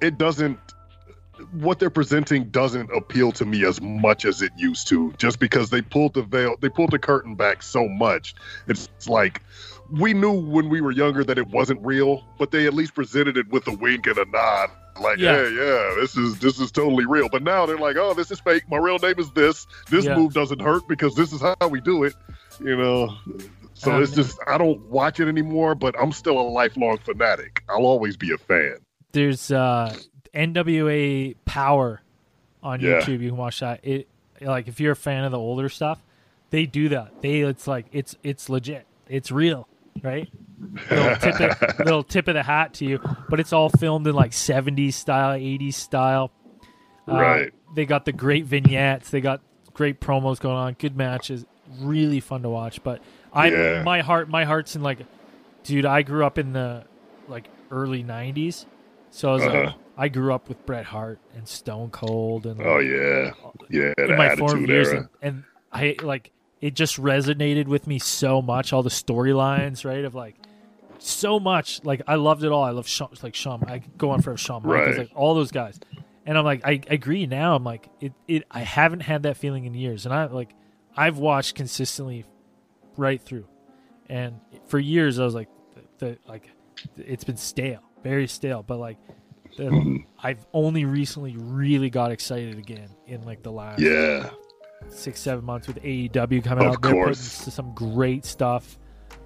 it 0.01 0.17
doesn't 0.17 0.59
what 1.51 1.79
they're 1.79 1.89
presenting 1.89 2.49
doesn't 2.49 2.89
appeal 2.95 3.31
to 3.31 3.45
me 3.45 3.63
as 3.65 3.79
much 3.79 4.25
as 4.25 4.41
it 4.41 4.51
used 4.57 4.87
to 4.87 5.13
just 5.13 5.39
because 5.39 5.69
they 5.69 5.81
pulled 5.81 6.13
the 6.13 6.23
veil 6.23 6.55
they 6.61 6.69
pulled 6.69 6.91
the 6.91 6.99
curtain 6.99 7.35
back 7.35 7.61
so 7.61 7.87
much. 7.87 8.33
It's 8.67 8.89
like 9.07 9.41
we 9.91 10.13
knew 10.13 10.31
when 10.33 10.69
we 10.69 10.81
were 10.81 10.91
younger 10.91 11.23
that 11.23 11.37
it 11.37 11.47
wasn't 11.47 11.85
real 11.85 12.23
but 12.39 12.51
they 12.51 12.65
at 12.65 12.73
least 12.73 12.95
presented 12.95 13.37
it 13.37 13.47
with 13.49 13.67
a 13.67 13.71
wink 13.73 14.07
and 14.07 14.17
a 14.17 14.25
nod. 14.25 14.69
Like 14.99 15.19
Yeah. 15.19 15.43
yeah 15.43 15.47
yeah 15.49 15.95
this 15.99 16.17
is 16.17 16.39
this 16.39 16.59
is 16.59 16.71
totally 16.71 17.05
real. 17.05 17.29
But 17.29 17.43
now 17.43 17.65
they're 17.65 17.77
like 17.77 17.97
oh 17.97 18.13
this 18.15 18.31
is 18.31 18.39
fake. 18.39 18.63
My 18.69 18.77
real 18.77 18.97
name 18.97 19.19
is 19.19 19.29
this. 19.31 19.67
This 19.89 20.05
Yeah. 20.05 20.15
move 20.15 20.33
doesn't 20.33 20.59
hurt 20.61 20.87
because 20.87 21.15
this 21.15 21.33
is 21.33 21.41
how 21.41 21.55
we 21.69 21.81
do 21.81 22.03
it 22.03 22.15
you 22.59 22.75
know? 22.75 23.15
So 23.75 23.93
Um, 23.93 24.01
it's 24.01 24.13
just 24.15 24.39
i 24.47 24.57
don't 24.57 24.79
watch 24.89 25.19
it 25.19 25.27
anymore 25.27 25.75
but 25.75 25.93
i'm 26.01 26.11
still 26.11 26.39
a 26.39 26.47
lifelong 26.49 26.97
fanatic. 26.97 27.63
I'll 27.69 27.85
always 27.85 28.17
be 28.17 28.33
a 28.33 28.37
fan 28.39 28.77
There's 29.17 29.51
uh, 29.51 29.97
NWA 30.33 31.35
Power 31.45 32.01
on 32.61 32.79
Yeah. 32.81 33.01
YouTube. 33.01 33.21
You 33.21 33.29
can 33.29 33.37
watch 33.37 33.59
that. 33.61 33.79
It 33.83 34.07
like 34.41 34.67
if 34.67 34.79
you're 34.79 34.91
a 34.91 34.95
fan 34.95 35.23
of 35.23 35.31
the 35.31 35.39
older 35.39 35.69
stuff, 35.69 35.99
they 36.51 36.67
do 36.67 36.89
that. 36.89 37.21
They 37.23 37.39
it's 37.41 37.65
like 37.67 37.87
it's 37.91 38.15
it's 38.23 38.47
legit. 38.49 38.85
It's 39.09 39.31
real, 39.31 39.67
right? 40.03 40.29
little 40.91 41.15
tip, 41.17 41.39
of, 41.39 41.79
little 41.79 42.03
tip 42.15 42.27
of 42.27 42.33
the 42.35 42.43
hat 42.43 42.75
to 42.75 42.85
you, 42.85 42.99
but 43.29 43.39
it's 43.39 43.53
all 43.53 43.69
filmed 43.69 44.05
in 44.07 44.13
like 44.15 44.31
70s 44.31 44.93
style, 44.93 45.37
80s 45.37 45.73
style. 45.73 46.31
Uh, 47.07 47.13
Right. 47.13 47.53
They 47.75 47.85
got 47.85 48.05
the 48.05 48.11
great 48.11 48.45
vignettes. 48.45 49.09
They 49.11 49.21
got 49.21 49.41
great 49.73 49.99
promos 49.99 50.39
going 50.39 50.55
on. 50.57 50.73
Good 50.73 50.95
matches. 50.97 51.45
Really 51.79 52.19
fun 52.19 52.41
to 52.43 52.49
watch. 52.49 52.83
But 52.83 53.01
I, 53.33 53.49
Yeah. 53.49 53.83
my 53.83 54.01
heart, 54.01 54.29
my 54.29 54.45
heart's 54.45 54.75
in 54.75 54.83
like, 54.83 54.99
dude. 55.63 55.85
I 55.85 56.01
grew 56.03 56.23
up 56.25 56.37
in 56.37 56.53
the 56.53 56.83
like 57.27 57.47
early 57.71 58.03
90s, 58.03 58.65
so 59.11 59.29
I 59.29 59.33
was 59.33 59.43
like, 59.45 59.53
Uh-huh. 59.67 59.77
I 59.99 60.09
grew 60.09 60.33
up 60.33 60.47
with 60.47 60.63
Bret 60.65 60.85
Hart 60.85 61.19
and 61.35 61.47
Stone 61.47 61.89
Cold 61.89 62.45
and 62.45 62.61
Oh 62.61 62.79
yeah, 62.79 63.31
yeah. 63.69 63.93
In 63.97 64.15
my 64.17 64.35
formative 64.35 64.69
years, 64.69 64.87
and, 64.89 65.07
and 65.21 65.43
I 65.71 65.95
like 66.03 66.31
it 66.61 66.73
just 66.75 66.97
resonated 67.01 67.65
with 67.67 67.87
me 67.87 67.97
so 67.99 68.41
much. 68.41 68.73
All 68.73 68.83
the 68.83 68.89
storylines, 68.89 69.85
right? 69.85 70.05
Of 70.05 70.13
like 70.15 70.35
so 70.99 71.39
much. 71.39 71.83
Like 71.83 72.01
I 72.07 72.15
loved 72.15 72.43
it 72.43 72.51
all. 72.51 72.63
I 72.63 72.71
love 72.71 72.87
Shawn, 72.87 73.09
like 73.23 73.33
Shawn. 73.35 73.63
I 73.67 73.79
go 73.97 74.11
on 74.11 74.21
for 74.21 74.35
Shawn 74.37 74.61
Michaels, 74.65 74.87
Right. 74.89 74.97
like 74.99 75.11
all 75.15 75.33
those 75.35 75.51
guys. 75.51 75.79
And 76.25 76.37
I'm 76.37 76.43
like, 76.43 76.61
I, 76.65 76.71
I 76.89 76.93
agree 76.93 77.25
now. 77.25 77.55
I'm 77.55 77.63
like, 77.63 77.87
it, 78.01 78.11
it. 78.27 78.43
I 78.51 78.59
haven't 78.59 78.99
had 78.99 79.23
that 79.23 79.37
feeling 79.37 79.65
in 79.65 79.73
years, 79.73 80.05
and 80.05 80.13
I 80.13 80.25
like, 80.25 80.49
I've 80.95 81.17
watched 81.17 81.55
consistently, 81.55 82.25
right 82.97 83.21
through, 83.21 83.45
and 84.09 84.39
for 84.67 84.77
years 84.77 85.19
I 85.19 85.23
was 85.25 85.33
like, 85.33 85.47
the, 85.99 86.05
the 86.05 86.17
like, 86.27 86.49
it's 86.97 87.23
been 87.23 87.37
stale, 87.37 87.79
very 88.03 88.27
stale. 88.27 88.63
But 88.63 88.77
like, 88.79 88.97
the, 89.57 89.63
Mm-hmm. 89.63 89.97
I've 90.21 90.45
only 90.53 90.85
recently 90.85 91.35
really 91.37 91.89
got 91.89 92.11
excited 92.11 92.57
again 92.57 92.89
in 93.07 93.23
like 93.23 93.41
the 93.43 93.51
last 93.51 93.79
Yeah, 93.79 94.29
six 94.89 95.19
seven 95.19 95.43
months 95.45 95.67
with 95.67 95.81
AEW 95.81 96.43
coming 96.43 96.65
Of 96.65 96.73
out. 96.75 96.81
They're 96.81 96.91
putting 96.91 97.03
course. 97.05 97.47
s- 97.47 97.53
some 97.53 97.73
great 97.73 98.23
stuff 98.25 98.77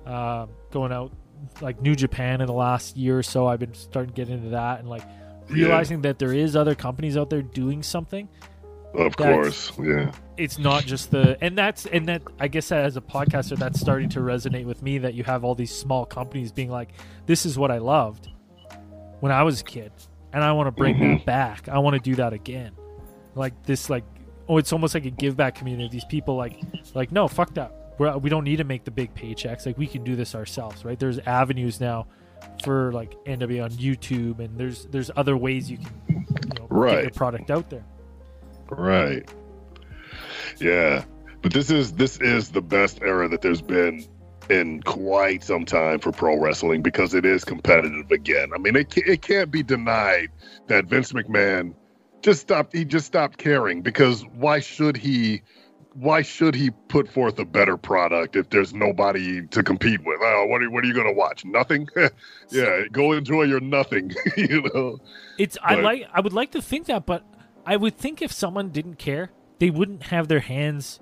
um, 0.05 0.49
going 0.72 0.91
out, 0.93 1.11
like 1.59 1.82
New 1.82 1.95
Japan 1.95 2.39
in 2.39 2.47
the 2.47 2.53
last 2.53 2.95
year 2.95 3.17
or 3.17 3.24
so. 3.24 3.47
I've 3.47 3.59
been 3.59 3.74
starting 3.74 4.13
to 4.13 4.15
get 4.15 4.30
into 4.30 4.49
that 4.49 4.80
and 4.80 4.88
like 4.89 5.03
realizing 5.49 6.01
that 6.03 6.17
there 6.19 6.34
is 6.34 6.55
other 6.55 6.76
companies 6.76 7.17
out 7.17 7.30
there 7.30 7.41
doing 7.41 7.84
something. 7.84 8.30
of 8.93 9.17
course. 9.17 9.72
Yeah, 9.82 10.11
It's 10.38 10.57
not 10.59 10.86
just 10.86 11.11
the 11.11 11.38
and 11.43 11.57
that's 11.57 11.86
and 11.88 12.07
that 12.07 12.22
I 12.39 12.47
guess 12.47 12.69
that 12.69 12.86
as 12.86 12.95
a 12.95 13.01
podcaster 13.01 13.57
that's 13.57 13.80
starting 13.82 14.07
to 14.09 14.19
resonate 14.19 14.65
with 14.65 14.82
me 14.82 14.97
that 14.99 15.13
you 15.13 15.24
have 15.26 15.43
all 15.43 15.55
these 15.55 15.76
small 15.76 16.05
companies 16.05 16.51
being 16.53 16.69
like, 16.69 16.89
this 17.26 17.45
is 17.45 17.57
what 17.57 17.69
I 17.72 17.80
loved 17.80 18.30
when 19.22 19.32
I 19.32 19.43
was 19.43 19.61
a 19.61 19.63
kid, 19.63 19.91
and 20.34 20.43
I 20.43 20.51
want 20.51 20.67
to 20.67 20.72
bring 20.72 20.95
Mm-hmm. 20.95 21.13
that 21.17 21.26
back. 21.26 21.69
I 21.69 21.80
want 21.80 21.95
to 21.95 22.01
do 22.01 22.15
that 22.17 22.34
again. 22.34 22.74
Like 23.36 23.63
this, 23.63 23.89
like 23.89 24.03
oh, 24.49 24.57
it's 24.57 24.74
almost 24.74 24.93
like 24.93 25.05
a 25.05 25.09
give 25.09 25.38
back 25.38 25.55
community. 25.55 25.88
These 25.89 26.05
people 26.05 26.36
like 26.36 26.59
like 26.93 27.11
no, 27.13 27.28
fuck 27.30 27.53
that. 27.53 27.93
We're, 27.97 28.17
we 28.17 28.30
don't 28.30 28.43
need 28.43 28.57
to 28.57 28.63
make 28.65 28.84
the 28.84 28.91
big 28.91 29.13
paychecks. 29.15 29.65
Like 29.65 29.78
we 29.78 29.88
can 29.88 30.03
do 30.03 30.15
this 30.17 30.36
ourselves, 30.36 30.84
right? 30.84 30.99
There's 30.99 31.19
avenues 31.19 31.80
now 31.80 32.07
for 32.63 32.91
like 32.91 33.15
NW 33.26 33.63
on 33.63 33.69
YouTube, 33.72 34.39
and 34.39 34.57
there's 34.57 34.86
there's 34.88 35.09
other 35.15 35.38
ways 35.38 35.69
you 35.72 35.78
can 35.78 35.88
you 36.09 36.49
know, 36.59 36.86
get 36.89 37.01
your 37.03 37.11
product 37.11 37.49
out 37.51 37.69
there. 37.69 37.86
right. 38.69 39.30
Yeah, 40.59 41.03
but 41.41 41.53
this 41.53 41.69
is 41.72 41.93
this 41.93 42.17
is 42.19 42.49
the 42.49 42.61
best 42.61 42.99
era 43.01 43.28
that 43.30 43.41
there's 43.41 43.61
been 43.61 44.05
in 44.51 44.83
quite 44.83 45.43
some 45.43 45.63
time 45.63 45.99
for 45.99 46.11
pro 46.11 46.37
wrestling 46.37 46.81
because 46.81 47.13
it 47.13 47.25
is 47.25 47.45
competitive 47.45 48.11
again. 48.11 48.51
I 48.53 48.57
mean, 48.57 48.75
it 48.75 48.95
it 48.97 49.21
can't 49.21 49.49
be 49.49 49.63
denied 49.63 50.29
that 50.67 50.85
Vince 50.85 51.13
McMahon 51.13 51.73
just 52.21 52.41
stopped. 52.41 52.75
He 52.75 52.83
just 52.83 53.07
stopped 53.07 53.37
caring 53.37 53.81
because 53.81 54.23
why 54.35 54.59
should 54.59 54.97
he? 54.97 55.41
Why 55.93 56.21
should 56.21 56.55
he 56.55 56.69
put 56.87 57.09
forth 57.09 57.37
a 57.37 57.43
better 57.43 57.75
product 57.75 58.37
if 58.37 58.49
there's 58.49 58.73
nobody 58.73 59.45
to 59.47 59.61
compete 59.61 60.01
with? 60.05 60.19
Oh, 60.21 60.45
what 60.47 60.63
are, 60.63 60.69
what 60.69 60.85
are 60.85 60.87
you 60.87 60.93
going 60.93 61.07
to 61.07 61.13
watch? 61.13 61.43
Nothing. 61.43 61.89
yeah, 62.49 62.83
go 62.93 63.11
enjoy 63.11 63.43
your 63.43 63.59
nothing. 63.59 64.13
you 64.37 64.61
know. 64.73 64.99
It's 65.37 65.57
I 65.61 65.75
like 65.75 66.07
I 66.13 66.19
would 66.19 66.33
like 66.33 66.51
to 66.51 66.61
think 66.61 66.87
that, 66.87 67.05
but 67.05 67.25
I 67.65 67.77
would 67.77 67.97
think 67.97 68.21
if 68.21 68.31
someone 68.31 68.69
didn't 68.69 68.99
care, 68.99 69.31
they 69.59 69.69
wouldn't 69.69 70.03
have 70.03 70.27
their 70.27 70.39
hands 70.39 70.99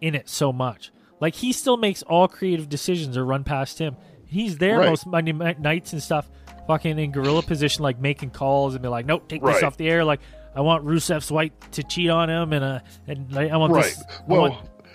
in 0.00 0.14
it 0.14 0.28
so 0.28 0.52
much. 0.52 0.90
Like 1.20 1.34
he 1.34 1.52
still 1.52 1.76
makes 1.76 2.02
all 2.02 2.28
creative 2.28 2.68
decisions 2.68 3.16
or 3.16 3.24
run 3.24 3.44
past 3.44 3.78
him. 3.78 3.96
He's 4.26 4.58
there 4.58 4.78
Right. 4.78 4.88
most 4.90 5.06
Monday 5.06 5.32
nights 5.32 5.92
and 5.92 6.02
stuff, 6.02 6.28
fucking 6.66 6.98
in 6.98 7.10
gorilla 7.12 7.42
position, 7.42 7.82
like 7.82 7.98
making 8.00 8.30
calls 8.30 8.74
and 8.74 8.82
be 8.82 8.88
like, 8.88 9.06
"Nope, 9.06 9.28
take 9.28 9.42
this 9.42 9.62
off 9.62 9.76
the 9.76 9.88
air." 9.88 10.04
Like 10.04 10.20
I 10.54 10.60
want 10.60 10.84
Rusev's 10.84 11.30
white 11.30 11.52
to 11.72 11.82
cheat 11.82 12.10
on 12.10 12.28
him, 12.28 12.52
and 12.52 12.64
uh, 12.64 12.80
and 13.06 13.32
like, 13.32 13.50
I 13.50 13.56
want 13.56 13.72
Right. 13.72 13.84
this. 13.84 14.04
I 14.28 14.32
want 14.32 14.54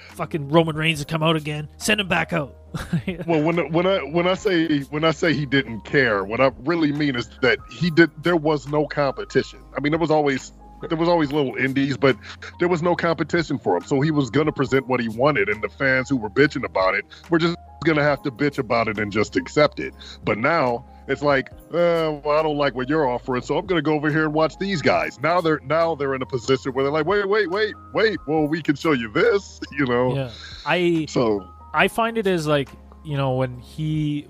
fucking 0.09 0.49
Roman 0.49 0.75
Reigns 0.75 0.99
to 0.99 1.05
come 1.05 1.23
out 1.23 1.35
again. 1.35 1.67
Send 1.77 1.99
him 1.99 2.07
back 2.07 2.31
out. 2.33 2.55
Well, 3.27 3.41
when 3.41 3.71
when 3.71 3.85
I 3.85 3.99
when 3.99 4.27
I 4.27 4.33
say 4.35 4.79
when 4.85 5.03
I 5.03 5.11
say 5.11 5.33
he 5.33 5.45
didn't 5.45 5.81
care, 5.81 6.23
what 6.23 6.41
I 6.41 6.51
really 6.63 6.91
mean 6.91 7.15
is 7.15 7.29
that 7.41 7.59
he 7.71 7.89
did. 7.91 8.09
There 8.23 8.35
was 8.35 8.67
no 8.67 8.87
competition. 8.87 9.59
I 9.77 9.81
mean, 9.81 9.91
there 9.91 9.99
was 9.99 10.09
always 10.11 10.51
there 10.89 10.97
was 10.97 11.09
always 11.09 11.31
little 11.31 11.55
indies, 11.55 11.97
but 11.97 12.17
there 12.59 12.67
was 12.67 12.81
no 12.81 12.95
competition 12.95 13.57
for 13.57 13.77
him. 13.77 13.83
So 13.83 14.01
he 14.01 14.11
was 14.11 14.29
going 14.29 14.45
to 14.45 14.51
present 14.51 14.87
what 14.87 14.99
he 14.99 15.09
wanted, 15.09 15.49
and 15.49 15.61
the 15.61 15.69
fans 15.69 16.09
who 16.09 16.17
were 16.17 16.29
bitching 16.29 16.63
about 16.63 16.95
it 16.95 17.05
were 17.29 17.39
just 17.39 17.57
going 17.83 17.97
to 17.97 18.03
have 18.03 18.21
to 18.23 18.31
bitch 18.31 18.57
about 18.57 18.87
it 18.87 18.97
and 18.97 19.11
just 19.11 19.35
accept 19.35 19.79
it. 19.79 19.93
But 20.23 20.37
now 20.37 20.85
it's 21.07 21.21
like, 21.21 21.51
uh, 21.73 22.19
well, 22.23 22.31
I 22.31 22.43
don't 22.43 22.57
like 22.57 22.75
what 22.75 22.89
you're 22.89 23.07
offering, 23.07 23.41
so 23.41 23.57
I'm 23.57 23.65
going 23.65 23.77
to 23.77 23.83
go 23.83 23.93
over 23.93 24.09
here 24.09 24.25
and 24.25 24.33
watch 24.33 24.57
these 24.57 24.81
guys. 24.81 25.19
Now 25.21 25.41
they're 25.41 25.59
now 25.65 25.95
they're 25.95 26.15
in 26.15 26.21
a 26.21 26.25
position 26.25 26.73
where 26.73 26.83
they're 26.83 26.93
like, 26.93 27.05
wait, 27.05 27.27
wait, 27.27 27.49
wait, 27.49 27.75
wait. 27.93 28.19
Well, 28.27 28.47
we 28.47 28.61
can 28.61 28.75
show 28.75 28.93
you 28.93 29.11
this, 29.11 29.59
you 29.71 29.85
know. 29.85 30.15
yeah, 30.15 30.31
I 30.65 31.05
So 31.09 31.47
I 31.73 31.87
find 31.87 32.17
it 32.17 32.27
as 32.27 32.47
like 32.47 32.69
you 33.03 33.17
know 33.17 33.35
when 33.35 33.59
he 33.59 34.27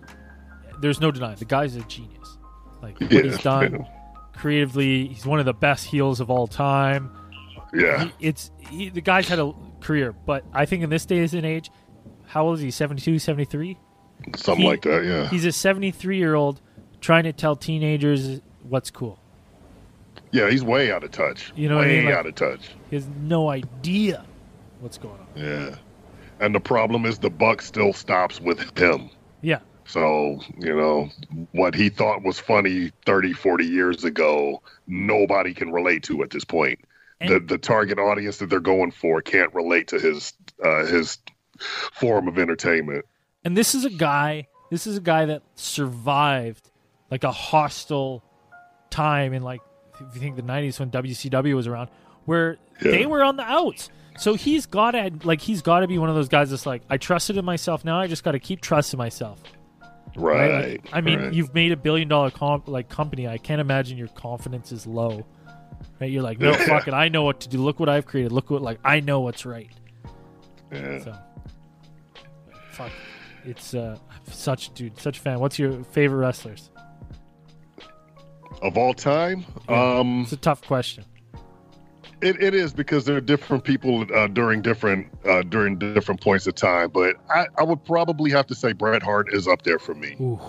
there's 0.81 0.99
no 0.99 1.11
denying 1.11 1.37
the 1.37 1.45
guy's 1.45 1.75
a 1.75 1.81
genius. 1.81 2.37
Like 2.81 2.99
what 2.99 3.11
yeah, 3.11 3.21
he's 3.21 3.37
done 3.37 3.85
creatively, 4.35 5.07
he's 5.07 5.25
one 5.25 5.39
of 5.39 5.45
the 5.45 5.53
best 5.53 5.85
heels 5.85 6.19
of 6.19 6.29
all 6.29 6.47
time. 6.47 7.11
yeah. 7.73 8.05
He, 8.05 8.11
it's 8.27 8.51
he, 8.69 8.89
the 8.89 9.01
guy's 9.01 9.27
had 9.27 9.39
a 9.39 9.53
career, 9.81 10.13
but 10.25 10.43
I 10.53 10.65
think 10.65 10.83
in 10.83 10.89
this 10.89 11.05
day 11.05 11.19
and 11.19 11.45
age, 11.45 11.69
how 12.25 12.45
old 12.47 12.57
is 12.57 12.61
he? 12.63 12.71
72, 12.71 13.19
73? 13.19 13.77
Something 14.35 14.63
He- 14.63 14.67
like 14.69 14.81
that, 14.83 15.03
yeah. 15.05 15.27
He's 15.29 15.45
a 15.45 15.51
73 15.51 16.17
year 16.17 16.35
old 16.35 16.61
trying 17.01 17.23
to 17.23 17.33
tell 17.33 17.55
teenagers 17.55 18.39
what's 18.63 18.89
cool. 18.89 19.19
Yeah, 20.31 20.49
he's 20.49 20.63
way 20.63 20.91
out 20.91 21.03
of 21.03 21.11
touch. 21.11 21.51
You 21.55 21.69
know 21.69 21.75
what 21.75 21.85
I 21.85 21.87
way 21.87 21.95
mean? 21.97 22.05
Like- 22.05 22.15
out 22.15 22.25
of 22.25 22.35
touch. 22.35 22.69
He 22.89 22.95
has 22.95 23.07
no 23.21 23.49
idea 23.49 24.25
what's 24.79 24.97
going 24.97 25.19
on. 25.19 25.27
Yeah. 25.35 25.75
And 26.39 26.53
the 26.55 26.59
problem 26.59 27.05
is 27.05 27.19
the 27.19 27.29
buck 27.29 27.61
still 27.61 27.93
stops 27.93 28.41
with 28.41 28.59
him. 28.77 29.09
Yeah, 29.41 29.59
So, 29.85 30.39
you 30.59 30.75
know, 30.75 31.09
what 31.51 31.75
he 31.75 31.89
thought 31.89 32.23
was 32.23 32.39
funny 32.39 32.91
30, 33.05 33.33
40 33.33 33.65
years 33.65 34.03
ago, 34.03 34.61
nobody 34.87 35.53
can 35.53 35.71
relate 35.71 36.03
to 36.03 36.23
at 36.23 36.29
this 36.29 36.43
point. 36.45 36.79
And- 37.19 37.29
the 37.29 37.39
the 37.39 37.57
target 37.57 37.99
audience 37.99 38.37
that 38.37 38.49
they're 38.49 38.59
going 38.59 38.91
for 38.91 39.21
can't 39.21 39.53
relate 39.53 39.87
to 39.89 39.99
his 39.99 40.33
uh, 40.63 40.85
his 40.85 41.17
form 41.59 42.27
of 42.27 42.37
entertainment. 42.39 43.05
And 43.45 43.55
this 43.57 43.75
is 43.75 43.85
a 43.85 43.89
guy. 43.89 44.47
This 44.71 44.87
is 44.87 44.97
a 44.97 45.01
guy 45.01 45.25
that 45.25 45.43
survived 45.55 46.69
like 47.11 47.23
a 47.23 47.31
hostile 47.31 48.23
time 48.89 49.33
in 49.33 49.43
like 49.43 49.61
if 49.95 50.15
you 50.15 50.21
think 50.21 50.35
the 50.35 50.41
'90s 50.41 50.79
when 50.79 50.89
WCW 50.91 51.55
was 51.55 51.67
around, 51.67 51.89
where 52.25 52.57
Yeah. 52.83 52.91
they 52.91 53.05
were 53.05 53.23
on 53.23 53.37
the 53.37 53.43
outs. 53.43 53.89
So 54.17 54.33
he's 54.35 54.65
got 54.65 54.91
to 54.91 55.11
like 55.23 55.41
he's 55.41 55.61
got 55.61 55.81
to 55.81 55.87
be 55.87 55.97
one 55.97 56.09
of 56.09 56.15
those 56.15 56.29
guys 56.29 56.49
that's 56.49 56.65
like 56.65 56.81
I 56.89 56.97
trusted 56.97 57.37
in 57.37 57.45
myself. 57.45 57.85
Now 57.85 57.99
I 57.99 58.07
just 58.07 58.23
got 58.23 58.31
to 58.31 58.39
keep 58.39 58.61
trusting 58.61 58.97
myself. 58.97 59.41
Right. 60.15 60.71
Like, 60.83 60.89
I 60.93 61.01
mean, 61.01 61.19
right. 61.19 61.33
you've 61.33 61.53
made 61.53 61.71
a 61.71 61.77
billion 61.77 62.07
dollar 62.07 62.29
comp- 62.31 62.67
like 62.67 62.89
company. 62.89 63.27
I 63.27 63.37
can't 63.37 63.59
imagine 63.61 63.97
your 63.97 64.09
confidence 64.09 64.71
is 64.71 64.85
low. 64.85 65.25
Right? 65.99 66.11
You're 66.11 66.23
like, 66.23 66.39
no, 66.39 66.51
Yeah. 66.51 66.65
fuck 66.67 66.87
it. 66.87 66.93
I 66.93 67.09
know 67.09 67.23
what 67.23 67.41
to 67.41 67.49
do. 67.49 67.57
Look 67.57 67.79
what 67.79 67.89
I've 67.89 68.05
created. 68.05 68.31
Look 68.31 68.49
what 68.49 68.61
like 68.61 68.79
I 68.83 68.99
know 68.99 69.21
what's 69.21 69.45
right. 69.45 69.69
yeah. 70.71 70.99
So, 71.03 71.15
fuck. 72.71 72.91
It's 73.45 73.73
uh, 73.73 73.97
such 74.29 74.73
dude, 74.73 74.97
such 74.99 75.17
a 75.17 75.21
fan. 75.21 75.39
What's 75.39 75.59
your 75.59 75.83
favorite 75.85 76.19
wrestlers? 76.19 76.69
Of 78.61 78.77
all 78.77 78.93
time, 78.93 79.45
um, 79.67 80.21
It's 80.21 80.31
a 80.31 80.37
tough 80.37 80.61
question. 80.61 81.03
It, 82.23 82.41
it 82.41 82.55
is 82.55 82.73
because 82.73 83.05
there 83.05 83.17
are 83.17 83.21
different 83.21 83.63
people 83.63 84.05
uh, 84.13 84.27
during 84.27 84.61
different 84.61 85.07
uh, 85.25 85.43
during 85.43 85.77
different 85.77 86.21
points 86.21 86.47
of 86.47 86.55
time. 86.55 86.89
But 86.89 87.17
I, 87.29 87.47
I 87.57 87.63
would 87.63 87.83
probably 87.83 88.31
have 88.31 88.47
to 88.47 88.55
say 88.55 88.73
Bret 88.73 89.03
Hart 89.03 89.33
is 89.33 89.47
up 89.47 89.63
there 89.63 89.79
for 89.79 89.93
me. 89.93 90.15
Ooh. 90.19 90.39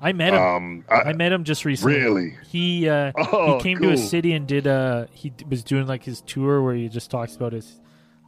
I 0.00 0.12
met 0.12 0.34
him. 0.34 0.42
Um, 0.42 0.84
I 0.88 1.10
I, 1.10 1.12
met 1.12 1.30
him 1.30 1.44
just 1.44 1.64
recently. 1.64 1.94
really, 1.94 2.36
He 2.48 2.88
uh, 2.88 3.12
Oh, 3.16 3.56
he 3.56 3.62
came 3.62 3.78
to 3.78 3.90
a 3.90 3.96
city 3.96 4.32
and 4.32 4.48
did 4.48 4.66
uh 4.66 5.06
he 5.12 5.32
was 5.48 5.62
doing 5.62 5.86
like 5.86 6.02
his 6.02 6.22
tour 6.22 6.60
where 6.60 6.74
he 6.74 6.88
just 6.88 7.08
talks 7.08 7.36
about 7.36 7.52
his 7.52 7.80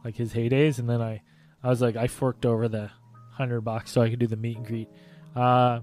like 0.05 0.15
his 0.15 0.33
heydays 0.33 0.79
and 0.79 0.89
then 0.89 1.01
I 1.01 1.21
I 1.61 1.67
was 1.67 1.81
like 1.81 1.97
I 1.97 2.07
forked 2.07 2.45
over 2.45 2.69
the 2.69 2.91
hundred 3.31 3.61
bucks 3.61 3.91
so 3.91 4.01
I 4.01 4.09
could 4.09 4.19
do 4.19 4.27
the 4.27 4.37
meet 4.37 4.55
and 4.55 4.65
greet. 4.65 4.87
Uh, 5.35 5.81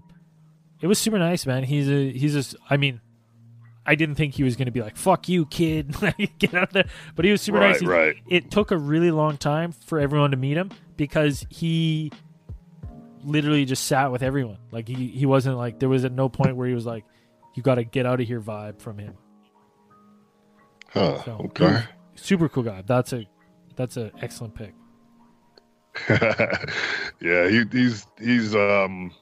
it 0.81 0.87
was 0.87 0.99
super 0.99 1.19
nice, 1.19 1.45
man. 1.45 1.63
He's 1.63 1.91
a 1.91 2.11
he's 2.11 2.33
just 2.33 2.57
I 2.71 2.79
mean. 2.79 3.03
I 3.85 3.95
didn't 3.97 4.15
think 4.15 4.35
he 4.35 4.45
was 4.45 4.57
going 4.57 4.67
to 4.67 4.73
be 4.73 4.81
like 4.81 4.97
"fuck 4.97 5.29
you, 5.29 5.47
kid," 5.47 5.95
get 6.39 6.55
out 6.55 6.71
there. 6.73 6.85
But 7.17 7.25
he 7.25 7.31
was 7.33 7.43
super 7.43 7.59
Right, 7.59 7.73
nice. 7.73 7.83
Right. 7.83 8.17
It 8.29 8.51
took 8.51 8.71
a 8.71 8.77
really 8.77 9.11
long 9.11 9.37
time 9.37 9.73
for 9.73 9.99
everyone 9.99 10.31
to 10.31 10.37
meet 10.37 10.57
him 10.57 10.71
because 10.97 11.45
he 11.51 12.13
literally 13.25 13.65
just 13.65 13.85
sat 13.87 14.13
with 14.13 14.23
everyone. 14.23 14.59
Like 14.71 14.89
he, 14.89 15.09
he 15.09 15.27
wasn't 15.27 15.57
like 15.57 15.79
there 15.79 15.89
was 15.89 16.05
at 16.05 16.13
no 16.13 16.29
point 16.29 16.57
where 16.57 16.69
he 16.69 16.75
was 16.75 16.87
like, 16.87 17.05
"You 17.55 17.63
got 17.63 17.77
to 17.77 17.85
get 17.85 18.07
out 18.07 18.21
of 18.21 18.27
here" 18.27 18.41
vibe 18.41 18.81
from 18.81 18.99
him. 18.99 19.15
huh? 20.89 21.23
So, 21.25 21.33
Okay. 21.47 21.83
Super 22.15 22.49
cool 22.49 22.63
guy. 22.63 22.83
That's 22.87 23.13
a 23.13 23.27
that's 23.75 23.97
an 23.97 24.13
excellent 24.21 24.55
pick. 24.55 24.75
yeah, 27.21 27.49
he, 27.49 27.65
he's 27.71 28.07
he's 28.21 28.55
um 28.55 29.13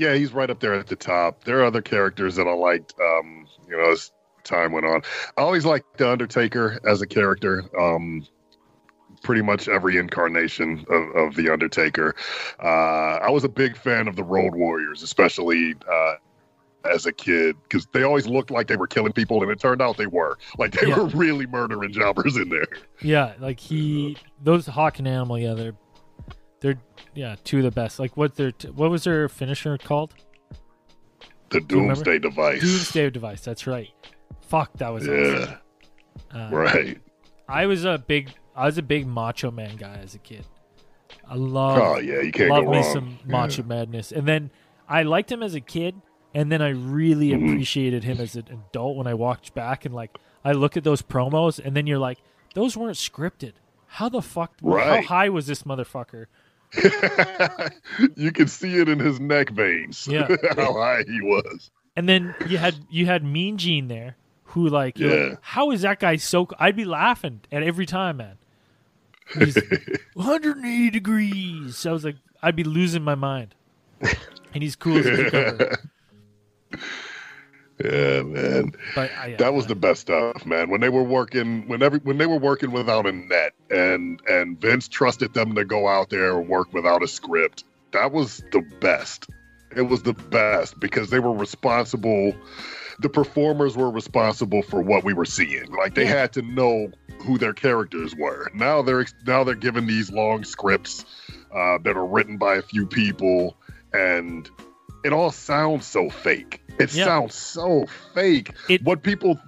yeah, 0.00 0.14
he's 0.14 0.32
right 0.32 0.48
up 0.50 0.60
there 0.60 0.72
at 0.74 0.86
the 0.86 0.96
top. 0.96 1.44
There 1.44 1.60
are 1.60 1.64
other 1.64 1.82
characters 1.82 2.34
that 2.36 2.48
I 2.48 2.52
liked 2.54 2.94
um, 3.00 3.46
you 3.68 3.76
know, 3.76 3.92
as 3.92 4.10
time 4.42 4.72
went 4.72 4.86
on. 4.86 5.02
I 5.36 5.42
always 5.42 5.66
liked 5.66 5.98
the 5.98 6.10
Undertaker 6.10 6.80
as 6.88 7.02
a 7.02 7.06
character. 7.06 7.64
Um 7.78 8.26
pretty 9.22 9.42
much 9.42 9.68
every 9.68 9.98
incarnation 9.98 10.86
of, 10.88 11.14
of 11.14 11.34
the 11.36 11.50
Undertaker. 11.52 12.14
Uh 12.62 13.18
I 13.20 13.30
was 13.30 13.44
a 13.44 13.48
big 13.50 13.76
fan 13.76 14.08
of 14.08 14.16
the 14.16 14.24
Road 14.24 14.54
Warriors, 14.54 15.02
especially 15.02 15.74
uh 15.88 16.14
as 16.90 17.04
a 17.04 17.12
kid 17.12 17.54
because 17.64 17.86
they 17.92 18.02
always 18.02 18.26
looked 18.26 18.50
like 18.50 18.66
they 18.66 18.76
were 18.76 18.86
killing 18.86 19.12
people 19.12 19.42
and 19.42 19.50
it 19.52 19.60
turned 19.60 19.82
out 19.82 19.98
they 19.98 20.06
were 20.06 20.38
like 20.56 20.72
they 20.72 20.86
Yeah. 20.88 20.96
were 20.98 21.08
really 21.08 21.44
murdering 21.46 21.92
jobbers 21.92 22.38
in 22.38 22.48
there 22.48 22.66
Yeah, 23.02 23.34
like 23.38 23.60
he 23.60 24.16
those 24.42 24.66
Hawk 24.66 24.98
and 24.98 25.06
Animal. 25.06 25.38
Yeah, 25.38 25.52
they're 25.52 25.74
they're 25.74 25.89
yeah 27.14 27.36
two 27.44 27.58
of 27.58 27.64
the 27.64 27.70
best. 27.70 27.98
Like 27.98 28.16
what 28.16 28.36
their 28.36 28.52
t- 28.52 28.68
what 28.68 28.90
was 28.90 29.04
their 29.04 29.28
finisher 29.28 29.76
called? 29.78 30.14
the 31.50 31.60
doomsday 31.60 32.18
device 32.18 32.60
Doomsday 32.60 33.10
device. 33.10 33.40
That's 33.40 33.66
right. 33.66 33.88
Fuck, 34.42 34.72
that 34.78 34.90
was 34.90 35.08
awesome. 35.08 35.56
yeah 36.32 36.48
Uh, 36.48 36.48
right 36.54 37.00
I 37.48 37.66
was 37.66 37.84
a 37.84 37.98
big 37.98 38.30
I 38.54 38.66
was 38.66 38.78
a 38.78 38.82
big 38.82 39.06
Macho 39.06 39.50
Man 39.50 39.76
guy 39.76 39.94
as 40.02 40.14
a 40.14 40.18
kid. 40.18 40.44
I 41.28 41.34
love 41.34 41.78
Oh 41.82 41.98
yeah, 41.98 42.20
you 42.20 42.30
can't 42.32 42.50
love 42.50 42.64
go 42.64 42.70
me 42.70 42.78
wrong. 42.78 42.92
some 42.92 43.08
Yeah. 43.26 43.32
Macho 43.32 43.62
Madness. 43.64 44.12
And 44.12 44.26
then 44.28 44.50
I 44.88 45.02
liked 45.02 45.30
him 45.30 45.42
as 45.42 45.54
a 45.54 45.60
kid, 45.60 45.94
and 46.34 46.50
then 46.52 46.60
I 46.62 46.68
really 46.70 47.30
Mhm. 47.30 47.36
appreciated 47.52 48.04
him 48.04 48.18
as 48.20 48.34
an 48.36 48.46
adult 48.70 48.96
when 48.96 49.06
I 49.08 49.14
watched 49.14 49.54
back 49.54 49.84
and 49.84 49.94
like 49.94 50.18
I 50.44 50.52
look 50.52 50.76
at 50.76 50.84
those 50.84 51.02
promos, 51.02 51.58
and 51.64 51.76
then 51.76 51.86
you're 51.86 51.98
like, 51.98 52.18
those 52.54 52.76
weren't 52.76 52.96
scripted. 52.96 53.54
How 53.86 54.08
the 54.08 54.22
fuck? 54.22 54.52
Right. 54.62 55.04
How 55.04 55.16
high 55.16 55.28
was 55.28 55.46
this 55.48 55.64
motherfucker? 55.64 56.26
you 58.16 58.32
can 58.32 58.46
see 58.48 58.76
it 58.76 58.88
in 58.88 58.98
his 58.98 59.18
neck 59.20 59.50
veins. 59.50 60.06
Yeah. 60.10 60.28
how 60.56 60.74
high 60.74 61.04
he 61.06 61.20
was. 61.20 61.70
And 61.96 62.08
then 62.08 62.34
you 62.48 62.58
had 62.58 62.74
you 62.90 63.06
had 63.06 63.24
Mean 63.24 63.56
Gene 63.58 63.88
there, 63.88 64.16
who 64.44 64.68
like, 64.68 64.98
you're 64.98 65.10
like, 65.10 65.30
Yeah. 65.32 65.36
how 65.42 65.70
is 65.72 65.82
that 65.82 66.00
guy 66.00 66.16
so? 66.16 66.48
I'd 66.58 66.76
be 66.76 66.84
laughing 66.84 67.40
at 67.50 67.62
every 67.62 67.86
time, 67.86 68.18
man. 68.18 68.38
He's 69.38 69.56
180 70.14 70.90
degrees. 70.90 71.84
I 71.86 71.92
was 71.92 72.04
like, 72.04 72.16
I'd 72.42 72.56
be 72.56 72.64
losing 72.64 73.02
my 73.02 73.14
mind. 73.14 73.54
And 74.52 74.62
he's 74.62 74.74
cool 74.76 74.98
as 74.98 75.06
a 75.06 75.16
cucumber. 75.16 75.78
Yeah, 77.84 78.22
man. 78.22 78.72
But 78.94 79.10
I, 79.12 79.34
That 79.38 79.54
was 79.54 79.66
the 79.66 79.74
best 79.74 80.02
stuff, 80.02 80.44
man. 80.44 80.70
When 80.70 80.80
they 80.80 80.88
were 80.88 81.02
working, 81.02 81.66
when 81.68 81.82
every 81.82 82.00
when 82.00 82.18
they 82.18 82.26
were 82.26 82.38
working 82.38 82.72
without 82.72 83.06
a 83.06 83.12
net, 83.12 83.52
and 83.70 84.20
and 84.28 84.60
Vince 84.60 84.88
trusted 84.88 85.34
them 85.34 85.54
to 85.54 85.64
go 85.64 85.88
out 85.88 86.10
there 86.10 86.38
and 86.38 86.48
work 86.48 86.72
without 86.72 87.02
a 87.02 87.08
script. 87.08 87.64
That 87.92 88.12
was 88.12 88.42
the 88.52 88.60
best. 88.80 89.28
It 89.74 89.82
was 89.82 90.02
the 90.02 90.12
best 90.12 90.78
because 90.80 91.10
they 91.10 91.20
were 91.20 91.32
responsible. 91.32 92.34
The 92.98 93.08
performers 93.08 93.76
were 93.76 93.90
responsible 93.90 94.62
for 94.62 94.82
what 94.82 95.04
we 95.04 95.14
were 95.14 95.24
seeing. 95.24 95.72
Like 95.72 95.94
they 95.94 96.06
had 96.06 96.32
to 96.34 96.42
know 96.42 96.90
who 97.22 97.38
their 97.38 97.54
characters 97.54 98.14
were. 98.14 98.50
Now 98.54 98.82
they're 98.82 99.06
now 99.26 99.44
they're 99.44 99.54
given 99.54 99.86
these 99.86 100.10
long 100.10 100.44
scripts 100.44 101.04
uh, 101.54 101.78
that 101.78 101.96
are 101.96 102.06
written 102.06 102.36
by 102.36 102.56
a 102.56 102.62
few 102.62 102.86
people, 102.86 103.56
and 103.92 104.48
it 105.04 105.12
all 105.12 105.30
sounds 105.30 105.86
so 105.86 106.10
fake. 106.10 106.59
It 106.78 106.94
Yeah. 106.94 107.04
sounds 107.04 107.34
so 107.34 107.86
fake. 108.14 108.52
It- 108.68 108.82
what 108.82 109.02
people 109.02 109.38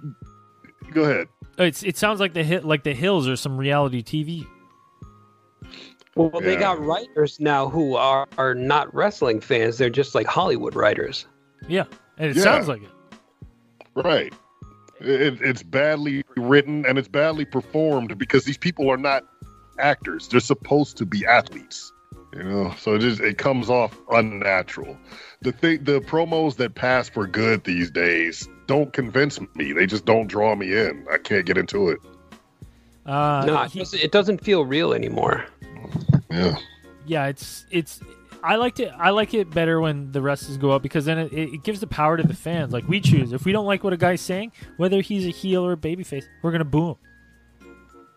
go 0.91 1.03
ahead. 1.03 1.27
Oh, 1.59 1.63
it's 1.63 1.83
it 1.83 1.97
sounds 1.97 2.19
like 2.19 2.33
the 2.33 2.43
hit 2.43 2.65
like 2.65 2.83
the 2.83 2.93
Hills 2.93 3.27
or 3.27 3.35
some 3.35 3.57
reality 3.57 4.01
TV. 4.03 4.45
Well, 6.15 6.29
they 6.41 6.55
got 6.55 6.79
writers 6.79 7.39
now 7.39 7.69
who 7.69 7.95
are, 7.95 8.27
are 8.37 8.53
not 8.53 8.93
wrestling 8.93 9.39
fans. 9.41 9.79
They're 9.79 9.89
just 9.89 10.13
like 10.13 10.27
Hollywood 10.27 10.75
writers. 10.75 11.25
Yeah, 11.67 11.85
and 12.17 12.29
it 12.29 12.35
Yeah. 12.35 12.43
sounds 12.43 12.67
like 12.67 12.83
it. 12.83 12.89
Right. 13.95 14.31
It, 14.99 15.41
it's 15.41 15.63
badly 15.63 16.23
written 16.37 16.85
and 16.85 16.99
it's 16.99 17.07
badly 17.07 17.45
performed 17.45 18.15
because 18.17 18.45
these 18.45 18.57
people 18.59 18.89
are 18.91 18.97
not 18.97 19.23
actors. 19.79 20.27
They're 20.27 20.39
supposed 20.39 20.97
to 20.97 21.05
be 21.05 21.25
athletes. 21.25 21.91
You 22.35 22.43
know, 22.43 22.73
so 22.79 22.95
it 22.95 22.99
just 22.99 23.19
it 23.21 23.37
comes 23.37 23.69
off 23.69 23.95
unnatural. 24.11 24.97
The 25.41 25.51
thing, 25.51 25.83
the 25.83 25.99
promos 25.99 26.55
that 26.55 26.73
pass 26.73 27.07
for 27.09 27.27
good 27.27 27.63
these 27.63 27.91
days 27.91 28.47
don't 28.65 28.91
convince 28.91 29.39
me. 29.55 29.71
They 29.73 29.85
just 29.85 30.05
don't 30.05 30.27
draw 30.27 30.55
me 30.55 30.75
in. 30.75 31.05
I 31.11 31.17
can't 31.17 31.45
get 31.45 31.57
into 31.57 31.89
it. 31.89 31.99
Uh, 33.05 33.43
no, 33.45 33.61
it 33.61 33.71
he- 33.71 33.79
doesn't, 33.79 33.99
it 34.01 34.11
doesn't 34.11 34.43
feel 34.43 34.65
real 34.65 34.93
anymore. 34.93 35.45
Yeah. 36.31 36.55
yeah, 37.05 37.27
it's 37.27 37.65
it's. 37.69 37.99
I 38.41 38.55
liked 38.55 38.79
it. 38.79 38.91
I 38.97 39.11
like 39.11 39.33
it 39.33 39.49
better 39.51 39.79
when 39.79 40.11
the 40.11 40.21
wrestlers 40.21 40.57
go 40.57 40.71
up 40.71 40.81
because 40.81 41.05
then 41.05 41.17
it, 41.19 41.33
it 41.33 41.63
gives 41.63 41.79
the 41.81 41.87
power 41.87 42.17
to 42.17 42.23
the 42.23 42.33
fans. 42.33 42.73
Like 42.73 42.87
we 42.87 42.99
choose. 42.99 43.31
If 43.31 43.45
we 43.45 43.51
don't 43.51 43.65
like 43.65 43.83
what 43.83 43.93
a 43.93 43.97
guy's 43.97 44.21
saying, 44.21 44.53
whether 44.77 45.01
he's 45.01 45.27
a 45.27 45.29
heel 45.29 45.63
or 45.63 45.73
a 45.73 45.77
babyface, 45.77 46.25
we're 46.41 46.51
gonna 46.51 46.65
boo 46.65 46.91
him. 46.91 46.95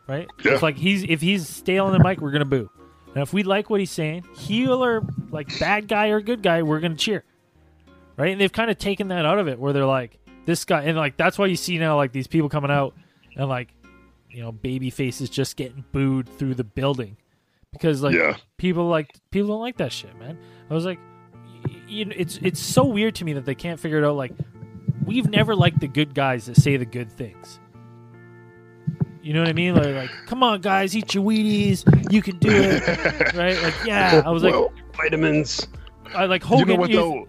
Right? 0.08 0.26
Yeah. 0.42 0.52
It's 0.54 0.62
like 0.62 0.78
he's 0.78 1.02
if 1.04 1.20
he's 1.20 1.46
stale 1.48 1.86
on 1.86 1.92
the 1.92 2.02
mic, 2.02 2.20
we're 2.20 2.30
gonna 2.32 2.44
boo. 2.46 2.70
And 3.16 3.22
if 3.22 3.32
we 3.32 3.44
like 3.44 3.70
what 3.70 3.80
he's 3.80 3.90
saying, 3.90 4.26
heel 4.36 4.84
or 4.84 5.02
like 5.30 5.58
bad 5.58 5.88
guy 5.88 6.08
or 6.08 6.20
good 6.20 6.42
guy, 6.42 6.62
we're 6.62 6.80
gonna 6.80 6.96
cheer. 6.96 7.24
Right? 8.18 8.30
And 8.32 8.38
they've 8.38 8.52
kind 8.52 8.70
of 8.70 8.76
taken 8.76 9.08
that 9.08 9.24
out 9.24 9.38
of 9.38 9.48
it, 9.48 9.58
where 9.58 9.72
they're 9.72 9.86
like 9.86 10.18
this 10.44 10.66
guy, 10.66 10.82
and 10.82 10.98
like 10.98 11.16
that's 11.16 11.38
why 11.38 11.46
you 11.46 11.56
see 11.56 11.78
now 11.78 11.96
like 11.96 12.12
these 12.12 12.26
people 12.26 12.50
coming 12.50 12.70
out 12.70 12.94
and 13.34 13.48
like 13.48 13.68
you 14.30 14.42
know 14.42 14.52
baby 14.52 14.90
faces 14.90 15.30
just 15.30 15.56
getting 15.56 15.82
booed 15.92 16.28
through 16.28 16.56
the 16.56 16.64
building 16.64 17.16
because 17.72 18.02
like 18.02 18.14
Yeah. 18.14 18.36
people 18.58 18.86
like 18.86 19.10
people 19.30 19.48
don't 19.48 19.62
like 19.62 19.78
that 19.78 19.92
shit, 19.92 20.14
man. 20.18 20.36
I 20.68 20.74
was 20.74 20.84
like, 20.84 20.98
you 21.88 22.04
know, 22.04 22.12
it's 22.14 22.38
it's 22.42 22.60
so 22.60 22.84
weird 22.84 23.14
to 23.14 23.24
me 23.24 23.32
that 23.32 23.46
they 23.46 23.54
can't 23.54 23.80
figure 23.80 23.96
it 23.96 24.04
out. 24.04 24.16
Like, 24.16 24.32
we've 25.06 25.30
never 25.30 25.56
liked 25.56 25.80
the 25.80 25.88
good 25.88 26.14
guys 26.14 26.44
that 26.46 26.56
say 26.56 26.76
the 26.76 26.84
good 26.84 27.10
things. 27.10 27.60
You 29.26 29.32
know 29.32 29.40
what 29.40 29.48
I 29.48 29.54
mean? 29.54 29.74
Like, 29.74 29.92
like 29.92 30.10
come 30.26 30.44
on, 30.44 30.60
guys, 30.60 30.96
eat 30.96 31.12
your 31.12 31.24
Wheaties. 31.24 32.12
You 32.12 32.22
can 32.22 32.38
do 32.38 32.48
it, 32.48 32.86
right? 33.34 33.60
Like, 33.60 33.74
yeah. 33.84 34.22
I 34.24 34.30
was 34.30 34.44
like, 34.44 34.54
Vitamins. 34.96 35.66
I 36.14 36.26
like 36.26 36.42
you 36.42 36.48
Hogan, 36.48 36.68
know 36.68 36.74
what 36.76 36.90
is- 36.90 36.96
though? 36.96 37.28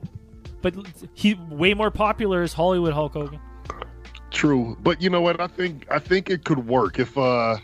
but 0.61 0.75
he 1.15 1.33
way 1.49 1.73
more 1.73 1.89
popular 1.89 2.43
is 2.43 2.53
Hollywood 2.53 2.93
Hulk 2.93 3.13
Hogan. 3.13 3.39
True, 4.29 4.77
but 4.81 5.01
you 5.01 5.09
know 5.09 5.21
what? 5.21 5.41
I 5.41 5.47
think 5.47 5.87
I 5.89 5.97
think 5.97 6.29
it 6.29 6.43
could 6.45 6.67
work 6.67 6.99
if 6.99 7.17
uh 7.17 7.57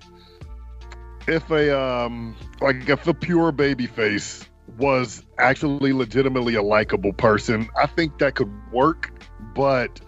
if 1.27 1.51
a 1.51 1.79
um 1.79 2.36
like 2.59 2.89
if 2.89 3.05
a 3.05 3.13
pure 3.13 3.51
baby 3.51 3.86
face 3.86 4.49
was 4.79 5.23
actually 5.38 5.93
legitimately 5.93 6.55
a 6.55 6.63
likable 6.63 7.13
person, 7.13 7.69
I 7.79 7.86
think 7.86 8.17
that 8.17 8.34
could 8.34 8.51
work. 8.71 9.11
But 9.53 10.01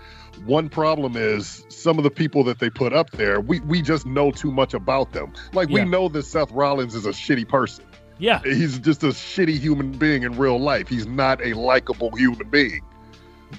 one 0.46 0.70
problem 0.70 1.16
is 1.18 1.66
some 1.70 1.98
of 1.98 2.04
the 2.04 2.12
people 2.12 2.43
that 2.46 2.60
they 2.60 2.70
put 2.70 2.93
up 2.93 3.12
there, 3.12 3.39
we, 3.41 3.60
we 3.62 3.82
just 3.82 4.06
know 4.06 4.32
too 4.32 4.52
much 4.52 4.74
about 4.74 5.12
them. 5.12 5.34
Like 5.54 5.70
Yeah. 5.70 5.84
we 5.84 5.89
know 5.89 6.08
that 6.10 6.24
Seth 6.24 6.52
Rollins 6.52 6.96
is 6.96 7.06
a 7.06 7.10
shitty 7.12 7.48
person. 7.48 7.86
Yeah, 8.18 8.39
He's 8.43 8.80
just 8.80 9.04
a 9.04 9.08
shitty 9.08 9.60
human 9.60 9.91
being 9.91 10.24
in 10.24 10.38
real 10.38 10.58
life. 10.58 10.88
He's 10.88 11.06
not 11.06 11.41
a 11.43 11.54
likable 11.54 12.16
human 12.16 12.50
being. 12.50 12.82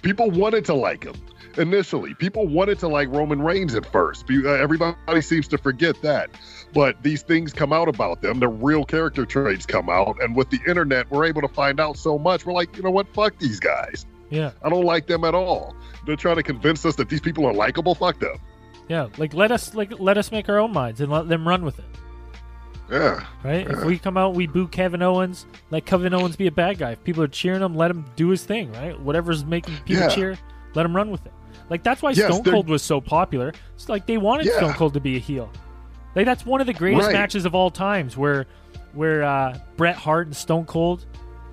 People 0.03 0.31
wanted 0.31 0.65
to 0.67 0.75
like 0.75 1.05
him 1.05 1.15
initially. 1.59 2.15
People 2.15 2.47
wanted 2.47 2.79
to 2.79 2.89
like 2.89 3.09
Roman 3.11 3.43
Reigns 3.43 3.75
at 3.75 3.85
first. 3.93 4.25
Uh, 4.31 4.49
Everybody 4.51 5.21
seems 5.21 5.47
to 5.49 5.59
forget 5.59 6.01
that. 6.03 6.31
But 6.73 7.03
these 7.03 7.23
things 7.23 7.53
come 7.53 7.73
out 7.73 7.89
about 7.89 8.23
them. 8.23 8.41
The 8.41 8.49
real 8.49 8.85
character 8.85 9.25
traits 9.27 9.67
come 9.67 9.89
out. 9.91 10.17
And 10.23 10.35
with 10.35 10.49
the 10.51 10.61
internet, 10.67 11.11
we're 11.11 11.25
able 11.27 11.43
to 11.43 11.49
find 11.49 11.79
out 11.79 11.97
so 11.99 12.19
much. 12.19 12.45
We're 12.47 12.53
like, 12.53 12.77
you 12.77 12.83
know 12.83 12.91
what? 12.91 13.13
Fuck 13.15 13.39
these 13.39 13.61
guys. 13.61 14.07
Yeah, 14.31 14.51
I 14.63 14.69
don't 14.69 14.85
like 14.85 15.07
them 15.07 15.25
at 15.25 15.35
all. 15.35 15.75
They're 16.07 16.17
trying 16.17 16.37
to 16.37 16.43
convince 16.43 16.85
us 16.85 16.97
that 16.97 17.09
these 17.09 17.21
people 17.21 17.47
are 17.47 17.53
likable. 17.53 17.95
Fuck 17.95 18.19
them. 18.21 18.37
yeah. 18.89 19.09
Like 19.19 19.35
let 19.35 19.51
us 19.53 19.75
like 19.75 19.99
let 20.01 20.19
us 20.19 20.31
make 20.33 20.49
our 20.49 20.59
own 20.59 20.73
minds 20.73 21.01
and 21.01 21.11
let 21.13 21.29
them 21.29 21.47
run 21.47 21.65
with 21.65 21.79
it. 21.79 21.85
Yeah. 22.91 23.25
Right? 23.43 23.69
If 23.69 23.85
we 23.85 23.99
come 23.99 24.17
out, 24.17 24.35
we 24.35 24.47
boo 24.47 24.69
Kevin 24.69 25.03
Owens, 25.03 25.47
let 25.71 25.87
Kevin 25.87 26.15
Owens 26.15 26.37
be 26.37 26.47
a 26.47 26.53
bad 26.53 26.79
guy. 26.79 26.93
If 26.93 27.03
people 27.03 27.23
are 27.23 27.29
cheering 27.29 27.63
him, 27.63 27.75
let 27.75 27.91
him 27.91 28.05
do 28.15 28.29
his 28.29 28.45
thing, 28.45 28.71
right? 28.73 28.99
Whatever's 29.01 29.45
making 29.45 29.75
people 29.85 30.03
Yeah. 30.05 30.09
cheer, 30.09 30.39
let 30.75 30.87
him 30.87 30.95
run 30.95 31.11
with 31.11 31.27
it. 31.27 31.33
Like 31.69 31.83
that's 31.83 32.01
why 32.01 32.11
Yes, 32.11 32.27
Stone 32.33 32.43
they're- 32.45 32.53
Cold 32.53 32.69
was 32.69 32.83
so 32.83 33.01
popular. 33.01 33.53
It's 33.75 33.89
like 33.89 34.07
they 34.07 34.19
wanted 34.19 34.47
Yeah. 34.47 34.59
Stone 34.59 34.75
Cold 34.75 34.95
to 34.95 35.01
be 35.01 35.17
a 35.17 35.19
heel. 35.21 35.51
Like 36.15 36.27
that's 36.27 36.47
one 36.47 36.61
of 36.61 36.67
the 36.69 36.73
greatest 36.73 37.07
Right. 37.09 37.13
matches 37.13 37.45
of 37.45 37.55
all 37.55 37.71
times, 37.71 38.17
where 38.17 38.47
where 38.95 39.23
uh, 39.25 39.59
Bret 39.77 39.97
Hart 39.97 40.29
and 40.29 40.37
Stone 40.37 40.65
Cold 40.67 41.05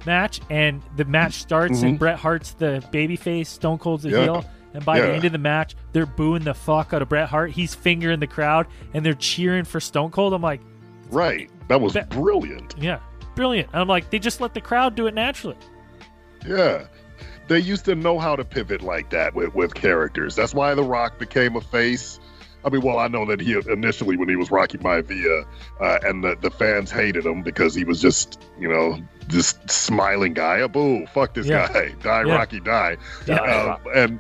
match, 0.06 0.40
and 0.50 0.82
the 0.96 1.06
match 1.06 1.34
starts, 1.34 1.82
and 1.82 1.98
Bret 2.00 2.18
Hart's 2.20 2.52
the 2.54 2.84
babyface, 2.92 3.48
Stone 3.48 3.78
Cold's 3.80 4.04
the 4.04 4.10
Mm-hmm. 4.10 4.18
Yeah. 4.18 4.24
heel. 4.42 4.46
And 4.76 4.84
by 4.84 5.00
the 5.00 5.14
end 5.14 5.24
of 5.26 5.32
the 5.32 5.38
match, 5.38 5.76
they're 5.92 6.08
booing 6.08 6.44
the 6.44 6.54
fuck 6.56 6.94
out 6.94 7.02
of 7.04 7.10
Bret 7.10 7.30
Hart. 7.30 7.52
He's 7.52 7.76
fingering 7.76 8.20
the 8.20 8.26
crowd, 8.28 8.66
and 8.96 9.06
they're 9.06 9.14
cheering 9.14 9.66
for 9.66 9.80
Stone 9.80 10.12
Cold. 10.12 10.34
I'm 10.34 10.42
like, 10.42 10.62
Right. 11.12 11.50
That 11.68 11.80
was 11.80 11.94
That- 11.94 12.10
brilliant. 12.10 12.74
yeah, 12.80 12.98
brilliant. 13.36 13.70
I'm 13.72 13.88
like, 13.88 14.10
they 14.10 14.18
just 14.18 14.42
let 14.42 14.56
the 14.56 14.62
crowd 14.62 14.96
do 14.96 15.06
it 15.06 15.14
naturally. 15.14 15.58
Yeah. 16.48 16.86
They 17.48 17.60
used 17.60 17.86
to 17.86 17.94
know 17.96 18.18
how 18.20 18.36
to 18.36 18.44
pivot 18.44 18.82
like 18.82 19.10
that 19.12 19.36
with, 19.36 19.54
with 19.54 19.74
characters. 19.76 20.36
That's 20.36 20.54
why 20.56 20.74
The 20.74 20.84
Rock 20.84 21.20
became 21.20 21.56
a 21.56 21.62
face. 21.62 22.20
I 22.66 22.70
mean, 22.70 22.82
well, 22.82 23.00
I 23.00 23.08
know 23.08 23.26
that 23.26 23.40
he 23.42 23.54
initially, 23.70 24.16
when 24.18 24.30
he 24.30 24.36
was 24.36 24.52
Rocky 24.52 24.78
Maivia, 24.78 25.46
uh, 25.82 26.00
and 26.04 26.24
the, 26.24 26.36
the 26.42 26.50
fans 26.52 26.92
hated 26.92 27.26
him 27.26 27.42
because 27.44 27.76
he 27.76 27.84
was 27.84 28.02
just, 28.02 28.42
you 28.60 28.68
know, 28.68 28.98
this 29.28 29.56
smiling 29.68 30.34
guy. 30.34 30.58
A 30.60 30.68
boo, 30.68 31.06
fuck 31.08 31.34
this 31.34 31.48
Yeah. 31.48 31.68
guy, 31.72 31.90
die 32.02 32.24
Yeah. 32.26 32.36
Rocky, 32.36 32.60
die. 32.60 32.98
Yeah. 33.28 33.40
Um, 33.40 33.80
and 33.96 34.20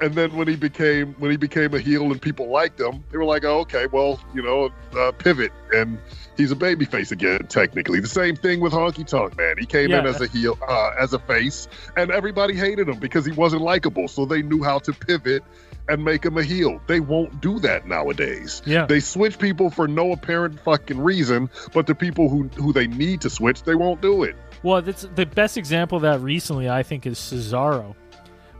and 0.00 0.14
then 0.14 0.34
when 0.34 0.48
he 0.48 0.56
became 0.56 1.14
when 1.18 1.30
he 1.30 1.36
became 1.36 1.74
a 1.74 1.78
heel 1.78 2.10
and 2.10 2.20
people 2.20 2.48
liked 2.48 2.80
him, 2.80 3.04
they 3.10 3.18
were 3.18 3.24
like, 3.24 3.44
oh, 3.44 3.60
okay, 3.60 3.86
well, 3.86 4.18
you 4.34 4.42
know, 4.42 4.70
uh, 4.98 5.12
pivot, 5.12 5.52
and 5.74 5.98
he's 6.36 6.50
a 6.50 6.56
babyface 6.56 7.12
again. 7.12 7.46
Technically, 7.48 8.00
the 8.00 8.08
same 8.08 8.34
thing 8.34 8.60
with 8.60 8.72
Honky 8.72 9.06
Tonk 9.06 9.36
Man. 9.36 9.56
He 9.58 9.66
came 9.66 9.90
in 10.00 10.06
as 10.06 10.20
a 10.20 10.26
heel, 10.26 10.58
uh, 10.66 10.92
as 10.98 11.12
a 11.12 11.18
face, 11.18 11.68
and 11.96 12.10
everybody 12.10 12.54
hated 12.54 12.88
him 12.88 12.98
because 12.98 13.26
he 13.26 13.32
wasn't 13.32 13.62
likable. 13.62 14.08
So 14.08 14.24
they 14.24 14.40
knew 14.42 14.62
how 14.62 14.78
to 14.80 14.92
pivot 14.92 15.44
and 15.88 16.02
make 16.04 16.24
him 16.24 16.38
a 16.38 16.42
heel. 16.42 16.80
They 16.86 17.00
won't 17.00 17.40
do 17.40 17.58
that 17.60 17.86
nowadays. 17.86 18.62
Yeah. 18.64 18.86
They 18.86 19.00
switch 19.00 19.38
people 19.38 19.70
for 19.70 19.86
no 19.86 20.12
apparent 20.12 20.58
fucking 20.60 20.98
reason, 20.98 21.50
but 21.72 21.86
the 21.86 21.94
people 21.94 22.28
who 22.28 22.44
who 22.56 22.72
they 22.72 22.86
need 22.86 23.20
to 23.22 23.30
switch, 23.30 23.62
they 23.64 23.74
won't 23.74 24.00
do 24.00 24.22
it. 24.22 24.34
Well, 24.62 24.80
that's 24.80 25.06
the 25.14 25.26
best 25.26 25.56
example 25.58 25.96
of 25.96 26.02
that 26.02 26.20
recently, 26.20 26.70
I 26.70 26.82
think, 26.82 27.06
is 27.06 27.18
Cesaro. 27.18 27.94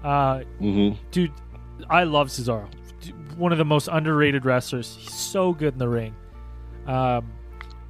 Uh, 0.02 0.42
Mm-hmm. 0.60 0.96
dude, 1.10 1.32
I 1.88 2.04
love 2.04 2.28
Cesaro. 2.28 2.68
One 3.38 3.52
of 3.52 3.58
the 3.58 3.64
most 3.64 3.88
underrated 3.90 4.44
wrestlers. 4.44 4.94
He's 5.00 5.14
so 5.14 5.52
good 5.54 5.72
in 5.74 5.78
the 5.78 5.88
ring. 5.88 6.14
Um, 6.86 7.32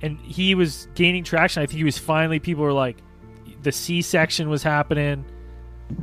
and 0.01 0.19
he 0.21 0.55
was 0.55 0.87
gaining 0.95 1.25
traction. 1.25 1.63
I 1.63 1.67
think 1.67 1.79
he 1.79 1.85
was 1.85 1.99
finally. 1.99 2.39
People 2.39 2.63
were 2.63 2.73
like, 2.73 2.99
the 3.63 3.73
C 3.73 4.01
section 4.01 4.49
was 4.49 4.63
happening, 4.63 5.25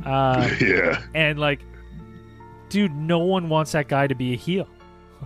uh, 0.04 0.50
yeah. 0.60 1.00
and 1.14 1.38
like, 1.38 1.60
dude, 2.72 2.94
no 2.96 3.18
one 3.20 3.48
wants 3.48 3.72
that 3.72 3.86
guy 3.88 4.06
to 4.06 4.14
be 4.14 4.32
a 4.32 4.36
heel. 4.36 4.66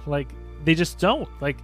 Like, 0.06 0.28
they 0.64 0.74
just 0.74 0.98
don't. 0.98 1.26
Like, 1.40 1.56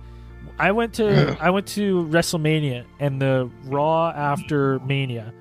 I 0.59 0.73
went 0.73 0.95
to. 0.95 1.37
I 1.39 1.51
went 1.51 1.67
to 1.69 2.05
WrestleMania 2.05 2.87
and 2.99 3.21
the 3.21 3.51
Raw 3.65 4.09
after 4.11 4.79
Mania. 4.81 5.35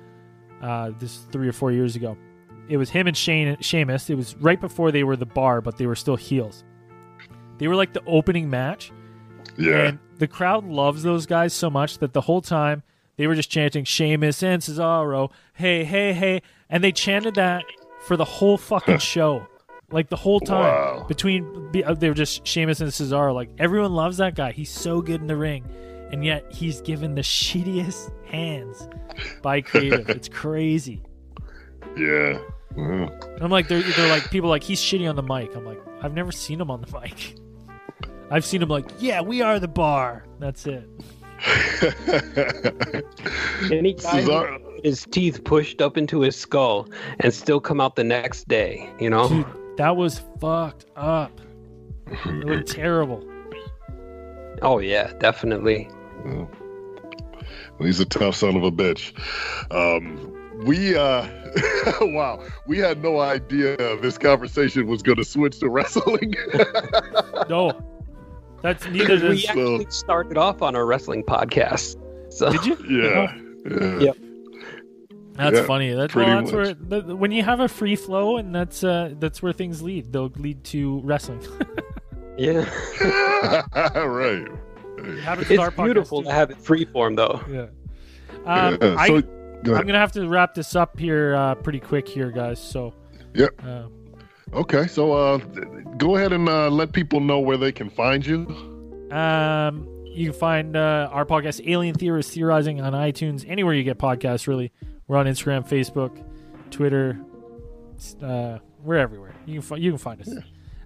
Uh, 0.60 0.90
this 0.98 1.20
three 1.32 1.48
or 1.48 1.52
four 1.52 1.72
years 1.72 1.96
ago. 1.96 2.16
It 2.68 2.76
was 2.76 2.90
him 2.90 3.06
and 3.06 3.16
Shane 3.16 3.56
Sheamus. 3.60 4.10
It 4.10 4.14
was 4.14 4.36
right 4.36 4.60
before 4.60 4.92
they 4.92 5.04
were 5.04 5.16
the 5.16 5.26
bar, 5.26 5.60
but 5.62 5.78
they 5.78 5.86
were 5.86 5.96
still 5.96 6.16
heels. 6.16 6.64
They 7.58 7.66
were 7.66 7.74
like 7.74 7.94
the 7.94 8.02
opening 8.06 8.50
match, 8.50 8.92
Yeah. 9.56 9.86
and 9.88 9.98
the 10.18 10.28
crowd 10.28 10.64
loves 10.64 11.02
those 11.02 11.24
guys 11.26 11.52
so 11.54 11.70
much 11.70 11.98
that 11.98 12.12
the 12.12 12.20
whole 12.20 12.42
time 12.42 12.82
they 13.16 13.26
were 13.26 13.34
just 13.34 13.50
chanting 13.50 13.84
Sheamus 13.84 14.42
and 14.42 14.60
Cesaro, 14.62 15.30
hey, 15.54 15.82
hey, 15.84 16.12
hey, 16.12 16.42
and 16.68 16.84
they 16.84 16.92
chanted 16.92 17.34
that 17.36 17.64
for 18.06 18.16
the 18.16 18.24
whole 18.24 18.58
fucking 18.58 18.98
show, 18.98 19.46
like 19.92 20.08
the 20.08 20.16
whole 20.16 20.40
time 20.40 20.64
Wow. 20.64 21.04
between 21.08 21.70
uh, 21.84 21.94
they 21.94 22.08
were 22.08 22.14
just 22.14 22.46
Sheamus 22.46 22.80
and 22.80 22.90
Cesaro. 22.90 23.34
Like 23.34 23.50
everyone 23.58 23.92
loves 23.92 24.16
that 24.16 24.34
guy. 24.34 24.52
He's 24.52 24.70
so 24.70 25.00
good 25.02 25.20
in 25.20 25.26
the 25.26 25.36
ring, 25.36 25.64
and 26.10 26.24
yet 26.24 26.44
he's 26.50 26.80
given 26.80 27.14
the 27.14 27.20
shittiest 27.36 28.10
hands 28.26 28.88
by 29.42 29.60
creative. 29.70 30.08
it's 30.10 30.28
crazy. 30.28 31.02
yeah. 31.96 32.38
Yeah. 32.74 33.10
And 33.34 33.42
I'm 33.42 33.50
like, 33.50 33.68
they're, 33.68 33.82
they're 33.82 34.08
like 34.08 34.30
people 34.30 34.48
like 34.48 34.62
he's 34.62 34.80
shitty 34.80 35.06
on 35.06 35.14
the 35.14 35.22
mic. 35.22 35.54
I'm 35.54 35.66
like, 35.66 35.78
I've 36.00 36.14
never 36.14 36.32
seen 36.32 36.58
him 36.58 36.70
on 36.70 36.80
the 36.80 36.90
mic. 37.00 37.34
I've 38.30 38.46
seen 38.46 38.62
him 38.62 38.70
like, 38.70 38.86
yeah, 38.98 39.20
we 39.20 39.42
are 39.42 39.60
the 39.60 39.68
bar. 39.68 40.24
That's 40.38 40.66
it. 40.66 40.88
Any 43.70 43.92
guy 43.94 44.22
Cesaro- 44.22 44.84
his 44.84 45.04
teeth 45.10 45.44
pushed 45.44 45.82
up 45.82 45.96
into 45.98 46.20
his 46.20 46.34
skull 46.34 46.88
and 47.20 47.32
still 47.34 47.60
come 47.60 47.78
out 47.80 47.94
the 47.96 48.04
next 48.04 48.48
day, 48.48 48.88
you 48.98 49.10
know? 49.10 49.28
Dude, 49.28 49.46
that 49.76 49.96
was 49.96 50.20
fucked 50.40 50.86
up. 50.96 51.40
It 52.06 52.26
looked 52.46 52.68
terrible. 52.72 53.24
Oh 54.62 54.78
yeah, 54.78 55.12
definitely. 55.18 55.88
He's 57.78 57.98
a 58.00 58.04
tough 58.04 58.36
son 58.36 58.56
of 58.56 58.62
a 58.62 58.70
bitch. 58.70 59.12
Um, 59.72 60.28
we, 60.64 60.94
uh, 60.96 61.26
wow, 62.00 62.44
we 62.68 62.78
had 62.78 63.02
no 63.02 63.18
idea 63.20 63.76
this 64.00 64.18
conversation 64.18 64.86
was 64.86 65.02
going 65.02 65.16
to 65.18 65.24
switch 65.24 65.58
to 65.60 65.68
wrestling. 65.68 66.34
No, 67.48 67.72
that's 68.62 68.86
neither 68.86 69.14
We 69.14 69.18
does. 69.18 69.44
actually 69.46 69.86
started 69.90 70.38
off 70.38 70.62
on 70.62 70.76
a 70.76 70.84
wrestling 70.84 71.24
podcast. 71.24 71.96
So 72.32 72.52
Did 72.52 72.64
you? 72.66 72.76
yeah. 72.88 73.36
yeah. 73.68 73.98
Yep. 73.98 74.16
That's 75.34 75.56
Yeah, 75.58 75.66
funny. 75.66 75.94
That's, 75.94 76.14
well, 76.14 76.26
that's 76.26 76.52
where 76.52 76.66
much. 76.66 77.06
the, 77.06 77.16
when 77.16 77.32
you 77.32 77.42
have 77.42 77.60
a 77.60 77.68
free 77.68 77.96
flow, 77.96 78.36
and 78.36 78.54
that's 78.54 78.84
uh, 78.84 79.14
that's 79.18 79.42
where 79.42 79.52
things 79.52 79.82
lead. 79.82 80.12
They'll 80.12 80.32
lead 80.36 80.62
to 80.64 81.00
wrestling. 81.00 81.40
yeah, 82.38 82.64
right. 84.04 84.46
Happens 85.22 85.58
our 85.58 85.68
it's 85.68 85.76
beautiful 85.76 86.22
to 86.22 86.30
have 86.30 86.50
it 86.50 86.58
freeform 86.58 87.16
though. 87.16 87.40
Yeah. 87.50 87.66
Um, 88.44 88.78
Yeah, 88.80 88.96
I, 88.98 89.08
go 89.62 89.74
I'm 89.74 89.86
gonna 89.86 89.98
have 89.98 90.12
to 90.12 90.28
wrap 90.28 90.54
this 90.54 90.76
up 90.76 90.98
here 90.98 91.34
uh, 91.34 91.54
pretty 91.56 91.80
quick 91.80 92.06
here, 92.06 92.30
guys. 92.30 92.60
So. 92.60 92.94
Yep. 93.34 93.60
Uh, 93.66 93.82
Okay, 94.54 94.86
so 94.86 95.12
uh, 95.14 95.38
go 95.96 96.16
ahead 96.16 96.34
and 96.34 96.46
uh, 96.46 96.68
let 96.68 96.92
people 96.92 97.20
know 97.20 97.40
where 97.40 97.56
they 97.56 97.72
can 97.72 97.88
find 97.88 98.24
you. 98.26 98.44
Um, 99.10 99.88
you 100.04 100.30
can 100.30 100.38
find 100.38 100.76
uh, 100.76 101.08
our 101.10 101.24
podcast, 101.24 101.66
Alien 101.66 101.94
Theorists 101.94 102.34
Theorizing, 102.34 102.78
on 102.82 102.92
iTunes, 102.92 103.48
anywhere 103.48 103.72
you 103.72 103.82
get 103.82 103.96
podcasts. 103.98 104.46
Really, 104.46 104.70
we're 105.12 105.18
on 105.18 105.26
Instagram, 105.26 105.68
Facebook, 105.68 106.24
Twitter. 106.70 107.18
Uh, 108.22 108.58
we're 108.82 108.96
everywhere. 108.96 109.34
You 109.44 109.54
can 109.60 109.62
fi- 109.62 109.76
you 109.76 109.90
can 109.90 109.98
find 109.98 110.20
us. 110.22 110.28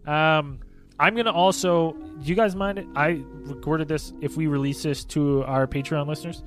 Um, 0.04 0.58
I'm 0.98 1.14
gonna 1.14 1.30
also. 1.30 1.92
Do 1.92 2.24
you 2.28 2.34
guys 2.34 2.56
mind 2.56 2.78
it? 2.80 2.86
I 2.96 3.22
recorded 3.44 3.86
this. 3.86 4.12
If 4.20 4.36
we 4.36 4.48
release 4.48 4.82
this 4.82 5.04
to 5.06 5.44
our 5.44 5.66
Patreon 5.68 6.08
listeners, 6.08 6.42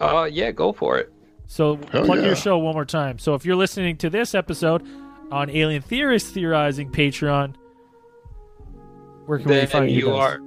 Uh, 0.00 0.28
yeah, 0.30 0.50
go 0.50 0.72
for 0.72 0.98
it. 0.98 1.12
so 1.46 1.78
Hell 1.92 2.04
plug 2.04 2.18
yeah. 2.18 2.26
your 2.26 2.36
show 2.36 2.58
one 2.58 2.74
more 2.74 2.84
time. 2.84 3.18
So 3.20 3.34
if 3.34 3.44
you're 3.46 3.56
listening 3.56 3.96
to 3.98 4.10
this 4.10 4.34
episode 4.34 4.82
on 5.30 5.50
Alien 5.50 5.82
Theorists 5.82 6.30
Theorizing 6.32 6.90
Patreon, 6.90 7.54
where 9.26 9.38
can 9.38 9.48
we 9.48 9.54
Then 9.54 9.66
find 9.68 9.90
you? 9.90 9.96
you 9.96 10.06
guys? 10.06 10.18
are. 10.18 10.40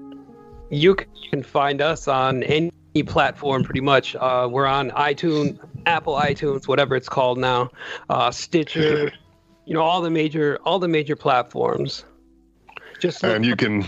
You 0.72 0.96
can, 0.96 1.08
you 1.16 1.30
can 1.30 1.44
find 1.44 1.82
us 1.82 2.08
on 2.08 2.44
any 2.44 2.72
platform, 3.06 3.64
pretty 3.64 3.82
much. 3.82 4.16
Uh, 4.16 4.48
we're 4.52 4.66
on 4.68 4.90
iTunes, 4.92 5.60
Apple 5.86 6.16
iTunes, 6.16 6.68
whatever 6.68 6.96
it's 6.96 7.10
called 7.10 7.38
now, 7.38 7.70
uh, 8.10 8.32
Stitcher. 8.32 9.12
you 9.66 9.74
know, 9.74 9.82
all 9.82 10.02
the 10.02 10.10
major 10.10 10.60
all 10.64 10.80
the 10.80 10.88
major 10.88 11.16
platforms. 11.16 12.06
Just 13.00 13.24
look 13.24 13.36
And 13.36 13.46
you 13.46 13.56
can, 13.56 13.84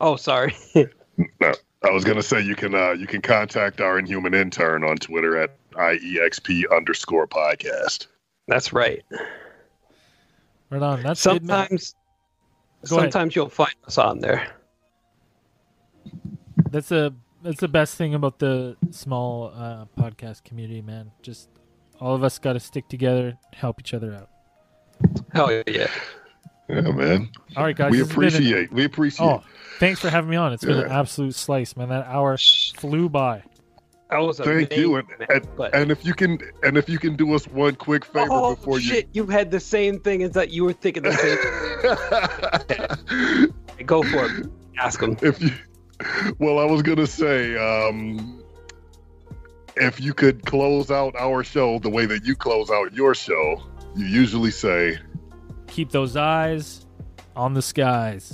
Oh, 0.00 0.16
sorry. 0.16 0.54
no, 1.40 1.52
I 1.82 1.90
was 1.90 2.04
going 2.04 2.16
to 2.16 2.22
say 2.22 2.40
you 2.40 2.54
can 2.54 2.74
uh, 2.74 2.92
you 2.92 3.06
can 3.06 3.22
contact 3.22 3.80
our 3.80 3.98
Inhuman 3.98 4.34
intern 4.34 4.84
on 4.84 4.96
Twitter 4.96 5.36
at 5.40 5.56
iexp 5.72 6.64
underscore 6.74 7.26
podcast. 7.26 8.06
That's 8.48 8.72
right. 8.72 9.02
Right 10.70 10.82
on. 10.82 11.02
That's 11.02 11.24
good, 11.24 11.42
man. 11.42 11.68
Sometimes, 11.68 11.94
ahead. 12.82 12.88
sometimes 12.88 13.36
you'll 13.36 13.48
find 13.48 13.74
us 13.86 13.98
on 13.98 14.18
there. 14.20 14.54
That's 16.70 16.88
the 16.88 17.14
that's 17.44 17.60
the 17.60 17.68
best 17.68 17.96
thing 17.96 18.14
about 18.14 18.38
the 18.38 18.76
small 18.90 19.52
uh, 19.54 19.84
podcast 19.96 20.42
community, 20.44 20.82
man. 20.82 21.10
Just 21.22 21.48
all 22.00 22.14
of 22.14 22.24
us 22.24 22.38
got 22.38 22.54
to 22.54 22.60
stick 22.60 22.88
together, 22.88 23.38
help 23.52 23.80
each 23.80 23.94
other 23.94 24.14
out. 24.14 24.30
Hell 25.32 25.62
yeah. 25.66 25.88
Yeah, 26.68 26.80
man. 26.80 27.28
All 27.56 27.64
right, 27.64 27.76
guys. 27.76 27.90
we 27.92 27.98
this 27.98 28.08
has 28.08 28.16
an- 28.16 28.22
appreciate. 28.22 28.72
we 28.72 28.84
appreciate. 28.84 29.26
oh, 29.26 29.42
thanks 29.78 30.00
for 30.00 30.08
having 30.08 30.30
me 30.30 30.36
on. 30.36 30.54
It's 30.54 30.64
been 30.64 30.78
an 30.78 30.90
absolute 30.90 31.34
slice, 31.34 31.76
man. 31.76 31.90
That 31.90 32.06
hour 32.06 32.38
flew 32.76 33.10
by. 33.10 33.42
That 34.10 34.18
was 34.18 34.40
a 34.40 34.44
Thank 34.44 34.74
you, 34.76 34.96
and, 34.96 35.08
vague 35.08 35.30
and, 35.30 35.56
but- 35.56 35.74
and 35.74 35.90
if 35.90 36.04
you 36.06 36.14
can, 36.14 36.38
and 36.62 36.78
if 36.78 36.88
you 36.88 36.98
can 36.98 37.16
do 37.16 37.34
us 37.34 37.46
one 37.48 37.74
quick 37.74 38.04
favor 38.04 38.26
before 38.26 38.38
you. 38.38 38.44
oh 38.44 38.54
before 38.56 38.80
shit! 38.80 39.08
You... 39.12 39.26
had 39.26 39.50
the 39.50 39.60
same 39.60 40.00
thing 40.00 40.22
as 40.22 40.30
that. 40.32 40.50
You 40.50 40.64
were 40.64 40.72
thinking 40.72 41.02
the 41.02 41.12
same. 42.70 43.48
you, 43.78 43.84
Go 43.84 44.02
for 44.02 44.24
it. 44.26 44.46
Ask 44.78 45.02
him. 45.02 45.18
if 45.20 45.42
you, 45.42 45.50
well, 46.38 46.58
I 46.58 46.64
was 46.64 46.82
gonna 46.82 47.06
say, 47.06 47.56
um, 47.56 48.42
if 49.76 50.00
you 50.00 50.14
could 50.14 50.44
close 50.44 50.90
out 50.90 51.14
our 51.16 51.42
show 51.42 51.78
the 51.78 51.90
way 51.90 52.06
that 52.06 52.24
you 52.24 52.34
close 52.34 52.70
out 52.70 52.92
your 52.92 53.14
show, 53.14 53.62
you 53.96 54.06
usually 54.06 54.50
say, 54.50 54.98
Keep 55.66 55.90
those 55.90 56.16
eyes 56.16 56.86
on 57.36 57.54
the 57.54 57.62
skies. 57.62 58.32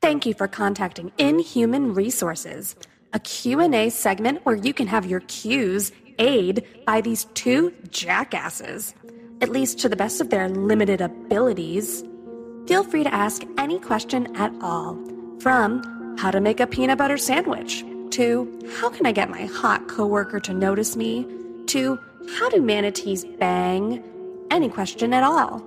Thank 0.00 0.26
you 0.26 0.34
for 0.34 0.46
contacting 0.46 1.12
Inhuman 1.18 1.94
Resources, 1.94 2.76
a 3.12 3.18
Q&A 3.18 3.90
segment 3.90 4.44
where 4.44 4.56
you 4.56 4.72
can 4.72 4.86
have 4.86 5.06
your 5.06 5.20
cues 5.20 5.92
aid 6.18 6.64
by 6.86 7.00
these 7.00 7.24
two 7.34 7.74
jackasses, 7.90 8.94
at 9.40 9.50
least 9.50 9.78
to 9.80 9.88
the 9.88 9.96
best 9.96 10.20
of 10.20 10.30
their 10.30 10.48
limited 10.48 11.00
abilities. 11.00 12.04
Feel 12.66 12.84
free 12.84 13.02
to 13.02 13.12
ask 13.12 13.42
any 13.56 13.78
question 13.78 14.36
at 14.36 14.52
all, 14.60 14.96
from 15.40 16.16
how 16.18 16.30
to 16.30 16.40
make 16.40 16.60
a 16.60 16.66
peanut 16.66 16.98
butter 16.98 17.16
sandwich 17.16 17.82
to 18.10 18.60
how 18.78 18.90
can 18.90 19.06
I 19.06 19.12
get 19.12 19.30
my 19.30 19.46
hot 19.46 19.88
coworker 19.88 20.40
to 20.40 20.52
notice 20.52 20.96
me 20.96 21.26
to 21.66 21.98
how 22.36 22.48
do 22.48 22.60
manatees 22.60 23.24
bang? 23.24 24.02
Any 24.50 24.68
question 24.68 25.14
at 25.14 25.22
all. 25.22 25.64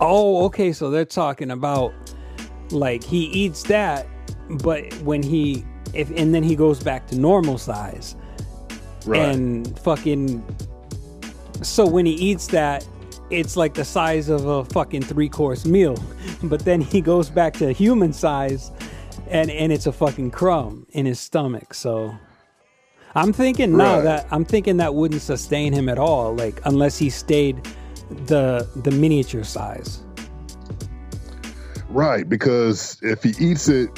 Oh, 0.00 0.44
okay. 0.46 0.72
So 0.72 0.90
they're 0.90 1.04
talking 1.04 1.50
about 1.50 1.92
like 2.70 3.02
he 3.04 3.24
eats 3.26 3.62
that, 3.64 4.06
but 4.48 4.92
when 5.02 5.22
he 5.22 5.64
if 5.92 6.10
and 6.16 6.34
then 6.34 6.42
he 6.42 6.56
goes 6.56 6.82
back 6.82 7.06
to 7.08 7.16
normal 7.18 7.58
size 7.58 8.16
Right. 9.06 9.20
and 9.20 9.78
fucking. 9.80 10.42
So 11.62 11.86
when 11.86 12.04
he 12.06 12.12
eats 12.12 12.46
that, 12.48 12.86
it's 13.30 13.56
like 13.56 13.74
the 13.74 13.84
size 13.84 14.28
of 14.28 14.46
a 14.46 14.64
fucking 14.64 15.02
three 15.02 15.28
course 15.28 15.64
meal, 15.64 15.96
but 16.42 16.64
then 16.64 16.80
he 16.80 17.00
goes 17.00 17.30
back 17.30 17.54
to 17.54 17.72
human 17.72 18.12
size, 18.12 18.70
and 19.28 19.50
and 19.50 19.72
it's 19.72 19.86
a 19.86 19.92
fucking 19.92 20.30
crumb 20.32 20.86
in 20.90 21.06
his 21.06 21.20
stomach. 21.20 21.74
So. 21.74 22.14
I'm 23.16 23.32
thinking 23.32 23.76
no, 23.76 23.94
Right. 23.94 24.02
that 24.02 24.26
I'm 24.32 24.44
thinking 24.44 24.78
that 24.78 24.92
wouldn't 24.92 25.22
sustain 25.22 25.72
him 25.72 25.88
at 25.88 26.00
all, 26.00 26.34
like 26.34 26.60
unless 26.64 26.98
he 26.98 27.10
stayed 27.10 27.60
the 28.26 28.68
the 28.76 28.90
miniature 28.90 29.44
size. 29.44 30.02
Right, 31.88 32.28
because 32.28 32.98
if 33.02 33.22
he 33.22 33.34
eats 33.38 33.68
it, 33.68 33.88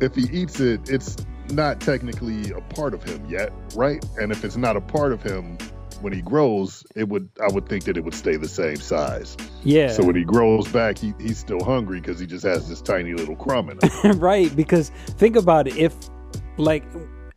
if 0.00 0.14
he 0.14 0.28
eats 0.30 0.60
it, 0.60 0.88
it's 0.88 1.16
not 1.50 1.80
technically 1.80 2.52
a 2.52 2.60
part 2.60 2.94
of 2.94 3.02
him 3.02 3.24
yet, 3.28 3.52
right? 3.74 4.04
And 4.20 4.30
if 4.30 4.44
it's 4.44 4.56
not 4.56 4.76
a 4.76 4.80
part 4.80 5.12
of 5.12 5.22
him 5.22 5.58
when 6.00 6.12
he 6.12 6.20
grows, 6.20 6.84
it 6.94 7.08
would 7.08 7.28
I 7.42 7.52
would 7.52 7.68
think 7.68 7.84
that 7.84 7.96
it 7.96 8.04
would 8.04 8.14
stay 8.14 8.36
the 8.36 8.48
same 8.48 8.76
size. 8.76 9.36
Yeah. 9.64 9.88
So 9.88 10.04
when 10.04 10.16
he 10.16 10.24
grows 10.24 10.68
back, 10.68 10.98
he, 10.98 11.14
he's 11.18 11.38
still 11.38 11.64
hungry 11.64 12.00
because 12.00 12.20
he 12.20 12.26
just 12.26 12.44
has 12.44 12.68
this 12.68 12.80
tiny 12.80 13.14
little 13.14 13.36
crumb 13.36 13.70
in 13.70 13.78
him. 13.82 14.18
right, 14.20 14.54
because 14.54 14.90
think 15.18 15.36
about 15.36 15.66
it, 15.66 15.76
if 15.76 15.94
like 16.58 16.84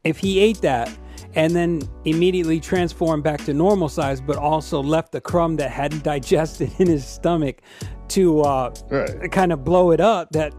if 0.03 0.17
he 0.17 0.39
ate 0.39 0.61
that 0.61 0.89
and 1.35 1.55
then 1.55 1.81
immediately 2.05 2.59
transformed 2.59 3.23
back 3.23 3.43
to 3.45 3.53
normal 3.53 3.89
size, 3.89 4.19
but 4.21 4.35
also 4.37 4.81
left 4.81 5.11
the 5.11 5.21
crumb 5.21 5.55
that 5.57 5.69
hadn't 5.71 6.03
digested 6.13 6.71
in 6.79 6.87
his 6.87 7.05
stomach 7.05 7.61
to 8.09 8.41
uh 8.41 8.73
Right. 8.89 9.31
kind 9.31 9.51
of 9.53 9.63
blow 9.63 9.91
it 9.91 9.99
up, 9.99 10.29
that 10.31 10.53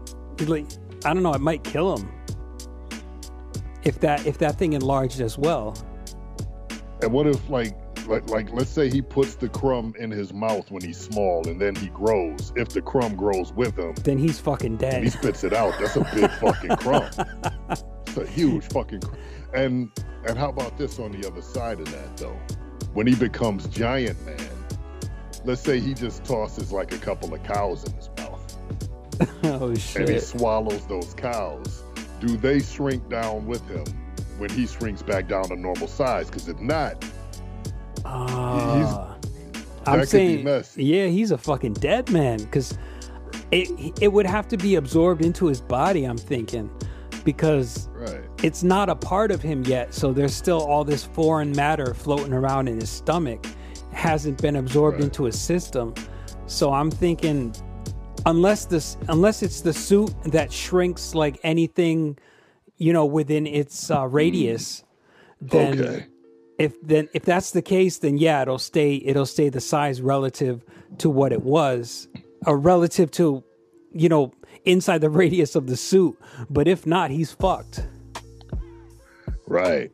I 1.05 1.13
don't 1.13 1.23
know, 1.23 1.33
it 1.33 1.41
might 1.41 1.63
kill 1.63 1.97
him. 1.97 2.09
If 3.83 3.99
that 4.01 4.25
if 4.25 4.37
that 4.39 4.57
thing 4.57 4.73
enlarged 4.73 5.19
as 5.21 5.37
well. 5.37 5.75
And 7.01 7.11
what 7.11 7.27
if 7.27 7.49
like 7.49 7.75
like 8.07 8.29
like 8.29 8.51
let's 8.51 8.69
say 8.69 8.89
he 8.89 9.01
puts 9.01 9.35
the 9.35 9.49
crumb 9.49 9.93
in 9.99 10.09
his 10.11 10.33
mouth 10.33 10.69
when 10.71 10.83
he's 10.83 10.97
small 10.99 11.47
and 11.47 11.59
then 11.59 11.75
he 11.75 11.87
grows. 11.87 12.53
If 12.55 12.69
the 12.69 12.81
crumb 12.81 13.15
grows 13.15 13.53
with 13.53 13.77
him, 13.77 13.93
Then 14.03 14.17
he's 14.17 14.39
fucking 14.39 14.77
dead 14.77 14.95
and 14.95 15.03
he 15.03 15.09
spits 15.09 15.43
it 15.43 15.53
out. 15.53 15.73
That's 15.79 15.95
a 15.95 16.07
big 16.13 16.31
fucking 16.39 16.77
crumb. 16.77 17.09
It's 18.07 18.17
a 18.17 18.27
huge 18.27 18.65
fucking 18.73 18.99
crumb. 18.99 19.17
And 19.53 19.89
and 20.27 20.37
how 20.37 20.49
about 20.49 20.77
this 20.77 20.99
on 20.99 21.11
the 21.11 21.27
other 21.27 21.41
side 21.41 21.79
of 21.79 21.91
that 21.91 22.17
though? 22.17 22.39
When 22.93 23.07
he 23.07 23.15
becomes 23.15 23.67
giant 23.67 24.23
man, 24.25 24.37
let's 25.45 25.61
say 25.61 25.79
he 25.79 25.93
just 25.93 26.23
tosses 26.25 26.71
like 26.71 26.93
a 26.93 26.97
couple 26.97 27.33
of 27.33 27.43
cows 27.43 27.83
in 27.85 27.93
his 27.93 28.09
mouth 28.17 28.31
oh 29.43 29.73
and 29.95 30.09
he 30.09 30.19
swallows 30.19 30.85
those 30.87 31.13
cows. 31.13 31.83
Do 32.19 32.37
they 32.37 32.59
shrink 32.59 33.07
down 33.09 33.45
with 33.45 33.67
him 33.67 33.85
when 34.37 34.49
he 34.49 34.67
shrinks 34.67 35.01
back 35.01 35.27
down 35.27 35.45
to 35.45 35.55
normal 35.55 35.87
size? 35.87 36.27
Because 36.27 36.47
if 36.47 36.59
not, 36.59 37.03
ah. 38.05 39.17
that 39.21 39.87
I'm 39.87 39.93
could 39.93 40.01
be 40.01 40.05
saying, 40.07 40.43
messy. 40.43 40.83
yeah, 40.83 41.07
he's 41.07 41.31
a 41.31 41.37
fucking 41.37 41.73
dead 41.73 42.11
man 42.11 42.39
because 42.39 42.77
it 43.51 43.69
it 44.01 44.09
would 44.09 44.25
have 44.25 44.47
to 44.49 44.57
be 44.57 44.75
absorbed 44.75 45.23
into 45.23 45.47
his 45.47 45.61
body. 45.61 46.05
I'm 46.05 46.17
thinking 46.17 46.69
because. 47.23 47.87
It's 48.43 48.63
not 48.63 48.89
a 48.89 48.95
part 48.95 49.31
of 49.31 49.41
him 49.41 49.63
yet, 49.65 49.93
so 49.93 50.11
there's 50.13 50.33
still 50.33 50.61
all 50.61 50.83
this 50.83 51.03
foreign 51.03 51.51
matter 51.51 51.93
floating 51.93 52.33
around 52.33 52.67
in 52.67 52.79
his 52.79 52.89
stomach, 52.89 53.45
hasn't 53.93 54.41
been 54.41 54.55
absorbed 54.55 54.95
Right. 54.97 55.05
into 55.05 55.25
his 55.25 55.39
system. 55.39 55.93
So 56.47 56.73
I'm 56.73 56.89
thinking, 56.91 57.53
unless 58.25 58.65
this, 58.65 58.97
unless 59.09 59.43
it's 59.43 59.61
the 59.61 59.73
suit 59.73 60.13
that 60.25 60.51
shrinks 60.51 61.13
like 61.13 61.39
anything, 61.43 62.17
you 62.77 62.93
know, 62.93 63.05
within 63.05 63.45
its 63.45 63.91
uh, 63.91 64.07
radius, 64.07 64.83
then 65.39 65.79
Okay. 65.79 66.05
if 66.57 66.81
then 66.81 67.09
if 67.13 67.23
that's 67.25 67.51
the 67.51 67.61
case, 67.61 67.99
then 67.99 68.17
yeah, 68.17 68.41
it'll 68.41 68.57
stay 68.59 68.95
it'll 69.05 69.25
stay 69.25 69.49
the 69.49 69.61
size 69.61 70.01
relative 70.01 70.63
to 70.97 71.09
what 71.09 71.31
it 71.31 71.43
was, 71.43 72.07
or 72.47 72.57
relative 72.57 73.11
to, 73.11 73.43
you 73.93 74.09
know, 74.09 74.33
inside 74.65 74.99
the 75.01 75.09
radius 75.21 75.55
of 75.55 75.67
the 75.67 75.77
suit. 75.77 76.17
But 76.49 76.67
if 76.67 76.85
not, 76.85 77.11
he's 77.11 77.31
fucked. 77.31 77.85
Right. 79.47 79.91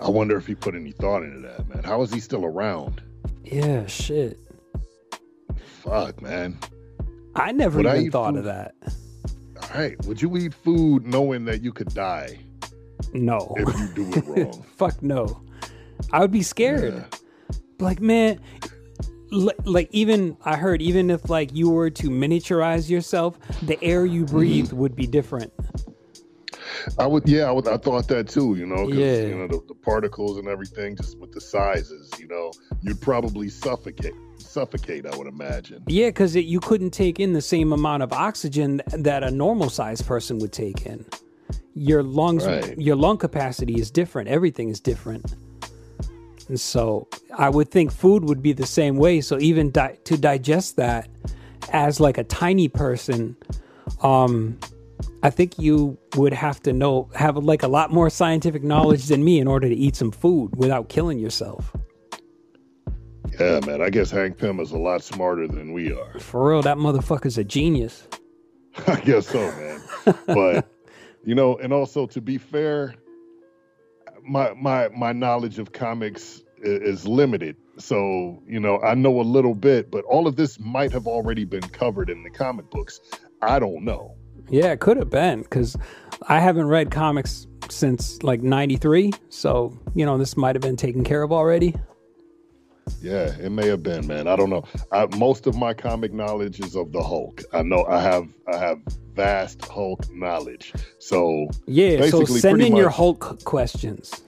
I 0.00 0.08
wonder 0.10 0.36
if 0.36 0.46
he 0.46 0.54
put 0.54 0.74
any 0.74 0.92
thought 0.92 1.22
into 1.22 1.40
that, 1.40 1.68
man. 1.68 1.82
How 1.82 2.02
is 2.02 2.12
he 2.12 2.20
still 2.20 2.44
around? 2.44 3.00
Yeah, 3.44 3.86
shit. 3.86 4.38
Fuck, 5.56 6.20
man. 6.22 6.58
I 7.34 7.52
never 7.52 7.78
Would 7.78 7.86
even 7.86 8.06
eat 8.06 8.12
thought 8.12 8.32
food? 8.34 8.38
of 8.40 8.44
that. 8.44 8.74
All 9.62 9.68
right. 9.80 9.96
Would 10.06 10.20
you 10.22 10.36
eat 10.36 10.54
food 10.54 11.06
knowing 11.06 11.44
that 11.46 11.62
you 11.62 11.72
could 11.72 11.92
die 11.94 12.38
No. 13.12 13.54
if 13.56 13.78
you 13.78 13.88
do 14.04 14.12
it 14.18 14.24
wrong? 14.26 14.64
Fuck 14.76 15.02
no. 15.02 15.40
I 16.12 16.20
would 16.20 16.30
be 16.30 16.42
scared. 16.42 16.94
Yeah. 16.94 17.04
Like 17.80 18.00
man, 18.00 18.40
like 19.64 19.88
even 19.92 20.36
I 20.44 20.56
heard 20.56 20.80
even 20.82 21.10
if 21.10 21.28
like 21.30 21.54
you 21.54 21.70
were 21.70 21.90
to 21.90 22.08
miniaturize 22.08 22.88
yourself, 22.88 23.38
the 23.62 23.82
air 23.82 24.04
you 24.06 24.24
Mm-hmm. 24.24 24.36
breathe 24.36 24.72
would 24.72 24.96
be 24.96 25.06
different. 25.06 25.52
I 26.98 27.06
would, 27.06 27.28
yeah, 27.28 27.44
I, 27.44 27.50
would, 27.50 27.66
I 27.68 27.76
thought 27.76 28.06
that 28.08 28.28
too, 28.28 28.54
you 28.56 28.66
know, 28.66 28.86
because, 28.86 28.98
Yeah. 28.98 29.26
you 29.28 29.34
know, 29.34 29.48
the, 29.48 29.60
the 29.68 29.74
particles 29.74 30.38
and 30.38 30.46
everything, 30.48 30.96
just 30.96 31.18
with 31.18 31.32
the 31.32 31.40
sizes, 31.40 32.10
you 32.18 32.28
You 32.28 32.34
know, 32.34 32.52
you'd 32.82 33.00
probably 33.00 33.48
suffocate. 33.48 34.12
Suffocate, 34.36 35.06
I 35.06 35.16
would 35.16 35.26
imagine. 35.28 35.82
Yeah, 35.86 36.08
because 36.08 36.36
you 36.36 36.60
couldn't 36.60 36.90
take 36.90 37.18
in 37.18 37.32
the 37.32 37.40
same 37.40 37.72
amount 37.72 38.02
of 38.02 38.12
oxygen 38.12 38.82
that 38.92 39.22
a 39.22 39.30
normal 39.30 39.70
sized 39.70 40.06
person 40.06 40.38
would 40.40 40.52
take 40.52 40.84
in. 40.84 41.06
Your 41.74 42.02
lungs, 42.02 42.44
Right. 42.44 42.78
your 42.78 42.96
lung 42.96 43.16
capacity 43.16 43.80
is 43.80 43.90
different. 43.90 44.28
Everything 44.28 44.68
is 44.68 44.78
different. 44.78 45.24
And 46.48 46.60
so 46.60 47.08
I 47.34 47.48
would 47.48 47.70
think 47.70 47.92
food 47.92 48.24
would 48.24 48.42
be 48.42 48.52
the 48.52 48.66
same 48.66 48.96
way. 48.98 49.22
So 49.22 49.38
even 49.38 49.70
di- 49.70 49.96
to 50.04 50.18
digest 50.18 50.76
that 50.76 51.08
as 51.72 51.98
like 51.98 52.18
a 52.18 52.24
tiny 52.24 52.68
person, 52.68 53.36
um, 54.02 54.58
I 55.22 55.30
think 55.30 55.58
you 55.58 55.98
would 56.16 56.32
have 56.32 56.60
to 56.62 56.72
know 56.72 57.10
have 57.14 57.36
like 57.36 57.62
a 57.62 57.68
lot 57.68 57.92
more 57.92 58.08
scientific 58.08 58.62
knowledge 58.62 59.06
than 59.06 59.24
me 59.24 59.40
in 59.40 59.48
order 59.48 59.68
to 59.68 59.74
eat 59.74 59.96
some 59.96 60.12
food 60.12 60.54
without 60.56 60.88
killing 60.88 61.18
yourself. 61.18 61.74
Yeah, 63.38 63.60
man. 63.66 63.82
I 63.82 63.90
guess 63.90 64.10
Hank 64.10 64.38
Pym 64.38 64.60
is 64.60 64.72
a 64.72 64.78
lot 64.78 65.02
smarter 65.02 65.46
than 65.46 65.72
we 65.72 65.92
are. 65.92 66.18
For 66.18 66.50
real, 66.50 66.62
that 66.62 66.76
motherfucker's 66.76 67.38
a 67.38 67.44
genius. 67.44 68.06
I 68.86 69.00
guess 69.00 69.28
so, 69.28 69.38
man. 69.38 69.82
but 70.26 70.70
you 71.24 71.34
know, 71.34 71.56
and 71.56 71.72
also 71.72 72.06
to 72.06 72.20
be 72.20 72.38
fair, 72.38 72.94
my 74.22 74.54
my 74.54 74.88
my 74.90 75.12
knowledge 75.12 75.58
of 75.58 75.72
comics 75.72 76.42
is 76.60 77.06
limited. 77.06 77.56
So, 77.78 78.42
you 78.46 78.58
know, 78.58 78.80
I 78.80 78.94
know 78.94 79.20
a 79.20 79.22
little 79.22 79.54
bit, 79.54 79.90
but 79.90 80.04
all 80.04 80.26
of 80.26 80.34
this 80.36 80.58
might 80.58 80.90
have 80.92 81.06
already 81.06 81.44
been 81.44 81.62
covered 81.62 82.10
in 82.10 82.24
the 82.24 82.30
comic 82.30 82.70
books. 82.70 83.00
I 83.40 83.60
don't 83.60 83.84
know. 83.84 84.16
Yeah, 84.50 84.72
it 84.72 84.80
could 84.80 84.96
have 84.96 85.10
been 85.10 85.42
because 85.42 85.76
I 86.22 86.40
haven't 86.40 86.66
read 86.68 86.90
comics 86.90 87.46
since 87.68 88.22
like 88.22 88.42
'93. 88.42 89.12
So 89.28 89.78
you 89.94 90.06
know, 90.06 90.18
this 90.18 90.36
might 90.36 90.54
have 90.54 90.62
been 90.62 90.76
taken 90.76 91.04
care 91.04 91.22
of 91.22 91.32
already. 91.32 91.74
Yeah, 93.02 93.36
it 93.38 93.50
may 93.50 93.66
have 93.68 93.82
been, 93.82 94.06
man. 94.06 94.26
I 94.26 94.34
don't 94.34 94.50
know. 94.50 94.64
I, 94.92 95.06
most 95.16 95.46
of 95.46 95.54
my 95.56 95.74
comic 95.74 96.12
knowledge 96.12 96.58
is 96.60 96.74
of 96.74 96.92
the 96.92 97.02
Hulk. 97.02 97.42
I 97.52 97.62
know 97.62 97.84
I 97.86 98.00
have 98.00 98.26
I 98.52 98.56
have 98.56 98.80
vast 99.14 99.64
Hulk 99.66 100.10
knowledge. 100.10 100.72
So 100.98 101.48
Yeah, 101.66 102.06
so 102.08 102.24
send 102.24 102.62
in 102.62 102.74
your 102.74 102.88
Hulk 102.88 103.44
questions. 103.44 104.22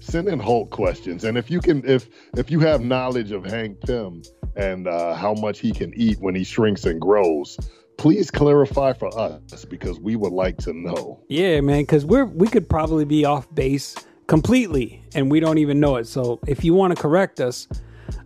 send 0.00 0.28
in 0.28 0.38
Hulk 0.38 0.70
questions, 0.70 1.24
and 1.24 1.38
if 1.38 1.50
you 1.50 1.60
can, 1.60 1.82
if 1.88 2.08
if 2.36 2.50
you 2.50 2.60
have 2.60 2.82
knowledge 2.84 3.32
of 3.32 3.44
Hank 3.44 3.80
Pym 3.80 4.22
and 4.56 4.86
uh, 4.86 5.14
how 5.14 5.32
much 5.34 5.60
he 5.60 5.72
can 5.72 5.92
eat 5.96 6.18
when 6.20 6.34
he 6.34 6.44
shrinks 6.44 6.84
and 6.84 7.00
grows, 7.00 7.58
please 8.02 8.32
clarify 8.32 8.92
for 8.92 9.16
us 9.16 9.64
because 9.64 10.00
we 10.00 10.16
would 10.16 10.32
like 10.32 10.56
to 10.56 10.72
know. 10.72 11.22
Yeah, 11.28 11.60
man, 11.60 11.82
because 11.82 12.04
we're 12.04 12.24
we 12.24 12.48
could 12.48 12.68
probably 12.68 13.04
be 13.04 13.24
off 13.24 13.46
base 13.54 13.94
completely, 14.26 15.04
and 15.14 15.30
we 15.30 15.38
don't 15.38 15.58
even 15.58 15.78
know 15.78 15.94
it. 15.96 16.08
So 16.08 16.40
if 16.48 16.64
you 16.64 16.74
want 16.74 16.96
to 16.96 17.00
correct 17.00 17.38
us, 17.38 17.68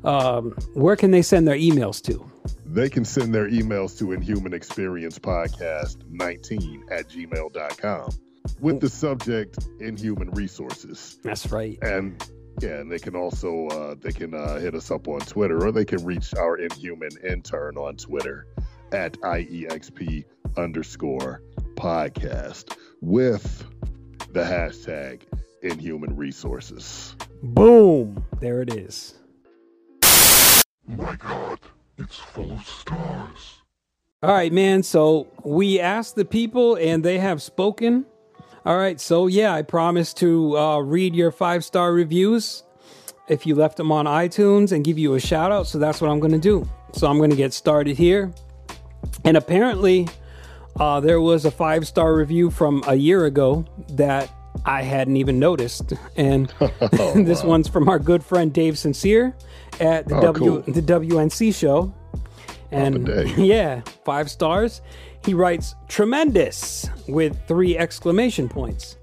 um, 0.03 0.53
where 0.73 0.97
can 0.97 1.11
they 1.11 1.20
send 1.20 1.47
their 1.47 1.57
emails 1.57 2.01
to? 2.05 2.27
They 2.65 2.89
can 2.89 3.05
send 3.05 3.35
their 3.35 3.51
emails 3.51 3.98
to 3.98 4.12
Inhuman 4.12 4.55
Experience 4.55 5.19
Podcast 5.19 5.98
19 6.09 6.86
at 6.90 7.11
gmail.com 7.11 8.11
with 8.61 8.81
the 8.81 8.89
subject 8.89 9.59
Inhuman 9.81 10.31
Resources. 10.31 11.19
That's 11.23 11.53
right. 11.53 11.78
And 11.82 12.24
yeah, 12.62 12.81
and 12.81 12.90
they 12.90 12.98
can 12.98 13.15
also 13.15 13.66
uh, 13.66 13.94
they 14.01 14.12
can 14.12 14.32
uh, 14.32 14.59
hit 14.59 14.74
us 14.74 14.90
up 14.90 15.07
on 15.07 15.20
Twitter 15.20 15.66
or 15.66 15.70
they 15.70 15.85
can 15.85 16.03
reach 16.03 16.35
our 16.35 16.57
Inhuman 16.57 17.11
intern 17.23 17.77
on 17.77 17.97
Twitter 17.97 18.47
at 18.93 19.15
IEXP 19.21 20.25
underscore 20.57 21.43
podcast 21.75 22.77
with 23.01 23.65
the 24.33 24.43
hashtag 24.43 25.23
Inhuman 25.63 26.17
Resources. 26.17 27.17
Boom! 27.43 28.25
There 28.41 28.63
it 28.63 28.75
is. 28.75 29.15
My 30.87 31.17
god, 31.17 31.59
it's 31.99 32.17
full 32.17 32.53
of 32.53 32.67
stars. 32.67 33.63
All 34.23 34.33
right, 34.33 34.53
man. 34.53 34.83
So 34.83 35.29
we 35.45 35.79
asked 35.81 36.17
the 36.17 36.25
people, 36.25 36.77
and 36.77 37.05
they 37.05 37.19
have 37.19 37.43
spoken. 37.43 38.07
All 38.65 38.77
right. 38.77 39.01
So 39.01 39.27
yeah, 39.27 39.55
I 39.55 39.63
promised 39.63 40.17
to 40.19 40.57
uh, 40.57 40.79
read 40.79 41.15
your 41.15 41.31
five 41.31 41.65
star 41.65 41.93
reviews 41.93 42.63
if 43.29 43.47
you 43.47 43.55
left 43.55 43.77
them 43.77 43.93
on 43.93 44.07
iTunes 44.07 44.73
and 44.73 44.85
give 44.85 44.99
you 44.99 45.15
a 45.15 45.21
shout 45.21 45.53
out. 45.53 45.67
So 45.67 45.79
that's 45.79 46.01
what 46.01 46.11
I'm 46.11 46.21
going 46.21 46.33
to 46.33 46.39
do. 46.39 46.69
So 46.93 47.09
I'm 47.09 47.19
going 47.19 47.31
to 47.31 47.37
get 47.37 47.53
started 47.53 47.97
here. 47.97 48.33
And 49.24 49.37
apparently, 49.37 50.09
uh, 50.78 51.01
there 51.01 51.20
was 51.20 51.45
a 51.45 51.51
five 51.51 51.87
star 51.87 52.15
review 52.15 52.51
from 52.51 52.83
a 52.87 52.95
year 52.95 53.24
ago 53.27 53.65
that 53.91 54.31
I 54.65 54.83
hadn't 54.83 55.16
even 55.16 55.39
noticed. 55.39 55.93
And 56.16 56.53
this 56.93 57.43
one's 57.43 57.69
from 57.69 57.89
our 57.89 57.99
good 57.99 58.24
friend 58.24 58.53
Dave 58.53 58.78
Sincere 58.78 59.35
at 59.81 60.09
the 60.09 60.16
Oh, 60.16 60.20
W 60.33 60.62
cool. 60.62 60.73
the 60.74 60.83
WNC 60.83 61.55
show. 61.55 61.95
And 62.70 63.09
yeah, 63.37 63.83
five 64.05 64.31
stars. 64.31 64.81
He 65.24 65.35
writes 65.35 65.74
tremendous 65.89 66.89
with 67.09 67.37
three 67.49 67.77
exclamation 67.77 68.49
points. 68.49 68.97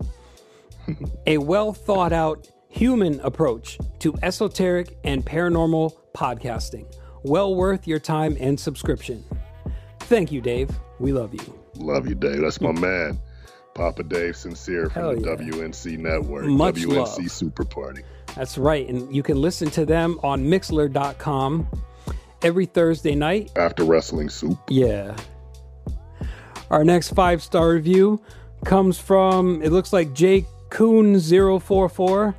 a 1.27 1.38
well 1.38 1.73
thought 1.73 2.13
out 2.13 2.49
human 2.69 3.19
approach 3.21 3.77
to 3.99 4.13
esoteric 4.23 4.97
and 5.03 5.23
paranormal 5.25 5.93
podcasting. 6.15 6.85
Well 7.23 7.55
worth 7.55 7.88
your 7.88 7.99
time 7.99 8.35
and 8.39 8.59
subscription. 8.59 9.23
Thank 10.03 10.31
you, 10.31 10.41
Dave. 10.41 10.69
We 10.99 11.13
love 11.13 11.34
you. 11.34 11.59
Love 11.75 12.07
you, 12.07 12.15
Dave. 12.15 12.41
That's 12.41 12.61
my 12.61 12.71
man. 12.71 13.19
Papa 13.73 14.03
Dave 14.03 14.35
Sincere 14.35 14.89
from 14.89 15.01
Hell 15.01 15.15
the 15.15 15.21
yeah. 15.21 15.35
WNC 15.35 15.97
Network, 15.97 16.45
Much 16.45 16.75
WNC 16.75 16.95
love. 16.95 17.31
Super 17.31 17.65
Party. 17.65 18.03
That's 18.35 18.57
right. 18.57 18.88
And 18.88 19.13
you 19.13 19.23
can 19.23 19.41
listen 19.41 19.69
to 19.71 19.85
them 19.85 20.19
on 20.21 20.43
Mixlr.com 20.45 21.67
every 22.43 22.65
Thursday 22.67 23.15
night 23.15 23.51
After 23.55 23.84
Wrestling 23.84 24.30
Soup. 24.30 24.57
Yeah. 24.69 25.15
Our 26.69 26.84
next 26.84 27.09
five 27.09 27.41
star 27.41 27.69
review 27.69 28.21
comes 28.65 28.97
from 28.97 29.61
it 29.61 29.71
looks 29.71 29.91
like 29.93 30.13
Jay 30.13 30.45
Coon 30.69 31.19
044. 31.19 32.35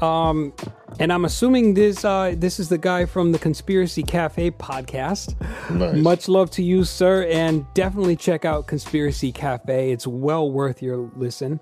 Um 0.00 0.52
and 0.98 1.12
I'm 1.12 1.24
assuming 1.24 1.74
this 1.74 2.04
uh 2.04 2.34
this 2.36 2.58
is 2.58 2.68
the 2.68 2.78
guy 2.78 3.04
from 3.04 3.32
the 3.32 3.38
Conspiracy 3.38 4.02
Cafe 4.02 4.50
podcast. 4.52 5.34
Nice. 5.70 5.96
Much 5.96 6.28
love 6.28 6.50
to 6.52 6.62
you, 6.62 6.84
sir, 6.84 7.26
and 7.30 7.66
definitely 7.74 8.16
check 8.16 8.44
out 8.44 8.66
Conspiracy 8.66 9.32
Cafe. 9.32 9.90
It's 9.90 10.06
well 10.06 10.50
worth 10.50 10.82
your 10.82 11.10
listen. 11.16 11.60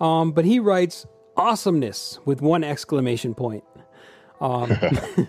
Um, 0.00 0.32
but 0.32 0.44
he 0.44 0.60
writes 0.60 1.06
awesomeness 1.36 2.18
with 2.24 2.42
one 2.42 2.62
exclamation 2.62 3.34
point. 3.34 3.64
Um, 4.40 4.76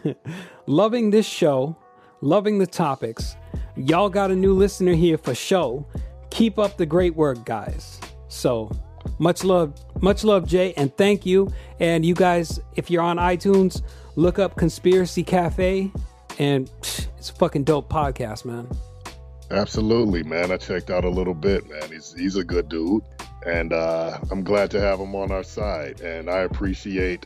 loving 0.65 1.11
this 1.11 1.25
show, 1.25 1.77
loving 2.21 2.59
the 2.59 2.67
topics. 2.67 3.35
Y'all 3.75 4.09
got 4.09 4.31
a 4.31 4.35
new 4.35 4.53
listener 4.53 4.93
here 4.93 5.17
for 5.17 5.33
show. 5.33 5.85
Keep 6.29 6.59
up 6.59 6.77
the 6.77 6.85
great 6.85 7.15
work, 7.15 7.45
guys. 7.45 7.99
So 8.27 8.71
much 9.19 9.43
love, 9.43 9.73
much 10.01 10.23
love, 10.23 10.47
Jay, 10.47 10.73
and 10.75 10.95
thank 10.97 11.25
you. 11.25 11.51
And 11.79 12.05
you 12.05 12.13
guys, 12.15 12.59
if 12.75 12.89
you're 12.89 13.01
on 13.01 13.17
iTunes, 13.17 13.81
look 14.15 14.39
up 14.39 14.55
Conspiracy 14.55 15.23
Cafe, 15.23 15.91
and 16.39 16.69
psh, 16.81 17.07
it's 17.17 17.29
a 17.29 17.33
fucking 17.33 17.63
dope 17.63 17.89
podcast, 17.89 18.45
man. 18.45 18.67
Absolutely, 19.49 20.23
man. 20.23 20.51
I 20.51 20.57
checked 20.57 20.89
out 20.89 21.05
a 21.05 21.09
little 21.09 21.33
bit, 21.33 21.69
man. 21.69 21.89
He's 21.89 22.13
he's 22.13 22.35
a 22.35 22.43
good 22.43 22.67
dude, 22.69 23.03
and 23.45 23.71
uh, 23.71 24.17
I'm 24.29 24.43
glad 24.43 24.69
to 24.71 24.81
have 24.81 24.99
him 24.99 25.15
on 25.15 25.31
our 25.31 25.43
side. 25.43 26.01
And 26.01 26.29
I 26.29 26.39
appreciate 26.39 27.25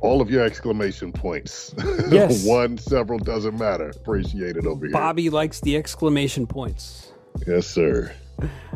all 0.00 0.20
of 0.20 0.30
your 0.30 0.44
exclamation 0.44 1.12
points. 1.12 1.74
Yes. 2.10 2.46
One, 2.46 2.78
several 2.78 3.18
doesn't 3.18 3.58
matter. 3.58 3.88
Appreciate 3.88 4.56
it 4.56 4.64
over 4.64 4.86
here. 4.86 4.92
Bobby 4.92 5.28
likes 5.28 5.60
the 5.60 5.76
exclamation 5.76 6.46
points. 6.46 7.12
Yes, 7.46 7.66
sir. 7.66 8.12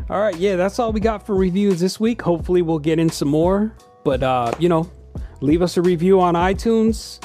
All 0.09 0.19
right, 0.19 0.35
yeah, 0.35 0.55
that's 0.55 0.79
all 0.79 0.91
we 0.91 0.99
got 0.99 1.25
for 1.25 1.35
reviews 1.35 1.79
this 1.79 1.99
week. 1.99 2.21
Hopefully, 2.21 2.61
we'll 2.61 2.79
get 2.79 2.99
in 2.99 3.09
some 3.09 3.29
more. 3.29 3.73
But 4.03 4.23
uh, 4.23 4.51
you 4.59 4.67
know, 4.67 4.89
leave 5.41 5.61
us 5.61 5.77
a 5.77 5.81
review 5.81 6.19
on 6.19 6.33
iTunes, 6.33 7.23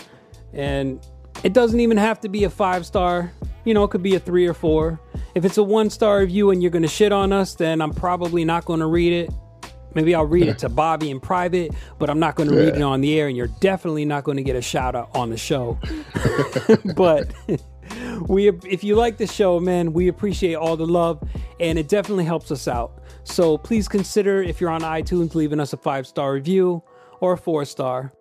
and 0.52 1.04
it 1.42 1.52
doesn't 1.52 1.80
even 1.80 1.96
have 1.96 2.20
to 2.20 2.28
be 2.28 2.44
a 2.44 2.50
five 2.50 2.86
star. 2.86 3.32
You 3.64 3.74
know, 3.74 3.82
it 3.84 3.90
could 3.90 4.02
be 4.02 4.14
a 4.14 4.20
three 4.20 4.46
or 4.46 4.54
four. 4.54 5.00
If 5.34 5.44
it's 5.44 5.58
a 5.58 5.62
one 5.62 5.90
star 5.90 6.20
review 6.20 6.50
and 6.50 6.62
you're 6.62 6.70
gonna 6.70 6.88
shit 6.88 7.12
on 7.12 7.32
us, 7.32 7.54
then 7.54 7.80
I'm 7.80 7.92
probably 7.92 8.44
not 8.44 8.64
gonna 8.64 8.86
read 8.86 9.12
it. 9.12 9.30
Maybe 9.96 10.14
I'll 10.14 10.26
read 10.26 10.46
it 10.46 10.58
to 10.58 10.68
Bobby 10.68 11.10
in 11.10 11.20
private, 11.20 11.72
but 11.98 12.10
I'm 12.10 12.20
not 12.20 12.36
going 12.36 12.50
to 12.50 12.54
read 12.54 12.76
it 12.76 12.82
on 12.82 13.00
the 13.00 13.18
air, 13.18 13.28
and 13.28 13.36
you're 13.36 13.48
definitely 13.60 14.04
not 14.04 14.24
going 14.24 14.36
to 14.36 14.42
get 14.42 14.54
a 14.54 14.60
shout 14.60 14.94
out 14.94 15.08
on 15.14 15.30
the 15.30 15.38
show. 15.38 15.78
but 16.94 17.32
we 18.28 18.48
if 18.48 18.82
you 18.82 18.94
like 18.94 19.16
the 19.16 19.26
show 19.26 19.60
man 19.60 19.93
we 19.93 20.09
appreciate 20.09 20.55
all 20.55 20.76
the 20.76 20.86
love 20.86 21.22
and 21.60 21.78
it 21.78 21.88
definitely 21.88 22.24
helps 22.24 22.51
us 22.51 22.68
out 22.68 23.02
so 23.24 23.59
please 23.59 23.88
consider 23.88 24.43
if 24.43 24.60
you're 24.60 24.70
on 24.70 24.82
itunes 24.82 25.34
leaving 25.34 25.60
us 25.60 25.72
a 25.72 25.76
five 25.76 26.06
star 26.06 26.32
review 26.32 26.82
or 27.20 27.32
a 27.32 27.38
four 27.38 27.64
star 27.64 28.12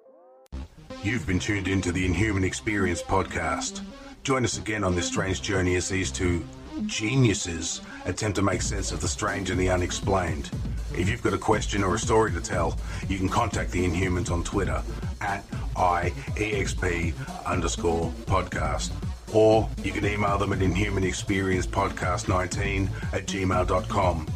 You've 1.05 1.27
been 1.27 1.37
tuned 1.37 1.67
into 1.67 1.91
the 1.91 2.03
Inhuman 2.03 2.43
Experience 2.43 3.03
podcast. 3.03 3.81
Join 4.23 4.43
us 4.43 4.57
again 4.57 4.83
on 4.83 4.95
this 4.95 5.05
strange 5.05 5.39
journey 5.39 5.75
as 5.75 5.87
these 5.87 6.09
two 6.09 6.43
geniuses 6.87 7.81
attempt 8.05 8.37
to 8.37 8.41
make 8.41 8.63
sense 8.63 8.91
of 8.91 9.01
the 9.01 9.07
strange 9.07 9.51
and 9.51 9.59
the 9.59 9.69
unexplained. 9.69 10.49
If 10.97 11.07
you've 11.07 11.21
got 11.21 11.33
a 11.33 11.37
question 11.37 11.83
or 11.83 11.93
a 11.93 11.99
story 11.99 12.31
to 12.31 12.41
tell, 12.41 12.79
you 13.07 13.19
can 13.19 13.29
contact 13.29 13.69
the 13.69 13.85
Inhumans 13.85 14.31
on 14.31 14.43
Twitter 14.43 14.81
at 15.21 15.47
IEXP 15.75 17.13
underscore 17.45 18.11
podcast. 18.25 18.91
Or 19.33 19.67
you 19.83 19.91
can 19.91 20.05
email 20.05 20.37
them 20.37 20.53
at 20.53 20.59
inhumanexperiencepodcast19 20.59 23.13
at 23.13 23.25
gmail.com. 23.25 24.27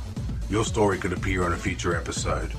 Your 0.49 0.65
story 0.65 0.97
could 0.97 1.13
appear 1.13 1.43
on 1.43 1.53
a 1.53 1.57
future 1.57 1.95
episode. 1.95 2.51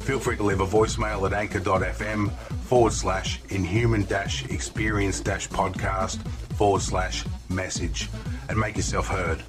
Feel 0.00 0.18
free 0.18 0.36
to 0.36 0.42
leave 0.42 0.60
a 0.60 0.66
voicemail 0.66 1.26
at 1.26 1.32
anchor.fm 1.32 2.30
forward 2.68 2.92
slash 2.92 3.40
inhuman 3.48 4.04
dash 4.04 4.44
experience 4.50 5.20
dash 5.20 5.48
podcast 5.48 6.20
forward 6.56 6.82
slash 6.82 7.24
message 7.48 8.10
and 8.48 8.58
make 8.58 8.76
yourself 8.76 9.08
heard. 9.08 9.42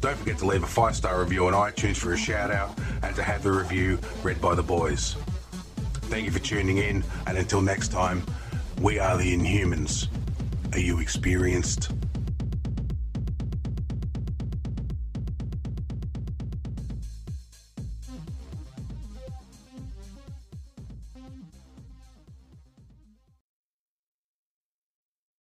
Don't 0.00 0.16
forget 0.16 0.38
to 0.38 0.46
leave 0.46 0.62
a 0.62 0.66
five 0.66 0.96
star 0.96 1.20
review 1.20 1.46
on 1.46 1.52
iTunes 1.52 1.96
for 1.96 2.14
a 2.14 2.16
shout 2.16 2.50
out 2.50 2.78
and 3.02 3.14
to 3.16 3.22
have 3.22 3.42
the 3.42 3.52
review 3.52 3.98
read 4.22 4.40
by 4.40 4.54
the 4.54 4.62
boys. 4.62 5.16
Thank 6.10 6.24
you 6.24 6.32
for 6.32 6.40
tuning 6.40 6.78
in, 6.78 7.04
and 7.26 7.38
until 7.38 7.60
next 7.60 7.92
time, 7.92 8.24
we 8.80 8.98
are 8.98 9.16
the 9.16 9.36
Inhumans. 9.36 10.08
Are 10.72 10.78
you 10.78 11.00
experienced? 11.00 11.90